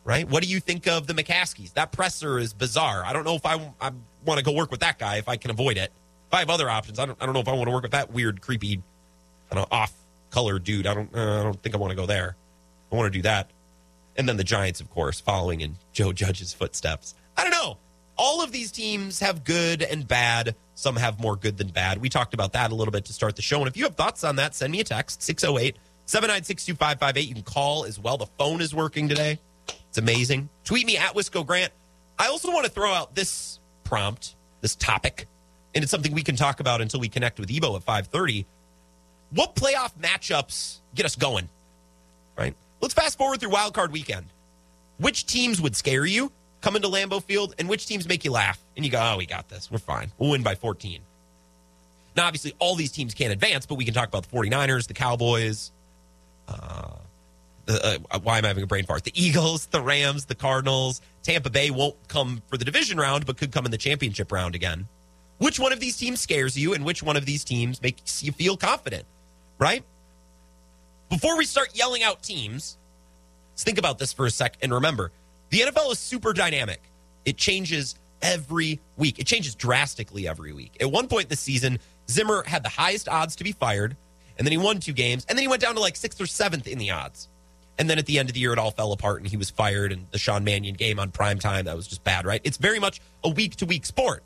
right? 0.03 0.27
What 0.27 0.43
do 0.43 0.49
you 0.49 0.59
think 0.59 0.87
of 0.87 1.07
the 1.07 1.13
McCaskies? 1.13 1.73
That 1.73 1.91
presser 1.91 2.37
is 2.39 2.53
bizarre. 2.53 3.03
I 3.05 3.13
don't 3.13 3.23
know 3.23 3.35
if 3.35 3.45
I, 3.45 3.55
I 3.79 3.91
want 4.25 4.39
to 4.39 4.43
go 4.43 4.51
work 4.51 4.71
with 4.71 4.81
that 4.81 4.99
guy 4.99 5.17
if 5.17 5.29
I 5.29 5.37
can 5.37 5.51
avoid 5.51 5.77
it. 5.77 5.91
If 6.27 6.33
I 6.33 6.39
have 6.39 6.49
other 6.49 6.69
options, 6.69 6.99
I 6.99 7.05
don't, 7.05 7.17
I 7.21 7.25
don't 7.25 7.33
know 7.33 7.41
if 7.41 7.47
I 7.47 7.53
want 7.53 7.67
to 7.67 7.71
work 7.71 7.83
with 7.83 7.91
that 7.91 8.11
weird, 8.11 8.41
creepy, 8.41 8.81
off 9.51 9.93
color 10.31 10.59
dude. 10.59 10.85
I 10.85 10.93
don't, 10.93 11.15
uh, 11.15 11.39
I 11.39 11.43
don't 11.43 11.61
think 11.61 11.75
I 11.75 11.77
want 11.77 11.91
to 11.91 11.95
go 11.95 12.05
there. 12.05 12.35
I 12.91 12.95
want 12.95 13.11
to 13.11 13.17
do 13.17 13.21
that. 13.23 13.51
And 14.17 14.27
then 14.27 14.37
the 14.37 14.43
Giants, 14.43 14.81
of 14.81 14.89
course, 14.89 15.19
following 15.19 15.61
in 15.61 15.75
Joe 15.93 16.11
Judge's 16.11 16.53
footsteps. 16.53 17.15
I 17.37 17.43
don't 17.43 17.51
know. 17.51 17.77
All 18.17 18.41
of 18.41 18.51
these 18.51 18.71
teams 18.71 19.19
have 19.19 19.43
good 19.43 19.81
and 19.81 20.07
bad. 20.07 20.55
Some 20.75 20.95
have 20.95 21.19
more 21.19 21.35
good 21.35 21.57
than 21.57 21.67
bad. 21.67 21.99
We 21.99 22.09
talked 22.09 22.33
about 22.33 22.53
that 22.53 22.71
a 22.71 22.75
little 22.75 22.91
bit 22.91 23.05
to 23.05 23.13
start 23.13 23.35
the 23.35 23.41
show. 23.41 23.59
And 23.59 23.67
if 23.67 23.75
you 23.75 23.83
have 23.83 23.95
thoughts 23.95 24.23
on 24.23 24.37
that, 24.37 24.55
send 24.55 24.71
me 24.71 24.79
a 24.79 24.83
text 24.83 25.21
608 25.21 25.77
796 26.05 26.65
2558. 26.65 27.27
You 27.27 27.33
can 27.33 27.43
call 27.43 27.85
as 27.85 27.99
well. 27.99 28.17
The 28.17 28.27
phone 28.37 28.61
is 28.61 28.73
working 28.73 29.09
today. 29.09 29.39
It's 29.89 29.97
amazing. 29.97 30.49
Tweet 30.63 30.85
me 30.85 30.97
at 30.97 31.13
Wisco 31.13 31.45
Grant. 31.45 31.73
I 32.17 32.27
also 32.27 32.51
want 32.51 32.65
to 32.65 32.71
throw 32.71 32.93
out 32.93 33.15
this 33.15 33.59
prompt, 33.83 34.35
this 34.61 34.75
topic, 34.75 35.27
and 35.73 35.83
it's 35.83 35.91
something 35.91 36.13
we 36.13 36.23
can 36.23 36.35
talk 36.35 36.59
about 36.59 36.81
until 36.81 36.99
we 36.99 37.09
connect 37.09 37.39
with 37.39 37.51
Ebo 37.51 37.75
at 37.75 37.83
530. 37.83 38.45
What 39.31 39.55
playoff 39.55 39.93
matchups 40.01 40.79
get 40.93 41.05
us 41.05 41.15
going? 41.15 41.49
Right? 42.37 42.55
Let's 42.81 42.93
fast 42.93 43.17
forward 43.17 43.39
through 43.39 43.49
wild 43.49 43.73
card 43.73 43.91
weekend. 43.91 44.27
Which 44.97 45.25
teams 45.25 45.59
would 45.59 45.75
scare 45.75 46.05
you 46.05 46.31
come 46.65 46.75
into 46.75 46.87
Lambeau 46.87 47.21
Field, 47.21 47.53
and 47.59 47.69
which 47.69 47.85
teams 47.85 48.07
make 48.07 48.25
you 48.25 48.31
laugh? 48.31 48.59
And 48.75 48.83
you 48.83 48.89
go, 48.91 48.99
oh, 48.99 49.17
we 49.17 49.27
got 49.27 49.47
this. 49.49 49.69
We're 49.69 49.77
fine. 49.77 50.11
We'll 50.17 50.31
win 50.31 50.41
by 50.41 50.55
14. 50.55 50.99
Now, 52.15 52.25
obviously, 52.25 52.55
all 52.57 52.73
these 52.73 52.91
teams 52.91 53.13
can't 53.13 53.31
advance, 53.31 53.67
but 53.67 53.75
we 53.75 53.85
can 53.85 53.93
talk 53.93 54.07
about 54.07 54.27
the 54.27 54.35
49ers, 54.35 54.87
the 54.87 54.95
Cowboys. 54.95 55.71
Uh, 56.47 56.95
the, 57.65 58.01
uh, 58.09 58.19
why 58.19 58.39
am 58.39 58.45
I 58.45 58.47
having 58.47 58.63
a 58.63 58.67
brain 58.67 58.83
fart? 58.83 59.03
The 59.03 59.11
Eagles, 59.13 59.67
the 59.67 59.79
Rams, 59.79 60.25
the 60.25 60.33
Cardinals. 60.33 61.01
Tampa 61.21 61.51
Bay 61.51 61.69
won't 61.69 61.95
come 62.07 62.41
for 62.47 62.57
the 62.57 62.65
division 62.65 62.97
round, 62.97 63.27
but 63.27 63.37
could 63.37 63.51
come 63.51 63.65
in 63.65 63.71
the 63.71 63.77
championship 63.77 64.31
round 64.31 64.55
again. 64.55 64.87
Which 65.37 65.59
one 65.59 65.71
of 65.71 65.79
these 65.79 65.95
teams 65.97 66.19
scares 66.19 66.57
you, 66.57 66.73
and 66.73 66.83
which 66.83 67.03
one 67.03 67.15
of 67.15 67.27
these 67.27 67.43
teams 67.43 67.79
makes 67.79 68.23
you 68.23 68.31
feel 68.31 68.57
confident, 68.57 69.05
right? 69.59 69.83
Before 71.11 71.37
we 71.37 71.45
start 71.45 71.75
yelling 71.75 72.01
out 72.01 72.23
teams, 72.23 72.79
let's 73.51 73.63
think 73.63 73.77
about 73.77 73.99
this 73.99 74.13
for 74.13 74.25
a 74.25 74.31
sec 74.31 74.57
and 74.63 74.73
remember 74.73 75.11
the 75.55 75.61
NFL 75.61 75.89
is 75.89 75.99
super 75.99 76.33
dynamic. 76.33 76.81
It 77.23 77.37
changes 77.37 77.95
every 78.21 78.81
week, 78.97 79.19
it 79.19 79.25
changes 79.25 79.55
drastically 79.55 80.27
every 80.27 80.51
week. 80.51 80.75
At 80.81 80.91
one 80.91 81.07
point 81.07 81.29
this 81.29 81.39
season, 81.39 81.79
Zimmer 82.09 82.43
had 82.45 82.61
the 82.61 82.69
highest 82.69 83.07
odds 83.07 83.37
to 83.37 83.45
be 83.45 83.53
fired, 83.53 83.95
and 84.37 84.45
then 84.45 84.51
he 84.51 84.57
won 84.57 84.79
two 84.79 84.91
games, 84.91 85.25
and 85.29 85.37
then 85.37 85.43
he 85.43 85.47
went 85.47 85.61
down 85.61 85.75
to 85.75 85.79
like 85.79 85.95
sixth 85.95 86.19
or 86.19 86.25
seventh 86.25 86.67
in 86.67 86.77
the 86.77 86.91
odds. 86.91 87.29
And 87.77 87.89
then 87.89 87.97
at 87.97 88.05
the 88.05 88.19
end 88.19 88.29
of 88.29 88.33
the 88.33 88.41
year, 88.41 88.51
it 88.51 88.59
all 88.59 88.71
fell 88.71 88.91
apart 88.93 89.19
and 89.19 89.29
he 89.29 89.35
was 89.35 89.49
fired. 89.49 89.91
And 89.91 90.07
the 90.11 90.17
Sean 90.17 90.45
Mannion 90.45 90.75
game 90.75 90.97
on 90.97 91.11
prime 91.11 91.39
time, 91.39 91.65
that 91.65 91.75
was 91.75 91.87
just 91.87 92.05
bad, 92.05 92.25
right? 92.25 92.39
It's 92.45 92.55
very 92.55 92.79
much 92.79 93.01
a 93.23 93.29
week 93.29 93.57
to 93.57 93.65
week 93.65 93.85
sport, 93.85 94.23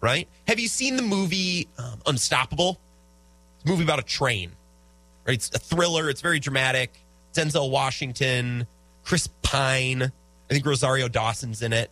right? 0.00 0.28
Have 0.46 0.60
you 0.60 0.68
seen 0.68 0.94
the 0.94 1.02
movie 1.02 1.66
um, 1.78 2.00
Unstoppable? 2.06 2.78
It's 3.56 3.64
a 3.64 3.68
movie 3.68 3.82
about 3.82 3.98
a 3.98 4.04
train, 4.04 4.52
right? 5.26 5.34
It's 5.34 5.50
a 5.54 5.58
thriller. 5.58 6.08
It's 6.08 6.20
very 6.20 6.38
dramatic. 6.38 6.92
Denzel 7.32 7.70
Washington, 7.70 8.68
Chris 9.02 9.28
Pine. 9.42 10.12
I 10.50 10.54
think 10.54 10.66
Rosario 10.66 11.08
Dawson's 11.08 11.62
in 11.62 11.72
it. 11.72 11.90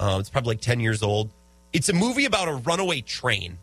Um, 0.00 0.20
it's 0.20 0.30
probably 0.30 0.52
like 0.54 0.60
10 0.60 0.80
years 0.80 1.02
old. 1.02 1.30
It's 1.72 1.88
a 1.88 1.92
movie 1.92 2.24
about 2.24 2.48
a 2.48 2.54
runaway 2.54 3.00
train. 3.00 3.58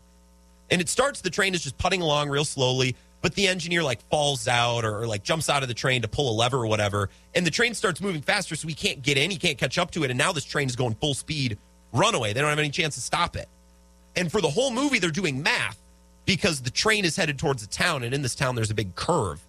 And 0.70 0.80
it 0.80 0.88
starts, 0.88 1.20
the 1.20 1.30
train 1.30 1.54
is 1.54 1.62
just 1.62 1.76
putting 1.76 2.00
along 2.00 2.30
real 2.30 2.44
slowly, 2.44 2.96
but 3.20 3.34
the 3.34 3.46
engineer 3.46 3.82
like 3.82 4.00
falls 4.08 4.48
out 4.48 4.84
or, 4.84 5.02
or, 5.02 5.06
like 5.06 5.22
jumps 5.22 5.50
out 5.50 5.62
of 5.62 5.68
the 5.68 5.74
train 5.74 6.02
to 6.02 6.08
pull 6.08 6.30
a 6.30 6.34
lever 6.34 6.58
or 6.58 6.66
whatever. 6.66 7.10
And 7.34 7.46
the 7.46 7.50
train 7.50 7.74
starts 7.74 8.00
moving 8.00 8.22
faster, 8.22 8.56
so 8.56 8.66
he 8.66 8.74
can't 8.74 9.02
get 9.02 9.18
in. 9.18 9.30
He 9.30 9.36
can't 9.36 9.58
catch 9.58 9.78
up 9.78 9.90
to 9.92 10.04
it. 10.04 10.10
And 10.10 10.18
now 10.18 10.32
this 10.32 10.44
train 10.44 10.68
is 10.68 10.76
going 10.76 10.94
full 10.94 11.14
speed 11.14 11.58
runaway. 11.92 12.32
They 12.32 12.40
don't 12.40 12.50
have 12.50 12.58
any 12.58 12.70
chance 12.70 12.94
to 12.94 13.00
stop 13.00 13.36
it. 13.36 13.48
And 14.16 14.30
for 14.30 14.40
the 14.40 14.50
whole 14.50 14.70
movie, 14.70 14.98
they're 14.98 15.10
doing 15.10 15.42
math 15.42 15.78
because 16.24 16.60
the 16.60 16.70
train 16.70 17.04
is 17.04 17.16
headed 17.16 17.38
towards 17.38 17.62
a 17.62 17.68
town. 17.68 18.02
And 18.02 18.14
in 18.14 18.22
this 18.22 18.34
town, 18.34 18.54
there's 18.54 18.70
a 18.70 18.74
big 18.74 18.94
curve. 18.94 19.40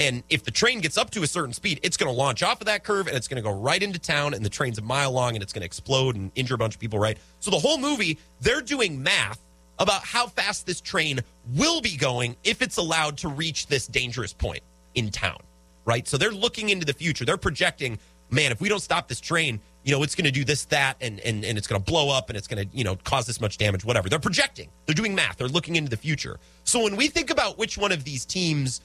And 0.00 0.22
if 0.30 0.44
the 0.44 0.50
train 0.50 0.80
gets 0.80 0.96
up 0.96 1.10
to 1.10 1.22
a 1.22 1.26
certain 1.26 1.52
speed, 1.52 1.78
it's 1.82 1.98
going 1.98 2.10
to 2.10 2.16
launch 2.16 2.42
off 2.42 2.62
of 2.62 2.66
that 2.66 2.84
curve 2.84 3.06
and 3.06 3.14
it's 3.14 3.28
going 3.28 3.36
to 3.36 3.46
go 3.46 3.54
right 3.54 3.82
into 3.82 3.98
town. 3.98 4.32
And 4.32 4.42
the 4.42 4.48
train's 4.48 4.78
a 4.78 4.82
mile 4.82 5.12
long 5.12 5.34
and 5.34 5.42
it's 5.42 5.52
going 5.52 5.60
to 5.60 5.66
explode 5.66 6.16
and 6.16 6.32
injure 6.34 6.54
a 6.54 6.58
bunch 6.58 6.74
of 6.74 6.80
people, 6.80 6.98
right? 6.98 7.18
So 7.40 7.50
the 7.50 7.58
whole 7.58 7.76
movie, 7.76 8.18
they're 8.40 8.62
doing 8.62 9.02
math 9.02 9.38
about 9.78 10.02
how 10.02 10.26
fast 10.26 10.66
this 10.66 10.80
train 10.80 11.20
will 11.54 11.82
be 11.82 11.98
going 11.98 12.34
if 12.44 12.62
it's 12.62 12.78
allowed 12.78 13.18
to 13.18 13.28
reach 13.28 13.66
this 13.66 13.86
dangerous 13.86 14.32
point 14.32 14.62
in 14.94 15.10
town, 15.10 15.38
right? 15.84 16.08
So 16.08 16.16
they're 16.16 16.30
looking 16.30 16.70
into 16.70 16.86
the 16.86 16.94
future. 16.94 17.26
They're 17.26 17.36
projecting, 17.36 17.98
man, 18.30 18.52
if 18.52 18.60
we 18.62 18.70
don't 18.70 18.80
stop 18.80 19.06
this 19.06 19.20
train, 19.20 19.60
you 19.84 19.92
know, 19.92 20.02
it's 20.02 20.14
going 20.14 20.24
to 20.24 20.30
do 20.30 20.46
this, 20.46 20.64
that, 20.66 20.96
and, 21.02 21.20
and, 21.20 21.44
and 21.44 21.58
it's 21.58 21.66
going 21.66 21.82
to 21.82 21.90
blow 21.90 22.08
up 22.08 22.30
and 22.30 22.38
it's 22.38 22.46
going 22.48 22.66
to, 22.66 22.76
you 22.76 22.84
know, 22.84 22.96
cause 22.96 23.26
this 23.26 23.38
much 23.38 23.58
damage, 23.58 23.84
whatever. 23.84 24.08
They're 24.08 24.18
projecting. 24.18 24.70
They're 24.86 24.94
doing 24.94 25.14
math. 25.14 25.36
They're 25.36 25.48
looking 25.48 25.76
into 25.76 25.90
the 25.90 25.96
future. 25.98 26.38
So 26.64 26.84
when 26.84 26.96
we 26.96 27.08
think 27.08 27.28
about 27.28 27.58
which 27.58 27.76
one 27.76 27.92
of 27.92 28.04
these 28.04 28.24
teams 28.24 28.80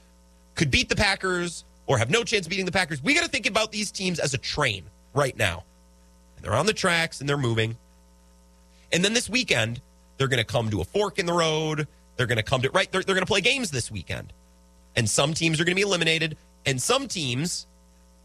could 0.56 0.70
beat 0.70 0.88
the 0.88 0.96
Packers 0.96 1.64
or 1.86 1.98
have 1.98 2.10
no 2.10 2.24
chance 2.24 2.48
beating 2.48 2.66
the 2.66 2.72
Packers. 2.72 3.02
We 3.02 3.14
got 3.14 3.22
to 3.22 3.30
think 3.30 3.46
about 3.46 3.70
these 3.70 3.92
teams 3.92 4.18
as 4.18 4.34
a 4.34 4.38
train 4.38 4.84
right 5.14 5.36
now. 5.36 5.64
And 6.36 6.44
they're 6.44 6.54
on 6.54 6.66
the 6.66 6.72
tracks 6.72 7.20
and 7.20 7.28
they're 7.28 7.36
moving. 7.36 7.76
And 8.92 9.04
then 9.04 9.14
this 9.14 9.28
weekend, 9.28 9.80
they're 10.16 10.28
going 10.28 10.38
to 10.38 10.44
come 10.44 10.70
to 10.70 10.80
a 10.80 10.84
fork 10.84 11.18
in 11.18 11.26
the 11.26 11.32
road. 11.32 11.86
They're 12.16 12.26
going 12.26 12.36
to 12.36 12.42
come 12.42 12.62
to, 12.62 12.70
right? 12.70 12.90
They're, 12.90 13.02
they're 13.02 13.14
going 13.14 13.26
to 13.26 13.30
play 13.30 13.40
games 13.40 13.70
this 13.70 13.90
weekend. 13.90 14.32
And 14.96 15.08
some 15.08 15.34
teams 15.34 15.60
are 15.60 15.64
going 15.64 15.74
to 15.74 15.76
be 15.76 15.86
eliminated, 15.86 16.38
and 16.64 16.80
some 16.80 17.06
teams 17.06 17.66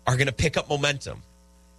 are 0.08 0.16
going 0.16 0.28
to 0.28 0.34
pick 0.34 0.56
up 0.56 0.70
momentum. 0.70 1.22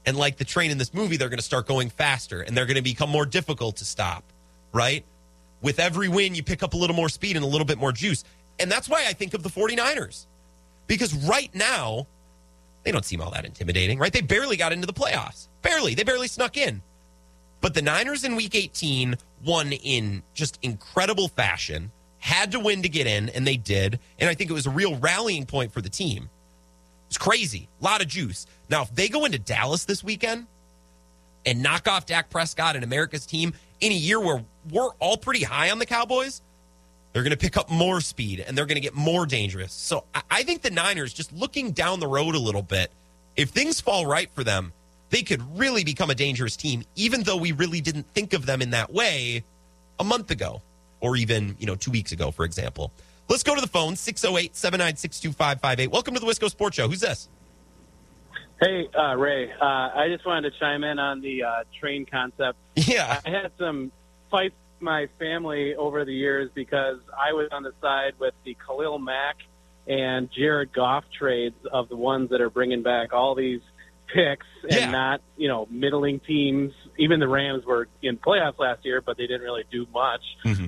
And 0.04 0.16
like 0.16 0.36
the 0.36 0.44
train 0.44 0.70
in 0.70 0.78
this 0.78 0.92
movie, 0.92 1.16
they're 1.16 1.28
going 1.28 1.38
to 1.38 1.44
start 1.44 1.66
going 1.66 1.88
faster 1.88 2.42
and 2.42 2.56
they're 2.56 2.66
going 2.66 2.76
to 2.76 2.82
become 2.82 3.08
more 3.08 3.24
difficult 3.24 3.76
to 3.76 3.84
stop, 3.84 4.24
right? 4.72 5.04
With 5.60 5.78
every 5.78 6.08
win, 6.08 6.34
you 6.34 6.42
pick 6.42 6.62
up 6.62 6.74
a 6.74 6.76
little 6.76 6.96
more 6.96 7.08
speed 7.08 7.36
and 7.36 7.44
a 7.44 7.48
little 7.48 7.64
bit 7.64 7.78
more 7.78 7.92
juice. 7.92 8.24
And 8.58 8.70
that's 8.70 8.88
why 8.88 9.04
I 9.06 9.12
think 9.12 9.32
of 9.32 9.42
the 9.42 9.48
49ers. 9.48 10.26
Because 10.86 11.14
right 11.14 11.52
now, 11.54 12.06
they 12.82 12.92
don't 12.92 13.04
seem 13.04 13.20
all 13.20 13.30
that 13.30 13.44
intimidating, 13.44 13.98
right? 13.98 14.12
They 14.12 14.20
barely 14.20 14.56
got 14.56 14.72
into 14.72 14.86
the 14.86 14.92
playoffs. 14.92 15.48
Barely. 15.62 15.94
They 15.94 16.04
barely 16.04 16.28
snuck 16.28 16.56
in. 16.56 16.82
But 17.60 17.74
the 17.74 17.82
Niners 17.82 18.24
in 18.24 18.34
week 18.34 18.54
18 18.54 19.16
won 19.44 19.72
in 19.72 20.22
just 20.34 20.58
incredible 20.62 21.28
fashion, 21.28 21.92
had 22.18 22.52
to 22.52 22.60
win 22.60 22.82
to 22.82 22.88
get 22.88 23.06
in, 23.06 23.28
and 23.30 23.46
they 23.46 23.56
did. 23.56 24.00
And 24.18 24.28
I 24.28 24.34
think 24.34 24.50
it 24.50 24.54
was 24.54 24.66
a 24.66 24.70
real 24.70 24.96
rallying 24.96 25.46
point 25.46 25.72
for 25.72 25.80
the 25.80 25.88
team. 25.88 26.28
It's 27.06 27.18
crazy. 27.18 27.68
A 27.80 27.84
lot 27.84 28.00
of 28.00 28.08
juice. 28.08 28.46
Now, 28.68 28.82
if 28.82 28.94
they 28.94 29.08
go 29.08 29.24
into 29.24 29.38
Dallas 29.38 29.84
this 29.84 30.02
weekend 30.02 30.46
and 31.46 31.62
knock 31.62 31.86
off 31.86 32.06
Dak 32.06 32.30
Prescott 32.30 32.74
and 32.74 32.84
America's 32.84 33.26
team 33.26 33.52
in 33.80 33.92
a 33.92 33.94
year 33.94 34.18
where 34.18 34.44
we're 34.70 34.90
all 34.98 35.16
pretty 35.16 35.44
high 35.44 35.70
on 35.70 35.78
the 35.78 35.86
Cowboys, 35.86 36.42
they're 37.12 37.22
going 37.22 37.32
to 37.32 37.36
pick 37.36 37.56
up 37.56 37.70
more 37.70 38.00
speed 38.00 38.40
and 38.40 38.56
they're 38.56 38.66
going 38.66 38.76
to 38.76 38.80
get 38.80 38.94
more 38.94 39.26
dangerous. 39.26 39.72
So 39.72 40.04
I- 40.14 40.42
think 40.42 40.62
the 40.62 40.70
Niners, 40.70 41.12
just 41.12 41.32
looking 41.32 41.70
down 41.72 42.00
the 42.00 42.06
road 42.06 42.34
a 42.34 42.38
little 42.38 42.62
bit, 42.62 42.90
if 43.36 43.50
things 43.50 43.80
fall 43.80 44.06
right 44.06 44.28
for 44.30 44.42
them, 44.42 44.72
they 45.10 45.22
could 45.22 45.40
really 45.58 45.84
become 45.84 46.10
a 46.10 46.14
dangerous 46.14 46.56
team, 46.56 46.84
even 46.96 47.22
though 47.22 47.36
we 47.36 47.52
really 47.52 47.80
didn't 47.80 48.06
think 48.08 48.32
of 48.32 48.46
them 48.46 48.60
in 48.60 48.70
that 48.70 48.92
way 48.92 49.44
a 50.00 50.04
month 50.04 50.30
ago 50.30 50.62
or 51.00 51.16
even, 51.16 51.54
you 51.58 51.66
know, 51.66 51.76
two 51.76 51.90
weeks 51.90 52.12
ago, 52.12 52.30
for 52.30 52.44
example. 52.44 52.90
Let's 53.28 53.42
go 53.42 53.54
to 53.54 53.60
the 53.60 53.68
phone, 53.68 53.94
608 53.94 54.56
796 54.56 55.20
2558. 55.20 55.90
Welcome 55.92 56.14
to 56.14 56.20
the 56.20 56.26
Wisco 56.26 56.50
Sports 56.50 56.76
Show. 56.76 56.88
Who's 56.88 57.00
this? 57.00 57.28
Hey, 58.60 58.88
uh, 58.96 59.16
Ray. 59.16 59.50
Uh, 59.52 59.64
I 59.64 60.08
just 60.08 60.24
wanted 60.24 60.52
to 60.52 60.58
chime 60.58 60.84
in 60.84 60.98
on 60.98 61.20
the 61.20 61.42
uh, 61.44 61.64
train 61.78 62.06
concept. 62.06 62.58
Yeah. 62.74 63.20
I 63.24 63.30
had 63.30 63.52
some 63.58 63.92
fights 64.30 64.54
my 64.82 65.06
family 65.18 65.74
over 65.74 66.04
the 66.04 66.12
years 66.12 66.50
because 66.54 66.98
I 67.16 67.32
was 67.32 67.48
on 67.52 67.62
the 67.62 67.72
side 67.80 68.14
with 68.18 68.34
the 68.44 68.56
Khalil 68.66 68.98
Mack 68.98 69.36
and 69.86 70.28
Jared 70.36 70.72
Goff 70.72 71.04
trades 71.16 71.56
of 71.72 71.88
the 71.88 71.96
ones 71.96 72.30
that 72.30 72.40
are 72.40 72.50
bringing 72.50 72.82
back 72.82 73.12
all 73.12 73.34
these 73.34 73.60
picks 74.12 74.46
and 74.64 74.72
Yeah. 74.72 74.90
not, 74.90 75.20
you 75.36 75.48
know, 75.48 75.66
middling 75.70 76.20
teams. 76.20 76.72
Even 76.98 77.18
the 77.20 77.28
Rams 77.28 77.64
were 77.64 77.88
in 78.02 78.18
playoffs 78.18 78.58
last 78.58 78.84
year, 78.84 79.00
but 79.00 79.16
they 79.16 79.26
didn't 79.26 79.42
really 79.42 79.64
do 79.70 79.86
much. 79.92 80.20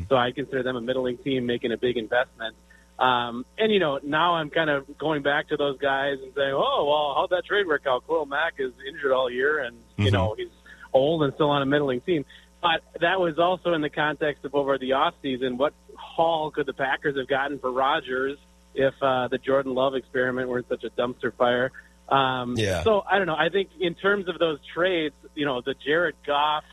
So 0.08 0.16
I 0.16 0.32
consider 0.32 0.62
them 0.62 0.76
a 0.76 0.80
middling 0.80 1.18
team 1.18 1.44
making 1.46 1.72
a 1.72 1.76
big 1.76 1.96
investment. 1.96 2.56
Um, 2.98 3.44
and 3.58 3.72
you 3.72 3.80
know, 3.80 3.98
now 4.02 4.34
I'm 4.36 4.50
kind 4.50 4.70
of 4.70 4.96
going 4.98 5.22
back 5.22 5.48
to 5.48 5.56
those 5.56 5.78
guys 5.78 6.18
and 6.22 6.32
saying, 6.34 6.52
"Oh, 6.54 6.84
well, 6.88 7.14
how'd 7.16 7.30
that 7.30 7.44
trade 7.44 7.66
work 7.66 7.82
out?" 7.88 8.06
Khalil 8.06 8.24
Mack 8.26 8.54
is 8.58 8.72
injured 8.88 9.10
all 9.12 9.28
year, 9.28 9.58
and 9.64 9.76
you 9.96 10.12
know 10.12 10.34
he's 10.38 10.48
old 10.92 11.24
and 11.24 11.34
still 11.34 11.50
on 11.50 11.60
a 11.60 11.66
middling 11.66 12.00
team. 12.02 12.24
But 12.64 12.80
that 13.02 13.20
was 13.20 13.38
also 13.38 13.74
in 13.74 13.82
the 13.82 13.90
context 13.90 14.42
of 14.46 14.54
over 14.54 14.78
the 14.78 14.94
off 14.94 15.12
season. 15.20 15.58
What 15.58 15.74
haul 15.98 16.50
could 16.50 16.64
the 16.64 16.72
Packers 16.72 17.14
have 17.18 17.28
gotten 17.28 17.58
for 17.58 17.70
Rodgers 17.70 18.38
if 18.74 18.94
uh, 19.02 19.28
the 19.28 19.36
Jordan 19.36 19.74
Love 19.74 19.94
experiment 19.94 20.48
weren't 20.48 20.66
such 20.70 20.82
a 20.82 20.88
dumpster 20.88 21.30
fire? 21.36 21.72
Um, 22.08 22.54
Yeah. 22.56 22.82
So 22.82 23.02
I 23.06 23.18
don't 23.18 23.26
know. 23.26 23.36
I 23.36 23.50
think 23.50 23.68
in 23.78 23.94
terms 23.94 24.28
of 24.30 24.38
those 24.38 24.60
trades, 24.74 25.14
you 25.34 25.44
know, 25.44 25.60
the 25.60 25.74
Jared 25.84 26.16
Goff 26.26 26.64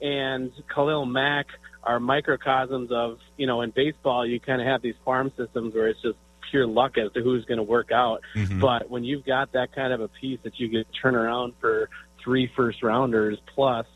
and 0.00 0.52
Khalil 0.72 1.04
Mack 1.04 1.46
are 1.82 1.98
microcosms 1.98 2.92
of, 2.92 3.18
you 3.36 3.48
know, 3.48 3.62
in 3.62 3.70
baseball, 3.70 4.24
you 4.24 4.38
kind 4.38 4.60
of 4.60 4.68
have 4.68 4.82
these 4.82 4.94
farm 5.04 5.32
systems 5.36 5.74
where 5.74 5.88
it's 5.88 6.00
just 6.00 6.16
pure 6.52 6.66
luck 6.66 6.96
as 6.96 7.10
to 7.14 7.22
who's 7.22 7.44
going 7.46 7.58
to 7.58 7.64
work 7.64 7.90
out. 7.90 8.20
But 8.60 8.88
when 8.88 9.02
you've 9.02 9.24
got 9.26 9.50
that 9.54 9.74
kind 9.74 9.92
of 9.92 10.00
a 10.00 10.08
piece 10.08 10.38
that 10.44 10.60
you 10.60 10.68
can 10.68 10.84
turn 11.02 11.16
around 11.16 11.54
for 11.60 11.88
three 12.22 12.48
first 12.54 12.84
rounders 12.84 13.36
plus, 13.52 13.86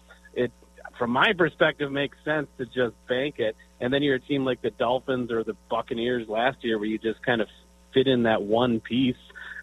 from 0.98 1.10
my 1.10 1.32
perspective, 1.36 1.90
makes 1.90 2.16
sense 2.24 2.46
to 2.58 2.66
just 2.66 2.94
bank 3.08 3.36
it. 3.38 3.56
And 3.80 3.92
then 3.92 4.02
you're 4.02 4.16
a 4.16 4.20
team 4.20 4.44
like 4.44 4.62
the 4.62 4.70
Dolphins 4.70 5.30
or 5.30 5.44
the 5.44 5.56
Buccaneers 5.70 6.28
last 6.28 6.58
year 6.62 6.78
where 6.78 6.86
you 6.88 6.98
just 6.98 7.22
kind 7.24 7.40
of 7.40 7.48
fit 7.92 8.06
in 8.06 8.22
that 8.24 8.42
one 8.42 8.80
piece. 8.80 9.16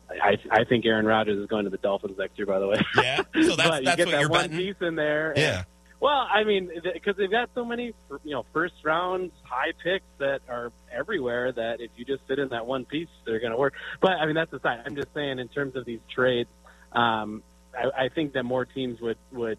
I, 0.09 0.37
I 0.51 0.63
think 0.65 0.85
Aaron 0.85 1.05
Rodgers 1.05 1.39
is 1.39 1.47
going 1.47 1.63
to 1.63 1.69
the 1.69 1.77
Dolphins 1.77 2.17
next 2.17 2.37
year, 2.37 2.45
by 2.45 2.59
the 2.59 2.67
way. 2.67 2.81
Yeah. 2.97 3.17
So 3.41 3.55
that's, 3.55 3.55
but 3.69 3.79
you 3.81 3.85
that's 3.85 3.95
get 3.97 4.07
what 4.07 4.11
that 4.11 4.19
you're 4.21 4.29
one 4.29 4.41
betting. 4.49 4.57
piece 4.57 4.75
in 4.81 4.95
there. 4.95 5.29
and- 5.31 5.39
Yeah. 5.39 5.63
well, 6.01 6.27
I 6.29 6.43
mean, 6.43 6.69
because 6.93 7.15
they've 7.17 7.31
got 7.31 7.49
so 7.55 7.63
many, 7.63 7.93
you 8.25 8.31
know, 8.31 8.45
first 8.53 8.73
round 8.83 9.31
high 9.43 9.71
picks 9.83 10.05
that 10.19 10.41
are 10.49 10.71
everywhere 10.91 11.51
that 11.53 11.79
if 11.79 11.91
you 11.95 12.03
just 12.03 12.21
fit 12.27 12.39
in 12.39 12.49
that 12.49 12.65
one 12.65 12.83
piece, 12.85 13.07
they're 13.25 13.39
going 13.39 13.53
to 13.53 13.57
work. 13.57 13.73
But 14.01 14.11
I 14.11 14.25
mean, 14.25 14.35
that's 14.35 14.51
aside. 14.51 14.81
I'm 14.85 14.95
just 14.95 15.13
saying, 15.13 15.39
in 15.39 15.47
terms 15.47 15.75
of 15.77 15.85
these 15.85 16.01
trades, 16.13 16.49
um, 16.91 17.41
I, 17.73 18.05
I 18.05 18.09
think 18.09 18.33
that 18.33 18.43
more 18.43 18.65
teams 18.65 18.99
would 18.99 19.17
would 19.31 19.57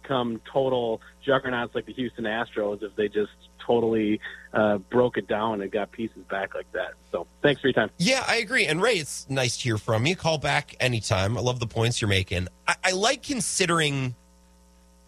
become 0.00 0.40
total 0.52 1.00
juggernauts 1.24 1.74
like 1.74 1.86
the 1.86 1.92
Houston 1.94 2.24
Astros 2.24 2.82
if 2.82 2.94
they 2.96 3.08
just 3.08 3.32
totally 3.64 4.20
uh, 4.52 4.78
broke 4.78 5.16
it 5.16 5.26
down 5.26 5.60
and 5.62 5.70
got 5.72 5.90
pieces 5.90 6.22
back 6.30 6.54
like 6.54 6.70
that. 6.72 6.92
So, 7.10 7.26
thanks 7.42 7.60
for 7.60 7.68
your 7.68 7.74
time. 7.74 7.90
Yeah, 7.98 8.24
I 8.26 8.36
agree. 8.36 8.66
And 8.66 8.80
Ray, 8.82 8.94
it's 8.94 9.28
nice 9.28 9.56
to 9.56 9.62
hear 9.64 9.78
from 9.78 10.06
you. 10.06 10.14
Call 10.16 10.38
back 10.38 10.76
anytime. 10.80 11.36
I 11.36 11.40
love 11.40 11.60
the 11.60 11.66
points 11.66 12.00
you're 12.00 12.08
making. 12.08 12.48
I, 12.68 12.74
I 12.84 12.90
like 12.92 13.22
considering 13.22 14.14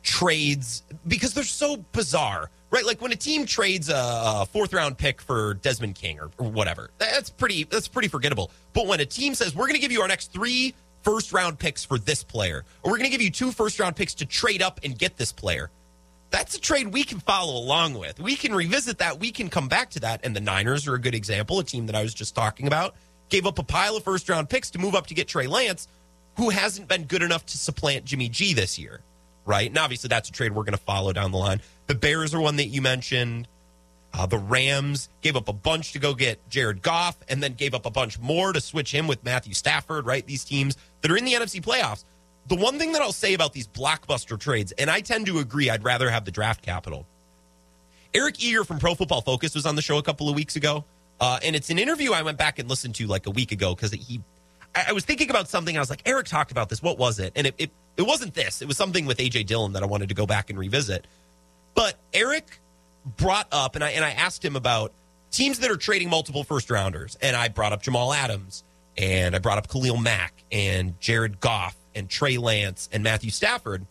trades 0.03 0.83
because 1.07 1.35
they're 1.35 1.45
so 1.45 1.77
bizarre, 1.93 2.51
right? 2.71 2.85
Like 2.85 3.03
when 3.03 3.13
a 3.13 3.17
team 3.17 3.45
trades 3.45 3.91
a, 3.93 4.47
fourth 4.51 4.73
round 4.73 4.97
pick 4.97 5.21
for 5.21 5.55
Desmond 5.55 5.97
King 5.97 6.19
or, 6.19 6.31
or 6.39 6.51
whatever, 6.51 6.91
that's 6.99 7.31
pretty 7.31 7.65
that's 7.65 7.89
pretty 7.89 8.09
forgettable. 8.09 8.51
But 8.73 8.87
when 8.87 9.01
a 9.01 9.07
team 9.07 9.35
says 9.35 9.55
we're 9.55 9.67
going 9.67 9.75
to 9.75 9.81
give 9.81 9.93
you 9.93 10.01
our 10.01 10.09
next 10.09 10.33
three 10.33 10.75
first 11.09 11.33
round 11.33 11.59
picks 11.59 11.87
for 11.87 11.99
this 11.99 12.23
player, 12.23 12.67
or 12.83 12.91
we're 12.91 12.99
going 12.99 13.11
to 13.11 13.11
give 13.11 13.23
you 13.23 13.31
two 13.31 13.51
first 13.51 13.81
round 13.81 13.97
picks 13.97 14.13
to 14.13 14.27
trade 14.27 14.61
up 14.61 14.79
and 14.85 14.99
get 14.99 15.17
this 15.17 15.33
player, 15.33 15.71
that's 16.29 16.55
a 16.55 16.61
trade 16.61 16.89
we 16.89 17.03
can 17.03 17.19
follow 17.19 17.59
along 17.59 17.95
with. 17.95 18.21
We 18.21 18.37
can 18.37 18.55
revisit 18.55 18.99
that. 18.99 19.19
We 19.19 19.31
can 19.31 19.49
come 19.49 19.69
back 19.69 19.89
to 19.91 20.01
that. 20.01 20.21
And 20.23 20.37
the 20.37 20.41
Niners 20.41 20.87
are 20.87 20.95
a 20.95 21.01
good 21.01 21.15
example, 21.15 21.59
a 21.61 21.65
team 21.65 21.87
that 21.87 21.97
I 21.97 22.03
was 22.03 22.13
just 22.13 22.35
talking 22.35 22.67
about. 22.67 22.95
Gave 23.31 23.47
up 23.47 23.59
a 23.59 23.63
pile 23.63 23.97
of 23.97 24.05
first 24.05 24.29
round 24.29 24.51
picks 24.51 24.71
to 24.73 24.79
move 24.79 24.95
up 24.95 25.07
to 25.07 25.15
get 25.15 25.29
Trey 25.29 25.47
Lance, 25.47 25.89
who 26.37 26.51
hasn't 26.51 26.89
been 26.89 27.05
good 27.05 27.23
enough 27.23 27.47
to 27.47 27.57
supplant 27.57 28.05
Jimmy 28.05 28.29
G 28.29 28.53
this 28.53 28.79
year, 28.79 29.01
right? 29.47 29.71
And 29.71 29.79
obviously, 29.79 30.09
that's 30.09 30.29
a 30.29 30.33
trade 30.33 30.53
we're 30.55 30.65
going 30.65 30.73
to 30.73 30.85
follow 30.85 31.15
down 31.15 31.33
the 31.33 31.39
line. 31.39 31.63
The 31.87 31.95
Bears 31.95 32.35
are 32.35 32.41
one 32.41 32.57
that 32.57 32.67
you 32.67 32.83
mentioned. 32.83 33.49
Uh, 34.13 34.27
the 34.27 34.39
Rams 34.39 35.09
gave 35.21 35.37
up 35.37 35.49
a 35.49 35.53
bunch 35.53 35.93
to 35.93 35.99
go 35.99 36.15
get 36.15 36.47
Jared 36.49 36.83
Goff 36.83 37.17
and 37.29 37.43
then 37.43 37.55
gave 37.55 37.75
up 37.75 37.87
a 37.87 37.91
bunch 37.91 38.19
more 38.19 38.53
to 38.53 38.61
switch 38.61 38.93
him 38.93 39.07
with 39.07 39.23
Matthew 39.23 39.55
Stafford, 39.55 40.07
right? 40.07 40.27
These 40.27 40.45
teams 40.45 40.77
that 41.01 41.11
are 41.11 41.17
in 41.17 41.25
the 41.25 41.35
NFC 41.35 41.63
playoffs. 41.63 42.05
The 42.49 42.57
one 42.57 42.79
thing 42.79 42.93
that 42.93 43.03
I'll 43.03 43.13
say 43.13 43.35
about 43.35 43.53
these 43.53 43.69
blockbuster 43.69 44.39
trades, 44.39 44.73
and 44.73 44.89
I 44.91 45.01
tend 45.01 45.27
to 45.27 45.39
agree, 45.39 45.69
I'd 45.69 45.85
rather 45.85 46.11
have 46.11 46.25
the 46.25 46.31
draft 46.31 46.63
capital. 46.63 47.07
Eric 48.15 48.43
Eager 48.43 48.65
from 48.65 48.79
Pro 48.79 48.95
Football 48.95 49.21
Focus 49.21 49.55
was 49.55 49.67
on 49.67 49.77
the 49.77 49.83
show 49.83 49.99
a 49.99 50.03
couple 50.03 50.29
of 50.29 50.35
weeks 50.35 50.57
ago. 50.57 50.85
Uh, 51.21 51.39
and 51.43 51.55
it's 51.57 51.69
an 51.69 51.79
interview 51.79 52.13
I 52.13 52.23
went 52.23 52.39
back 52.39 52.59
and 52.59 52.69
listened 52.69 52.95
to 52.97 53.07
like 53.07 53.27
a 53.27 53.31
week 53.31 53.53
ago 53.53 53.75
because 53.75 53.93
he, 53.93 54.21
I, 54.75 54.87
I 54.89 54.93
was 54.93 55.05
thinking 55.05 55.31
about 55.31 55.49
something. 55.49 55.77
I 55.77 55.81
was 55.81 55.91
like, 55.91 56.03
Eric 56.07 56.27
talked 56.27 56.53
about 56.53 56.69
this. 56.69 56.83
What 56.83 56.99
was 56.99 57.19
it? 57.19 57.33
And 57.37 57.47
it, 57.47 57.55
it, 57.59 57.71
it 57.97 58.03
wasn't 58.03 58.35
this. 58.35 58.63
It 58.63 58.69
was 58.69 58.77
something 58.77 59.05
with 59.05 59.19
AJ 59.19 59.47
Dillon 59.47 59.73
that 59.73 59.83
I 59.83 59.87
wanted 59.87 60.09
to 60.09 60.15
go 60.15 60.27
back 60.27 60.49
and 60.49 60.59
revisit. 60.59 61.07
But 61.75 61.97
Eric 62.15 62.61
brought 63.17 63.49
up, 63.53 63.75
and 63.75 63.85
I 63.85 63.91
and 63.91 64.05
I 64.05 64.11
asked 64.11 64.45
him 64.45 64.57
about 64.57 64.93
teams 65.31 65.59
that 65.61 65.71
are 65.71 65.77
trading 65.77 66.09
multiple 66.09 66.45
first 66.45 66.71
rounders, 66.71 67.17
and 67.21 67.37
I 67.37 67.49
brought 67.49 67.73
up 67.73 67.83
Jamal 67.83 68.13
Adams, 68.13 68.65
and 68.99 69.35
I 69.35 69.39
brought 69.39 69.57
up 69.57 69.69
Khalil 69.69 69.97
Mack, 69.97 70.35
and 70.53 71.01
Jared 71.01 71.41
Goff, 71.41 71.77
and 71.95 72.11
Trey 72.11 72.37
Lance, 72.37 72.89
and 72.93 73.03
Matthew 73.03 73.31
Stafford, 73.31 73.87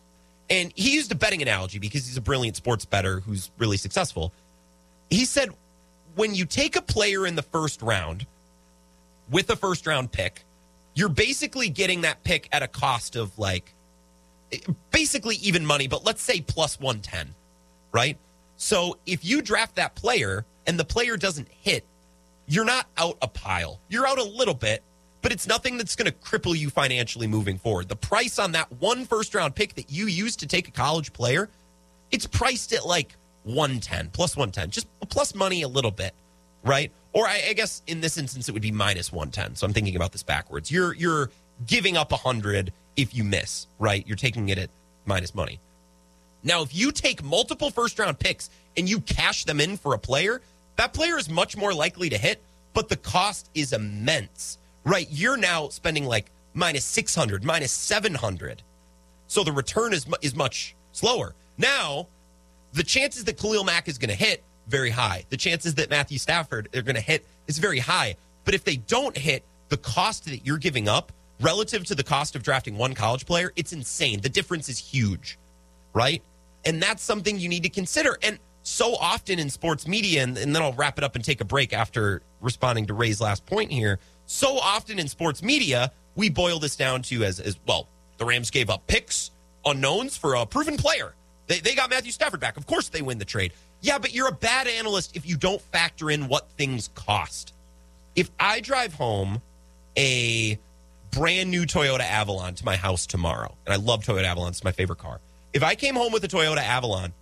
and 0.49 0.71
he 0.75 0.93
used 0.93 1.11
a 1.11 1.15
betting 1.15 1.41
analogy 1.41 1.79
because 1.79 2.05
he's 2.05 2.17
a 2.17 2.21
brilliant 2.21 2.55
sports 2.55 2.85
bettor 2.85 3.21
who's 3.21 3.51
really 3.57 3.77
successful. 3.77 4.31
He 5.09 5.25
said, 5.25 5.49
when 6.15 6.35
you 6.35 6.45
take 6.45 6.75
a 6.75 6.81
player 6.81 7.25
in 7.25 7.35
the 7.35 7.41
first 7.41 7.81
round 7.81 8.25
with 9.29 9.49
a 9.49 9.55
first 9.55 9.87
round 9.87 10.11
pick, 10.11 10.43
you're 10.93 11.09
basically 11.09 11.69
getting 11.69 12.01
that 12.01 12.23
pick 12.23 12.47
at 12.51 12.63
a 12.63 12.67
cost 12.67 13.15
of 13.15 13.37
like 13.37 13.73
basically 14.91 15.35
even 15.37 15.65
money, 15.65 15.87
but 15.87 16.05
let's 16.05 16.21
say 16.21 16.41
plus 16.41 16.79
110, 16.79 17.33
right? 17.91 18.17
So 18.55 18.97
if 19.05 19.23
you 19.23 19.41
draft 19.41 19.75
that 19.75 19.95
player 19.95 20.45
and 20.65 20.79
the 20.79 20.85
player 20.85 21.17
doesn't 21.17 21.49
hit, 21.49 21.85
you're 22.47 22.65
not 22.65 22.87
out 22.97 23.17
a 23.21 23.27
pile. 23.27 23.79
You're 23.89 24.07
out 24.07 24.17
a 24.17 24.23
little 24.23 24.53
bit, 24.53 24.81
but 25.28 25.34
it's 25.34 25.45
nothing 25.45 25.75
that's 25.75 25.97
going 25.97 26.09
to 26.09 26.17
cripple 26.19 26.57
you 26.57 26.69
financially 26.69 27.28
moving 27.28 27.57
forward. 27.57 27.89
The 27.89 27.97
price 27.97 28.39
on 28.39 28.53
that 28.53 28.71
one 28.80 29.03
first 29.03 29.36
round 29.36 29.55
pick 29.55 29.75
that 29.75 29.91
you 29.91 30.05
used 30.07 30.39
to 30.39 30.47
take 30.47 30.69
a 30.69 30.71
college 30.71 31.11
player, 31.11 31.49
it's 32.11 32.25
priced 32.25 32.71
at 32.71 32.86
like 32.86 33.13
110 33.43 34.11
plus 34.11 34.38
110, 34.38 34.69
just 34.69 34.88
plus 35.09 35.36
money 35.36 35.63
a 35.63 35.67
little 35.67 35.91
bit, 35.91 36.13
right? 36.63 36.93
or 37.17 37.28
I, 37.28 37.47
I 37.49 37.53
guess 37.53 37.82
in 37.88 37.99
this 37.99 38.19
instance 38.19 38.47
it 38.47 38.51
would 38.51 38.61
be 38.61 38.71
minus 38.71 39.11
110. 39.11 39.55
So 39.55 39.65
I'm 39.65 39.73
thinking 39.73 39.95
about 39.95 40.11
this 40.11 40.21
backwards. 40.21 40.69
You're 40.69 40.93
you're 40.93 41.32
giving 41.65 41.97
up 41.97 42.11
100 42.11 42.71
if 42.95 43.15
you 43.15 43.23
miss, 43.23 43.65
right? 43.80 44.05
You're 44.05 44.15
taking 44.15 44.49
it 44.49 44.59
at 44.59 44.69
minus 45.05 45.34
money. 45.34 45.59
Now, 46.43 46.61
if 46.61 46.75
you 46.75 46.91
take 46.91 47.23
multiple 47.23 47.71
first 47.71 47.97
round 47.97 48.19
picks 48.19 48.51
and 48.78 48.88
you 48.88 48.99
cash 49.01 49.45
them 49.45 49.59
in 49.59 49.78
for 49.78 49.95
a 49.95 49.97
player, 49.97 50.41
that 50.75 50.93
player 50.93 51.17
is 51.17 51.28
much 51.28 51.57
more 51.57 51.73
likely 51.73 52.07
to 52.09 52.17
hit, 52.17 52.39
but 52.73 52.88
the 52.88 52.97
cost 52.97 53.49
is 53.55 53.73
immense, 53.73 54.59
right? 54.88 55.07
You're 55.11 55.38
now 55.38 55.69
spending 55.69 56.05
like 56.05 56.31
minus 56.53 56.85
600, 56.85 57.43
minus 57.43 57.71
700. 57.71 58.63
So 59.27 59.43
the 59.43 59.51
return 59.51 59.93
is, 59.93 60.07
is 60.21 60.35
much 60.35 60.75
slower. 60.93 61.35
Now, 61.57 62.07
the 62.73 62.83
chances 62.83 63.25
that 63.25 63.38
Khalil 63.38 63.63
Mack 63.63 63.88
is 63.88 63.97
going 63.97 64.09
to 64.09 64.15
hit, 64.15 64.43
very 64.67 64.89
high. 64.89 65.23
The 65.29 65.38
chances 65.38 65.75
that 65.75 65.89
Matthew 65.89 66.17
Stafford 66.17 66.69
are 66.75 66.81
going 66.81 66.95
to 66.95 67.01
hit 67.01 67.25
is 67.47 67.57
very 67.57 67.79
high. 67.79 68.15
But 68.45 68.53
if 68.53 68.63
they 68.63 68.77
don't 68.77 69.17
hit, 69.17 69.43
the 69.69 69.77
cost 69.77 70.25
that 70.25 70.45
you're 70.45 70.57
giving 70.57 70.88
up 70.88 71.11
relative 71.41 71.85
to 71.85 71.95
the 71.95 72.03
cost 72.03 72.35
of 72.35 72.43
drafting 72.43 72.77
one 72.77 72.93
college 72.93 73.25
player, 73.25 73.51
it's 73.55 73.73
insane. 73.73 74.21
The 74.21 74.29
difference 74.29 74.69
is 74.69 74.77
huge, 74.77 75.38
right? 75.93 76.21
And 76.65 76.81
that's 76.81 77.03
something 77.03 77.39
you 77.39 77.49
need 77.49 77.63
to 77.63 77.69
consider. 77.69 78.17
And 78.23 78.39
so 78.63 78.95
often 78.95 79.39
in 79.39 79.49
sports 79.49 79.88
media, 79.88 80.23
and, 80.23 80.38
and 80.38 80.55
then 80.55 80.61
I'll 80.61 80.73
wrap 80.73 80.97
it 80.97 81.03
up 81.03 81.15
and 81.15 81.23
take 81.23 81.41
a 81.41 81.45
break 81.45 81.73
after 81.73 82.21
responding 82.41 82.85
to 82.88 82.93
Ray's 82.93 83.21
last 83.21 83.45
point 83.45 83.71
here. 83.71 83.99
So 84.28 84.59
often 84.59 84.99
in 84.99 85.07
sports 85.07 85.41
media, 85.41 85.91
we 86.15 86.30
boil 86.30 86.59
this 86.59 86.75
down 86.75 87.01
to 87.03 87.23
as, 87.23 87.39
as 87.39 87.57
well, 87.65 87.88
the 88.17 88.25
Rams 88.25 88.51
gave 88.51 88.69
up 88.69 88.86
picks, 88.86 89.32
unknowns 89.65 90.17
for 90.17 90.36
a 90.36 90.45
proven 90.45 90.78
player. 90.78 91.13
They, 91.47 91.59
they 91.59 91.75
got 91.75 91.89
Matthew 91.89 92.11
Stafford 92.11 92.39
back. 92.41 92.57
Of 92.57 92.67
course 92.67 92.89
they 92.89 93.01
win 93.01 93.17
the 93.17 93.25
trade. 93.25 93.53
Yeah, 93.82 93.99
but 93.99 94.13
you're 94.13 94.28
a 94.28 94.34
bad 94.34 94.67
analyst 94.67 95.15
if 95.15 95.25
you 95.25 95.38
don't 95.38 95.61
factor 95.61 96.11
in 96.11 96.28
what 96.28 96.49
things 96.51 96.89
cost. 96.93 97.53
If 98.15 98.30
I 98.39 98.59
drive 98.59 98.93
home 98.93 99.41
a 99.97 100.59
brand 101.11 101.49
new 101.49 101.65
Toyota 101.65 102.01
Avalon 102.01 102.53
to 102.55 102.65
my 102.65 102.75
house 102.75 103.05
tomorrow, 103.05 103.55
and 103.65 103.73
I 103.73 103.78
love 103.78 104.03
Toyota 104.03 104.25
Avalon, 104.25 104.49
it's 104.49 104.63
my 104.63 104.71
favorite 104.71 104.99
car. 104.99 105.21
If 105.53 105.63
I 105.63 105.75
came 105.75 105.95
home 105.95 106.11
with 106.11 106.23
a 106.23 106.28
Toyota 106.28 106.57
Avalon, 106.57 107.13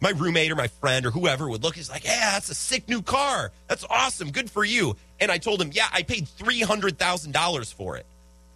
my 0.00 0.10
roommate 0.10 0.50
or 0.50 0.56
my 0.56 0.68
friend 0.68 1.06
or 1.06 1.10
whoever 1.10 1.48
would 1.48 1.62
look, 1.62 1.76
he's 1.76 1.88
like, 1.88 2.04
Yeah, 2.04 2.32
that's 2.32 2.50
a 2.50 2.54
sick 2.54 2.88
new 2.88 3.02
car. 3.02 3.52
That's 3.68 3.84
awesome. 3.88 4.30
Good 4.30 4.50
for 4.50 4.64
you. 4.64 4.96
And 5.22 5.30
I 5.30 5.38
told 5.38 5.62
him, 5.62 5.70
Yeah, 5.72 5.86
I 5.92 6.02
paid 6.02 6.26
$300,000 6.26 7.74
for 7.74 7.96
it. 7.96 8.06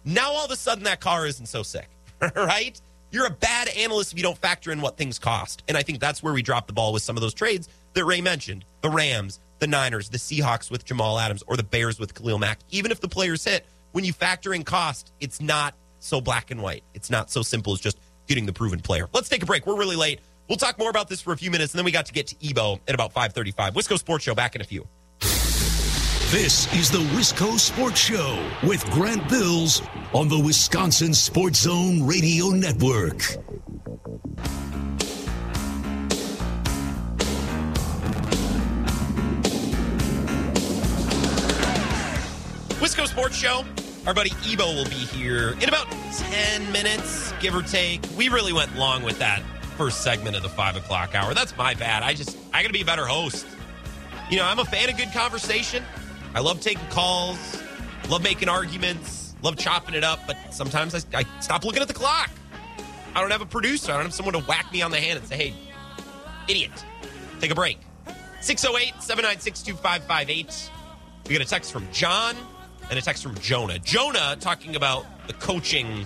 Now 0.03 0.33
all 0.33 0.43
of 0.43 0.51
a 0.51 0.57
sudden 0.57 0.83
that 0.83 0.99
car 0.99 1.25
isn't 1.25 1.45
so 1.45 1.63
sick, 1.63 1.87
right? 2.35 2.79
You're 3.09 3.25
a 3.25 3.31
bad 3.31 3.69
analyst 3.69 4.11
if 4.11 4.19
you 4.19 4.23
don't 4.23 4.37
factor 4.37 4.69
in 4.73 4.81
what 4.81 4.97
things 4.97 5.17
cost. 5.17 5.63
And 5.69 5.77
I 5.77 5.81
think 5.81 6.01
that's 6.01 6.21
where 6.21 6.33
we 6.33 6.41
dropped 6.41 6.67
the 6.67 6.73
ball 6.73 6.91
with 6.91 7.03
some 7.03 7.15
of 7.15 7.21
those 7.21 7.33
trades 7.33 7.69
that 7.93 8.03
Ray 8.03 8.19
mentioned 8.19 8.65
the 8.81 8.89
Rams, 8.89 9.39
the 9.59 9.67
Niners, 9.67 10.09
the 10.09 10.17
Seahawks 10.17 10.69
with 10.69 10.83
Jamal 10.83 11.17
Adams, 11.17 11.41
or 11.47 11.55
the 11.55 11.63
Bears 11.63 11.99
with 11.99 12.13
Khalil 12.13 12.37
Mack. 12.37 12.59
Even 12.69 12.91
if 12.91 12.99
the 12.99 13.07
players 13.07 13.45
hit, 13.45 13.65
when 13.93 14.03
you 14.03 14.11
factor 14.11 14.53
in 14.53 14.65
cost, 14.65 15.13
it's 15.21 15.39
not 15.39 15.73
so 15.99 16.19
black 16.19 16.51
and 16.51 16.61
white. 16.61 16.83
It's 16.93 17.09
not 17.09 17.31
so 17.31 17.43
simple 17.43 17.71
as 17.71 17.79
just 17.79 17.97
getting 18.27 18.45
the 18.45 18.53
proven 18.53 18.81
player. 18.81 19.07
Let's 19.13 19.29
take 19.29 19.41
a 19.41 19.45
break. 19.45 19.65
We're 19.65 19.77
really 19.77 19.95
late. 19.95 20.19
We'll 20.49 20.57
talk 20.57 20.77
more 20.77 20.89
about 20.89 21.07
this 21.07 21.21
for 21.21 21.31
a 21.31 21.37
few 21.37 21.49
minutes, 21.49 21.73
and 21.73 21.79
then 21.79 21.85
we 21.85 21.91
got 21.91 22.07
to 22.07 22.13
get 22.13 22.27
to 22.27 22.35
Ebo 22.45 22.81
at 22.89 22.93
about 22.93 23.13
535. 23.13 23.73
Wisco 23.73 23.97
Sports 23.97 24.25
Show 24.25 24.35
back 24.35 24.53
in 24.53 24.61
a 24.61 24.65
few. 24.65 24.85
This 26.31 26.67
is 26.73 26.91
the 26.91 26.97
Wisco 27.15 27.57
Sports 27.57 28.01
Show 28.01 28.45
with 28.61 28.83
Grant 28.91 29.29
Bills 29.29 29.81
on 30.13 30.27
the 30.27 30.37
Wisconsin 30.37 31.13
Sports 31.13 31.59
Zone 31.59 32.05
Radio 32.05 32.49
Network. 32.49 33.19
Wisco 42.81 43.07
Sports 43.07 43.37
Show. 43.37 43.63
Our 44.05 44.13
buddy 44.13 44.33
Ebo 44.45 44.65
will 44.65 44.83
be 44.83 44.95
here 44.95 45.51
in 45.61 45.69
about 45.69 45.89
10 46.11 46.69
minutes, 46.73 47.31
give 47.39 47.55
or 47.55 47.61
take. 47.61 48.01
We 48.17 48.27
really 48.27 48.51
went 48.51 48.75
long 48.75 49.01
with 49.01 49.17
that 49.19 49.41
first 49.77 50.03
segment 50.03 50.35
of 50.35 50.43
the 50.43 50.49
five 50.49 50.75
o'clock 50.75 51.15
hour. 51.15 51.33
That's 51.33 51.55
my 51.55 51.73
bad. 51.73 52.03
I 52.03 52.13
just, 52.13 52.37
I 52.53 52.63
got 52.63 52.67
to 52.67 52.73
be 52.73 52.81
a 52.81 52.85
better 52.85 53.05
host. 53.05 53.47
You 54.29 54.35
know, 54.35 54.45
I'm 54.45 54.59
a 54.59 54.65
fan 54.65 54.89
of 54.89 54.97
good 54.97 55.13
conversation. 55.13 55.85
I 56.37 56.39
love 56.39 56.61
taking 56.61 56.87
calls, 56.89 57.59
love 58.09 58.21
making 58.21 58.47
arguments, 58.47 59.33
love 59.41 59.57
chopping 59.57 59.95
it 59.95 60.03
up, 60.03 60.19
but 60.27 60.37
sometimes 60.51 60.93
I, 60.93 61.21
I 61.21 61.25
stop 61.39 61.65
looking 61.65 61.81
at 61.81 61.87
the 61.87 61.95
clock. 61.95 62.29
I 63.15 63.21
don't 63.21 63.31
have 63.31 63.41
a 63.41 63.47
producer. 63.47 63.91
I 63.91 63.95
don't 63.95 64.03
have 64.03 64.13
someone 64.13 64.33
to 64.33 64.41
whack 64.41 64.71
me 64.71 64.83
on 64.83 64.91
the 64.91 64.99
hand 64.99 65.17
and 65.17 65.27
say, 65.27 65.35
hey, 65.35 65.53
idiot, 66.47 66.69
take 67.39 67.49
a 67.49 67.55
break. 67.55 67.79
608 68.41 69.01
796 69.01 69.63
2558. 69.63 70.69
We 71.27 71.33
got 71.33 71.43
a 71.43 71.49
text 71.49 71.71
from 71.71 71.87
John 71.91 72.35
and 72.91 72.99
a 72.99 73.01
text 73.01 73.23
from 73.23 73.33
Jonah. 73.39 73.79
Jonah 73.79 74.37
talking 74.39 74.75
about 74.75 75.07
the 75.25 75.33
coaching 75.33 76.05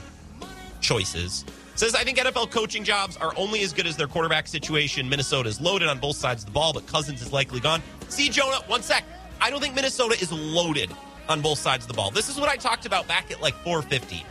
choices. 0.80 1.44
Says, 1.76 1.94
I 1.94 2.06
think 2.06 2.20
NFL 2.20 2.52
coaching 2.52 2.86
jobs 2.86 3.18
are 3.18 3.34
only 3.36 3.64
as 3.64 3.74
good 3.74 3.86
as 3.86 3.98
their 3.98 4.08
quarterback 4.08 4.48
situation. 4.48 5.10
Minnesota 5.10 5.50
is 5.50 5.60
loaded 5.60 5.90
on 5.90 6.00
both 6.00 6.16
sides 6.16 6.44
of 6.44 6.46
the 6.46 6.54
ball, 6.54 6.72
but 6.72 6.88
Cousins 6.88 7.22
is 7.22 7.34
likely 7.34 7.60
gone. 7.60 7.82
See, 8.08 8.30
Jonah, 8.30 8.64
one 8.68 8.82
sec. 8.82 9.04
I 9.42 9.50
don't 9.50 9.60
think 9.60 9.76
Minnesota 9.76 10.16
is 10.22 10.32
loaded 10.32 10.92
on 11.28 11.42
both 11.42 11.58
sides 11.58 11.84
of 11.84 11.88
the 11.88 11.96
ball. 11.96 12.12
This 12.12 12.30
is 12.30 12.40
what 12.40 12.48
I 12.48 12.56
talked 12.56 12.86
about 12.86 13.08
back 13.08 13.32
at 13.32 13.42
like 13.42 13.56
450. 13.56 14.24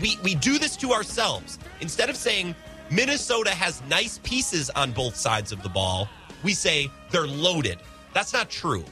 We 0.00 0.18
we 0.22 0.34
do 0.34 0.58
this 0.58 0.76
to 0.78 0.92
ourselves. 0.92 1.58
Instead 1.80 2.10
of 2.10 2.16
saying 2.16 2.54
Minnesota 2.90 3.50
has 3.50 3.82
nice 3.88 4.18
pieces 4.22 4.68
on 4.70 4.92
both 4.92 5.16
sides 5.16 5.50
of 5.50 5.62
the 5.62 5.68
ball, 5.68 6.08
we 6.42 6.52
say 6.52 6.90
they're 7.10 7.26
loaded. 7.26 7.78
That's 8.12 8.32
not 8.32 8.50
true. 8.50 8.84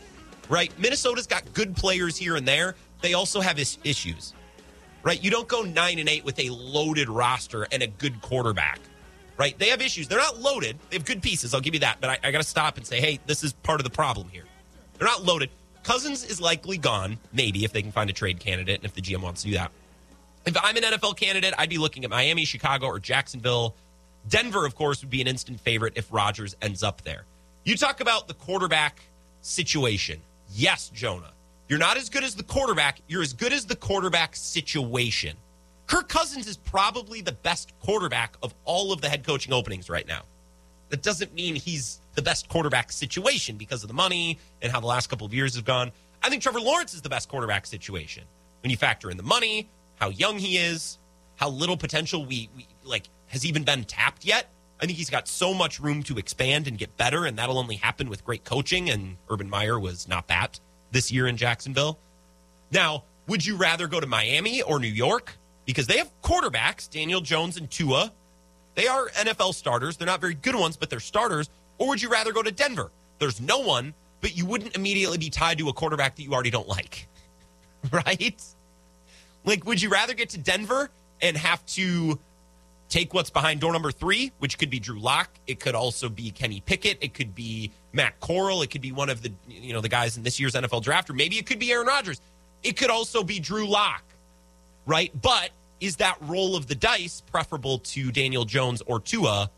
Right? 0.49 0.73
Minnesota's 0.79 1.27
got 1.27 1.53
good 1.53 1.77
players 1.77 2.17
here 2.17 2.37
and 2.37 2.49
there. 2.49 2.75
They 3.01 3.15
also 3.15 3.41
have 3.41 3.59
is- 3.59 3.79
issues. 3.85 4.33
Right? 5.03 5.23
You 5.23 5.31
don't 5.31 5.49
go 5.49 5.63
9 5.63 5.99
and 5.99 6.09
8 6.09 6.25
with 6.25 6.39
a 6.39 6.51
loaded 6.51 7.09
roster 7.09 7.67
and 7.73 7.83
a 7.83 7.87
good 7.87 8.21
quarterback. 8.23 8.79
Right? 9.37 9.59
They 9.59 9.69
have 9.69 9.81
issues. 9.81 10.09
They're 10.09 10.19
not 10.19 10.41
loaded. 10.41 10.79
They 10.91 10.97
have 10.97 11.05
good 11.05 11.23
pieces. 11.23 11.55
I'll 11.55 11.61
give 11.61 11.75
you 11.75 11.81
that. 11.81 11.99
But 12.01 12.11
I, 12.11 12.19
I 12.29 12.31
got 12.31 12.39
to 12.43 12.49
stop 12.49 12.77
and 12.77 12.87
say, 12.87 13.01
hey, 13.01 13.19
this 13.27 13.43
is 13.43 13.53
part 13.53 13.81
of 13.81 13.85
the 13.85 13.91
problem 13.91 14.29
here. 14.29 14.45
They're 15.03 15.11
not 15.11 15.25
loaded. 15.25 15.51
Cousins 15.83 16.25
is 16.25 16.41
likely 16.41 16.79
gone, 16.79 17.19
maybe, 17.33 17.65
if 17.65 17.73
they 17.73 17.83
can 17.83 17.91
find 17.91 18.09
a 18.09 18.13
trade 18.13 18.39
candidate 18.39 18.77
and 18.77 18.85
if 18.85 18.95
the 18.95 19.01
GM 19.01 19.21
wants 19.21 19.43
to 19.43 19.49
do 19.49 19.55
that. 19.55 19.73
If 20.47 20.57
I'm 20.63 20.77
an 20.77 20.85
NFL 20.85 21.17
candidate, 21.17 21.53
I'd 21.59 21.71
be 21.71 21.79
looking 21.79 22.05
at 22.05 22.11
Miami, 22.11 22.45
Chicago, 22.45 22.87
or 22.87 23.01
Jacksonville. 23.01 23.75
Denver, 24.29 24.65
of 24.65 24.77
course, 24.77 25.01
would 25.01 25.11
be 25.11 25.21
an 25.21 25.27
instant 25.27 25.59
favorite 25.59 25.95
if 25.97 26.07
Rodgers 26.13 26.55
ends 26.63 26.85
up 26.85 27.03
there. 27.03 27.25
You 27.65 27.77
talk 27.77 28.01
about 28.01 28.29
the 28.29 28.35
quarterback 28.35 29.01
situation. 29.41 30.21
Yes, 30.55 30.89
Jonah. 30.95 31.33
You're 31.69 31.81
not 31.81 31.97
as 31.97 32.09
good 32.09 32.23
as 32.23 32.37
the 32.37 32.45
quarterback. 32.45 33.01
You're 33.09 33.23
as 33.23 33.33
good 33.33 33.53
as 33.53 33.67
the 33.67 33.75
quarterback 33.75 34.37
situation. 34.37 35.37
Kirk 35.89 36.09
Cousins 36.09 36.47
is 36.47 36.57
probably 36.57 37.23
the 37.23 37.33
best 37.33 37.73
quarterback 37.81 38.37
of 38.41 38.55
all 38.65 38.93
of 38.93 39.01
the 39.01 39.09
head 39.09 39.27
coaching 39.27 39.53
openings 39.53 39.91
right 39.91 40.07
now. 40.07 40.23
That 40.93 41.01
doesn't 41.01 41.33
mean 41.33 41.55
he's 41.55 42.01
the 42.17 42.21
best 42.21 42.51
quarterback 42.51 42.93
situation 42.93 43.57
because 43.57 43.83
of 43.83 43.89
the 43.89 43.95
money 43.95 44.39
and 44.61 44.71
how 44.71 44.79
the 44.79 44.87
last 44.87 45.09
couple 45.09 45.27
of 45.27 45.33
years 45.33 45.55
have 45.57 45.65
gone. 45.65 45.91
I 46.23 46.29
think 46.29 46.43
Trevor 46.43 46.61
Lawrence 46.61 46.93
is 46.93 47.01
the 47.01 47.09
best 47.09 47.31
quarterback 47.31 47.65
situation 47.65 48.25
when 48.63 48.71
you 48.71 48.77
factor 48.77 49.11
in 49.11 49.17
the 49.17 49.23
money, 49.23 49.71
how 49.97 50.11
young 50.11 50.39
he 50.39 50.59
is, 50.59 50.99
how 51.37 51.49
little 51.49 51.79
potential 51.79 52.27
we, 52.27 52.51
we 52.55 52.67
like 52.85 53.09
has 53.29 53.47
even 53.47 53.65
been 53.65 53.85
tapped 53.85 54.27
yet. 54.27 54.51
I 54.83 54.85
think 54.85 54.99
he's 54.99 55.09
got 55.09 55.29
so 55.29 55.55
much 55.55 55.81
room 55.81 56.03
to 56.03 56.19
expand 56.19 56.69
and 56.69 56.77
get 56.77 56.95
better, 56.99 57.25
and 57.25 57.39
that'll 57.39 57.59
only 57.59 57.77
happen 57.77 58.11
with 58.11 58.23
great 58.23 58.45
coaching. 58.45 58.91
And 58.91 59.17
Urban 59.31 59.49
Meyer 59.49 59.81
was 59.81 60.07
not 60.07 60.29
that 60.29 60.61
this 60.91 61.11
year 61.11 61.27
in 61.27 61.39
Jacksonville. 61.39 61.99
Now, 62.71 63.05
would 63.29 63.47
you 63.47 63.57
rather 63.57 63.87
go 63.87 63.99
to 63.99 64.07
Miami 64.07 64.61
or 64.61 64.79
New 64.79 64.89
York? 64.89 65.39
Because 65.65 65.87
they 65.87 65.97
have 65.97 66.13
quarterbacks, 66.21 66.91
Daniel 66.91 67.23
Jones 67.23 67.57
and 67.57 67.71
Tua. 67.71 68.13
They 68.75 68.87
are 68.87 69.09
NFL 69.11 69.55
starters. 69.55 69.97
They're 69.97 70.07
not 70.07 70.21
very 70.21 70.35
good 70.35 70.55
ones, 70.55 70.77
but 70.77 70.91
they're 70.91 71.01
starters. 71.01 71.51
Or 71.79 71.89
would 71.89 72.01
you 72.01 72.09
rather 72.09 72.33
go 72.33 72.43
to 72.43 72.51
Denver? 72.51 72.91
There's 73.19 73.41
no 73.41 73.59
one, 73.59 73.95
but 74.21 74.37
you 74.37 74.47
wouldn't 74.47 74.77
immediately 74.77 75.19
be 75.19 75.31
tied 75.31 75.59
to 75.59 75.69
a 75.69 75.73
quarterback 75.73 76.17
that 76.17 76.23
you 76.23 76.33
already 76.33 76.51
don't 76.51 76.69
like. 76.69 77.09
right? 77.91 78.43
Like, 79.45 79.65
would 79.67 79.83
you 79.83 79.91
rather 79.91 80.15
get 80.15 80.31
to 80.31 80.39
Denver 80.39 80.91
and 81.21 81.37
have 81.37 81.65
to 81.67 82.19
take 82.93 83.15
what's 83.15 83.31
behind 83.31 83.59
door 83.59 83.73
number 83.73 83.91
three, 83.91 84.31
which 84.39 84.59
could 84.59 84.69
be 84.69 84.79
Drew 84.79 85.01
Lock. 85.01 85.31
It 85.47 85.59
could 85.59 85.75
also 85.75 86.11
be 86.11 86.31
Kenny 86.31 86.61
Pickett. 86.61 86.99
It 87.01 87.15
could 87.15 87.35
be 87.35 87.71
Matt 87.95 88.21
Corral. 88.21 88.61
It 88.61 88.71
could 88.71 88.83
be 88.83 88.93
one 88.93 89.09
of 89.09 89.23
the 89.23 89.33
you 89.49 89.73
know 89.73 89.81
the 89.81 89.89
guys 89.89 90.19
in 90.19 90.23
this 90.23 90.39
year's 90.39 90.53
NFL 90.53 90.83
draft, 90.83 91.09
or 91.09 91.15
maybe 91.15 91.39
it 91.39 91.47
could 91.47 91.59
be 91.59 91.73
Aaron 91.73 91.87
Rodgers. 91.87 92.21
It 92.63 92.77
could 92.77 92.91
also 92.91 93.25
be 93.25 93.41
Drew 93.41 93.67
Lock, 93.67 94.05
right? 94.85 95.11
But 95.21 95.51
is 95.83 95.97
that 95.97 96.17
roll 96.21 96.55
of 96.55 96.69
the 96.69 96.77
dice 96.77 97.21
preferable 97.21 97.79
to 97.81 98.13
Daniel 98.13 98.45
Jones 98.45 98.83
or 98.87 99.01
Tua, 99.01 99.51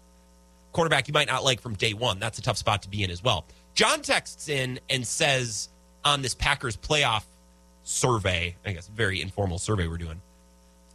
quarterback 0.72 1.06
you 1.06 1.12
might 1.12 1.28
not 1.28 1.44
like 1.44 1.60
from 1.60 1.74
day 1.74 1.92
one? 1.92 2.18
That's 2.18 2.38
a 2.38 2.42
tough 2.42 2.56
spot 2.56 2.82
to 2.82 2.88
be 2.88 3.04
in 3.04 3.10
as 3.10 3.22
well. 3.22 3.44
John 3.74 4.00
texts 4.00 4.48
in 4.48 4.80
and 4.88 5.06
says 5.06 5.68
on 6.02 6.22
this 6.22 6.34
Packers 6.34 6.78
playoff 6.78 7.24
survey, 7.82 8.56
I 8.64 8.72
guess 8.72 8.88
very 8.88 9.20
informal 9.20 9.58
survey 9.58 9.86
we're 9.86 9.98
doing. 9.98 10.20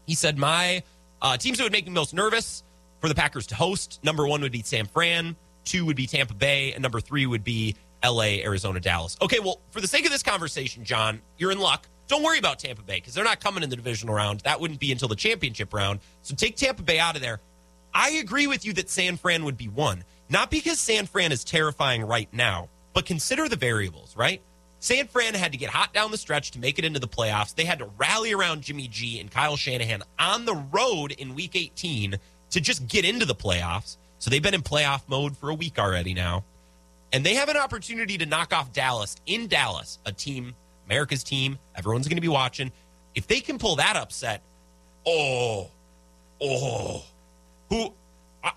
He 0.07 0.15
said 0.15 0.39
my 0.39 0.81
uh, 1.21 1.37
teams 1.37 1.59
that 1.59 1.63
would 1.63 1.71
make 1.71 1.85
me 1.85 1.91
most 1.91 2.15
nervous 2.15 2.63
for 2.99 3.07
the 3.07 3.15
Packers 3.15 3.45
to 3.47 3.55
host. 3.55 3.99
Number 4.03 4.27
one 4.27 4.41
would 4.41 4.51
be 4.51 4.63
San 4.63 4.87
Fran. 4.87 5.35
Two 5.63 5.85
would 5.85 5.95
be 5.95 6.07
Tampa 6.07 6.33
Bay, 6.33 6.73
and 6.73 6.81
number 6.81 6.99
three 6.99 7.27
would 7.27 7.43
be 7.43 7.75
LA, 8.03 8.41
Arizona, 8.41 8.79
Dallas. 8.79 9.15
Okay, 9.21 9.39
well, 9.39 9.59
for 9.69 9.81
the 9.81 9.87
sake 9.87 10.05
of 10.05 10.11
this 10.11 10.23
conversation, 10.23 10.83
John, 10.83 11.21
you're 11.37 11.51
in 11.51 11.59
luck. 11.59 11.87
Don't 12.09 12.23
worry 12.23 12.39
about 12.39 12.57
Tampa 12.57 12.81
Bay 12.81 12.95
because 12.95 13.13
they're 13.13 13.23
not 13.23 13.39
coming 13.39 13.63
in 13.63 13.69
the 13.69 13.75
divisional 13.75 14.15
round. 14.15 14.41
That 14.41 14.59
wouldn't 14.59 14.79
be 14.79 14.91
until 14.91 15.07
the 15.07 15.15
championship 15.15 15.73
round. 15.73 15.99
So 16.23 16.35
take 16.35 16.57
Tampa 16.57 16.81
Bay 16.81 16.99
out 16.99 17.15
of 17.15 17.21
there. 17.21 17.39
I 17.93 18.09
agree 18.13 18.47
with 18.47 18.65
you 18.65 18.73
that 18.73 18.89
San 18.89 19.15
Fran 19.15 19.45
would 19.45 19.57
be 19.57 19.67
one. 19.67 20.03
Not 20.27 20.49
because 20.49 20.79
San 20.79 21.05
Fran 21.05 21.31
is 21.31 21.43
terrifying 21.43 22.03
right 22.03 22.27
now, 22.33 22.69
but 22.93 23.05
consider 23.05 23.47
the 23.47 23.55
variables, 23.55 24.17
right? 24.17 24.41
San 24.79 25.07
Fran 25.07 25.35
had 25.35 25.51
to 25.51 25.57
get 25.57 25.69
hot 25.69 25.93
down 25.93 26.09
the 26.09 26.17
stretch 26.17 26.51
to 26.51 26.59
make 26.59 26.79
it 26.79 26.85
into 26.85 26.99
the 26.99 27.07
playoffs. 27.07 27.53
They 27.53 27.65
had 27.65 27.79
to 27.79 27.89
rally 27.97 28.33
around 28.33 28.63
Jimmy 28.63 28.87
G 28.87 29.19
and 29.19 29.29
Kyle 29.29 29.55
Shanahan 29.55 30.01
on 30.17 30.45
the 30.45 30.55
road 30.55 31.11
in 31.11 31.35
week 31.35 31.55
18 31.55 32.15
to 32.51 32.61
just 32.61 32.87
get 32.87 33.05
into 33.05 33.25
the 33.25 33.35
playoffs. 33.35 33.97
So 34.17 34.31
they've 34.31 34.41
been 34.41 34.55
in 34.55 34.63
playoff 34.63 35.03
mode 35.07 35.37
for 35.37 35.49
a 35.49 35.55
week 35.55 35.77
already 35.77 36.15
now. 36.15 36.43
And 37.13 37.23
they 37.23 37.35
have 37.35 37.49
an 37.49 37.57
opportunity 37.57 38.17
to 38.17 38.25
knock 38.25 38.51
off 38.51 38.73
Dallas 38.73 39.15
in 39.25 39.47
Dallas, 39.47 39.99
a 40.05 40.11
team, 40.11 40.55
America's 40.89 41.23
team. 41.23 41.59
Everyone's 41.75 42.07
going 42.07 42.17
to 42.17 42.21
be 42.21 42.27
watching. 42.27 42.71
If 43.15 43.27
they 43.27 43.39
can 43.39 43.59
pull 43.59 43.75
that 43.77 43.95
upset, 43.95 44.41
oh, 45.05 45.69
oh, 46.41 47.03
who 47.69 47.93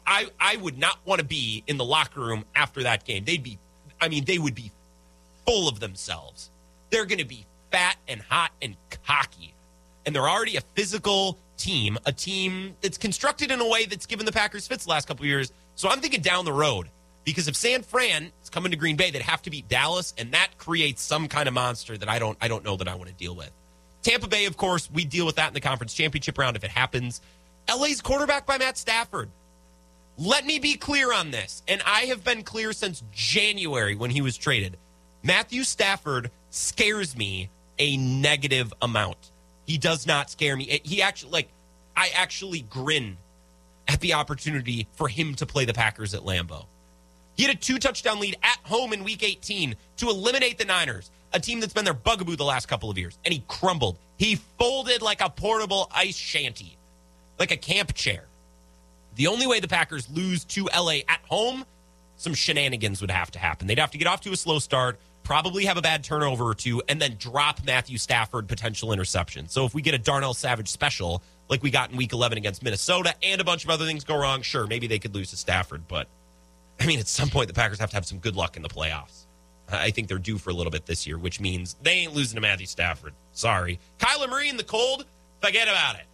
I, 0.06 0.28
I, 0.38 0.56
would 0.56 0.78
not 0.78 0.98
want 1.04 1.20
to 1.20 1.24
be 1.24 1.64
in 1.66 1.76
the 1.76 1.84
locker 1.84 2.20
room 2.20 2.44
after 2.54 2.84
that 2.84 3.04
game. 3.04 3.24
They'd 3.24 3.42
be, 3.42 3.59
I 4.00 4.09
mean, 4.09 4.24
they 4.24 4.38
would 4.38 4.54
be 4.54 4.70
full 5.46 5.68
of 5.68 5.80
themselves. 5.80 6.50
They're 6.90 7.04
going 7.04 7.18
to 7.18 7.24
be 7.24 7.46
fat 7.70 7.96
and 8.06 8.20
hot 8.20 8.52
and 8.62 8.76
cocky. 9.06 9.54
And 10.06 10.14
they're 10.14 10.28
already 10.28 10.56
a 10.56 10.62
physical 10.74 11.38
team, 11.56 11.98
a 12.06 12.12
team 12.12 12.76
that's 12.80 12.98
constructed 12.98 13.50
in 13.50 13.60
a 13.60 13.68
way 13.68 13.86
that's 13.86 14.06
given 14.06 14.24
the 14.24 14.32
Packers 14.32 14.66
fits 14.66 14.84
the 14.84 14.90
last 14.90 15.09
couple 15.09 15.26
years. 15.26 15.52
So 15.74 15.88
I'm 15.88 16.00
thinking 16.00 16.20
down 16.20 16.44
the 16.44 16.52
road 16.52 16.88
because 17.24 17.49
if 17.49 17.57
San 17.57 17.82
Fran 17.82 18.32
is 18.43 18.51
coming 18.51 18.73
to 18.73 18.77
Green 18.77 18.97
Bay, 18.97 19.11
they'd 19.11 19.23
have 19.23 19.43
to 19.43 19.51
beat 19.51 19.69
Dallas, 19.69 20.15
and 20.19 20.32
that 20.32 20.59
creates 20.59 21.03
some 21.03 21.28
kind 21.28 21.49
of 21.49 21.55
monster 21.55 21.97
that 21.97 22.09
I 22.09 22.19
don't 22.19 22.36
I 22.40 22.49
don't 22.49 22.65
know 22.65 22.77
that 22.77 22.89
I 22.89 22.94
want 22.94 23.09
to 23.09 23.15
deal 23.15 23.35
with. 23.35 23.51
Tampa 24.03 24.27
Bay, 24.27 24.47
of 24.47 24.57
course, 24.57 24.90
we 24.93 25.05
deal 25.05 25.27
with 25.27 25.36
that 25.36 25.49
in 25.49 25.55
the 25.55 25.61
conference 25.61 25.94
championship 25.94 26.36
round 26.36 26.57
if 26.57 26.65
it 26.65 26.70
happens. 26.70 27.20
LA's 27.69 28.01
quarterback 28.01 28.47
by 28.47 28.59
Matt 28.59 28.77
Stafford. 28.77 29.31
Let 30.19 30.44
me 30.44 30.59
be 30.59 30.74
clear 30.74 31.12
on 31.12 31.31
this, 31.31 31.62
and 31.69 31.81
I 31.86 32.03
have 32.03 32.23
been 32.23 32.43
clear 32.43 32.73
since 32.73 33.03
January 33.12 33.94
when 33.94 34.11
he 34.11 34.20
was 34.20 34.36
traded. 34.36 34.77
Matthew 35.23 35.62
Stafford 35.62 36.31
scares 36.51 37.16
me 37.16 37.49
a 37.78 37.97
negative 37.97 38.74
amount. 38.82 39.31
He 39.66 39.78
does 39.78 40.07
not 40.07 40.31
scare 40.31 40.57
me. 40.57 40.81
He 40.82 41.01
actually 41.01 41.32
like 41.32 41.49
I 41.97 42.11
actually 42.15 42.61
grin 42.61 43.16
at 43.89 44.01
the 44.01 44.15
opportunity 44.15 44.89
for 44.93 45.09
him 45.09 45.35
to 45.36 45.47
play 45.47 45.65
the 45.65 45.74
Packers 45.74 46.15
at 46.15 46.23
Lambeau. 46.23 46.66
He 47.36 47.44
had 47.44 47.54
a 47.54 47.59
two 47.59 47.78
touchdown 47.78 48.20
lead 48.20 48.36
at 48.42 48.59
home 48.64 48.92
in 48.92 49.04
week 49.04 49.22
18 49.22 49.74
to 49.98 50.09
eliminate 50.09 50.59
the 50.59 50.64
Niners, 50.64 51.10
a 51.32 51.40
team 51.40 51.60
that's 51.60 51.72
been 51.72 51.84
their 51.84 51.94
bugaboo 51.94 52.36
the 52.36 52.44
last 52.44 52.66
couple 52.66 52.90
of 52.90 52.98
years, 52.98 53.18
and 53.24 53.32
he 53.32 53.42
crumbled. 53.48 53.98
He 54.16 54.36
folded 54.59 55.02
like 55.02 55.20
a 55.20 55.30
portable 55.30 55.90
ice 55.94 56.16
shanty, 56.16 56.76
like 57.38 57.50
a 57.50 57.56
camp 57.56 57.94
chair. 57.94 58.24
The 59.16 59.26
only 59.26 59.46
way 59.46 59.60
the 59.60 59.68
Packers 59.68 60.09
lose 60.10 60.44
to 60.46 60.68
LA 60.74 61.00
at 61.09 61.20
home, 61.28 61.64
some 62.16 62.34
shenanigans 62.34 63.00
would 63.00 63.10
have 63.10 63.30
to 63.32 63.38
happen. 63.38 63.66
They'd 63.66 63.78
have 63.78 63.90
to 63.90 63.98
get 63.98 64.06
off 64.06 64.20
to 64.22 64.32
a 64.32 64.36
slow 64.36 64.59
start, 64.59 64.98
probably 65.22 65.64
have 65.66 65.76
a 65.76 65.82
bad 65.82 66.04
turnover 66.04 66.44
or 66.44 66.54
two, 66.54 66.82
and 66.88 67.00
then 67.00 67.16
drop 67.18 67.64
Matthew 67.64 67.98
Stafford 67.98 68.48
potential 68.48 68.92
interception. 68.92 69.48
So 69.48 69.64
if 69.64 69.74
we 69.74 69.82
get 69.82 69.94
a 69.94 69.98
Darnell 69.98 70.34
Savage 70.34 70.68
special 70.68 71.22
like 71.48 71.62
we 71.62 71.70
got 71.70 71.90
in 71.90 71.96
week 71.96 72.12
11 72.12 72.38
against 72.38 72.62
Minnesota 72.62 73.14
and 73.22 73.40
a 73.40 73.44
bunch 73.44 73.64
of 73.64 73.70
other 73.70 73.84
things 73.84 74.04
go 74.04 74.16
wrong, 74.16 74.42
sure, 74.42 74.66
maybe 74.66 74.86
they 74.86 74.98
could 74.98 75.14
lose 75.14 75.30
to 75.30 75.36
Stafford, 75.36 75.86
but 75.88 76.09
I 76.82 76.86
mean, 76.86 76.98
at 76.98 77.06
some 77.06 77.28
point, 77.28 77.46
the 77.46 77.54
Packers 77.54 77.78
have 77.78 77.90
to 77.90 77.96
have 77.96 78.04
some 78.04 78.18
good 78.18 78.34
luck 78.34 78.56
in 78.56 78.62
the 78.62 78.68
playoffs. 78.68 79.26
I 79.70 79.90
think 79.90 80.09
they're 80.09 80.18
due 80.18 80.36
for 80.36 80.50
a 80.50 80.52
little 80.52 80.72
bit 80.72 80.84
this 80.84 81.06
year, 81.06 81.16
which 81.16 81.40
means 81.40 81.76
they 81.82 81.92
ain't 81.92 82.12
losing 82.12 82.34
to 82.34 82.40
Matthew 82.40 82.66
Stafford. 82.66 83.14
Sorry. 83.32 83.78
Kyler 83.98 84.28
Murray 84.28 84.48
in 84.48 84.56
the 84.56 84.64
cold, 84.64 85.06
forget 85.40 85.68
about 85.68 85.94
it. 85.94 86.06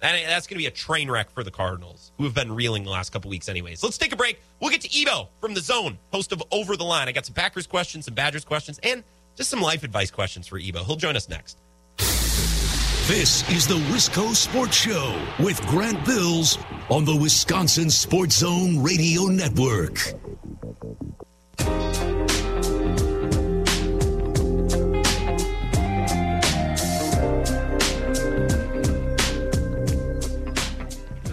That, 0.00 0.22
that's 0.26 0.46
going 0.46 0.56
to 0.56 0.62
be 0.62 0.66
a 0.66 0.70
train 0.70 1.10
wreck 1.10 1.30
for 1.30 1.42
the 1.42 1.50
Cardinals, 1.50 2.12
who 2.16 2.24
have 2.24 2.34
been 2.34 2.54
reeling 2.54 2.84
the 2.84 2.90
last 2.90 3.10
couple 3.10 3.28
weeks, 3.28 3.48
anyways. 3.48 3.82
Let's 3.82 3.98
take 3.98 4.12
a 4.12 4.16
break. 4.16 4.40
We'll 4.60 4.70
get 4.70 4.82
to 4.82 4.98
Ebo 4.98 5.28
from 5.40 5.54
the 5.54 5.60
zone, 5.60 5.98
host 6.12 6.32
of 6.32 6.42
Over 6.52 6.76
the 6.76 6.84
Line. 6.84 7.08
I 7.08 7.12
got 7.12 7.26
some 7.26 7.34
Packers 7.34 7.66
questions, 7.66 8.04
some 8.04 8.14
Badgers 8.14 8.44
questions, 8.44 8.78
and 8.82 9.02
just 9.36 9.50
some 9.50 9.60
life 9.60 9.82
advice 9.82 10.10
questions 10.10 10.46
for 10.46 10.58
Ebo. 10.58 10.84
He'll 10.84 10.96
join 10.96 11.16
us 11.16 11.28
next. 11.28 11.58
This 13.06 13.46
is 13.50 13.66
the 13.66 13.74
Wisco 13.92 14.34
Sports 14.34 14.78
Show 14.78 15.22
with 15.38 15.60
Grant 15.66 16.02
Bills 16.06 16.56
on 16.88 17.04
the 17.04 17.14
Wisconsin 17.14 17.90
Sports 17.90 18.36
Zone 18.36 18.82
Radio 18.82 19.24
Network. 19.24 19.96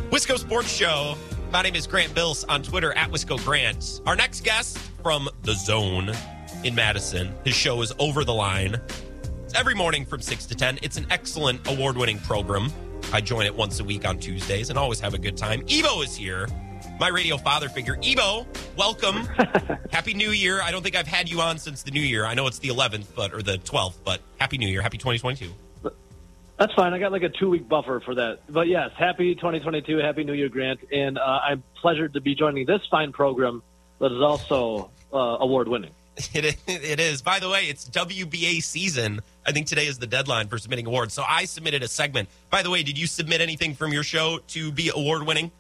Wisco 0.10 0.38
Sports 0.38 0.70
Show. 0.70 1.16
My 1.54 1.62
name 1.62 1.76
is 1.76 1.88
Grant 1.88 2.14
Bills 2.14 2.44
on 2.50 2.64
Twitter 2.64 2.92
at 2.98 3.10
Wisco 3.12 3.42
Grant. 3.46 4.02
Our 4.06 4.18
next 4.18 4.44
guest 4.44 4.78
from 5.02 5.30
the 5.44 5.54
Zone 5.54 6.12
in 6.66 6.76
Madison. 6.76 7.34
His 7.46 7.56
show 7.56 7.82
is 7.82 7.94
Over 7.98 8.26
the 8.26 8.34
Line. 8.34 8.82
Every 9.54 9.76
morning 9.76 10.06
from 10.06 10.22
6 10.22 10.46
to 10.48 10.56
10. 10.56 10.80
It's 10.82 10.98
an 10.98 11.06
excellent 11.10 11.68
award 11.68 11.98
winning 11.98 12.20
program. 12.20 12.72
I 13.12 13.22
join 13.22 13.46
it 13.46 13.56
once 13.56 13.80
a 13.80 13.84
week 13.84 14.08
on 14.08 14.18
Tuesdays 14.18 14.70
and 14.70 14.80
always 14.80 15.00
have 15.00 15.14
a 15.14 15.18
good 15.18 15.36
time. 15.36 15.64
Ebo 15.68 16.02
is 16.02 16.16
here, 16.16 16.48
my 17.00 17.10
radio 17.10 17.38
father 17.38 17.68
figure. 17.68 17.98
Ebo, 18.02 18.48
welcome. 18.78 19.16
happy 19.92 20.14
New 20.14 20.32
Year. 20.32 20.62
I 20.62 20.72
don't 20.72 20.82
think 20.82 20.96
I've 20.96 21.08
had 21.08 21.30
you 21.30 21.42
on 21.42 21.58
since 21.58 21.84
the 21.84 21.92
New 21.92 22.02
Year. 22.02 22.26
I 22.26 22.34
know 22.34 22.48
it's 22.48 22.60
the 22.60 22.70
11th, 22.70 23.08
but 23.16 23.34
or 23.34 23.42
the 23.42 23.58
12th, 23.58 23.96
but 24.04 24.22
Happy 24.38 24.58
New 24.58 24.68
Year. 24.68 24.82
Happy 24.82 24.98
2022. 24.98 25.52
That's 26.58 26.74
fine. 26.74 26.94
I 26.94 27.00
got 27.00 27.12
like 27.12 27.24
a 27.24 27.30
two 27.30 27.50
week 27.50 27.68
buffer 27.68 28.00
for 28.02 28.16
that. 28.16 28.42
But 28.48 28.68
yes, 28.68 28.92
happy 28.96 29.36
2022, 29.36 29.98
happy 29.98 30.24
New 30.24 30.34
Year, 30.34 30.48
Grant, 30.48 30.80
and 30.92 31.18
uh, 31.18 31.40
I'm 31.44 31.64
pleasured 31.82 32.14
to 32.14 32.22
be 32.22 32.36
joining 32.36 32.66
this 32.68 32.82
fine 32.90 33.12
program 33.12 33.64
that 34.00 34.12
is 34.12 34.22
also 34.22 34.92
uh, 35.12 35.18
award 35.18 35.68
winning. 35.68 35.92
It, 36.34 36.58
it 36.68 37.00
is. 37.00 37.22
By 37.22 37.40
the 37.40 37.50
way, 37.50 37.64
it's 37.64 37.90
WBA 37.90 38.62
season. 38.62 39.22
I 39.46 39.52
think 39.52 39.68
today 39.68 39.88
is 39.88 39.98
the 39.98 40.08
deadline 40.08 40.48
for 40.48 40.58
submitting 40.58 40.86
awards. 40.86 41.14
So 41.14 41.24
I 41.28 41.46
submitted 41.46 41.84
a 41.84 41.88
segment. 41.88 42.30
By 42.50 42.62
the 42.62 42.70
way, 42.70 42.84
did 42.84 42.98
you 42.98 43.08
submit 43.08 43.42
anything 43.42 43.74
from 43.76 43.92
your 43.92 44.04
show 44.04 44.40
to 44.50 44.72
be 44.72 44.92
award 44.94 45.24
winning? 45.24 45.52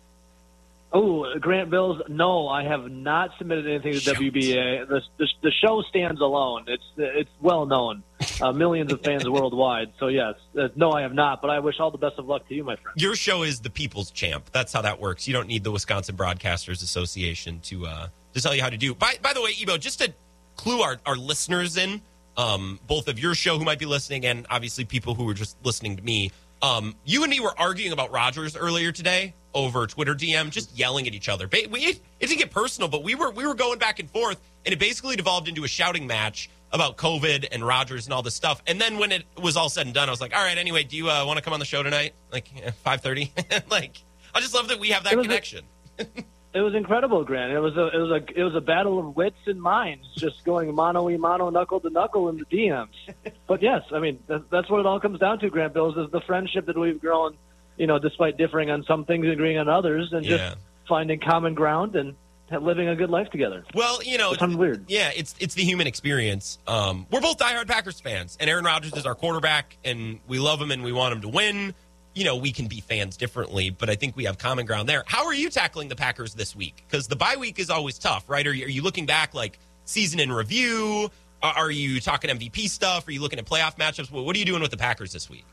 Oh, 0.94 1.26
Grant 1.40 1.70
Bills. 1.70 2.02
No, 2.10 2.50
I 2.50 2.64
have 2.66 2.92
not 2.92 3.32
submitted 3.38 3.66
anything 3.66 3.94
to 3.94 4.00
Shoot. 4.00 4.18
WBA. 4.18 4.88
The, 4.90 5.02
the 5.18 5.28
the 5.42 5.52
show 5.66 5.82
stands 5.90 6.20
alone. 6.20 6.66
It's 6.68 6.84
it's 6.98 7.30
well 7.40 7.66
known, 7.66 8.04
uh, 8.42 8.52
millions 8.52 8.92
of 8.92 9.02
fans 9.02 9.28
worldwide. 9.30 9.94
So 10.00 10.08
yes, 10.08 10.36
uh, 10.60 10.68
no, 10.76 10.92
I 10.92 11.04
have 11.04 11.14
not. 11.14 11.42
But 11.42 11.50
I 11.50 11.60
wish 11.60 11.76
all 11.80 11.92
the 11.92 11.98
best 11.98 12.20
of 12.20 12.28
luck 12.28 12.46
to 12.50 12.54
you, 12.54 12.66
my 12.66 12.76
friend. 12.76 13.00
Your 13.00 13.16
show 13.16 13.44
is 13.44 13.62
the 13.62 13.70
people's 13.70 14.12
champ. 14.12 14.50
That's 14.52 14.74
how 14.74 14.82
that 14.82 15.00
works. 15.00 15.30
You 15.30 15.34
don't 15.34 15.48
need 15.48 15.64
the 15.64 15.72
Wisconsin 15.72 16.18
Broadcasters 16.18 16.84
Association 16.84 17.62
to 17.62 17.86
uh, 17.88 18.08
to 18.34 18.42
tell 18.42 18.54
you 18.54 18.62
how 18.62 18.70
to 18.70 18.78
do. 18.78 18.94
By 18.94 19.16
by 19.22 19.32
the 19.32 19.42
way, 19.42 19.52
Ebo, 19.62 19.78
just 19.78 20.00
to 20.00 20.14
clue 20.58 20.82
our, 20.82 21.00
our 21.06 21.16
listeners 21.16 21.78
in, 21.78 22.02
um, 22.42 22.80
both 22.88 23.08
of 23.08 23.20
your 23.20 23.36
show 23.36 23.58
who 23.60 23.64
might 23.64 23.78
be 23.78 23.86
listening 23.86 24.26
and 24.26 24.48
obviously 24.50 24.84
people 24.84 25.14
who 25.14 25.26
were 25.26 25.36
just 25.36 25.56
listening 25.64 25.96
to 25.96 26.04
me. 26.04 26.32
Um, 26.64 26.96
you 27.06 27.24
and 27.24 27.30
me 27.30 27.40
were 27.40 27.58
arguing 27.60 27.92
about 27.92 28.12
Rodgers 28.12 28.56
earlier 28.56 28.92
today 28.92 29.34
over 29.54 29.86
Twitter 29.86 30.16
DM, 30.16 30.50
just 30.50 30.76
yelling 30.78 31.08
at 31.08 31.14
each 31.14 31.30
other. 31.30 31.48
We, 31.52 31.60
it 31.82 32.02
didn't 32.20 32.38
get 32.40 32.52
personal, 32.52 32.88
but 32.88 33.04
we 33.04 33.16
were 33.16 33.30
we 33.32 33.46
were 33.46 33.54
going 33.54 33.80
back 33.80 34.00
and 34.00 34.10
forth, 34.10 34.40
and 34.66 34.74
it 34.74 34.80
basically 34.80 35.16
devolved 35.16 35.48
into 35.48 35.64
a 35.64 35.68
shouting 35.68 36.08
match 36.08 36.50
about 36.72 36.98
COVID 36.98 37.48
and 37.52 37.66
Rodgers 37.66 38.06
and 38.06 38.14
all 38.14 38.22
this 38.22 38.36
stuff. 38.36 38.62
And 38.66 38.80
then 38.80 38.98
when 38.98 39.12
it 39.12 39.24
was 39.42 39.58
all 39.58 39.70
said 39.70 39.86
and 39.86 39.94
done, 39.94 40.08
I 40.08 40.12
was 40.12 40.22
like, 40.22 40.36
"All 40.36 40.44
right, 40.44 40.58
anyway, 40.58 40.84
do 40.84 40.96
you 40.98 41.10
uh, 41.10 41.24
want 41.26 41.38
to 41.38 41.44
come 41.44 41.54
on 41.54 41.60
the 41.60 41.66
show 41.66 41.84
tonight? 41.84 42.14
Like 42.32 42.50
five 42.84 43.02
thirty? 43.02 43.32
like, 43.70 43.98
I 44.34 44.40
just 44.40 44.54
love 44.54 44.68
that 44.70 44.80
we 44.80 44.90
have 44.90 45.04
that 45.04 45.16
was 45.16 45.26
a- 45.26 45.30
connection." 45.30 45.66
It 46.54 46.60
was 46.62 46.76
incredible, 46.76 47.24
Grant. 47.24 47.54
It 47.54 47.60
was 47.60 47.78
a 47.78 47.88
it 47.88 47.98
was 47.98 48.12
a 48.12 48.40
it 48.40 48.44
was 48.44 48.56
a 48.56 48.62
battle 48.62 49.00
of 49.00 49.16
wits 49.16 49.38
and 49.46 49.62
minds, 49.62 50.06
just 50.16 50.44
going 50.44 50.74
mano 50.76 51.04
y 51.04 51.16
mano, 51.18 51.50
knuckle 51.50 51.80
to 51.80 51.90
knuckle 51.90 52.28
in 52.30 52.38
the 52.38 52.46
DMs. 52.46 52.90
But 53.48 53.62
yes, 53.62 53.84
I 53.94 54.00
mean 54.00 54.20
that, 54.28 54.50
that's 54.50 54.70
what 54.70 54.80
it 54.82 54.86
all 54.86 55.00
comes 55.00 55.20
down 55.20 55.40
to, 55.40 55.50
Grant 55.50 55.74
Bills, 55.74 55.96
is 55.98 56.10
the 56.12 56.22
friendship 56.22 56.66
that 56.68 56.78
we've 56.78 57.00
grown. 57.00 57.36
You 57.78 57.88
know, 57.88 58.00
despite 58.00 58.38
differing 58.38 58.70
on 58.70 58.84
some 58.84 59.06
things, 59.06 59.24
and 59.24 59.34
agreeing 59.34 59.58
on 59.58 59.70
others, 59.70 60.12
and 60.12 60.26
Yeah. 60.26 60.38
just 60.38 60.58
finding 60.88 61.20
common 61.20 61.54
ground 61.54 61.96
and 61.96 62.16
living 62.52 62.90
a 62.90 62.96
good 62.98 63.10
life 63.10 63.30
together. 63.30 63.64
Well, 63.74 64.04
you 64.04 64.18
know, 64.18 64.34
It 64.34 64.40
sounds 64.40 64.58
weird. 64.58 64.84
Yeah, 64.90 65.12
it's 65.16 65.34
it's 65.40 65.54
the 65.56 65.64
human 65.64 65.88
experience. 65.88 66.60
Um, 66.68 67.08
we're 67.10 67.22
both 67.22 67.38
diehard 67.38 67.68
Packers 67.68 68.02
fans, 68.02 68.38
and 68.42 68.50
Aaron 68.50 68.66
Rodgers 68.66 68.94
is 68.94 69.06
our 69.06 69.16
quarterback, 69.16 69.78
and 69.86 70.20
we 70.28 70.38
love 70.38 70.62
him 70.62 70.70
and 70.72 70.84
we 70.84 70.92
want 70.92 71.14
him 71.14 71.22
to 71.22 71.30
win. 71.30 71.74
You 72.14 72.26
know, 72.26 72.36
we 72.36 72.52
can 72.52 72.68
be 72.68 72.82
fans 72.82 73.16
differently, 73.16 73.70
but 73.70 73.90
I 73.90 73.96
think 73.96 74.18
we 74.18 74.26
have 74.26 74.38
common 74.38 74.66
ground 74.66 74.90
there. 74.90 75.04
How 75.08 75.26
are 75.26 75.34
you 75.34 75.50
tackling 75.50 75.88
the 75.88 75.96
Packers 75.96 76.34
this 76.34 76.56
week? 76.56 76.84
Because 76.88 77.08
the 77.08 77.16
bye 77.16 77.38
week 77.40 77.58
is 77.58 77.70
always 77.70 77.98
tough, 77.98 78.30
right? 78.30 78.46
Are 78.46 78.54
you, 78.54 78.66
are 78.66 78.70
you 78.70 78.82
looking 78.82 79.06
back 79.06 79.34
like 79.34 79.60
season 79.86 80.20
in 80.20 80.32
review? 80.32 81.10
Are, 81.42 81.72
you 81.72 82.00
talking 82.00 82.30
MVP 82.30 82.70
stuff? 82.70 83.08
Are 83.08 83.12
you 83.12 83.22
looking 83.22 83.40
at 83.40 83.46
playoff 83.46 83.78
matchups? 83.78 84.12
What, 84.12 84.36
are 84.36 84.40
you 84.40 84.46
doing 84.46 84.62
with 84.62 84.72
the 84.72 84.78
Packers 84.78 85.12
this 85.12 85.30
week? 85.30 85.46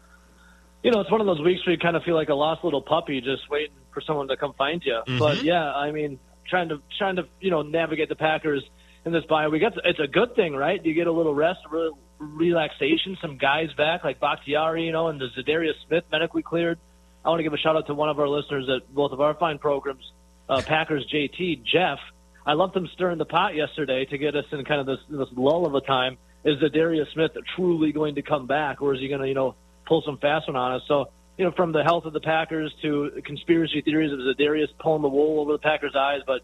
You 0.83 0.91
know, 0.91 1.01
it's 1.01 1.11
one 1.11 1.21
of 1.21 1.27
those 1.27 1.41
weeks 1.41 1.65
where 1.65 1.73
you 1.73 1.79
kind 1.79 1.97
of 1.97 2.03
feel 2.03 2.15
like 2.15 2.29
a 2.29 2.35
lost 2.35 2.63
little 2.63 2.83
puppy, 2.83 3.21
just 3.21 3.49
waiting 3.51 3.75
for 3.93 4.01
someone 4.01 4.29
to 4.29 4.37
come 4.37 4.53
find 4.55 4.83
you. 4.85 5.01
Mhm. 5.07 5.19
But 5.19 5.43
yeah, 5.43 5.73
I 5.73 5.91
mean, 5.93 6.19
trying 6.49 6.69
to 6.69 6.81
trying 6.99 7.17
to 7.17 7.27
you 7.41 7.51
know 7.51 7.63
navigate 7.63 8.09
the 8.09 8.17
Packers 8.17 8.63
in 9.05 9.13
this 9.13 9.25
bye 9.25 9.49
week. 9.49 9.63
It's, 9.63 9.77
it's 9.85 9.99
a 9.99 10.07
good 10.07 10.35
thing, 10.37 10.55
right? 10.55 10.85
You 10.85 10.95
get 10.95 11.07
a 11.07 11.13
little 11.13 11.35
rest, 11.35 11.61
a 11.67 11.91
relaxation, 12.19 13.17
some 13.21 13.37
guys 13.37 13.73
back 13.77 14.05
like 14.05 14.21
Bakhtiari, 14.21 14.85
you 14.85 14.93
know, 14.93 15.09
and 15.09 15.21
the 15.21 15.29
Zadarius 15.37 15.75
Smith 15.87 16.05
medically 16.11 16.43
cleared. 16.43 16.79
I 17.25 17.29
want 17.29 17.41
to 17.41 17.43
give 17.43 17.53
a 17.53 17.59
shout 17.59 17.77
out 17.77 17.87
to 17.87 17.95
one 17.95 18.09
of 18.09 18.19
our 18.19 18.29
listeners 18.29 18.69
at 18.69 18.93
both 18.95 19.13
of 19.13 19.21
our 19.21 19.35
fine 19.35 19.59
programs, 19.59 20.13
uh, 20.49 20.63
Packers 20.63 21.07
JT, 21.13 21.63
Jeff. 21.65 21.99
I 22.47 22.55
loved 22.55 22.75
him 22.75 22.89
stirring 22.95 23.19
the 23.19 23.27
pot 23.27 23.55
yesterday 23.55 24.05
to 24.07 24.19
get 24.19 24.35
us 24.35 24.45
in 24.53 24.65
kind 24.65 24.81
of 24.81 24.87
this, 24.87 24.99
this 25.11 25.29
lull 25.37 25.67
of 25.67 25.75
a 25.75 25.81
time. 25.81 26.17
Is 26.45 26.57
Zadarius 26.59 27.13
Smith 27.13 27.33
truly 27.57 27.93
going 27.93 28.15
to 28.15 28.23
come 28.23 28.47
back, 28.47 28.81
or 28.81 28.95
is 28.95 29.01
he 29.01 29.09
going 29.09 29.21
to, 29.21 29.29
you 29.29 29.35
know, 29.35 29.55
pull 29.87 30.03
some 30.07 30.19
fast 30.19 30.47
one 30.47 30.57
on 30.57 30.73
us? 30.73 30.83
So, 30.87 31.07
you 31.37 31.45
know, 31.45 31.51
from 31.51 31.73
the 31.73 31.83
health 31.83 32.05
of 32.05 32.13
the 32.13 32.21
Packers 32.21 32.73
to 32.83 33.21
conspiracy 33.25 33.83
theories 33.83 34.13
of 34.13 34.21
Zadarius 34.21 34.69
pulling 34.79 35.03
the 35.03 35.09
wool 35.09 35.41
over 35.41 35.53
the 35.53 35.59
Packers' 35.59 35.95
eyes, 35.97 36.21
but 36.27 36.43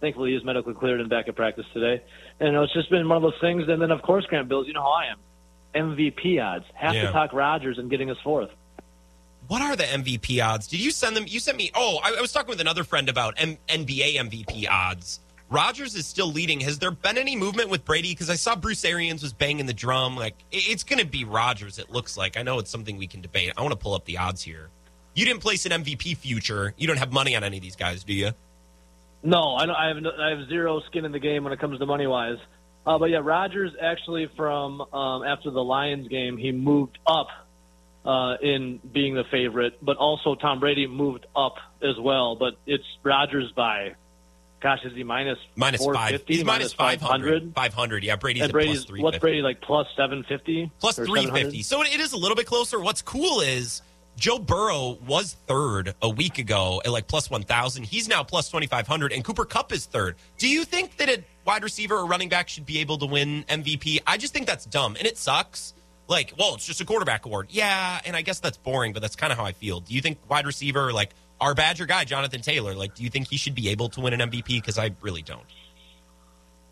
thankfully 0.00 0.32
he's 0.34 0.44
medically 0.44 0.74
cleared 0.74 1.00
and 1.00 1.08
back 1.10 1.28
at 1.28 1.36
practice 1.36 1.66
today. 1.72 2.02
And 2.40 2.48
you 2.48 2.52
know, 2.52 2.62
it's 2.64 2.72
just 2.72 2.90
been 2.90 3.08
one 3.08 3.16
of 3.16 3.22
those 3.22 3.38
things. 3.40 3.64
And 3.68 3.80
then, 3.80 3.90
of 3.90 4.02
course, 4.02 4.24
Grant 4.26 4.48
Bills, 4.48 4.66
you 4.66 4.72
know 4.72 4.82
how 4.82 4.92
I 4.92 5.06
am. 5.06 5.18
MVP 5.74 6.40
odds. 6.42 6.64
Have 6.74 6.94
Yeah. 6.94 7.06
to 7.06 7.12
talk 7.12 7.32
Rodgers 7.32 7.78
and 7.78 7.90
getting 7.90 8.10
us 8.10 8.16
fourth. 8.24 8.50
What 9.48 9.62
are 9.62 9.76
the 9.76 9.84
MVP 9.84 10.40
odds? 10.44 10.66
Did 10.66 10.80
you 10.80 10.90
send 10.90 11.16
them? 11.16 11.24
You 11.28 11.38
sent 11.38 11.56
me. 11.56 11.70
Oh, 11.74 12.00
I, 12.02 12.14
I 12.16 12.20
was 12.20 12.32
talking 12.32 12.48
with 12.48 12.60
another 12.60 12.82
friend 12.82 13.08
about 13.08 13.34
M- 13.36 13.58
NBA 13.68 14.16
MVP 14.16 14.66
odds. 14.68 15.20
Rodgers 15.48 15.94
is 15.94 16.04
still 16.06 16.26
leading. 16.32 16.58
Has 16.60 16.80
there 16.80 16.90
been 16.90 17.16
any 17.16 17.36
movement 17.36 17.68
with 17.68 17.84
Brady? 17.84 18.10
Because 18.12 18.28
I 18.28 18.34
saw 18.34 18.56
Bruce 18.56 18.84
Arians 18.84 19.22
was 19.22 19.32
banging 19.32 19.66
the 19.66 19.72
drum. 19.74 20.16
Like 20.16 20.34
it- 20.50 20.68
it's 20.68 20.82
going 20.82 20.98
to 20.98 21.06
be 21.06 21.24
Rodgers. 21.24 21.78
It 21.78 21.90
looks 21.90 22.16
like. 22.16 22.36
I 22.36 22.42
know 22.42 22.58
it's 22.58 22.70
something 22.70 22.96
we 22.96 23.06
can 23.06 23.20
debate. 23.20 23.52
I 23.56 23.60
want 23.62 23.70
to 23.72 23.78
pull 23.78 23.94
up 23.94 24.04
the 24.06 24.18
odds 24.18 24.42
here. 24.42 24.70
You 25.14 25.24
didn't 25.24 25.40
place 25.42 25.64
an 25.64 25.72
MVP 25.72 26.16
future. 26.16 26.74
You 26.76 26.88
don't 26.88 26.98
have 26.98 27.12
money 27.12 27.36
on 27.36 27.44
any 27.44 27.58
of 27.58 27.62
these 27.62 27.76
guys, 27.76 28.02
do 28.02 28.12
you? 28.12 28.32
No, 29.26 29.56
I, 29.56 29.66
don't, 29.66 29.74
I 29.74 29.88
have 29.88 29.96
no, 29.96 30.10
I 30.16 30.30
have 30.30 30.48
zero 30.48 30.80
skin 30.86 31.04
in 31.04 31.10
the 31.10 31.18
game 31.18 31.42
when 31.42 31.52
it 31.52 31.58
comes 31.58 31.78
to 31.80 31.86
money 31.86 32.06
wise. 32.06 32.38
Uh, 32.86 32.96
but 32.98 33.06
yeah, 33.06 33.18
Rodgers 33.22 33.72
actually 33.80 34.30
from 34.36 34.80
um, 34.80 35.24
after 35.24 35.50
the 35.50 35.62
Lions 35.62 36.06
game, 36.06 36.36
he 36.36 36.52
moved 36.52 36.98
up 37.04 37.26
uh, 38.04 38.36
in 38.40 38.78
being 38.92 39.14
the 39.14 39.24
favorite, 39.24 39.84
but 39.84 39.96
also 39.96 40.36
Tom 40.36 40.60
Brady 40.60 40.86
moved 40.86 41.26
up 41.34 41.56
as 41.82 41.98
well. 42.00 42.36
But 42.36 42.54
it's 42.66 42.84
Rodgers 43.02 43.50
by, 43.56 43.96
gosh, 44.60 44.78
is 44.84 44.94
he 44.94 45.02
minus 45.02 45.38
Minus 45.56 45.84
five. 45.84 46.22
He's 46.28 46.44
minus 46.44 46.78
minus 46.78 47.00
500. 47.00 47.52
500. 47.52 48.04
Yeah, 48.04 48.14
Brady's 48.14 48.42
and 48.42 48.50
at 48.50 48.52
Brady's 48.52 48.84
plus 48.84 49.00
what's 49.00 49.18
350. 49.18 49.20
Brady 49.20 49.42
like 49.42 49.60
plus 49.60 49.88
seven 49.96 50.22
fifty? 50.22 50.70
plus 50.78 50.94
350. 50.94 51.64
So 51.64 51.82
it 51.82 51.98
is 51.98 52.12
a 52.12 52.16
little 52.16 52.36
bit 52.36 52.46
closer. 52.46 52.78
What's 52.78 53.02
cool 53.02 53.40
is 53.40 53.82
Joe 54.16 54.38
Burrow 54.38 54.98
was 55.06 55.36
third 55.46 55.94
a 56.00 56.08
week 56.08 56.38
ago 56.38 56.80
at 56.84 56.90
like 56.90 57.06
plus 57.06 57.30
1,000. 57.30 57.84
He's 57.84 58.08
now 58.08 58.22
plus 58.22 58.48
2,500, 58.48 59.12
and 59.12 59.22
Cooper 59.22 59.44
Kupp 59.44 59.72
is 59.72 59.84
third. 59.84 60.16
Do 60.38 60.48
you 60.48 60.64
think 60.64 60.96
that 60.96 61.08
a 61.10 61.22
wide 61.44 61.62
receiver 61.62 61.96
or 61.96 62.06
running 62.06 62.28
back 62.28 62.48
should 62.48 62.64
be 62.64 62.78
able 62.78 62.96
to 62.98 63.06
win 63.06 63.44
MVP? 63.48 64.00
I 64.06 64.16
just 64.16 64.32
think 64.32 64.46
that's 64.46 64.64
dumb, 64.64 64.96
and 64.96 65.06
it 65.06 65.18
sucks. 65.18 65.74
Like, 66.08 66.32
well, 66.38 66.54
it's 66.54 66.64
just 66.64 66.80
a 66.80 66.84
quarterback 66.84 67.26
award. 67.26 67.48
Yeah, 67.50 68.00
and 68.06 68.16
I 68.16 68.22
guess 68.22 68.40
that's 68.40 68.56
boring, 68.56 68.92
but 68.92 69.02
that's 69.02 69.16
kind 69.16 69.32
of 69.32 69.38
how 69.38 69.44
I 69.44 69.52
feel. 69.52 69.80
Do 69.80 69.92
you 69.92 70.00
think 70.00 70.18
wide 70.28 70.46
receiver, 70.46 70.92
like 70.92 71.10
our 71.40 71.54
Badger 71.54 71.84
guy, 71.84 72.04
Jonathan 72.04 72.40
Taylor, 72.40 72.74
like, 72.74 72.94
do 72.94 73.02
you 73.02 73.10
think 73.10 73.28
he 73.28 73.36
should 73.36 73.54
be 73.54 73.68
able 73.68 73.88
to 73.90 74.00
win 74.00 74.18
an 74.18 74.30
MVP? 74.30 74.46
Because 74.46 74.78
I 74.78 74.92
really 75.02 75.22
don't. 75.22 75.44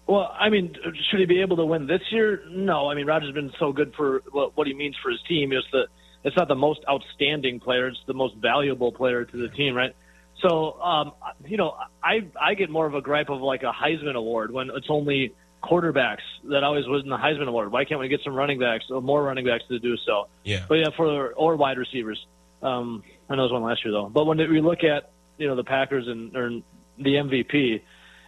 Well, 0.07 0.35
I 0.39 0.51
mean, 0.51 0.75
should 1.11 1.21
he 1.21 1.27
be 1.27 1.41
able 1.41 1.57
to 1.57 1.67
win 1.67 1.87
this 1.87 2.03
year? 2.11 2.43
No. 2.49 2.89
I 2.89 2.95
mean, 2.95 3.07
Rodgers 3.07 3.29
has 3.29 3.35
been 3.35 3.53
so 3.59 3.73
good 3.73 3.95
for 3.95 4.23
what, 4.31 4.57
what 4.57 4.67
he 4.67 4.75
means 4.75 4.97
for 5.03 5.11
his 5.11 5.21
team. 5.29 5.53
Is 5.53 5.65
the 5.73 5.87
it's 6.25 6.37
not 6.37 6.49
the 6.49 6.55
most 6.55 6.81
outstanding 6.89 7.61
player; 7.61 7.89
it's 7.89 7.99
the 8.07 8.15
most 8.15 8.35
valuable 8.37 8.93
player 8.93 9.25
to 9.25 9.37
the 9.37 9.49
team, 9.49 9.75
right? 9.75 9.95
So, 10.41 10.81
um, 10.81 11.13
you 11.47 11.57
know, 11.57 11.77
I 12.03 12.27
I 12.41 12.55
get 12.55 12.71
more 12.71 12.87
of 12.87 12.95
a 12.95 13.01
gripe 13.01 13.31
of 13.31 13.41
like 13.41 13.63
a 13.63 13.73
Heisman 13.73 14.15
Award 14.15 14.51
when 14.51 14.71
it's 14.75 14.87
only 14.89 15.35
quarterbacks 15.63 16.25
that 16.45 16.63
always 16.63 16.87
win 16.87 17.09
the 17.09 17.17
Heisman 17.17 17.49
Award. 17.49 17.73
Why 17.73 17.85
can't 17.85 18.01
we 18.01 18.09
get 18.09 18.21
some 18.25 18.35
running 18.35 18.59
backs 18.59 18.85
or 18.91 19.01
more 19.01 19.23
running 19.23 19.47
backs 19.47 19.65
to 19.69 19.79
do 19.79 19.97
so? 20.05 20.29
Yeah. 20.43 20.65
But 20.69 20.75
yeah, 20.75 20.89
for 20.97 21.33
or 21.33 21.57
wide 21.57 21.79
receivers. 21.79 22.25
Um, 22.63 23.03
I 23.29 23.35
know 23.35 23.43
there 23.43 23.43
was 23.45 23.53
one 23.53 23.63
last 23.63 23.85
year 23.85 23.93
though. 23.93 24.09
But 24.09 24.25
when 24.25 24.39
we 24.39 24.61
look 24.61 24.85
at 24.85 25.11
you 25.39 25.47
know 25.47 25.57
the 25.57 25.65
Packers 25.65 26.07
and 26.09 26.37
or 26.37 26.51
the 26.99 27.15
MVP, 27.15 27.83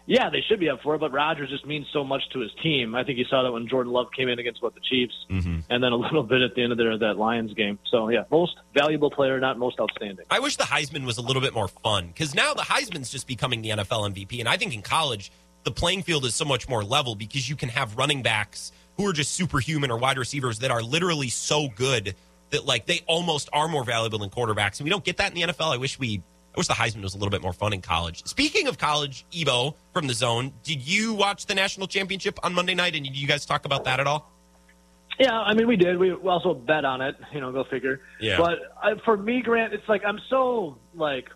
yeah, 0.07 0.31
they 0.31 0.41
should 0.49 0.61
be 0.61 0.69
up 0.70 0.81
for 0.83 0.95
it. 0.95 0.99
But 0.99 1.12
Rodgers 1.12 1.51
just 1.51 1.66
means 1.66 1.87
so 1.93 2.05
much 2.05 2.23
to 2.33 2.41
his 2.41 2.51
team. 2.62 2.95
I 2.95 3.03
think 3.05 3.19
you 3.19 3.24
saw 3.24 3.43
that 3.43 3.53
when 3.53 3.66
Jordan 3.69 3.93
Love 3.93 4.07
came 4.16 4.28
in 4.28 4.39
against 4.39 4.62
what 4.62 4.74
the 4.74 4.81
Chiefs, 4.81 5.15
Mm-hmm. 5.31 5.59
and 5.69 5.83
then 5.83 5.93
a 5.93 5.97
little 6.07 6.23
bit 6.23 6.43
at 6.43 6.55
the 6.55 6.62
end 6.62 6.73
of 6.73 6.78
their 6.78 6.97
that 6.99 7.19
Lions 7.19 7.53
game. 7.55 7.78
So 7.91 8.09
yeah, 8.09 8.23
most 8.31 8.55
valuable 8.74 9.11
player, 9.11 9.39
not 9.41 9.59
most 9.59 9.81
outstanding. 9.81 10.24
I 10.31 10.39
wish 10.39 10.57
the 10.57 10.65
Heisman 10.65 11.05
was 11.05 11.19
a 11.19 11.23
little 11.23 11.43
bit 11.43 11.53
more 11.55 11.69
fun 11.69 12.07
because 12.09 12.35
now 12.35 12.55
the 12.55 12.62
Heisman's 12.62 13.11
just 13.11 13.27
becoming 13.27 13.62
the 13.62 13.70
NFL 13.70 14.12
MVP. 14.15 14.39
And 14.41 14.49
I 14.49 14.57
think 14.57 14.74
in 14.74 14.83
college, 14.83 15.33
the 15.65 15.70
playing 15.73 16.03
field 16.05 16.24
is 16.24 16.35
so 16.35 16.45
much 16.45 16.69
more 16.69 16.85
level 16.85 17.15
because 17.16 17.49
you 17.49 17.57
can 17.57 17.69
have 17.70 17.97
running 17.97 18.23
backs 18.23 18.70
who 18.97 19.07
are 19.09 19.12
just 19.12 19.33
superhuman 19.35 19.91
or 19.91 19.99
wide 19.99 20.16
receivers 20.19 20.61
that 20.61 20.70
are 20.70 20.83
literally 20.83 21.28
so 21.28 21.69
good 21.74 22.15
that 22.51 22.65
like 22.65 22.87
they 22.87 23.01
almost 23.09 23.49
are 23.53 23.66
more 23.66 23.83
valuable 23.83 24.20
than 24.20 24.31
quarterbacks. 24.31 24.78
And 24.78 24.85
we 24.85 24.91
don't 24.91 25.03
get 25.05 25.16
that 25.16 25.35
in 25.35 25.35
the 25.49 25.53
NFL. 25.53 25.73
I 25.74 25.77
wish 25.78 25.99
we 25.99 26.23
I 26.57 26.61
wish 26.61 26.69
the 26.69 26.74
Heisman 26.74 27.03
was 27.03 27.15
a 27.15 27.19
little 27.19 27.31
bit 27.31 27.43
more 27.43 27.53
fun 27.53 27.74
in 27.74 27.83
college. 27.83 28.24
Speaking 28.24 28.66
of 28.66 28.78
college, 28.78 29.27
Ebo 29.31 29.77
from 29.93 30.07
the 30.07 30.15
zone, 30.15 30.55
did 30.62 30.81
you 30.81 31.12
watch 31.12 31.45
the 31.45 31.55
national 31.55 31.87
championship 31.87 32.39
on 32.43 32.55
Monday 32.55 32.74
night 32.74 32.95
and 32.95 33.05
did 33.05 33.15
you 33.15 33.28
guys 33.28 33.45
talk 33.45 33.66
about 33.66 33.85
that 33.85 34.01
at 34.01 34.07
all? 34.07 34.33
Yeah, 35.20 35.39
I 35.39 35.53
mean, 35.53 35.66
we 35.66 35.77
did. 35.77 35.99
We 35.99 36.12
also 36.12 36.55
bet 36.55 36.87
on 36.87 37.03
it. 37.03 37.16
You 37.33 37.43
know, 37.43 37.53
go 37.53 37.65
figure. 37.65 38.01
Yeah. 38.20 38.39
But 38.39 38.59
uh, 38.83 38.95
for 39.05 39.19
me, 39.19 39.43
Grant, 39.43 39.74
it's 39.74 39.89
like 39.89 40.03
I'm 40.07 40.19
so 40.31 40.78
like 40.95 41.28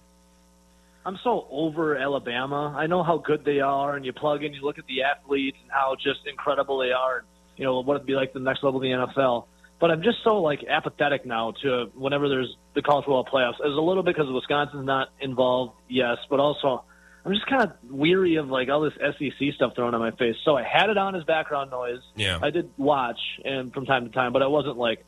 I'm 1.05 1.19
so 1.23 1.47
over 1.51 1.97
Alabama. 1.97 2.75
I 2.77 2.87
know 2.87 3.03
how 3.03 3.19
good 3.19 3.45
they 3.45 3.61
are, 3.61 3.97
and 3.97 4.05
you 4.05 4.13
plug 4.13 4.43
in, 4.43 4.55
you 4.55 4.63
look 4.63 4.79
at 4.79 4.87
the 4.87 5.03
athletes 5.03 5.57
and 5.63 5.71
how 5.71 5.97
just 5.97 6.21
incredible 6.27 6.79
they 6.79 6.93
are. 6.93 7.19
And, 7.19 7.27
you 7.57 7.65
know 7.65 7.81
what 7.81 7.95
it'd 7.97 8.07
be 8.07 8.15
like 8.15 8.33
the 8.33 8.41
next 8.41 8.63
level 8.63 8.77
of 8.79 8.83
the 8.83 8.91
NFL. 8.91 9.47
But 9.81 9.91
I'm 9.91 10.03
just 10.03 10.19
so 10.23 10.41
like 10.43 10.63
apathetic 10.69 11.25
now 11.25 11.53
to 11.63 11.91
whenever 11.95 12.29
there's 12.29 12.55
the 12.75 12.83
college 12.83 13.07
football 13.07 13.25
playoffs. 13.25 13.55
It's 13.55 13.77
a 13.77 13.81
little 13.81 14.03
bit 14.03 14.15
because 14.15 14.31
Wisconsin's 14.31 14.85
not 14.85 15.09
involved, 15.21 15.73
yes, 15.89 16.19
but 16.29 16.39
also 16.39 16.85
I'm 17.25 17.33
just 17.33 17.47
kind 17.47 17.63
of 17.63 17.73
weary 17.91 18.37
of 18.37 18.49
like 18.49 18.69
all 18.69 18.81
this 18.81 18.95
SEC 18.95 19.55
stuff 19.55 19.75
thrown 19.75 19.95
on 19.95 20.01
my 20.01 20.11
face. 20.13 20.37
So 20.45 20.57
I 20.57 20.63
had 20.63 20.91
it 20.91 20.97
on 20.97 21.15
as 21.15 21.25
background 21.25 21.71
noise. 21.71 22.01
Yeah. 22.17 22.39
I 22.43 22.51
did 22.51 22.71
watch 22.79 23.19
and 23.45 23.73
from 23.73 23.85
time 23.87 24.05
to 24.05 24.11
time, 24.11 24.33
but 24.33 24.43
I 24.43 24.47
wasn't 24.47 24.79
like 24.79 25.05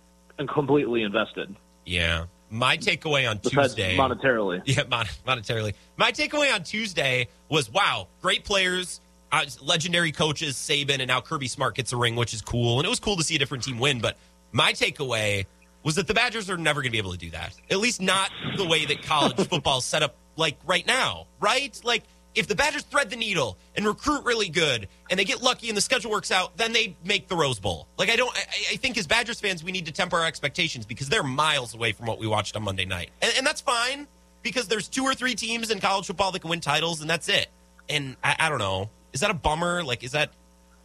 completely 0.53 1.03
invested. 1.03 1.55
Yeah. 1.87 2.27
My 2.51 2.77
takeaway 2.77 3.29
on 3.29 3.39
Besides 3.39 3.75
Tuesday 3.75 3.97
monetarily. 3.97 4.61
Yeah, 4.67 4.83
mon- 4.91 5.07
monetarily. 5.27 5.75
My 5.97 6.13
takeaway 6.13 6.53
on 6.53 6.65
Tuesday 6.65 7.29
was 7.49 7.71
wow, 7.71 8.09
great 8.21 8.45
players, 8.45 9.01
uh, 9.31 9.47
legendary 9.63 10.13
coaches, 10.13 10.55
Saban, 10.57 10.99
and 10.99 11.09
now 11.09 11.23
Kirby 11.23 11.49
Smart 11.49 11.75
gets 11.75 11.95
a 11.95 11.97
ring, 11.97 12.15
which 12.15 12.35
is 12.35 12.43
cool. 12.43 12.79
And 12.79 12.85
it 12.85 12.91
was 12.91 13.01
cool 13.01 13.17
to 13.17 13.25
see 13.25 13.37
a 13.37 13.39
different 13.39 13.65
team 13.65 13.79
win. 13.79 14.01
But 14.01 14.19
my 14.53 14.73
takeaway 14.73 15.47
was 15.83 15.97
that 15.97 16.07
the 16.07 16.15
Badgers 16.15 16.49
are 16.49 16.57
never 16.57 16.81
going 16.81 16.91
to 16.91 16.93
be 16.93 16.99
able 16.99 17.13
to 17.13 17.19
do 17.19 17.31
that. 17.31 17.55
At 17.71 17.79
least 17.79 18.01
not 18.01 18.31
the 18.57 18.67
way 18.67 18.85
that 18.87 19.03
college 19.03 19.37
football 19.49 19.79
is 19.79 19.85
set 19.85 20.03
up 20.03 20.15
like 20.37 20.57
right 20.65 20.87
now, 20.87 21.27
right? 21.41 21.79
Like 21.83 22.05
if 22.35 22.47
the 22.47 22.55
Badgers 22.55 22.83
thread 22.83 23.11
the 23.11 23.17
needle 23.17 23.59
and 23.77 23.85
recruit 23.87 24.25
really 24.25 24.49
good 24.49 24.89
and 25.11 25.19
they 25.19 25.25
get 25.25 25.43
lucky 25.43 25.69
and 25.69 25.77
the 25.77 25.81
schedule 25.81 26.11
works 26.11 26.31
out, 26.31 26.57
then 26.57 26.73
they 26.73 26.97
make 27.05 27.29
the 27.29 27.37
Rose 27.37 27.59
Bowl. 27.59 27.89
Like 27.99 28.11
I 28.11 28.17
don't, 28.17 28.35
I, 28.37 28.41
I 28.73 28.77
think 28.77 28.97
as 28.97 29.07
Badgers 29.07 29.41
fans, 29.41 29.65
we 29.65 29.73
need 29.73 29.87
to 29.87 29.93
temper 29.93 30.17
our 30.17 30.27
expectations 30.27 30.87
because 30.87 31.09
they're 31.09 31.23
miles 31.23 31.75
away 31.75 31.93
from 31.93 32.07
what 32.07 32.19
we 32.19 32.27
watched 32.27 32.57
on 32.57 32.63
Monday 32.63 32.85
night, 32.85 33.11
and, 33.21 33.33
and 33.37 33.47
that's 33.47 33.61
fine 33.61 34.07
because 34.43 34.67
there's 34.69 34.89
two 34.89 35.05
or 35.05 35.15
three 35.15 35.35
teams 35.35 35.71
in 35.71 35.79
college 35.79 36.07
football 36.07 36.33
that 36.33 36.41
can 36.41 36.51
win 36.51 36.61
titles, 36.61 37.01
and 37.01 37.09
that's 37.11 37.29
it. 37.29 37.49
And 37.89 38.17
I, 38.25 38.37
I 38.39 38.49
don't 38.49 38.59
know, 38.59 38.91
is 39.13 39.21
that 39.21 39.31
a 39.31 39.35
bummer? 39.35 39.85
Like, 39.85 40.03
is 40.03 40.13
that, 40.13 40.31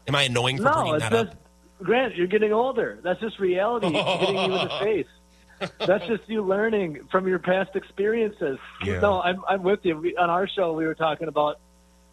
am 0.08 0.16
I 0.16 0.24
annoying 0.24 0.58
for 0.58 0.64
No, 0.64 0.74
bringing 0.74 1.00
that 1.00 1.12
just 1.12 1.32
up? 1.32 1.36
Grant. 1.82 2.16
You're 2.16 2.28
getting 2.28 2.54
older. 2.54 3.00
That's 3.04 3.20
just 3.20 3.40
reality 3.40 3.92
hitting 3.92 4.36
you 4.36 4.44
in 4.44 4.52
the 4.52 4.70
face. 4.82 5.08
That's 5.86 6.06
just 6.08 6.24
you 6.28 6.44
learning 6.44 7.08
from 7.12 7.28
your 7.28 7.40
past 7.40 7.76
experiences. 7.76 8.60
Yeah. 8.84 9.00
No, 9.00 9.22
I'm 9.22 9.42
I'm 9.48 9.64
with 9.64 9.80
you. 9.84 9.98
We, 9.98 10.16
on 10.18 10.30
our 10.30 10.48
show, 10.48 10.74
we 10.74 10.86
were 10.86 10.96
talking 10.96 11.28
about. 11.28 11.60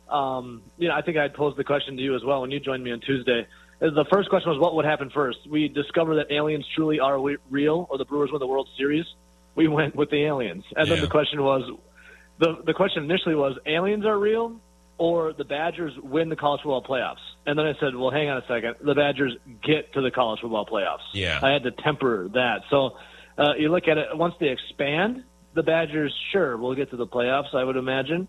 Um, 0.09 0.63
you 0.77 0.89
know, 0.89 0.95
I 0.95 1.01
think 1.03 1.17
I 1.17 1.29
posed 1.29 1.57
the 1.57 1.65
question 1.65 1.97
to 1.97 2.03
you 2.03 2.15
as 2.15 2.23
well 2.23 2.43
when 2.43 2.51
you 2.51 2.61
joined 2.61 2.85
me 2.85 2.93
on 2.93 3.01
Tuesday. 3.01 3.47
Uh, 3.81 3.89
The 3.91 4.05
first 4.13 4.29
question 4.29 4.51
was, 4.51 4.59
what 4.61 4.75
would 4.75 4.85
happen 4.85 5.09
first? 5.11 5.39
We 5.49 5.69
discover 5.69 6.17
that 6.17 6.31
aliens 6.31 6.67
truly 6.75 7.01
are 7.01 7.19
we- 7.19 7.39
real, 7.51 7.87
or 7.91 7.97
the 7.97 8.05
Brewers 8.05 8.31
win 8.31 8.39
the 8.39 8.47
World 8.47 8.69
Series. 8.77 9.07
We 9.55 9.67
went 9.69 9.97
with 9.97 10.11
the 10.11 10.23
aliens, 10.25 10.65
and 10.77 10.91
then 10.91 11.01
the 11.01 11.07
question 11.09 11.43
was, 11.43 11.63
the 12.39 12.59
the 12.67 12.75
question 12.75 13.05
initially 13.05 13.35
was, 13.35 13.57
aliens 13.67 14.05
are 14.05 14.19
real, 14.19 14.61
or 14.97 15.33
the 15.33 15.45
Badgers 15.45 15.93
win 16.03 16.29
the 16.29 16.37
college 16.37 16.63
football 16.63 16.83
playoffs. 16.83 17.23
And 17.47 17.59
then 17.59 17.67
I 17.67 17.75
said, 17.81 17.97
well, 17.97 18.11
hang 18.11 18.29
on 18.29 18.39
a 18.39 18.47
second. 18.47 18.77
The 18.81 18.95
Badgers 18.95 19.37
get 19.63 19.93
to 19.95 20.01
the 20.01 20.11
college 20.11 20.41
football 20.41 20.67
playoffs. 20.67 21.03
Yeah. 21.13 21.41
I 21.43 21.51
had 21.51 21.65
to 21.65 21.71
temper 21.71 22.29
that. 22.35 22.63
So 22.71 22.97
uh, 23.37 23.55
you 23.59 23.71
look 23.71 23.89
at 23.89 23.99
it, 23.99 24.17
once 24.17 24.35
they 24.39 24.49
expand, 24.49 25.25
the 25.55 25.63
Badgers, 25.63 26.15
sure, 26.33 26.57
will 26.57 26.75
get 26.75 26.91
to 26.91 26.97
the 26.97 27.07
playoffs, 27.07 27.55
I 27.55 27.65
would 27.65 27.77
imagine. 27.77 28.29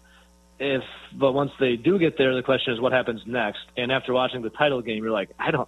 If, 0.59 0.83
but 1.13 1.33
once 1.33 1.51
they 1.59 1.75
do 1.75 1.99
get 1.99 2.17
there, 2.17 2.33
the 2.35 2.41
question 2.41 2.73
is 2.73 2.79
what 2.79 2.93
happens 2.93 3.21
next. 3.25 3.59
And 3.75 3.91
after 3.91 4.13
watching 4.13 4.41
the 4.41 4.49
title 4.49 4.81
game, 4.81 5.03
you're 5.03 5.11
like, 5.11 5.29
I 5.37 5.51
don't. 5.51 5.67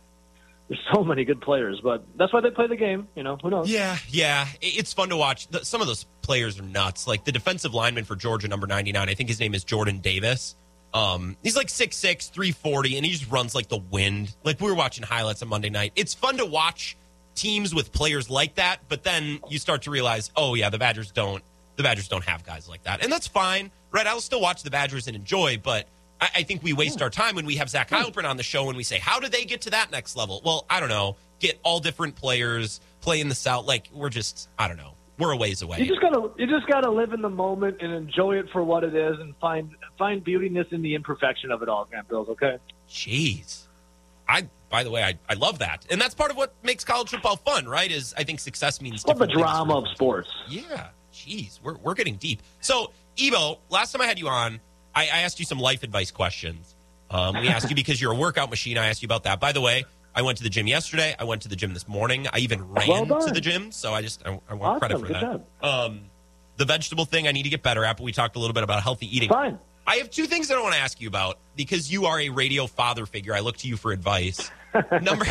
There's 0.70 0.82
so 0.94 1.04
many 1.04 1.24
good 1.24 1.40
players, 1.40 1.80
but 1.82 2.06
that's 2.18 2.34
why 2.34 2.42
they 2.42 2.50
play 2.50 2.68
the 2.68 2.76
game. 2.76 3.08
You 3.16 3.24
know, 3.24 3.38
who 3.42 3.50
knows? 3.50 3.70
Yeah, 3.70 3.98
yeah, 4.10 4.48
it's 4.60 4.92
fun 4.92 5.10
to 5.10 5.16
watch. 5.16 5.48
Some 5.64 5.80
of 5.80 5.88
those 5.88 6.06
players 6.22 6.60
are 6.60 6.64
nuts. 6.64 7.08
Like 7.08 7.24
the 7.24 7.32
defensive 7.32 7.74
lineman 7.74 8.04
for 8.04 8.18
Georgia, 8.18 8.50
number 8.50 8.68
ninety 8.68 8.92
nine. 8.92 9.08
I 9.08 9.14
think 9.14 9.30
his 9.30 9.40
name 9.40 9.54
is 9.54 9.64
Jordan 9.64 10.00
Davis. 10.00 10.58
Um, 10.98 11.38
he's 11.44 11.56
like 11.56 11.68
6'6", 11.68 12.32
340, 12.32 12.98
and 12.98 13.06
he 13.06 13.12
just 13.12 13.30
runs 13.32 13.54
like 13.54 13.68
the 13.68 13.78
wind. 13.78 14.36
Like 14.44 14.60
we 14.60 14.68
were 14.68 14.76
watching 14.76 15.04
highlights 15.04 15.42
on 15.42 15.50
Monday 15.50 15.70
night. 15.70 15.92
It's 15.96 16.14
fun 16.14 16.38
to 16.38 16.46
watch 16.46 16.98
teams 17.36 17.74
with 17.74 17.92
players 17.92 18.30
like 18.30 18.56
that, 18.56 18.80
but 18.90 19.04
then 19.04 19.40
you 19.50 19.60
start 19.60 19.84
to 19.84 19.92
realize, 19.92 20.32
oh 20.36 20.56
yeah, 20.56 20.70
the 20.70 20.80
Badgers 20.80 21.12
don't 21.12 21.44
the 21.76 21.84
Badgers 21.84 22.08
don't 22.08 22.26
have 22.26 22.44
guys 22.44 22.68
like 22.68 22.84
that. 22.84 23.04
And 23.04 23.12
that's 23.12 23.28
fine, 23.28 23.70
right? 23.92 24.08
I'll 24.08 24.20
still 24.20 24.42
watch 24.42 24.64
the 24.64 24.72
Badgers 24.72 25.06
and 25.08 25.16
enjoy, 25.16 25.60
but 25.64 25.88
I, 26.20 26.30
I 26.38 26.44
think 26.44 26.64
we 26.64 26.74
waste 26.74 27.04
our 27.04 27.12
time 27.12 27.36
when 27.36 27.46
we 27.46 27.58
have 27.58 27.70
Zach 27.70 27.90
Heilprin 27.90 28.28
on 28.28 28.36
the 28.36 28.44
show 28.44 28.68
and 28.68 28.76
we 28.76 28.84
say, 28.84 28.98
how 28.98 29.20
did 29.20 29.32
they 29.32 29.46
get 29.46 29.62
to 29.62 29.70
that 29.70 29.92
next 29.92 30.16
level? 30.16 30.42
Well, 30.44 30.66
I 30.70 30.80
don't 30.80 30.90
know. 30.90 31.18
Get 31.40 31.60
all 31.62 31.80
different 31.80 32.16
players, 32.16 32.82
play 33.02 33.22
in 33.22 33.30
the 33.30 33.36
South. 33.36 33.68
Like, 33.68 33.90
we're 33.94 34.10
just, 34.10 34.50
I 34.58 34.68
don't 34.68 34.78
know. 34.78 34.96
We're 35.20 35.32
a 35.32 35.38
ways 35.38 35.62
away. 35.62 35.80
You 35.80 35.88
just 35.88 36.02
gotta 36.02 36.30
you 36.38 36.46
just 36.46 36.68
gotta 36.68 36.92
live 36.92 37.12
in 37.12 37.22
the 37.22 37.30
moment 37.30 37.78
and 37.82 37.92
enjoy 37.92 38.38
it 38.38 38.46
for 38.52 38.64
what 38.64 38.84
it 38.84 38.94
is, 38.94 39.20
and 39.20 39.36
find 39.38 39.72
find 39.98 40.24
beautiness 40.24 40.72
in 40.72 40.82
the 40.82 40.96
imperfection 40.96 41.52
of 41.52 41.62
it 41.62 41.70
all, 41.70 41.86
Grant 41.86 42.08
Bills. 42.08 42.30
Okay. 42.30 42.58
Jeez. 42.90 43.64
I 44.28 44.48
by 44.70 44.84
the 44.84 44.92
way, 44.92 45.04
I, 45.04 45.18
I 45.30 45.36
love 45.36 45.60
that. 45.60 45.86
And 45.90 46.00
that's 46.00 46.14
part 46.14 46.32
of 46.32 46.38
what 46.38 46.54
makes 46.64 46.84
college 46.84 47.10
football 47.10 47.38
fun, 47.38 47.68
right? 47.68 47.90
Is 47.90 48.14
I 48.18 48.24
think 48.24 48.40
success 48.40 48.82
means 48.82 49.06
Love 49.08 49.20
the 49.20 49.28
drama 49.28 49.78
of 49.78 49.88
sports. 49.90 50.30
Yeah. 50.50 50.90
Jeez, 51.14 51.62
we're, 51.62 51.78
we're 51.78 51.94
getting 51.94 52.16
deep. 52.16 52.42
So, 52.60 52.92
Ebo, 53.18 53.60
last 53.70 53.92
time 53.92 54.02
I 54.02 54.06
had 54.06 54.20
you 54.20 54.28
on, 54.28 54.60
I, 54.94 55.04
I 55.04 55.20
asked 55.20 55.40
you 55.40 55.46
some 55.46 55.60
life 55.60 55.84
advice 55.84 56.12
questions. 56.12 56.76
Um, 57.10 57.40
we 57.40 57.48
asked 57.48 57.70
you 57.70 57.76
because 57.78 58.02
you're 58.02 58.12
a 58.12 58.18
workout 58.18 58.50
machine. 58.50 58.78
I 58.78 58.88
asked 58.88 59.02
you 59.02 59.08
about 59.08 59.24
that. 59.24 59.40
By 59.40 59.52
the 59.52 59.62
way, 59.62 59.86
I 60.14 60.22
went 60.22 60.38
to 60.40 60.44
the 60.44 60.50
gym 60.50 60.68
yesterday. 60.68 61.16
I 61.18 61.24
went 61.24 61.44
to 61.44 61.48
the 61.48 61.56
gym 61.56 61.74
this 61.74 61.88
morning. 61.88 62.28
I 62.34 62.40
even 62.40 62.70
ran 62.70 63.08
Well 63.08 63.26
to 63.26 63.34
the 63.34 63.42
gym. 63.42 63.72
So 63.72 63.94
I 63.94 64.02
just, 64.02 64.26
I, 64.28 64.40
I 64.50 64.54
want 64.54 64.80
credit 64.80 65.00
for 65.00 65.08
Good 65.08 65.16
that. 65.16 65.66
Um, 65.66 66.02
the 66.58 66.66
vegetable 66.66 67.06
thing 67.06 67.28
I 67.28 67.32
need 67.32 67.44
to 67.44 67.50
get 67.50 67.64
better 67.64 67.86
at, 67.86 67.98
but 67.98 68.04
we 68.04 68.12
talked 68.12 68.36
a 68.36 68.40
little 68.40 68.54
bit 68.54 68.64
about 68.64 68.84
healthy 68.84 69.16
eating. 69.16 69.30
Fine. 69.30 69.60
I 69.88 69.96
have 69.96 70.10
two 70.12 70.26
things 70.26 70.50
that 70.50 70.58
I 70.58 70.62
want 70.62 70.74
to 70.76 70.80
ask 70.82 71.00
you 71.00 71.08
about 71.08 71.40
because 71.56 71.90
you 71.92 72.06
are 72.06 72.20
a 72.20 72.28
radio 72.30 72.68
father 72.68 73.06
figure. 73.06 73.34
I 73.34 73.40
look 73.40 73.56
to 73.58 73.68
you 73.68 73.78
for 73.78 73.92
advice. 73.94 74.52
number 75.02 75.26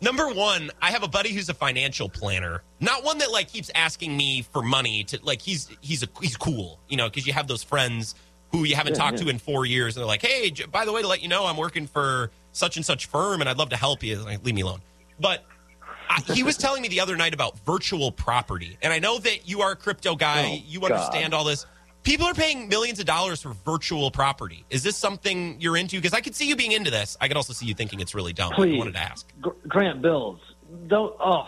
number 0.00 0.28
one, 0.28 0.70
I 0.82 0.90
have 0.90 1.04
a 1.04 1.08
buddy 1.08 1.32
who's 1.32 1.48
a 1.48 1.54
financial 1.54 2.08
planner. 2.08 2.62
Not 2.80 3.04
one 3.04 3.18
that 3.18 3.30
like 3.30 3.48
keeps 3.48 3.70
asking 3.74 4.16
me 4.16 4.42
for 4.42 4.60
money 4.60 5.04
to 5.04 5.20
like 5.22 5.40
he's 5.40 5.70
he's 5.80 6.02
a 6.02 6.08
he's 6.20 6.36
cool, 6.36 6.80
you 6.88 6.96
know, 6.96 7.08
because 7.08 7.26
you 7.26 7.32
have 7.32 7.46
those 7.46 7.62
friends 7.62 8.16
who 8.50 8.64
you 8.64 8.74
haven't 8.74 8.94
Yeah, 8.94 8.98
talked 8.98 9.18
yeah. 9.18 9.24
to 9.24 9.30
in 9.30 9.38
four 9.38 9.64
years, 9.64 9.96
and 9.96 10.02
they're 10.02 10.08
like, 10.08 10.20
"Hey, 10.20 10.50
j- 10.50 10.66
by 10.66 10.84
the 10.84 10.92
way, 10.92 11.00
to 11.00 11.08
let 11.08 11.22
you 11.22 11.28
know, 11.28 11.46
I'm 11.46 11.56
working 11.56 11.86
for 11.86 12.30
such 12.50 12.76
and 12.76 12.84
such 12.84 13.06
firm, 13.06 13.40
and 13.40 13.48
I'd 13.48 13.56
love 13.56 13.70
to 13.70 13.76
help 13.76 14.02
you." 14.02 14.16
Like, 14.18 14.44
leave 14.44 14.54
me 14.56 14.60
alone. 14.62 14.80
But 15.20 15.44
I, 16.10 16.20
he 16.34 16.42
was 16.42 16.58
telling 16.58 16.82
me 16.82 16.88
the 16.88 17.00
other 17.00 17.16
night 17.16 17.32
about 17.32 17.58
virtual 17.60 18.10
property, 18.12 18.76
and 18.82 18.92
I 18.92 18.98
know 18.98 19.18
that 19.20 19.48
you 19.48 19.62
are 19.62 19.70
a 19.70 19.76
crypto 19.76 20.16
guy. 20.16 20.60
Oh, 20.60 20.62
you 20.66 20.80
God. 20.80 20.90
understand 20.92 21.32
all 21.32 21.44
this. 21.44 21.64
People 22.02 22.26
are 22.26 22.34
paying 22.34 22.68
millions 22.68 22.98
of 22.98 23.06
dollars 23.06 23.42
for 23.42 23.50
virtual 23.64 24.10
property. 24.10 24.64
Is 24.70 24.82
this 24.82 24.96
something 24.96 25.60
you're 25.60 25.76
into? 25.76 25.96
Because 25.98 26.12
I 26.12 26.20
could 26.20 26.34
see 26.34 26.48
you 26.48 26.56
being 26.56 26.72
into 26.72 26.90
this. 26.90 27.16
I 27.20 27.28
could 27.28 27.36
also 27.36 27.52
see 27.52 27.66
you 27.66 27.74
thinking 27.74 28.00
it's 28.00 28.14
really 28.14 28.32
dumb. 28.32 28.52
I 28.52 28.56
Please. 28.56 28.76
wanted 28.78 28.94
to 28.94 28.98
ask. 28.98 29.26
Gr- 29.40 29.50
Grant 29.68 30.02
Bills. 30.02 30.40
Don't. 30.88 31.14
Oh, 31.20 31.46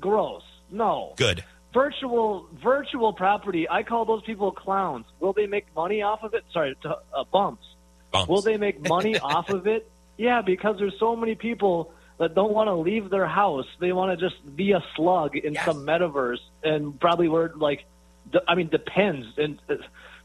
gross. 0.00 0.42
No. 0.70 1.14
Good. 1.16 1.44
Virtual 1.72 2.48
virtual 2.62 3.12
property. 3.12 3.68
I 3.70 3.82
call 3.84 4.04
those 4.04 4.22
people 4.24 4.50
clowns. 4.50 5.06
Will 5.20 5.32
they 5.32 5.46
make 5.46 5.66
money 5.76 6.02
off 6.02 6.22
of 6.22 6.34
it? 6.34 6.44
Sorry, 6.52 6.74
t- 6.82 6.88
uh, 6.88 7.24
bumps. 7.32 7.64
Bumps. 8.10 8.28
Will 8.28 8.42
they 8.42 8.56
make 8.56 8.86
money 8.88 9.18
off 9.20 9.50
of 9.50 9.66
it? 9.66 9.88
Yeah, 10.18 10.42
because 10.42 10.76
there's 10.78 10.98
so 10.98 11.14
many 11.16 11.34
people 11.34 11.92
that 12.18 12.34
don't 12.34 12.52
want 12.52 12.68
to 12.68 12.74
leave 12.74 13.08
their 13.08 13.26
house. 13.26 13.64
They 13.80 13.92
want 13.92 14.18
to 14.18 14.28
just 14.28 14.54
be 14.56 14.72
a 14.72 14.82
slug 14.96 15.36
in 15.36 15.54
Yes. 15.54 15.64
some 15.64 15.86
metaverse, 15.86 16.38
and 16.62 16.98
probably 17.00 17.28
word 17.28 17.56
like, 17.56 17.84
I 18.48 18.54
mean, 18.54 18.68
depends. 18.68 19.26
And 19.36 19.58
uh, 19.68 19.74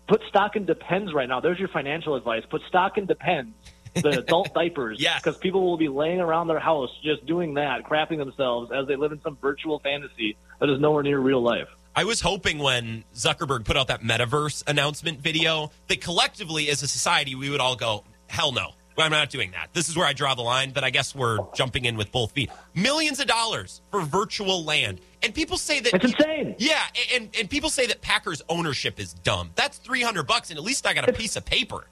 put 0.07 0.21
stock 0.29 0.55
in 0.55 0.65
depends 0.65 1.13
right 1.13 1.27
now. 1.27 1.39
There's 1.39 1.59
your 1.59 1.67
financial 1.69 2.15
advice. 2.15 2.43
Put 2.49 2.61
stock 2.67 2.97
in 2.97 3.05
depends. 3.05 3.53
The 3.95 4.09
adult 4.19 4.53
diapers, 4.53 4.99
Yes. 4.99 5.21
because 5.23 5.37
people 5.37 5.61
will 5.65 5.77
be 5.77 5.87
laying 5.87 6.19
around 6.19 6.47
their 6.47 6.59
house 6.59 6.89
just 7.03 7.25
doing 7.25 7.55
that, 7.55 7.83
crapping 7.83 8.17
themselves 8.17 8.71
as 8.71 8.87
they 8.87 8.95
live 8.95 9.11
in 9.11 9.21
some 9.21 9.37
virtual 9.41 9.79
fantasy 9.79 10.37
that 10.59 10.69
is 10.69 10.79
nowhere 10.79 11.01
near 11.03 11.19
real 11.19 11.41
life. 11.41 11.67
I 11.95 12.03
was 12.03 12.21
hoping 12.21 12.59
when 12.59 13.05
Zuckerberg 13.15 13.65
put 13.65 13.75
out 13.75 13.87
that 13.87 14.01
metaverse 14.03 14.63
announcement 14.67 15.19
video 15.19 15.71
that 15.87 15.99
collectively 15.99 16.69
as 16.69 16.83
a 16.83 16.87
society 16.87 17.33
we 17.33 17.49
would 17.49 17.59
all 17.59 17.75
go, 17.75 18.03
hell 18.27 18.51
no. 18.51 18.73
I'm 18.97 19.11
not 19.11 19.29
doing 19.29 19.51
that. 19.51 19.69
This 19.73 19.89
is 19.89 19.95
where 19.95 20.07
I 20.07 20.13
draw 20.13 20.33
the 20.33 20.41
line, 20.41 20.71
but 20.71 20.83
I 20.83 20.89
guess 20.89 21.13
we're 21.13 21.37
jumping 21.53 21.85
in 21.85 21.97
with 21.97 22.11
both 22.11 22.31
feet. 22.31 22.49
Millions 22.73 23.19
of 23.19 23.27
dollars 23.27 23.81
for 23.91 24.01
virtual 24.01 24.63
land. 24.63 25.01
And 25.21 25.33
people 25.33 25.57
say 25.57 25.79
that 25.79 25.93
It's 25.93 26.05
insane. 26.05 26.55
Yeah, 26.57 26.83
and, 27.13 27.29
and 27.39 27.49
people 27.49 27.69
say 27.69 27.85
that 27.87 28.01
Packers 28.01 28.41
ownership 28.49 28.99
is 28.99 29.13
dumb. 29.13 29.51
That's 29.55 29.77
300 29.77 30.25
bucks 30.25 30.49
and 30.49 30.57
at 30.57 30.63
least 30.63 30.87
I 30.87 30.93
got 30.93 31.07
a 31.07 31.13
piece 31.13 31.35
of 31.35 31.45
paper. 31.45 31.87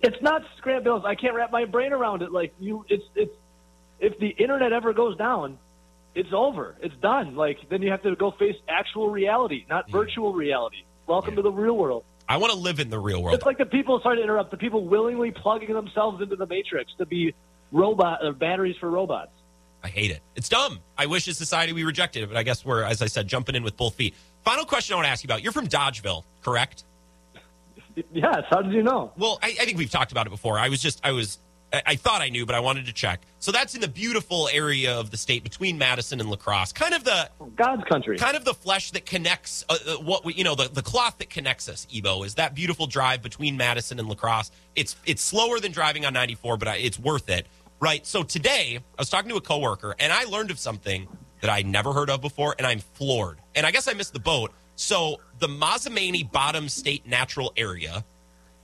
It's 0.00 0.20
not 0.22 0.42
scrap 0.58 0.84
bills. 0.84 1.02
I 1.04 1.14
can't 1.14 1.34
wrap 1.34 1.50
my 1.50 1.64
brain 1.64 1.92
around 1.92 2.22
it. 2.22 2.30
Like 2.30 2.54
you, 2.60 2.84
it's 2.88 3.04
it's 3.16 3.34
if 3.98 4.18
the 4.18 4.28
internet 4.28 4.72
ever 4.72 4.92
goes 4.92 5.16
down, 5.16 5.58
it's 6.14 6.32
over. 6.32 6.76
It's 6.80 6.94
done. 6.96 7.34
Like 7.34 7.58
then 7.68 7.82
you 7.82 7.90
have 7.90 8.02
to 8.02 8.14
go 8.14 8.30
face 8.30 8.54
actual 8.68 9.10
reality, 9.10 9.66
not 9.68 9.88
mm. 9.88 9.92
virtual 9.92 10.32
reality. 10.32 10.84
Welcome 11.06 11.36
to 11.36 11.42
the 11.42 11.50
real 11.50 11.76
world. 11.76 12.04
I 12.28 12.36
want 12.36 12.52
to 12.52 12.58
live 12.58 12.78
in 12.78 12.90
the 12.90 12.98
real 12.98 13.22
world. 13.22 13.36
It's 13.36 13.46
like 13.46 13.58
the 13.58 13.66
people. 13.66 14.00
Sorry 14.02 14.16
to 14.16 14.22
interrupt. 14.22 14.50
The 14.50 14.56
people 14.56 14.84
willingly 14.84 15.30
plugging 15.30 15.72
themselves 15.72 16.20
into 16.22 16.36
the 16.36 16.46
matrix 16.46 16.92
to 16.98 17.06
be 17.06 17.34
robot 17.72 18.24
or 18.24 18.32
batteries 18.32 18.76
for 18.78 18.90
robots. 18.90 19.30
I 19.82 19.88
hate 19.88 20.10
it. 20.10 20.20
It's 20.34 20.48
dumb. 20.48 20.80
I 20.96 21.06
wish 21.06 21.28
as 21.28 21.38
society 21.38 21.72
we 21.72 21.84
rejected 21.84 22.24
it, 22.24 22.26
but 22.28 22.36
I 22.36 22.42
guess 22.42 22.64
we're, 22.64 22.82
as 22.82 23.00
I 23.00 23.06
said, 23.06 23.28
jumping 23.28 23.54
in 23.54 23.62
with 23.62 23.76
both 23.76 23.94
feet. 23.94 24.14
Final 24.44 24.64
question 24.64 24.94
I 24.94 24.96
want 24.96 25.06
to 25.06 25.10
ask 25.10 25.22
you 25.22 25.28
about. 25.28 25.42
You're 25.42 25.52
from 25.52 25.68
Dodgeville, 25.68 26.24
correct? 26.42 26.84
Yes. 28.12 28.44
How 28.48 28.62
did 28.62 28.72
you 28.72 28.84
know? 28.84 29.10
Well, 29.16 29.40
I, 29.42 29.48
I 29.60 29.64
think 29.64 29.76
we've 29.76 29.90
talked 29.90 30.12
about 30.12 30.28
it 30.28 30.30
before. 30.30 30.56
I 30.56 30.68
was 30.68 30.80
just, 30.80 31.00
I 31.02 31.10
was, 31.10 31.38
I, 31.72 31.96
thought 31.96 32.22
I 32.22 32.30
knew, 32.30 32.46
but 32.46 32.54
I 32.54 32.60
wanted 32.60 32.86
to 32.86 32.92
check. 32.92 33.20
So 33.40 33.52
that's 33.52 33.74
in 33.74 33.80
the 33.80 33.88
beautiful 33.88 34.48
area 34.52 34.98
of 34.98 35.10
the 35.10 35.16
state 35.16 35.44
between 35.44 35.76
Madison 35.76 36.20
and 36.20 36.30
La 36.30 36.36
Crosse, 36.36 36.72
kind 36.72 36.94
of 36.94 37.04
the 37.04 37.30
God's 37.56 37.84
country. 37.84 38.16
kind 38.16 38.36
of 38.36 38.44
the 38.44 38.54
flesh 38.54 38.90
that 38.92 39.04
connects 39.04 39.64
uh, 39.68 39.76
uh, 39.86 39.94
what 39.96 40.24
we, 40.24 40.34
you 40.34 40.44
know, 40.44 40.54
the, 40.54 40.68
the 40.68 40.82
cloth 40.82 41.18
that 41.18 41.30
connects 41.30 41.68
us. 41.68 41.86
Ebo 41.94 42.22
is 42.22 42.36
that 42.36 42.54
beautiful 42.54 42.86
drive 42.86 43.22
between 43.22 43.56
Madison 43.56 43.98
and 43.98 44.08
La 44.08 44.14
Crosse. 44.14 44.50
It's 44.76 44.96
it's 45.04 45.22
slower 45.22 45.60
than 45.60 45.72
driving 45.72 46.06
on 46.06 46.12
94, 46.14 46.56
but 46.56 46.68
I, 46.68 46.76
it's 46.76 46.98
worth 46.98 47.28
it, 47.28 47.46
right? 47.80 48.06
So 48.06 48.22
today 48.22 48.78
I 48.78 49.00
was 49.00 49.10
talking 49.10 49.30
to 49.30 49.36
a 49.36 49.40
coworker 49.40 49.94
and 49.98 50.12
I 50.12 50.24
learned 50.24 50.50
of 50.50 50.58
something 50.58 51.06
that 51.40 51.50
I 51.50 51.62
never 51.62 51.92
heard 51.92 52.10
of 52.10 52.20
before, 52.20 52.54
and 52.58 52.66
I'm 52.66 52.80
floored. 52.80 53.38
And 53.54 53.64
I 53.66 53.70
guess 53.70 53.88
I 53.88 53.92
missed 53.92 54.12
the 54.12 54.20
boat. 54.20 54.52
So 54.76 55.20
the 55.38 55.48
Mazomanie 55.48 56.30
Bottom 56.30 56.68
State 56.68 57.06
Natural 57.06 57.52
Area, 57.56 58.04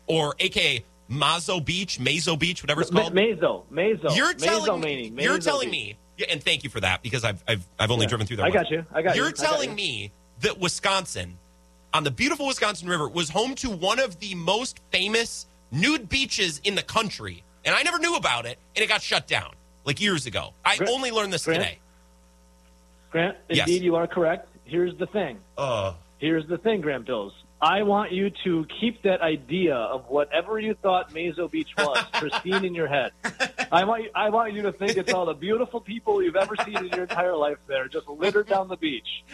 or 0.06 0.35
AKA 0.39 0.85
Mazo 1.10 1.64
Beach, 1.64 1.98
Mazo 1.98 2.39
Beach, 2.39 2.62
whatever 2.62 2.81
it's 2.81 2.90
called. 2.90 3.14
Mazo. 3.14 3.64
Mazo. 3.72 4.16
You're 4.16 4.35
telling 4.35 4.81
meaning. 4.81 5.14
me. 5.14 5.24
You're 5.24 5.39
telling 5.39 5.70
me. 5.70 5.97
And 6.31 6.43
thank 6.43 6.62
you 6.64 6.70
for 6.70 6.81
that 6.81 7.02
because 7.02 7.24
I've 7.24 7.43
I've 7.47 7.66
I've 7.78 7.90
only 7.90 8.05
Yeah. 8.05 8.09
driven 8.10 8.26
through 8.26 8.36
there. 8.39 8.47
I 8.47 8.51
once. 8.51 8.62
got 8.62 8.70
you. 8.70 8.86
I 8.93 9.02
got 9.02 9.16
you. 9.16 9.22
You're 9.22 9.32
telling 9.32 9.70
you. 9.70 9.76
me 9.76 10.12
that 10.40 10.59
Wisconsin, 10.59 11.39
on 11.93 12.05
the 12.05 12.10
beautiful 12.10 12.47
Wisconsin 12.47 12.89
River, 12.89 13.09
was 13.09 13.28
home 13.31 13.55
to 13.56 13.70
one 13.70 13.98
of 13.98 14.18
the 14.20 14.35
most 14.35 14.81
famous 14.93 15.47
nude 15.72 16.09
beaches 16.09 16.60
in 16.64 16.74
the 16.76 16.82
country, 16.82 17.43
and 17.64 17.74
I 17.74 17.82
never 17.82 17.98
knew 17.98 18.14
about 18.16 18.47
it, 18.47 18.59
and 18.76 18.82
it 18.85 18.86
got 18.89 19.02
shut 19.02 19.26
down 19.26 19.52
like 19.85 20.01
years 20.01 20.26
ago. 20.26 20.52
I 20.64 20.76
Grant- 20.76 20.93
only 20.93 21.10
learned 21.10 21.32
this 21.32 21.44
Grant? 21.44 21.62
today. 21.64 21.78
Grant, 23.10 23.36
Yes. 23.48 23.66
indeed, 23.68 23.82
you 23.82 23.97
are 23.97 24.06
correct. 24.06 24.48
Here's 24.64 24.97
the 24.97 25.06
thing. 25.06 25.39
Uh, 25.59 25.94
Here's 26.18 26.47
the 26.47 26.59
thing, 26.59 26.81
Grant 26.81 27.05
Bills. 27.06 27.32
I 27.65 27.82
want 27.82 28.12
you 28.12 28.28
to 28.45 28.66
keep 28.78 29.05
that 29.05 29.23
idea 29.23 29.74
of 29.74 30.05
whatever 30.11 30.59
you 30.59 30.74
thought 30.74 31.15
Mazo 31.15 31.51
Beach 31.51 31.74
was 31.78 32.05
pristine 32.12 32.62
in 32.62 32.74
your 32.74 32.89
head. 32.89 33.12
I 33.73 33.85
want 33.85 34.03
you, 34.03 34.11
I 34.15 34.28
want 34.28 34.53
you 34.53 34.61
to 34.62 34.73
think 34.73 34.99
it's 34.99 35.15
all 35.15 35.24
the 35.24 35.32
beautiful 35.32 35.81
people 35.81 36.23
you've 36.23 36.36
ever 36.36 36.57
seen 36.62 36.77
in 36.77 36.89
your 36.89 37.05
entire 37.05 37.35
life 37.35 37.57
there, 37.66 37.89
just 37.89 38.07
littered 38.07 38.49
down 38.49 38.69
the 38.69 38.77
beach. 38.77 39.24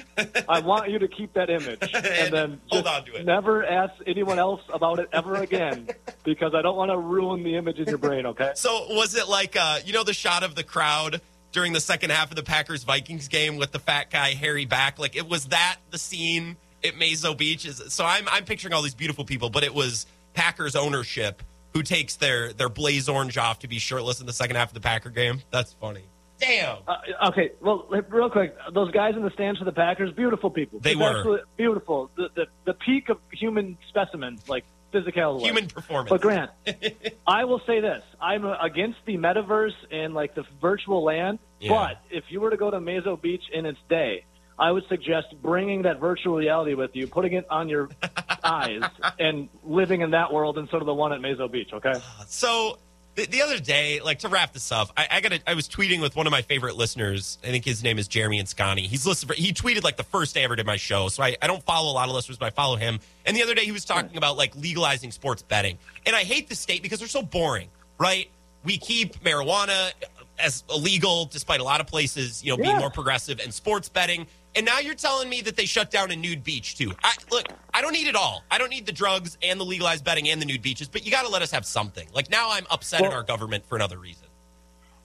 I 0.48 0.60
want 0.60 0.90
you 0.90 1.00
to 1.00 1.08
keep 1.08 1.32
that 1.32 1.50
image 1.50 1.80
and 1.92 2.32
then 2.32 2.60
Hold 2.70 2.86
on 2.86 3.04
to 3.06 3.16
it. 3.16 3.26
never 3.26 3.66
ask 3.66 3.94
anyone 4.06 4.38
else 4.38 4.62
about 4.72 5.00
it 5.00 5.08
ever 5.12 5.34
again 5.34 5.88
because 6.22 6.54
I 6.54 6.62
don't 6.62 6.76
want 6.76 6.92
to 6.92 6.98
ruin 6.98 7.42
the 7.42 7.56
image 7.56 7.80
in 7.80 7.88
your 7.88 7.98
brain. 7.98 8.26
Okay? 8.26 8.52
so 8.54 8.86
was 8.90 9.16
it 9.16 9.28
like 9.28 9.56
uh, 9.56 9.80
you 9.84 9.92
know 9.92 10.04
the 10.04 10.14
shot 10.14 10.44
of 10.44 10.54
the 10.54 10.62
crowd 10.62 11.20
during 11.50 11.72
the 11.72 11.80
second 11.80 12.10
half 12.10 12.30
of 12.30 12.36
the 12.36 12.44
Packers 12.44 12.84
Vikings 12.84 13.26
game 13.26 13.56
with 13.56 13.72
the 13.72 13.80
fat 13.80 14.08
guy 14.08 14.34
hairy 14.34 14.66
back? 14.66 15.00
Like 15.00 15.16
it 15.16 15.28
was 15.28 15.46
that 15.46 15.78
the 15.90 15.98
scene 15.98 16.56
at 16.84 16.94
Mazo 16.94 17.36
Beach? 17.36 17.66
Is 17.66 17.82
so 17.88 18.04
I'm 18.04 18.28
I'm 18.28 18.44
picturing 18.44 18.74
all 18.74 18.82
these 18.82 18.94
beautiful 18.94 19.24
people, 19.24 19.50
but 19.50 19.64
it 19.64 19.74
was 19.74 20.06
Packers 20.34 20.76
ownership 20.76 21.42
who 21.74 21.82
takes 21.82 22.16
their 22.16 22.52
their 22.52 22.68
blaze 22.68 23.08
orange 23.08 23.38
off 23.38 23.60
to 23.60 23.68
be 23.68 23.78
shirtless 23.78 24.20
in 24.20 24.26
the 24.26 24.32
second 24.32 24.56
half 24.56 24.68
of 24.68 24.74
the 24.74 24.80
Packer 24.80 25.10
game. 25.10 25.40
That's 25.50 25.72
funny. 25.74 26.02
Damn. 26.40 26.78
Uh, 26.88 26.96
okay, 27.28 27.52
well, 27.60 27.86
real 28.08 28.30
quick, 28.30 28.56
those 28.72 28.90
guys 28.92 29.14
in 29.14 29.22
the 29.22 29.30
stands 29.30 29.58
for 29.58 29.66
the 29.66 29.72
Packers, 29.72 30.10
beautiful 30.12 30.50
people. 30.50 30.80
They 30.80 30.94
Just 30.94 31.00
were. 31.02 31.18
absolutely 31.18 31.46
beautiful. 31.56 32.10
The, 32.16 32.30
the 32.34 32.46
the 32.64 32.74
peak 32.74 33.10
of 33.10 33.18
human 33.30 33.76
specimen, 33.88 34.38
like 34.48 34.64
physical. 34.90 35.40
Human 35.44 35.66
performance. 35.68 36.08
But 36.08 36.22
Grant, 36.22 36.50
I 37.26 37.44
will 37.44 37.60
say 37.66 37.80
this: 37.80 38.02
I'm 38.20 38.44
against 38.44 38.98
the 39.04 39.18
metaverse 39.18 39.74
and 39.90 40.14
like 40.14 40.34
the 40.34 40.44
virtual 40.60 41.04
land. 41.04 41.40
Yeah. 41.60 41.70
But 41.70 42.02
if 42.10 42.24
you 42.30 42.40
were 42.40 42.50
to 42.50 42.56
go 42.56 42.70
to 42.70 42.78
Mazo 42.78 43.20
Beach 43.20 43.44
in 43.52 43.66
its 43.66 43.78
day, 43.90 44.24
I 44.60 44.70
would 44.70 44.86
suggest 44.88 45.28
bringing 45.40 45.82
that 45.82 45.98
virtual 45.98 46.36
reality 46.36 46.74
with 46.74 46.94
you, 46.94 47.06
putting 47.06 47.32
it 47.32 47.46
on 47.50 47.70
your 47.70 47.88
eyes 48.44 48.82
and 49.18 49.48
living 49.64 50.02
in 50.02 50.10
that 50.10 50.32
world 50.32 50.58
instead 50.58 50.82
of 50.82 50.86
the 50.86 50.94
one 50.94 51.14
at 51.14 51.20
Mazo 51.20 51.50
Beach. 51.50 51.70
Okay. 51.72 51.94
So 52.26 52.78
the, 53.14 53.24
the 53.24 53.40
other 53.40 53.58
day, 53.58 54.00
like 54.00 54.18
to 54.20 54.28
wrap 54.28 54.52
this 54.52 54.70
up, 54.70 54.90
I, 54.98 55.08
I 55.12 55.20
got 55.22 55.32
I 55.46 55.54
was 55.54 55.66
tweeting 55.66 56.02
with 56.02 56.14
one 56.14 56.26
of 56.26 56.30
my 56.30 56.42
favorite 56.42 56.76
listeners. 56.76 57.38
I 57.42 57.46
think 57.46 57.64
his 57.64 57.82
name 57.82 57.98
is 57.98 58.06
Jeremy 58.06 58.40
Anscani. 58.42 58.80
He's 58.80 59.06
listened. 59.06 59.30
For, 59.30 59.34
he 59.34 59.54
tweeted 59.54 59.82
like 59.82 59.96
the 59.96 60.04
first 60.04 60.34
day 60.34 60.42
I 60.42 60.44
ever 60.44 60.56
did 60.56 60.66
my 60.66 60.76
show. 60.76 61.08
So 61.08 61.22
I, 61.22 61.38
I 61.40 61.46
don't 61.46 61.62
follow 61.62 61.90
a 61.90 61.94
lot 61.94 62.10
of 62.10 62.14
listeners, 62.14 62.36
but 62.36 62.46
I 62.46 62.50
follow 62.50 62.76
him. 62.76 63.00
And 63.24 63.34
the 63.34 63.42
other 63.42 63.54
day 63.54 63.64
he 63.64 63.72
was 63.72 63.86
talking 63.86 64.18
about 64.18 64.36
like 64.36 64.54
legalizing 64.56 65.10
sports 65.10 65.40
betting. 65.40 65.78
And 66.04 66.14
I 66.14 66.24
hate 66.24 66.50
the 66.50 66.54
state 66.54 66.82
because 66.82 66.98
they're 66.98 67.08
so 67.08 67.22
boring, 67.22 67.68
right? 67.98 68.30
We 68.62 68.76
keep 68.76 69.24
marijuana 69.24 69.92
as 70.38 70.64
illegal, 70.70 71.26
despite 71.26 71.60
a 71.60 71.64
lot 71.64 71.80
of 71.80 71.86
places, 71.86 72.44
you 72.44 72.50
know, 72.50 72.62
being 72.62 72.76
more 72.76 72.90
progressive, 72.90 73.40
and 73.40 73.52
sports 73.52 73.88
betting. 73.88 74.26
And 74.56 74.66
now 74.66 74.78
you're 74.80 74.94
telling 74.94 75.28
me 75.28 75.40
that 75.42 75.56
they 75.56 75.64
shut 75.66 75.90
down 75.90 76.10
a 76.10 76.16
nude 76.16 76.42
beach 76.42 76.76
too. 76.76 76.92
I, 77.04 77.12
look, 77.30 77.46
I 77.72 77.80
don't 77.82 77.92
need 77.92 78.08
it 78.08 78.16
all. 78.16 78.42
I 78.50 78.58
don't 78.58 78.70
need 78.70 78.84
the 78.86 78.92
drugs 78.92 79.38
and 79.42 79.60
the 79.60 79.64
legalized 79.64 80.04
betting 80.04 80.28
and 80.28 80.42
the 80.42 80.46
nude 80.46 80.62
beaches, 80.62 80.88
but 80.88 81.04
you 81.04 81.12
got 81.12 81.22
to 81.24 81.28
let 81.30 81.42
us 81.42 81.50
have 81.52 81.64
something. 81.64 82.08
Like 82.12 82.30
now, 82.30 82.50
I'm 82.50 82.66
upset 82.70 83.02
at 83.02 83.12
our 83.12 83.22
government 83.22 83.64
for 83.66 83.76
another 83.76 83.98
reason. 83.98 84.26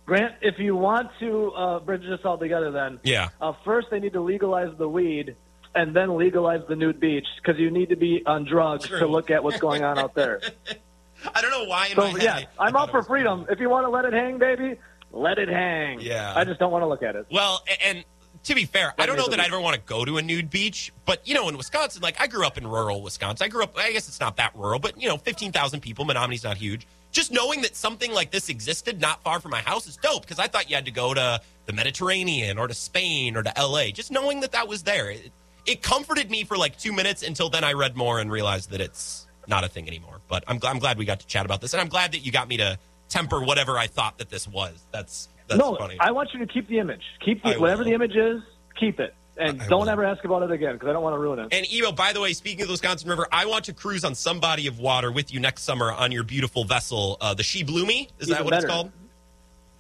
Grant, 0.06 0.36
if 0.42 0.60
you 0.60 0.76
want 0.76 1.10
to 1.20 1.52
uh, 1.54 1.80
bridge 1.80 2.04
this 2.04 2.20
all 2.26 2.38
together, 2.38 2.72
then 2.72 3.00
Yeah. 3.04 3.30
uh, 3.42 3.54
first 3.64 3.90
they 3.92 4.00
need 4.00 4.14
to 4.14 4.22
legalize 4.22 4.76
the 4.78 4.88
weed 4.90 5.36
and 5.74 5.96
then 5.96 6.16
legalize 6.18 6.62
the 6.70 6.76
nude 6.76 7.00
beach 7.00 7.26
because 7.42 7.60
you 7.60 7.70
need 7.72 7.90
to 7.90 7.96
be 7.96 8.24
on 8.26 8.46
drugs 8.46 8.88
True. 8.88 9.00
to 9.00 9.08
look 9.08 9.30
at 9.32 9.44
what's 9.44 9.60
going 9.60 9.84
on 9.84 9.98
out 9.98 10.14
there. 10.16 10.42
I 11.36 11.42
don't 11.42 11.50
know 11.52 11.66
why. 11.66 11.90
So 11.90 12.02
head, 12.08 12.22
yeah, 12.22 12.42
I- 12.60 12.72
thought 12.72 12.76
all 12.82 12.88
for 12.88 13.04
freedom. 13.04 13.46
If 13.50 13.60
you 13.60 13.70
want 13.70 13.86
to 13.86 13.90
let 13.90 14.06
it 14.06 14.14
hang, 14.14 14.38
baby, 14.38 14.76
let 15.12 15.38
it 15.40 15.50
hang. 15.50 16.00
Yeah. 16.02 16.34
I 16.36 16.44
just 16.46 16.60
don't 16.60 16.72
want 16.72 16.84
to 16.84 16.88
look 16.88 17.02
at 17.04 17.16
it. 17.16 17.26
Well, 17.32 17.64
and 17.84 18.06
to 18.46 18.54
be 18.54 18.66
fair, 18.66 18.94
I 19.00 19.08
don't 19.08 19.18
know 19.18 19.28
that 19.28 19.40
I'd 19.40 19.48
ever 19.48 19.60
want 19.60 19.76
to 19.76 19.82
go 19.82 20.06
to 20.06 20.18
a 20.18 20.22
nude 20.22 20.50
beach, 20.50 20.94
but 21.06 21.28
you 21.28 21.34
know, 21.34 21.50
in 21.50 21.58
Wisconsin, 21.58 22.02
like 22.02 22.22
I 22.22 22.28
grew 22.28 22.46
up 22.46 22.58
in 22.58 22.68
rural 22.68 23.02
Wisconsin. 23.02 23.44
I 23.44 23.48
grew 23.48 23.64
up, 23.64 23.76
I 23.78 23.92
guess 23.92 24.08
it's 24.08 24.20
not 24.20 24.38
that 24.38 24.56
rural, 24.56 24.80
but 24.80 25.02
you 25.02 25.10
know, 25.10 25.18
15,000 25.18 25.80
people. 25.80 26.06
Menomonie's 26.06 26.44
not 26.44 26.58
huge. 26.58 26.88
Just 27.12 27.32
knowing 27.32 27.62
that 27.62 27.76
something 27.76 28.12
like 28.14 28.30
this 28.30 28.50
existed 28.50 29.02
not 29.02 29.24
far 29.24 29.40
from 29.40 29.52
my 29.52 29.62
house 29.62 29.88
is 29.88 29.98
dope 29.98 30.22
because 30.22 30.38
I 30.38 30.48
thought 30.48 30.70
you 30.70 30.76
had 30.76 30.86
to 30.86 30.92
go 30.92 31.14
to 31.14 31.42
the 31.66 31.74
Mediterranean 31.74 32.60
or 32.60 32.68
to 32.68 32.74
Spain 32.74 33.36
or 33.36 33.42
to 33.42 33.54
LA. 33.58 33.88
Just 33.88 34.12
knowing 34.12 34.42
that 34.42 34.52
that 34.52 34.68
was 34.68 34.84
there, 34.84 35.10
it, 35.10 35.32
it 35.66 35.82
comforted 35.82 36.30
me 36.30 36.44
for 36.44 36.56
like 36.56 36.78
two 36.78 36.94
minutes 36.94 37.24
until 37.24 37.50
then 37.50 37.64
I 37.64 37.74
read 37.74 37.96
more 37.96 38.20
and 38.20 38.32
realized 38.32 38.70
that 38.72 38.82
it's 38.82 39.28
not 39.48 39.64
a 39.64 39.68
thing 39.68 39.88
anymore. 39.88 40.20
But 40.28 40.44
I'm, 40.48 40.60
I'm 40.64 40.78
glad 40.78 41.00
we 41.00 41.06
got 41.06 41.20
to 41.22 41.28
chat 41.28 41.46
about 41.46 41.62
this, 41.62 41.74
and 41.74 41.82
I'm 41.82 41.90
glad 41.90 42.12
that 42.12 42.20
you 42.20 42.32
got 42.32 42.48
me 42.48 42.58
to 42.58 42.78
temper 43.10 43.42
whatever 43.42 43.78
I 43.78 43.88
thought 43.88 44.20
that 44.20 44.30
this 44.30 44.48
was. 44.48 44.86
That's 44.92 45.30
that's 45.48 45.60
no, 45.60 45.76
funny. 45.76 45.98
I 46.00 46.12
want 46.12 46.30
you 46.34 46.40
to 46.40 46.48
keep 46.48 46.68
the 46.68 46.80
image. 46.80 47.02
Keep 47.24 47.44
the, 47.44 47.56
whatever 47.56 47.84
the 47.84 47.94
image 47.94 48.16
is. 48.16 48.42
Keep 48.80 49.00
it, 49.00 49.14
and 49.38 49.62
I 49.62 49.68
don't 49.68 49.82
will. 49.82 49.90
ever 49.90 50.04
ask 50.06 50.24
about 50.26 50.44
it 50.44 50.52
again 50.52 50.74
because 50.74 50.90
I 50.90 50.94
don't 50.94 51.04
want 51.04 51.14
to 51.14 51.20
ruin 51.20 51.40
it. 51.40 51.48
And 51.54 51.66
Ebo, 51.72 51.92
by 51.92 52.12
the 52.14 52.20
way, 52.22 52.34
speaking 52.34 52.62
of 52.62 52.68
the 52.68 52.74
Wisconsin 52.74 53.10
River, 53.10 53.28
I 53.32 53.46
want 53.46 53.66
to 53.66 53.74
cruise 53.74 54.04
on 54.04 54.16
some 54.16 54.40
body 54.40 54.68
of 54.68 54.80
water 54.80 55.12
with 55.12 55.34
you 55.34 55.40
next 55.40 55.64
summer 55.64 55.92
on 55.92 56.12
your 56.12 56.24
beautiful 56.24 56.64
vessel, 56.66 57.18
uh, 57.22 57.34
the 57.34 57.44
She 57.44 57.64
Bloomy. 57.64 58.10
Is 58.20 58.28
that 58.28 58.36
Even 58.42 58.46
what 58.46 58.54
it's 58.56 58.66
called? 58.66 58.92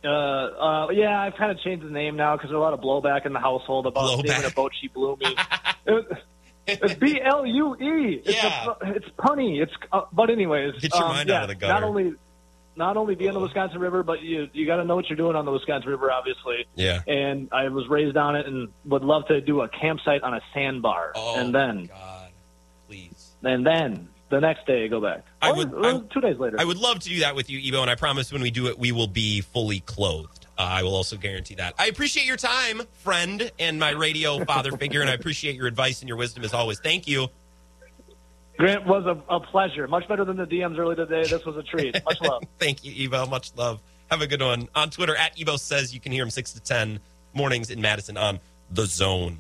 Uh, 0.03 0.07
uh, 0.07 0.89
yeah, 0.91 1.19
I've 1.19 1.35
kind 1.35 1.51
of 1.51 1.59
changed 1.61 1.85
the 1.85 1.89
name 1.89 2.15
now 2.15 2.35
because 2.37 2.49
there's 2.49 2.57
a 2.57 2.61
lot 2.61 2.73
of 2.73 2.79
blowback 2.79 3.25
in 3.25 3.33
the 3.33 3.39
household 3.39 3.87
about 3.87 4.03
Blowback. 4.19 4.27
naming 4.27 4.45
a 4.45 4.51
boat 4.51 4.71
she 4.79 4.87
blew 4.87 5.17
me. 5.17 5.35
It- 5.87 6.05
it's 6.67 6.95
B 6.95 7.21
L 7.23 7.45
U 7.45 7.75
E. 7.75 8.23
It's 8.25 8.41
Yeah. 8.43 8.73
a, 8.81 8.93
it's 8.95 9.05
punny. 9.19 9.61
It's 9.61 9.71
uh, 9.91 10.01
but 10.11 10.31
anyways. 10.31 10.73
Get 10.81 10.95
your 10.95 11.03
um, 11.03 11.09
mind 11.11 11.29
yeah, 11.29 11.35
out 11.35 11.43
of 11.43 11.49
the 11.49 11.55
gutter. 11.55 11.73
Not 11.73 11.83
only 11.83 12.15
not 12.75 12.97
only 12.97 13.15
be 13.15 13.27
on 13.27 13.33
the 13.33 13.39
Wisconsin 13.39 13.79
River, 13.79 14.03
but 14.03 14.21
you 14.21 14.49
you 14.53 14.65
got 14.65 14.77
to 14.77 14.83
know 14.85 14.95
what 14.95 15.09
you're 15.09 15.17
doing 15.17 15.35
on 15.35 15.45
the 15.45 15.51
Wisconsin 15.51 15.89
River, 15.89 16.11
obviously. 16.11 16.65
Yeah. 16.75 17.01
And 17.07 17.49
I 17.51 17.69
was 17.69 17.87
raised 17.87 18.17
on 18.17 18.35
it, 18.35 18.45
and 18.45 18.69
would 18.85 19.03
love 19.03 19.27
to 19.27 19.41
do 19.41 19.61
a 19.61 19.69
campsite 19.69 20.23
on 20.23 20.33
a 20.33 20.41
sandbar, 20.53 21.13
Oh, 21.15 21.39
and 21.39 21.53
then 21.55 21.85
God, 21.85 22.29
please. 22.87 23.31
and 23.43 23.65
then 23.65 24.09
the 24.29 24.39
next 24.41 24.65
day 24.65 24.87
go 24.87 24.99
back. 24.99 25.23
I 25.41 25.51
Or, 25.51 25.55
would- 25.57 25.73
or 25.73 26.01
two 26.11 26.19
days 26.21 26.37
later. 26.37 26.57
I 26.59 26.65
would 26.65 26.77
love 26.77 26.99
to 26.99 27.09
do 27.09 27.19
that 27.19 27.35
with 27.35 27.49
you, 27.49 27.59
Ebo, 27.59 27.81
and 27.81 27.89
I 27.91 27.95
promise 27.95 28.33
when 28.33 28.41
we 28.41 28.51
do 28.51 28.67
it, 28.67 28.77
we 28.79 28.91
will 28.91 29.07
be 29.07 29.41
fully 29.41 29.79
clothed. 29.81 30.47
Uh, 30.57 30.61
I 30.63 30.83
will 30.83 30.95
also 30.95 31.15
guarantee 31.17 31.55
that. 31.55 31.75
I 31.77 31.87
appreciate 31.87 32.25
your 32.25 32.37
time, 32.37 32.81
friend, 33.03 33.51
and 33.59 33.77
my 33.79 33.91
radio 33.91 34.43
father 34.45 34.71
figure, 34.71 35.01
and 35.01 35.09
I 35.09 35.13
appreciate 35.13 35.55
your 35.55 35.67
advice 35.67 35.99
and 36.01 36.07
your 36.07 36.17
wisdom 36.17 36.43
as 36.43 36.53
always. 36.53 36.79
Thank 36.79 37.07
you. 37.07 37.27
Grant 38.57 38.85
was 38.85 39.05
a, 39.05 39.21
a 39.33 39.39
pleasure. 39.39 39.87
Much 39.87 40.07
better 40.07 40.23
than 40.23 40.37
the 40.37 40.45
DMs 40.45 40.77
early 40.77 40.95
today. 40.95 41.23
This 41.23 41.43
was 41.45 41.57
a 41.57 41.63
treat. 41.63 41.93
Much 42.05 42.21
love. 42.21 42.43
Thank 42.59 42.83
you, 42.85 43.05
Ebo. 43.05 43.25
Much 43.25 43.51
love. 43.55 43.81
Have 44.09 44.21
a 44.21 44.27
good 44.27 44.41
one. 44.41 44.69
On 44.75 44.89
Twitter, 44.89 45.15
at 45.15 45.39
Ebo 45.39 45.57
says 45.57 45.93
you 45.93 45.99
can 45.99 46.11
hear 46.11 46.23
him 46.23 46.29
6 46.29 46.53
to 46.53 46.61
10 46.61 46.99
mornings 47.33 47.69
in 47.69 47.81
Madison 47.81 48.17
on 48.17 48.39
The 48.71 48.85
Zone. 48.85 49.39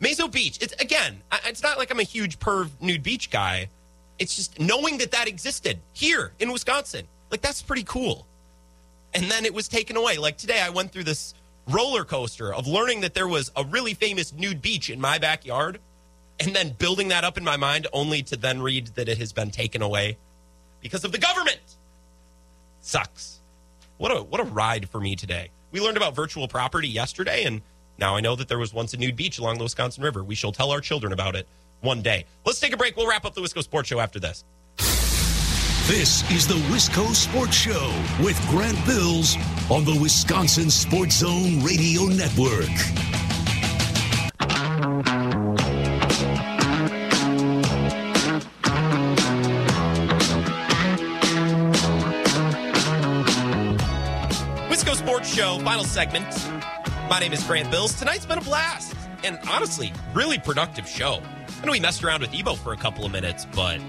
Mazo 0.00 0.30
Beach. 0.30 0.58
It's 0.60 0.74
again, 0.80 1.22
it's 1.46 1.62
not 1.62 1.78
like 1.78 1.90
I'm 1.90 2.00
a 2.00 2.04
huge 2.04 2.38
perv 2.38 2.70
nude 2.80 3.02
beach 3.02 3.30
guy. 3.30 3.68
It's 4.18 4.36
just 4.36 4.60
knowing 4.60 4.98
that 4.98 5.12
that 5.12 5.28
existed 5.28 5.78
here 5.92 6.32
in 6.38 6.52
Wisconsin. 6.52 7.06
Like, 7.30 7.40
that's 7.40 7.62
pretty 7.62 7.84
cool. 7.84 8.26
And 9.14 9.30
then 9.30 9.44
it 9.44 9.54
was 9.54 9.68
taken 9.68 9.96
away. 9.96 10.18
Like 10.18 10.36
today, 10.36 10.60
I 10.60 10.70
went 10.70 10.92
through 10.92 11.04
this 11.04 11.34
roller 11.68 12.04
coaster 12.04 12.52
of 12.52 12.66
learning 12.66 13.00
that 13.00 13.14
there 13.14 13.28
was 13.28 13.50
a 13.56 13.64
really 13.64 13.94
famous 13.94 14.32
nude 14.32 14.60
beach 14.60 14.90
in 14.90 15.00
my 15.00 15.18
backyard 15.18 15.78
and 16.46 16.54
then 16.54 16.70
building 16.78 17.08
that 17.08 17.24
up 17.24 17.36
in 17.38 17.44
my 17.44 17.56
mind 17.56 17.86
only 17.92 18.22
to 18.24 18.36
then 18.36 18.62
read 18.62 18.88
that 18.88 19.08
it 19.08 19.18
has 19.18 19.32
been 19.32 19.50
taken 19.50 19.82
away 19.82 20.16
because 20.80 21.04
of 21.04 21.12
the 21.12 21.18
government 21.18 21.60
sucks. 22.80 23.40
What 23.98 24.10
a 24.10 24.22
what 24.22 24.40
a 24.40 24.44
ride 24.44 24.88
for 24.88 25.00
me 25.00 25.16
today. 25.16 25.50
We 25.70 25.80
learned 25.80 25.96
about 25.96 26.14
virtual 26.14 26.48
property 26.48 26.88
yesterday, 26.88 27.44
and 27.44 27.62
now 27.98 28.16
I 28.16 28.20
know 28.20 28.36
that 28.36 28.48
there 28.48 28.58
was 28.58 28.74
once 28.74 28.92
a 28.94 28.96
nude 28.96 29.16
beach 29.16 29.38
along 29.38 29.58
the 29.58 29.64
Wisconsin 29.64 30.02
River. 30.02 30.22
We 30.22 30.34
shall 30.34 30.52
tell 30.52 30.70
our 30.70 30.80
children 30.80 31.12
about 31.12 31.36
it 31.36 31.46
one 31.80 32.02
day. 32.02 32.26
Let's 32.44 32.60
take 32.60 32.72
a 32.72 32.76
break. 32.76 32.96
We'll 32.96 33.08
wrap 33.08 33.24
up 33.24 33.34
the 33.34 33.40
Wisco 33.40 33.62
Sports 33.62 33.88
Show 33.88 34.00
after 34.00 34.18
this. 34.18 34.44
This 35.86 36.28
is 36.30 36.46
the 36.46 36.54
Wisco 36.72 37.14
Sports 37.14 37.56
Show 37.56 37.92
with 38.22 38.40
Grant 38.48 38.78
Bills 38.86 39.36
on 39.70 39.84
the 39.84 39.98
Wisconsin 40.00 40.70
Sports 40.70 41.16
Zone 41.16 41.60
Radio 41.62 42.04
Network. 42.04 43.21
Show, 55.32 55.58
final 55.60 55.84
segment. 55.84 56.26
My 57.08 57.18
name 57.18 57.32
is 57.32 57.42
Grant 57.44 57.70
Bills. 57.70 57.94
Tonight's 57.94 58.26
been 58.26 58.36
a 58.36 58.42
blast, 58.42 58.94
and 59.24 59.38
honestly, 59.48 59.90
really 60.12 60.38
productive 60.38 60.86
show. 60.86 61.22
I 61.62 61.64
know 61.64 61.72
we 61.72 61.80
messed 61.80 62.04
around 62.04 62.20
with 62.20 62.34
Ebo 62.34 62.54
for 62.54 62.74
a 62.74 62.76
couple 62.76 63.06
of 63.06 63.12
minutes, 63.12 63.46
but 63.54 63.80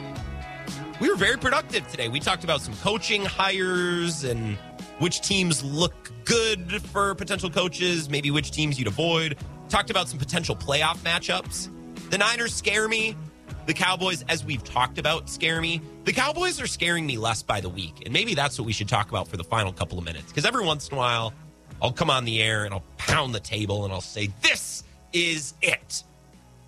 we 1.01 1.09
were 1.09 1.17
very 1.17 1.37
productive 1.37 1.85
today. 1.89 2.07
We 2.07 2.21
talked 2.21 2.45
about 2.45 2.61
some 2.61 2.73
coaching 2.75 3.25
hires 3.25 4.23
and 4.23 4.55
which 4.99 5.19
teams 5.19 5.61
look 5.65 6.13
good 6.23 6.81
for 6.81 7.13
potential 7.13 7.49
coaches, 7.49 8.09
maybe 8.09 8.31
which 8.31 8.51
teams 8.51 8.79
you'd 8.79 8.87
avoid. 8.87 9.37
Talked 9.67 9.89
about 9.89 10.07
some 10.07 10.19
potential 10.19 10.55
playoff 10.55 10.95
matchups. 10.99 11.69
The 12.09 12.19
Niners 12.19 12.55
scare 12.55 12.87
me. 12.87 13.17
The 13.65 13.73
Cowboys, 13.73 14.23
as 14.27 14.43
we've 14.43 14.63
talked 14.63 14.97
about, 14.97 15.29
scare 15.29 15.61
me. 15.61 15.81
The 16.03 16.13
Cowboys 16.13 16.59
are 16.61 16.67
scaring 16.67 17.05
me 17.05 17.17
less 17.17 17.41
by 17.41 17.61
the 17.61 17.69
week. 17.69 18.01
And 18.03 18.13
maybe 18.13 18.33
that's 18.33 18.59
what 18.59 18.65
we 18.65 18.73
should 18.73 18.89
talk 18.89 19.09
about 19.09 19.27
for 19.27 19.37
the 19.37 19.43
final 19.43 19.71
couple 19.71 19.97
of 19.97 20.03
minutes. 20.05 20.27
Because 20.27 20.45
every 20.45 20.65
once 20.65 20.89
in 20.89 20.95
a 20.95 20.97
while, 20.97 21.33
I'll 21.81 21.93
come 21.93 22.09
on 22.09 22.25
the 22.25 22.41
air 22.41 22.65
and 22.65 22.73
I'll 22.73 22.83
pound 22.97 23.33
the 23.33 23.39
table 23.39 23.85
and 23.85 23.93
I'll 23.93 24.01
say, 24.01 24.29
This 24.41 24.83
is 25.13 25.53
it. 25.61 26.03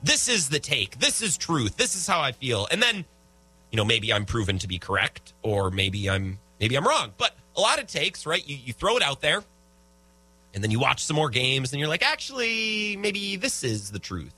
This 0.03 0.27
is 0.27 0.49
the 0.49 0.59
take. 0.59 0.99
This 0.99 1.21
is 1.21 1.37
truth. 1.37 1.77
This 1.77 1.95
is 1.95 2.07
how 2.07 2.21
I 2.21 2.31
feel. 2.31 2.67
And 2.71 2.81
then 2.81 3.05
you 3.75 3.77
know 3.77 3.83
maybe 3.83 4.13
i'm 4.13 4.23
proven 4.23 4.57
to 4.57 4.69
be 4.69 4.79
correct 4.79 5.33
or 5.41 5.69
maybe 5.69 6.09
i'm 6.09 6.39
maybe 6.61 6.77
i'm 6.77 6.87
wrong 6.87 7.11
but 7.17 7.35
a 7.57 7.59
lot 7.59 7.77
of 7.77 7.87
takes 7.87 8.25
right 8.25 8.47
you, 8.47 8.55
you 8.55 8.71
throw 8.71 8.95
it 8.95 9.03
out 9.03 9.19
there 9.19 9.43
and 10.53 10.63
then 10.63 10.71
you 10.71 10.79
watch 10.79 11.03
some 11.03 11.17
more 11.17 11.29
games 11.29 11.73
and 11.73 11.79
you're 11.81 11.89
like 11.89 12.01
actually 12.01 12.95
maybe 12.95 13.35
this 13.35 13.65
is 13.65 13.91
the 13.91 13.99
truth 13.99 14.33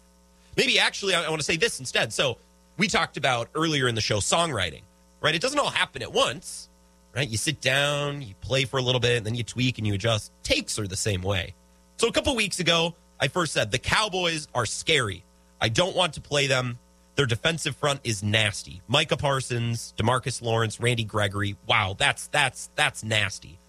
maybe 0.55 0.79
actually 0.79 1.13
i, 1.13 1.23
I 1.23 1.29
want 1.29 1.39
to 1.39 1.45
say 1.45 1.55
this 1.55 1.79
instead 1.79 2.11
so 2.11 2.39
we 2.77 2.87
talked 2.87 3.17
about 3.17 3.49
earlier 3.55 3.87
in 3.87 3.95
the 3.95 4.01
show 4.01 4.17
songwriting 4.17 4.81
right 5.21 5.35
it 5.35 5.41
doesn't 5.41 5.59
all 5.59 5.69
happen 5.69 6.01
at 6.01 6.11
once 6.11 6.69
right 7.15 7.29
you 7.29 7.37
sit 7.37 7.61
down 7.61 8.21
you 8.21 8.33
play 8.41 8.65
for 8.65 8.77
a 8.77 8.81
little 8.81 9.01
bit 9.01 9.17
and 9.17 9.25
then 9.25 9.35
you 9.35 9.43
tweak 9.43 9.77
and 9.77 9.87
you 9.87 9.93
adjust 9.93 10.31
takes 10.43 10.77
are 10.79 10.87
the 10.87 10.97
same 10.97 11.21
way 11.21 11.53
so 11.97 12.07
a 12.07 12.11
couple 12.11 12.35
weeks 12.35 12.59
ago 12.59 12.95
i 13.19 13.27
first 13.27 13.53
said 13.53 13.71
the 13.71 13.79
cowboys 13.79 14.47
are 14.53 14.65
scary 14.65 15.23
i 15.59 15.69
don't 15.69 15.95
want 15.95 16.13
to 16.13 16.21
play 16.21 16.47
them 16.47 16.77
their 17.17 17.25
defensive 17.25 17.75
front 17.75 18.01
is 18.03 18.21
nasty. 18.21 18.83
Micah 18.87 19.17
Parsons, 19.17 19.93
Demarcus 19.97 20.39
Lawrence, 20.39 20.79
Randy 20.79 21.03
Gregory. 21.03 21.57
Wow, 21.67 21.95
that's 21.97 22.27
that's 22.27 22.69
that's 22.75 23.03
nasty. 23.03 23.59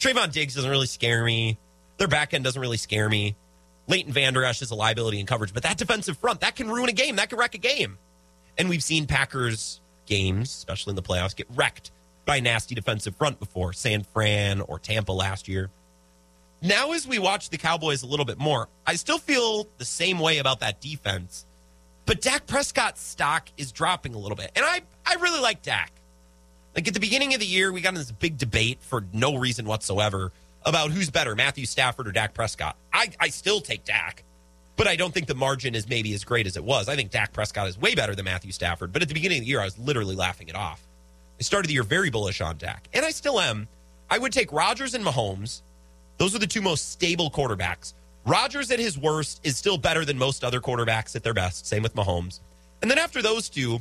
Trevon 0.00 0.32
Diggs 0.32 0.54
doesn't 0.54 0.70
really 0.70 0.86
scare 0.86 1.22
me. 1.22 1.58
Their 1.98 2.08
back 2.08 2.32
end 2.32 2.44
doesn't 2.44 2.60
really 2.60 2.78
scare 2.78 3.10
me. 3.10 3.36
Leighton 3.86 4.10
Vander 4.10 4.42
Esch 4.42 4.62
is 4.62 4.70
a 4.70 4.74
liability 4.74 5.20
in 5.20 5.26
coverage, 5.26 5.52
but 5.52 5.62
that 5.64 5.76
defensive 5.76 6.16
front 6.16 6.40
that 6.40 6.56
can 6.56 6.70
ruin 6.70 6.88
a 6.88 6.92
game. 6.92 7.16
That 7.16 7.28
can 7.28 7.38
wreck 7.38 7.54
a 7.54 7.58
game. 7.58 7.98
And 8.58 8.68
we've 8.68 8.82
seen 8.82 9.06
Packers 9.06 9.80
games, 10.06 10.50
especially 10.50 10.92
in 10.92 10.96
the 10.96 11.02
playoffs, 11.02 11.36
get 11.36 11.46
wrecked 11.54 11.90
by 12.26 12.40
nasty 12.40 12.74
defensive 12.74 13.16
front 13.16 13.38
before. 13.38 13.72
San 13.72 14.02
Fran 14.04 14.60
or 14.62 14.78
Tampa 14.78 15.12
last 15.12 15.48
year. 15.48 15.70
Now, 16.62 16.92
as 16.92 17.06
we 17.06 17.18
watch 17.18 17.50
the 17.50 17.58
Cowboys 17.58 18.02
a 18.02 18.06
little 18.06 18.24
bit 18.24 18.38
more, 18.38 18.68
I 18.86 18.96
still 18.96 19.18
feel 19.18 19.68
the 19.78 19.84
same 19.84 20.18
way 20.18 20.38
about 20.38 20.60
that 20.60 20.80
defense 20.80 21.46
But 22.06 22.20
Dak 22.20 22.46
Prescott's 22.46 23.02
stock 23.02 23.48
is 23.56 23.72
dropping 23.72 24.14
a 24.14 24.18
little 24.18 24.36
bit. 24.36 24.52
And 24.56 24.64
I, 24.64 24.82
I 25.06 25.14
really 25.16 25.40
like 25.40 25.62
Dak. 25.62 25.92
Like 26.74 26.88
at 26.88 26.94
the 26.94 27.00
beginning 27.00 27.34
of 27.34 27.40
the 27.40 27.46
year, 27.46 27.72
we 27.72 27.80
got 27.80 27.90
in 27.90 27.94
this 27.96 28.10
big 28.12 28.38
debate 28.38 28.78
for 28.82 29.04
no 29.12 29.36
reason 29.36 29.66
whatsoever 29.66 30.32
about 30.64 30.90
who's 30.90 31.10
better, 31.10 31.34
Matthew 31.34 31.66
Stafford 31.66 32.08
or 32.08 32.12
Dak 32.12 32.34
Prescott. 32.34 32.76
I, 32.92 33.10
I 33.20 33.28
still 33.28 33.60
take 33.60 33.84
Dak, 33.84 34.24
but 34.76 34.86
I 34.86 34.96
don't 34.96 35.12
think 35.14 35.26
the 35.26 35.34
margin 35.34 35.74
is 35.74 35.88
maybe 35.88 36.14
as 36.14 36.24
great 36.24 36.46
as 36.46 36.56
it 36.56 36.64
was. 36.64 36.88
I 36.88 36.96
think 36.96 37.10
Dak 37.10 37.32
Prescott 37.32 37.68
is 37.68 37.78
way 37.78 37.94
better 37.94 38.14
than 38.14 38.24
Matthew 38.24 38.52
Stafford. 38.52 38.92
But 38.92 39.02
at 39.02 39.08
the 39.08 39.14
beginning 39.14 39.38
of 39.38 39.44
the 39.44 39.48
year, 39.48 39.60
I 39.60 39.64
was 39.64 39.78
literally 39.78 40.16
laughing 40.16 40.48
it 40.48 40.56
off. 40.56 40.86
I 41.38 41.42
started 41.42 41.68
the 41.68 41.74
year 41.74 41.82
very 41.82 42.10
bullish 42.10 42.40
on 42.40 42.56
Dak, 42.56 42.88
and 42.92 43.04
I 43.04 43.10
still 43.10 43.40
am. 43.40 43.68
I 44.10 44.18
would 44.18 44.32
take 44.32 44.52
Rodgers 44.52 44.94
and 44.94 45.04
Mahomes. 45.04 45.62
Those 46.18 46.34
are 46.34 46.38
the 46.38 46.46
two 46.46 46.62
most 46.62 46.92
stable 46.92 47.30
quarterbacks. 47.30 47.94
Rodgers 48.26 48.70
at 48.70 48.78
his 48.78 48.96
worst 48.96 49.40
is 49.44 49.56
still 49.56 49.76
better 49.76 50.04
than 50.04 50.16
most 50.16 50.44
other 50.44 50.60
quarterbacks 50.60 51.14
at 51.14 51.22
their 51.22 51.34
best. 51.34 51.66
Same 51.66 51.82
with 51.82 51.94
Mahomes. 51.94 52.40
And 52.80 52.90
then 52.90 52.98
after 52.98 53.20
those 53.20 53.48
two, 53.48 53.80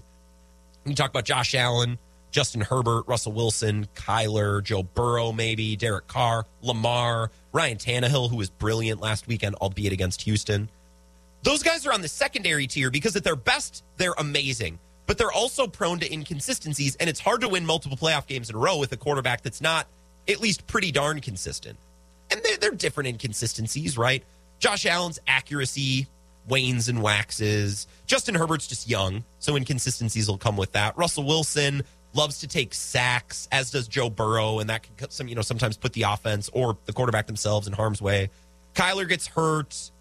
you 0.86 0.96
talk 0.96 1.10
about 1.10 1.26
Josh 1.26 1.56
Allen, 1.56 1.98
Justin 2.32 2.62
Herbert, 2.62 3.08
Russell 3.08 3.32
Wilson, 3.32 3.88
Kyler, 3.96 4.64
Joe 4.64 4.84
Burrow, 4.84 5.32
maybe, 5.32 5.76
Derek 5.76 6.08
Carr, 6.08 6.46
Lamar, 6.62 7.32
Ryan 7.54 7.78
Tannehill, 7.78 8.30
who 8.30 8.36
was 8.36 8.50
brilliant 8.50 9.00
last 9.00 9.28
weekend, 9.28 9.56
albeit 9.56 9.94
against 9.94 10.24
Houston. 10.24 10.70
Those 11.44 11.62
guys 11.62 11.86
are 11.86 11.94
on 11.94 12.02
the 12.02 12.08
secondary 12.08 12.68
tier 12.68 12.90
because 12.90 13.16
at 13.16 13.24
their 13.24 13.36
best, 13.36 13.84
they're 13.98 14.16
amazing, 14.18 14.80
but 15.06 15.18
they're 15.18 15.32
also 15.32 15.68
prone 15.68 16.00
to 16.00 16.12
inconsistencies, 16.12 16.96
and 16.96 17.10
it's 17.10 17.20
hard 17.20 17.42
to 17.42 17.50
win 17.50 17.66
multiple 17.66 17.98
playoff 17.98 18.28
games 18.28 18.50
in 18.50 18.56
a 18.56 18.60
row 18.60 18.78
with 18.78 18.94
a 18.94 18.98
quarterback 18.98 19.42
that's 19.42 19.60
not 19.62 19.88
at 20.28 20.40
least 20.40 20.66
pretty 20.68 20.92
darn 20.92 21.20
consistent. 21.20 21.78
And 22.32 22.42
they're, 22.44 22.58
they're 22.58 22.72
different 22.72 23.10
inconsistencies, 23.10 23.98
right? 23.98 24.24
Josh 24.60 24.86
Allen's 24.86 25.20
accuracy 25.28 26.08
wanes 26.48 26.88
and 26.88 27.02
waxes. 27.02 27.88
Justin 28.06 28.36
Herbert's 28.36 28.68
just 28.68 28.90
young, 28.90 29.26
so 29.40 29.58
inconsistencies 29.58 30.30
will 30.30 30.38
come 30.38 30.56
with 30.56 30.72
that. 30.72 30.98
Russell 30.98 31.26
Wilson 31.26 31.84
loves 32.14 32.40
to 32.40 32.48
take 32.48 32.74
sacks, 32.74 33.50
as 33.52 33.72
does 33.72 33.88
Joe 33.90 34.10
Burrow, 34.10 34.60
and 34.60 34.70
that 34.70 34.84
can 34.84 35.10
some 35.10 35.28
you 35.28 35.36
know 35.36 35.42
sometimes 35.42 35.76
put 35.76 35.92
the 35.94 36.04
offense 36.04 36.50
or 36.54 36.78
the 36.86 36.94
quarterback 36.94 37.28
themselves 37.28 37.68
in 37.68 37.74
harm's 37.74 38.02
way. 38.02 38.30
Kyler 38.76 39.08
gets 39.08 39.28
hurt. 39.28 39.92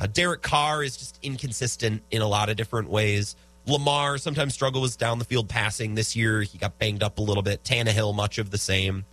Uh, 0.00 0.06
Derek 0.06 0.42
Carr 0.42 0.82
is 0.82 0.96
just 0.96 1.18
inconsistent 1.22 2.02
in 2.10 2.22
a 2.22 2.26
lot 2.26 2.48
of 2.48 2.56
different 2.56 2.88
ways. 2.88 3.36
Lamar 3.66 4.18
sometimes 4.18 4.54
struggles 4.54 4.96
down 4.96 5.18
the 5.18 5.24
field 5.24 5.48
passing. 5.48 5.94
This 5.94 6.16
year 6.16 6.42
he 6.42 6.58
got 6.58 6.78
banged 6.78 7.02
up 7.02 7.18
a 7.18 7.22
little 7.22 7.42
bit. 7.42 7.62
Tannehill, 7.62 8.14
much 8.14 8.38
of 8.38 8.50
the 8.50 8.58
same. 8.58 9.04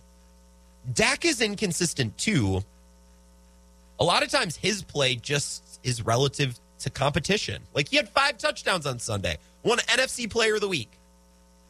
Dak 0.92 1.24
is 1.24 1.40
inconsistent 1.40 2.16
too. 2.18 2.62
A 3.98 4.04
lot 4.04 4.22
of 4.22 4.30
times 4.30 4.56
his 4.56 4.82
play 4.82 5.14
just 5.14 5.78
is 5.84 6.04
relative 6.04 6.58
to 6.80 6.90
competition. 6.90 7.62
Like 7.74 7.88
he 7.88 7.96
had 7.96 8.08
five 8.08 8.38
touchdowns 8.38 8.86
on 8.86 8.98
Sunday, 8.98 9.38
won 9.62 9.78
NFC 9.78 10.28
Player 10.28 10.56
of 10.56 10.62
the 10.62 10.68
Week 10.68 10.90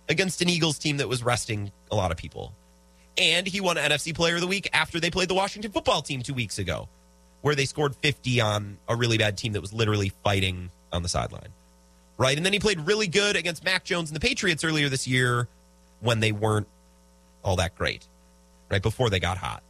against 0.08 0.40
an 0.40 0.48
Eagles 0.48 0.78
team 0.78 0.98
that 0.98 1.08
was 1.08 1.22
resting 1.22 1.70
a 1.90 1.96
lot 1.96 2.10
of 2.10 2.16
people. 2.16 2.52
And 3.18 3.46
he 3.46 3.60
won 3.60 3.76
NFC 3.76 4.14
Player 4.14 4.36
of 4.36 4.40
the 4.40 4.46
Week 4.46 4.68
after 4.72 5.00
they 5.00 5.10
played 5.10 5.28
the 5.28 5.34
Washington 5.34 5.72
football 5.72 6.00
team 6.02 6.22
two 6.22 6.34
weeks 6.34 6.58
ago, 6.58 6.88
where 7.42 7.54
they 7.54 7.64
scored 7.64 7.96
50 7.96 8.40
on 8.40 8.78
a 8.88 8.96
really 8.96 9.18
bad 9.18 9.36
team 9.36 9.52
that 9.52 9.60
was 9.60 9.72
literally 9.72 10.12
fighting 10.22 10.70
on 10.92 11.02
the 11.02 11.08
sideline. 11.08 11.48
Right. 12.18 12.36
And 12.36 12.44
then 12.44 12.52
he 12.52 12.58
played 12.58 12.80
really 12.80 13.06
good 13.06 13.34
against 13.36 13.64
Mac 13.64 13.82
Jones 13.84 14.10
and 14.10 14.16
the 14.16 14.20
Patriots 14.20 14.62
earlier 14.62 14.88
this 14.88 15.08
year 15.08 15.48
when 16.00 16.20
they 16.20 16.32
weren't 16.32 16.68
all 17.42 17.56
that 17.56 17.76
great, 17.76 18.06
right? 18.70 18.82
Before 18.82 19.08
they 19.08 19.20
got 19.20 19.38
hot. 19.38 19.62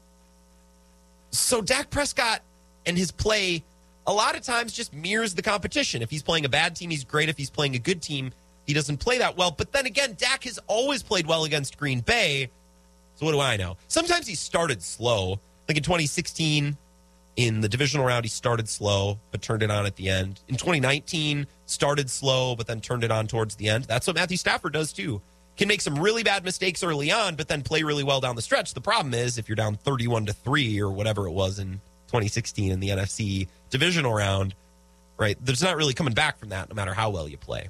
So 1.30 1.60
Dak 1.60 1.90
Prescott 1.90 2.42
and 2.86 2.98
his 2.98 3.12
play 3.12 3.62
a 4.06 4.12
lot 4.12 4.36
of 4.36 4.42
times 4.42 4.72
just 4.72 4.92
mirrors 4.92 5.34
the 5.34 5.42
competition. 5.42 6.02
If 6.02 6.10
he's 6.10 6.24
playing 6.24 6.44
a 6.44 6.48
bad 6.48 6.74
team, 6.74 6.90
he's 6.90 7.04
great. 7.04 7.28
If 7.28 7.36
he's 7.36 7.50
playing 7.50 7.76
a 7.76 7.78
good 7.78 8.02
team, 8.02 8.32
he 8.66 8.74
doesn't 8.74 8.96
play 8.96 9.18
that 9.18 9.36
well. 9.36 9.52
But 9.52 9.72
then 9.72 9.86
again, 9.86 10.14
Dak 10.18 10.44
has 10.44 10.58
always 10.66 11.02
played 11.02 11.26
well 11.26 11.44
against 11.44 11.78
Green 11.78 12.00
Bay. 12.00 12.50
So 13.14 13.26
what 13.26 13.32
do 13.32 13.40
I 13.40 13.56
know? 13.56 13.76
Sometimes 13.86 14.26
he 14.26 14.34
started 14.34 14.82
slow. 14.82 15.38
Like 15.68 15.76
in 15.76 15.84
2016, 15.84 16.76
in 17.40 17.62
the 17.62 17.70
divisional 17.70 18.04
round, 18.04 18.26
he 18.26 18.28
started 18.28 18.68
slow, 18.68 19.18
but 19.30 19.40
turned 19.40 19.62
it 19.62 19.70
on 19.70 19.86
at 19.86 19.96
the 19.96 20.10
end. 20.10 20.40
In 20.48 20.56
2019, 20.56 21.46
started 21.64 22.10
slow, 22.10 22.54
but 22.54 22.66
then 22.66 22.82
turned 22.82 23.02
it 23.02 23.10
on 23.10 23.26
towards 23.26 23.54
the 23.54 23.70
end. 23.70 23.84
That's 23.84 24.06
what 24.06 24.16
Matthew 24.16 24.36
Stafford 24.36 24.74
does 24.74 24.92
too. 24.92 25.22
Can 25.56 25.66
make 25.66 25.80
some 25.80 25.98
really 25.98 26.22
bad 26.22 26.44
mistakes 26.44 26.82
early 26.82 27.10
on, 27.10 27.36
but 27.36 27.48
then 27.48 27.62
play 27.62 27.82
really 27.82 28.04
well 28.04 28.20
down 28.20 28.36
the 28.36 28.42
stretch. 28.42 28.74
The 28.74 28.82
problem 28.82 29.14
is 29.14 29.38
if 29.38 29.48
you're 29.48 29.56
down 29.56 29.76
31 29.76 30.26
to 30.26 30.34
3 30.34 30.82
or 30.82 30.90
whatever 30.90 31.26
it 31.26 31.30
was 31.30 31.58
in 31.58 31.80
2016 32.08 32.72
in 32.72 32.78
the 32.78 32.90
NFC 32.90 33.48
divisional 33.70 34.12
round, 34.12 34.54
right? 35.16 35.38
There's 35.40 35.62
not 35.62 35.78
really 35.78 35.94
coming 35.94 36.12
back 36.12 36.38
from 36.38 36.50
that 36.50 36.68
no 36.68 36.74
matter 36.74 36.92
how 36.92 37.08
well 37.08 37.26
you 37.26 37.38
play. 37.38 37.68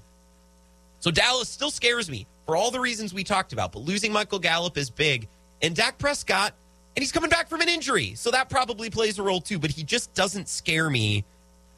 So 0.99 1.13
Dallas 1.13 1.49
still 1.49 1.71
scares 1.71 2.11
me 2.11 2.27
for 2.45 2.57
all 2.57 2.73
the 2.73 2.81
reasons 2.81 3.15
we 3.15 3.23
talked 3.23 3.53
about, 3.53 3.71
but 3.71 3.83
losing 3.83 4.13
Michael 4.13 4.41
Gallup 4.41 4.77
is 4.77 4.91
big. 4.91 5.29
And 5.63 5.77
Dak 5.77 5.97
Prescott, 5.97 6.55
and 7.01 7.03
he's 7.03 7.13
coming 7.13 7.31
back 7.31 7.49
from 7.49 7.63
an 7.63 7.69
injury. 7.71 8.15
So 8.15 8.31
that 8.31 8.51
probably 8.51 8.91
plays 8.91 9.19
a 9.19 9.23
role 9.23 9.41
too, 9.41 9.59
but 9.59 9.71
he 9.71 9.83
just 9.83 10.13
doesn't 10.13 10.51
scare 10.51 10.91
me 10.91 11.25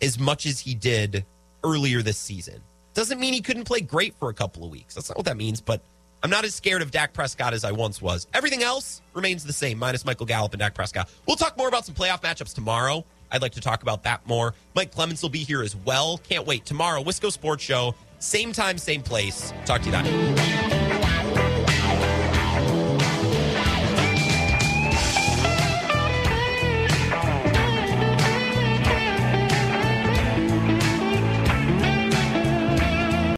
as 0.01 0.19
much 0.19 0.47
as 0.47 0.59
he 0.59 0.75
did 0.75 1.25
earlier 1.63 2.03
this 2.03 2.19
season. 2.19 2.61
Doesn't 2.93 3.21
mean 3.21 3.33
he 3.33 3.41
couldn't 3.41 3.63
play 3.63 3.83
great 3.83 4.17
for 4.17 4.31
a 4.31 4.35
couple 4.35 4.65
of 4.65 4.73
weeks. 4.73 4.97
That's 4.97 5.09
not 5.11 5.17
what 5.17 5.27
that 5.27 5.37
means, 5.37 5.61
but 5.61 5.81
I'm 6.25 6.31
not 6.31 6.45
as 6.45 6.57
scared 6.57 6.83
of 6.83 6.91
Dak 6.91 7.13
Prescott 7.13 7.55
as 7.55 7.63
I 7.63 7.71
once 7.71 8.03
was. 8.03 8.27
Everything 8.35 8.65
else 8.65 9.01
remains 9.15 9.45
the 9.45 9.53
same, 9.53 9.79
minus 9.79 10.05
Michael 10.05 10.27
Gallup 10.27 10.55
and 10.55 10.59
Dak 10.59 10.75
Prescott. 10.75 11.09
We'll 11.29 11.37
talk 11.37 11.57
more 11.57 11.69
about 11.69 11.87
some 11.87 11.95
playoff 11.95 12.21
matchups 12.23 12.53
tomorrow. 12.53 13.05
I'd 13.31 13.43
like 13.43 13.53
to 13.53 13.61
talk 13.61 13.83
about 13.83 14.03
that 14.03 14.27
more. 14.27 14.55
Mike 14.75 14.91
Clemens 14.91 15.23
will 15.23 15.31
be 15.31 15.45
here 15.45 15.63
as 15.63 15.77
well. 15.77 16.19
Can't 16.19 16.49
wait. 16.49 16.67
Tomorrow, 16.67 17.05
Wisco 17.05 17.31
Sports 17.31 17.63
Show, 17.63 17.95
same 18.19 18.53
time, 18.53 18.77
same 18.77 19.03
place. 19.03 19.53
Talk 19.67 19.83
to 19.83 19.87
you 19.87 19.93
then. 19.93 20.82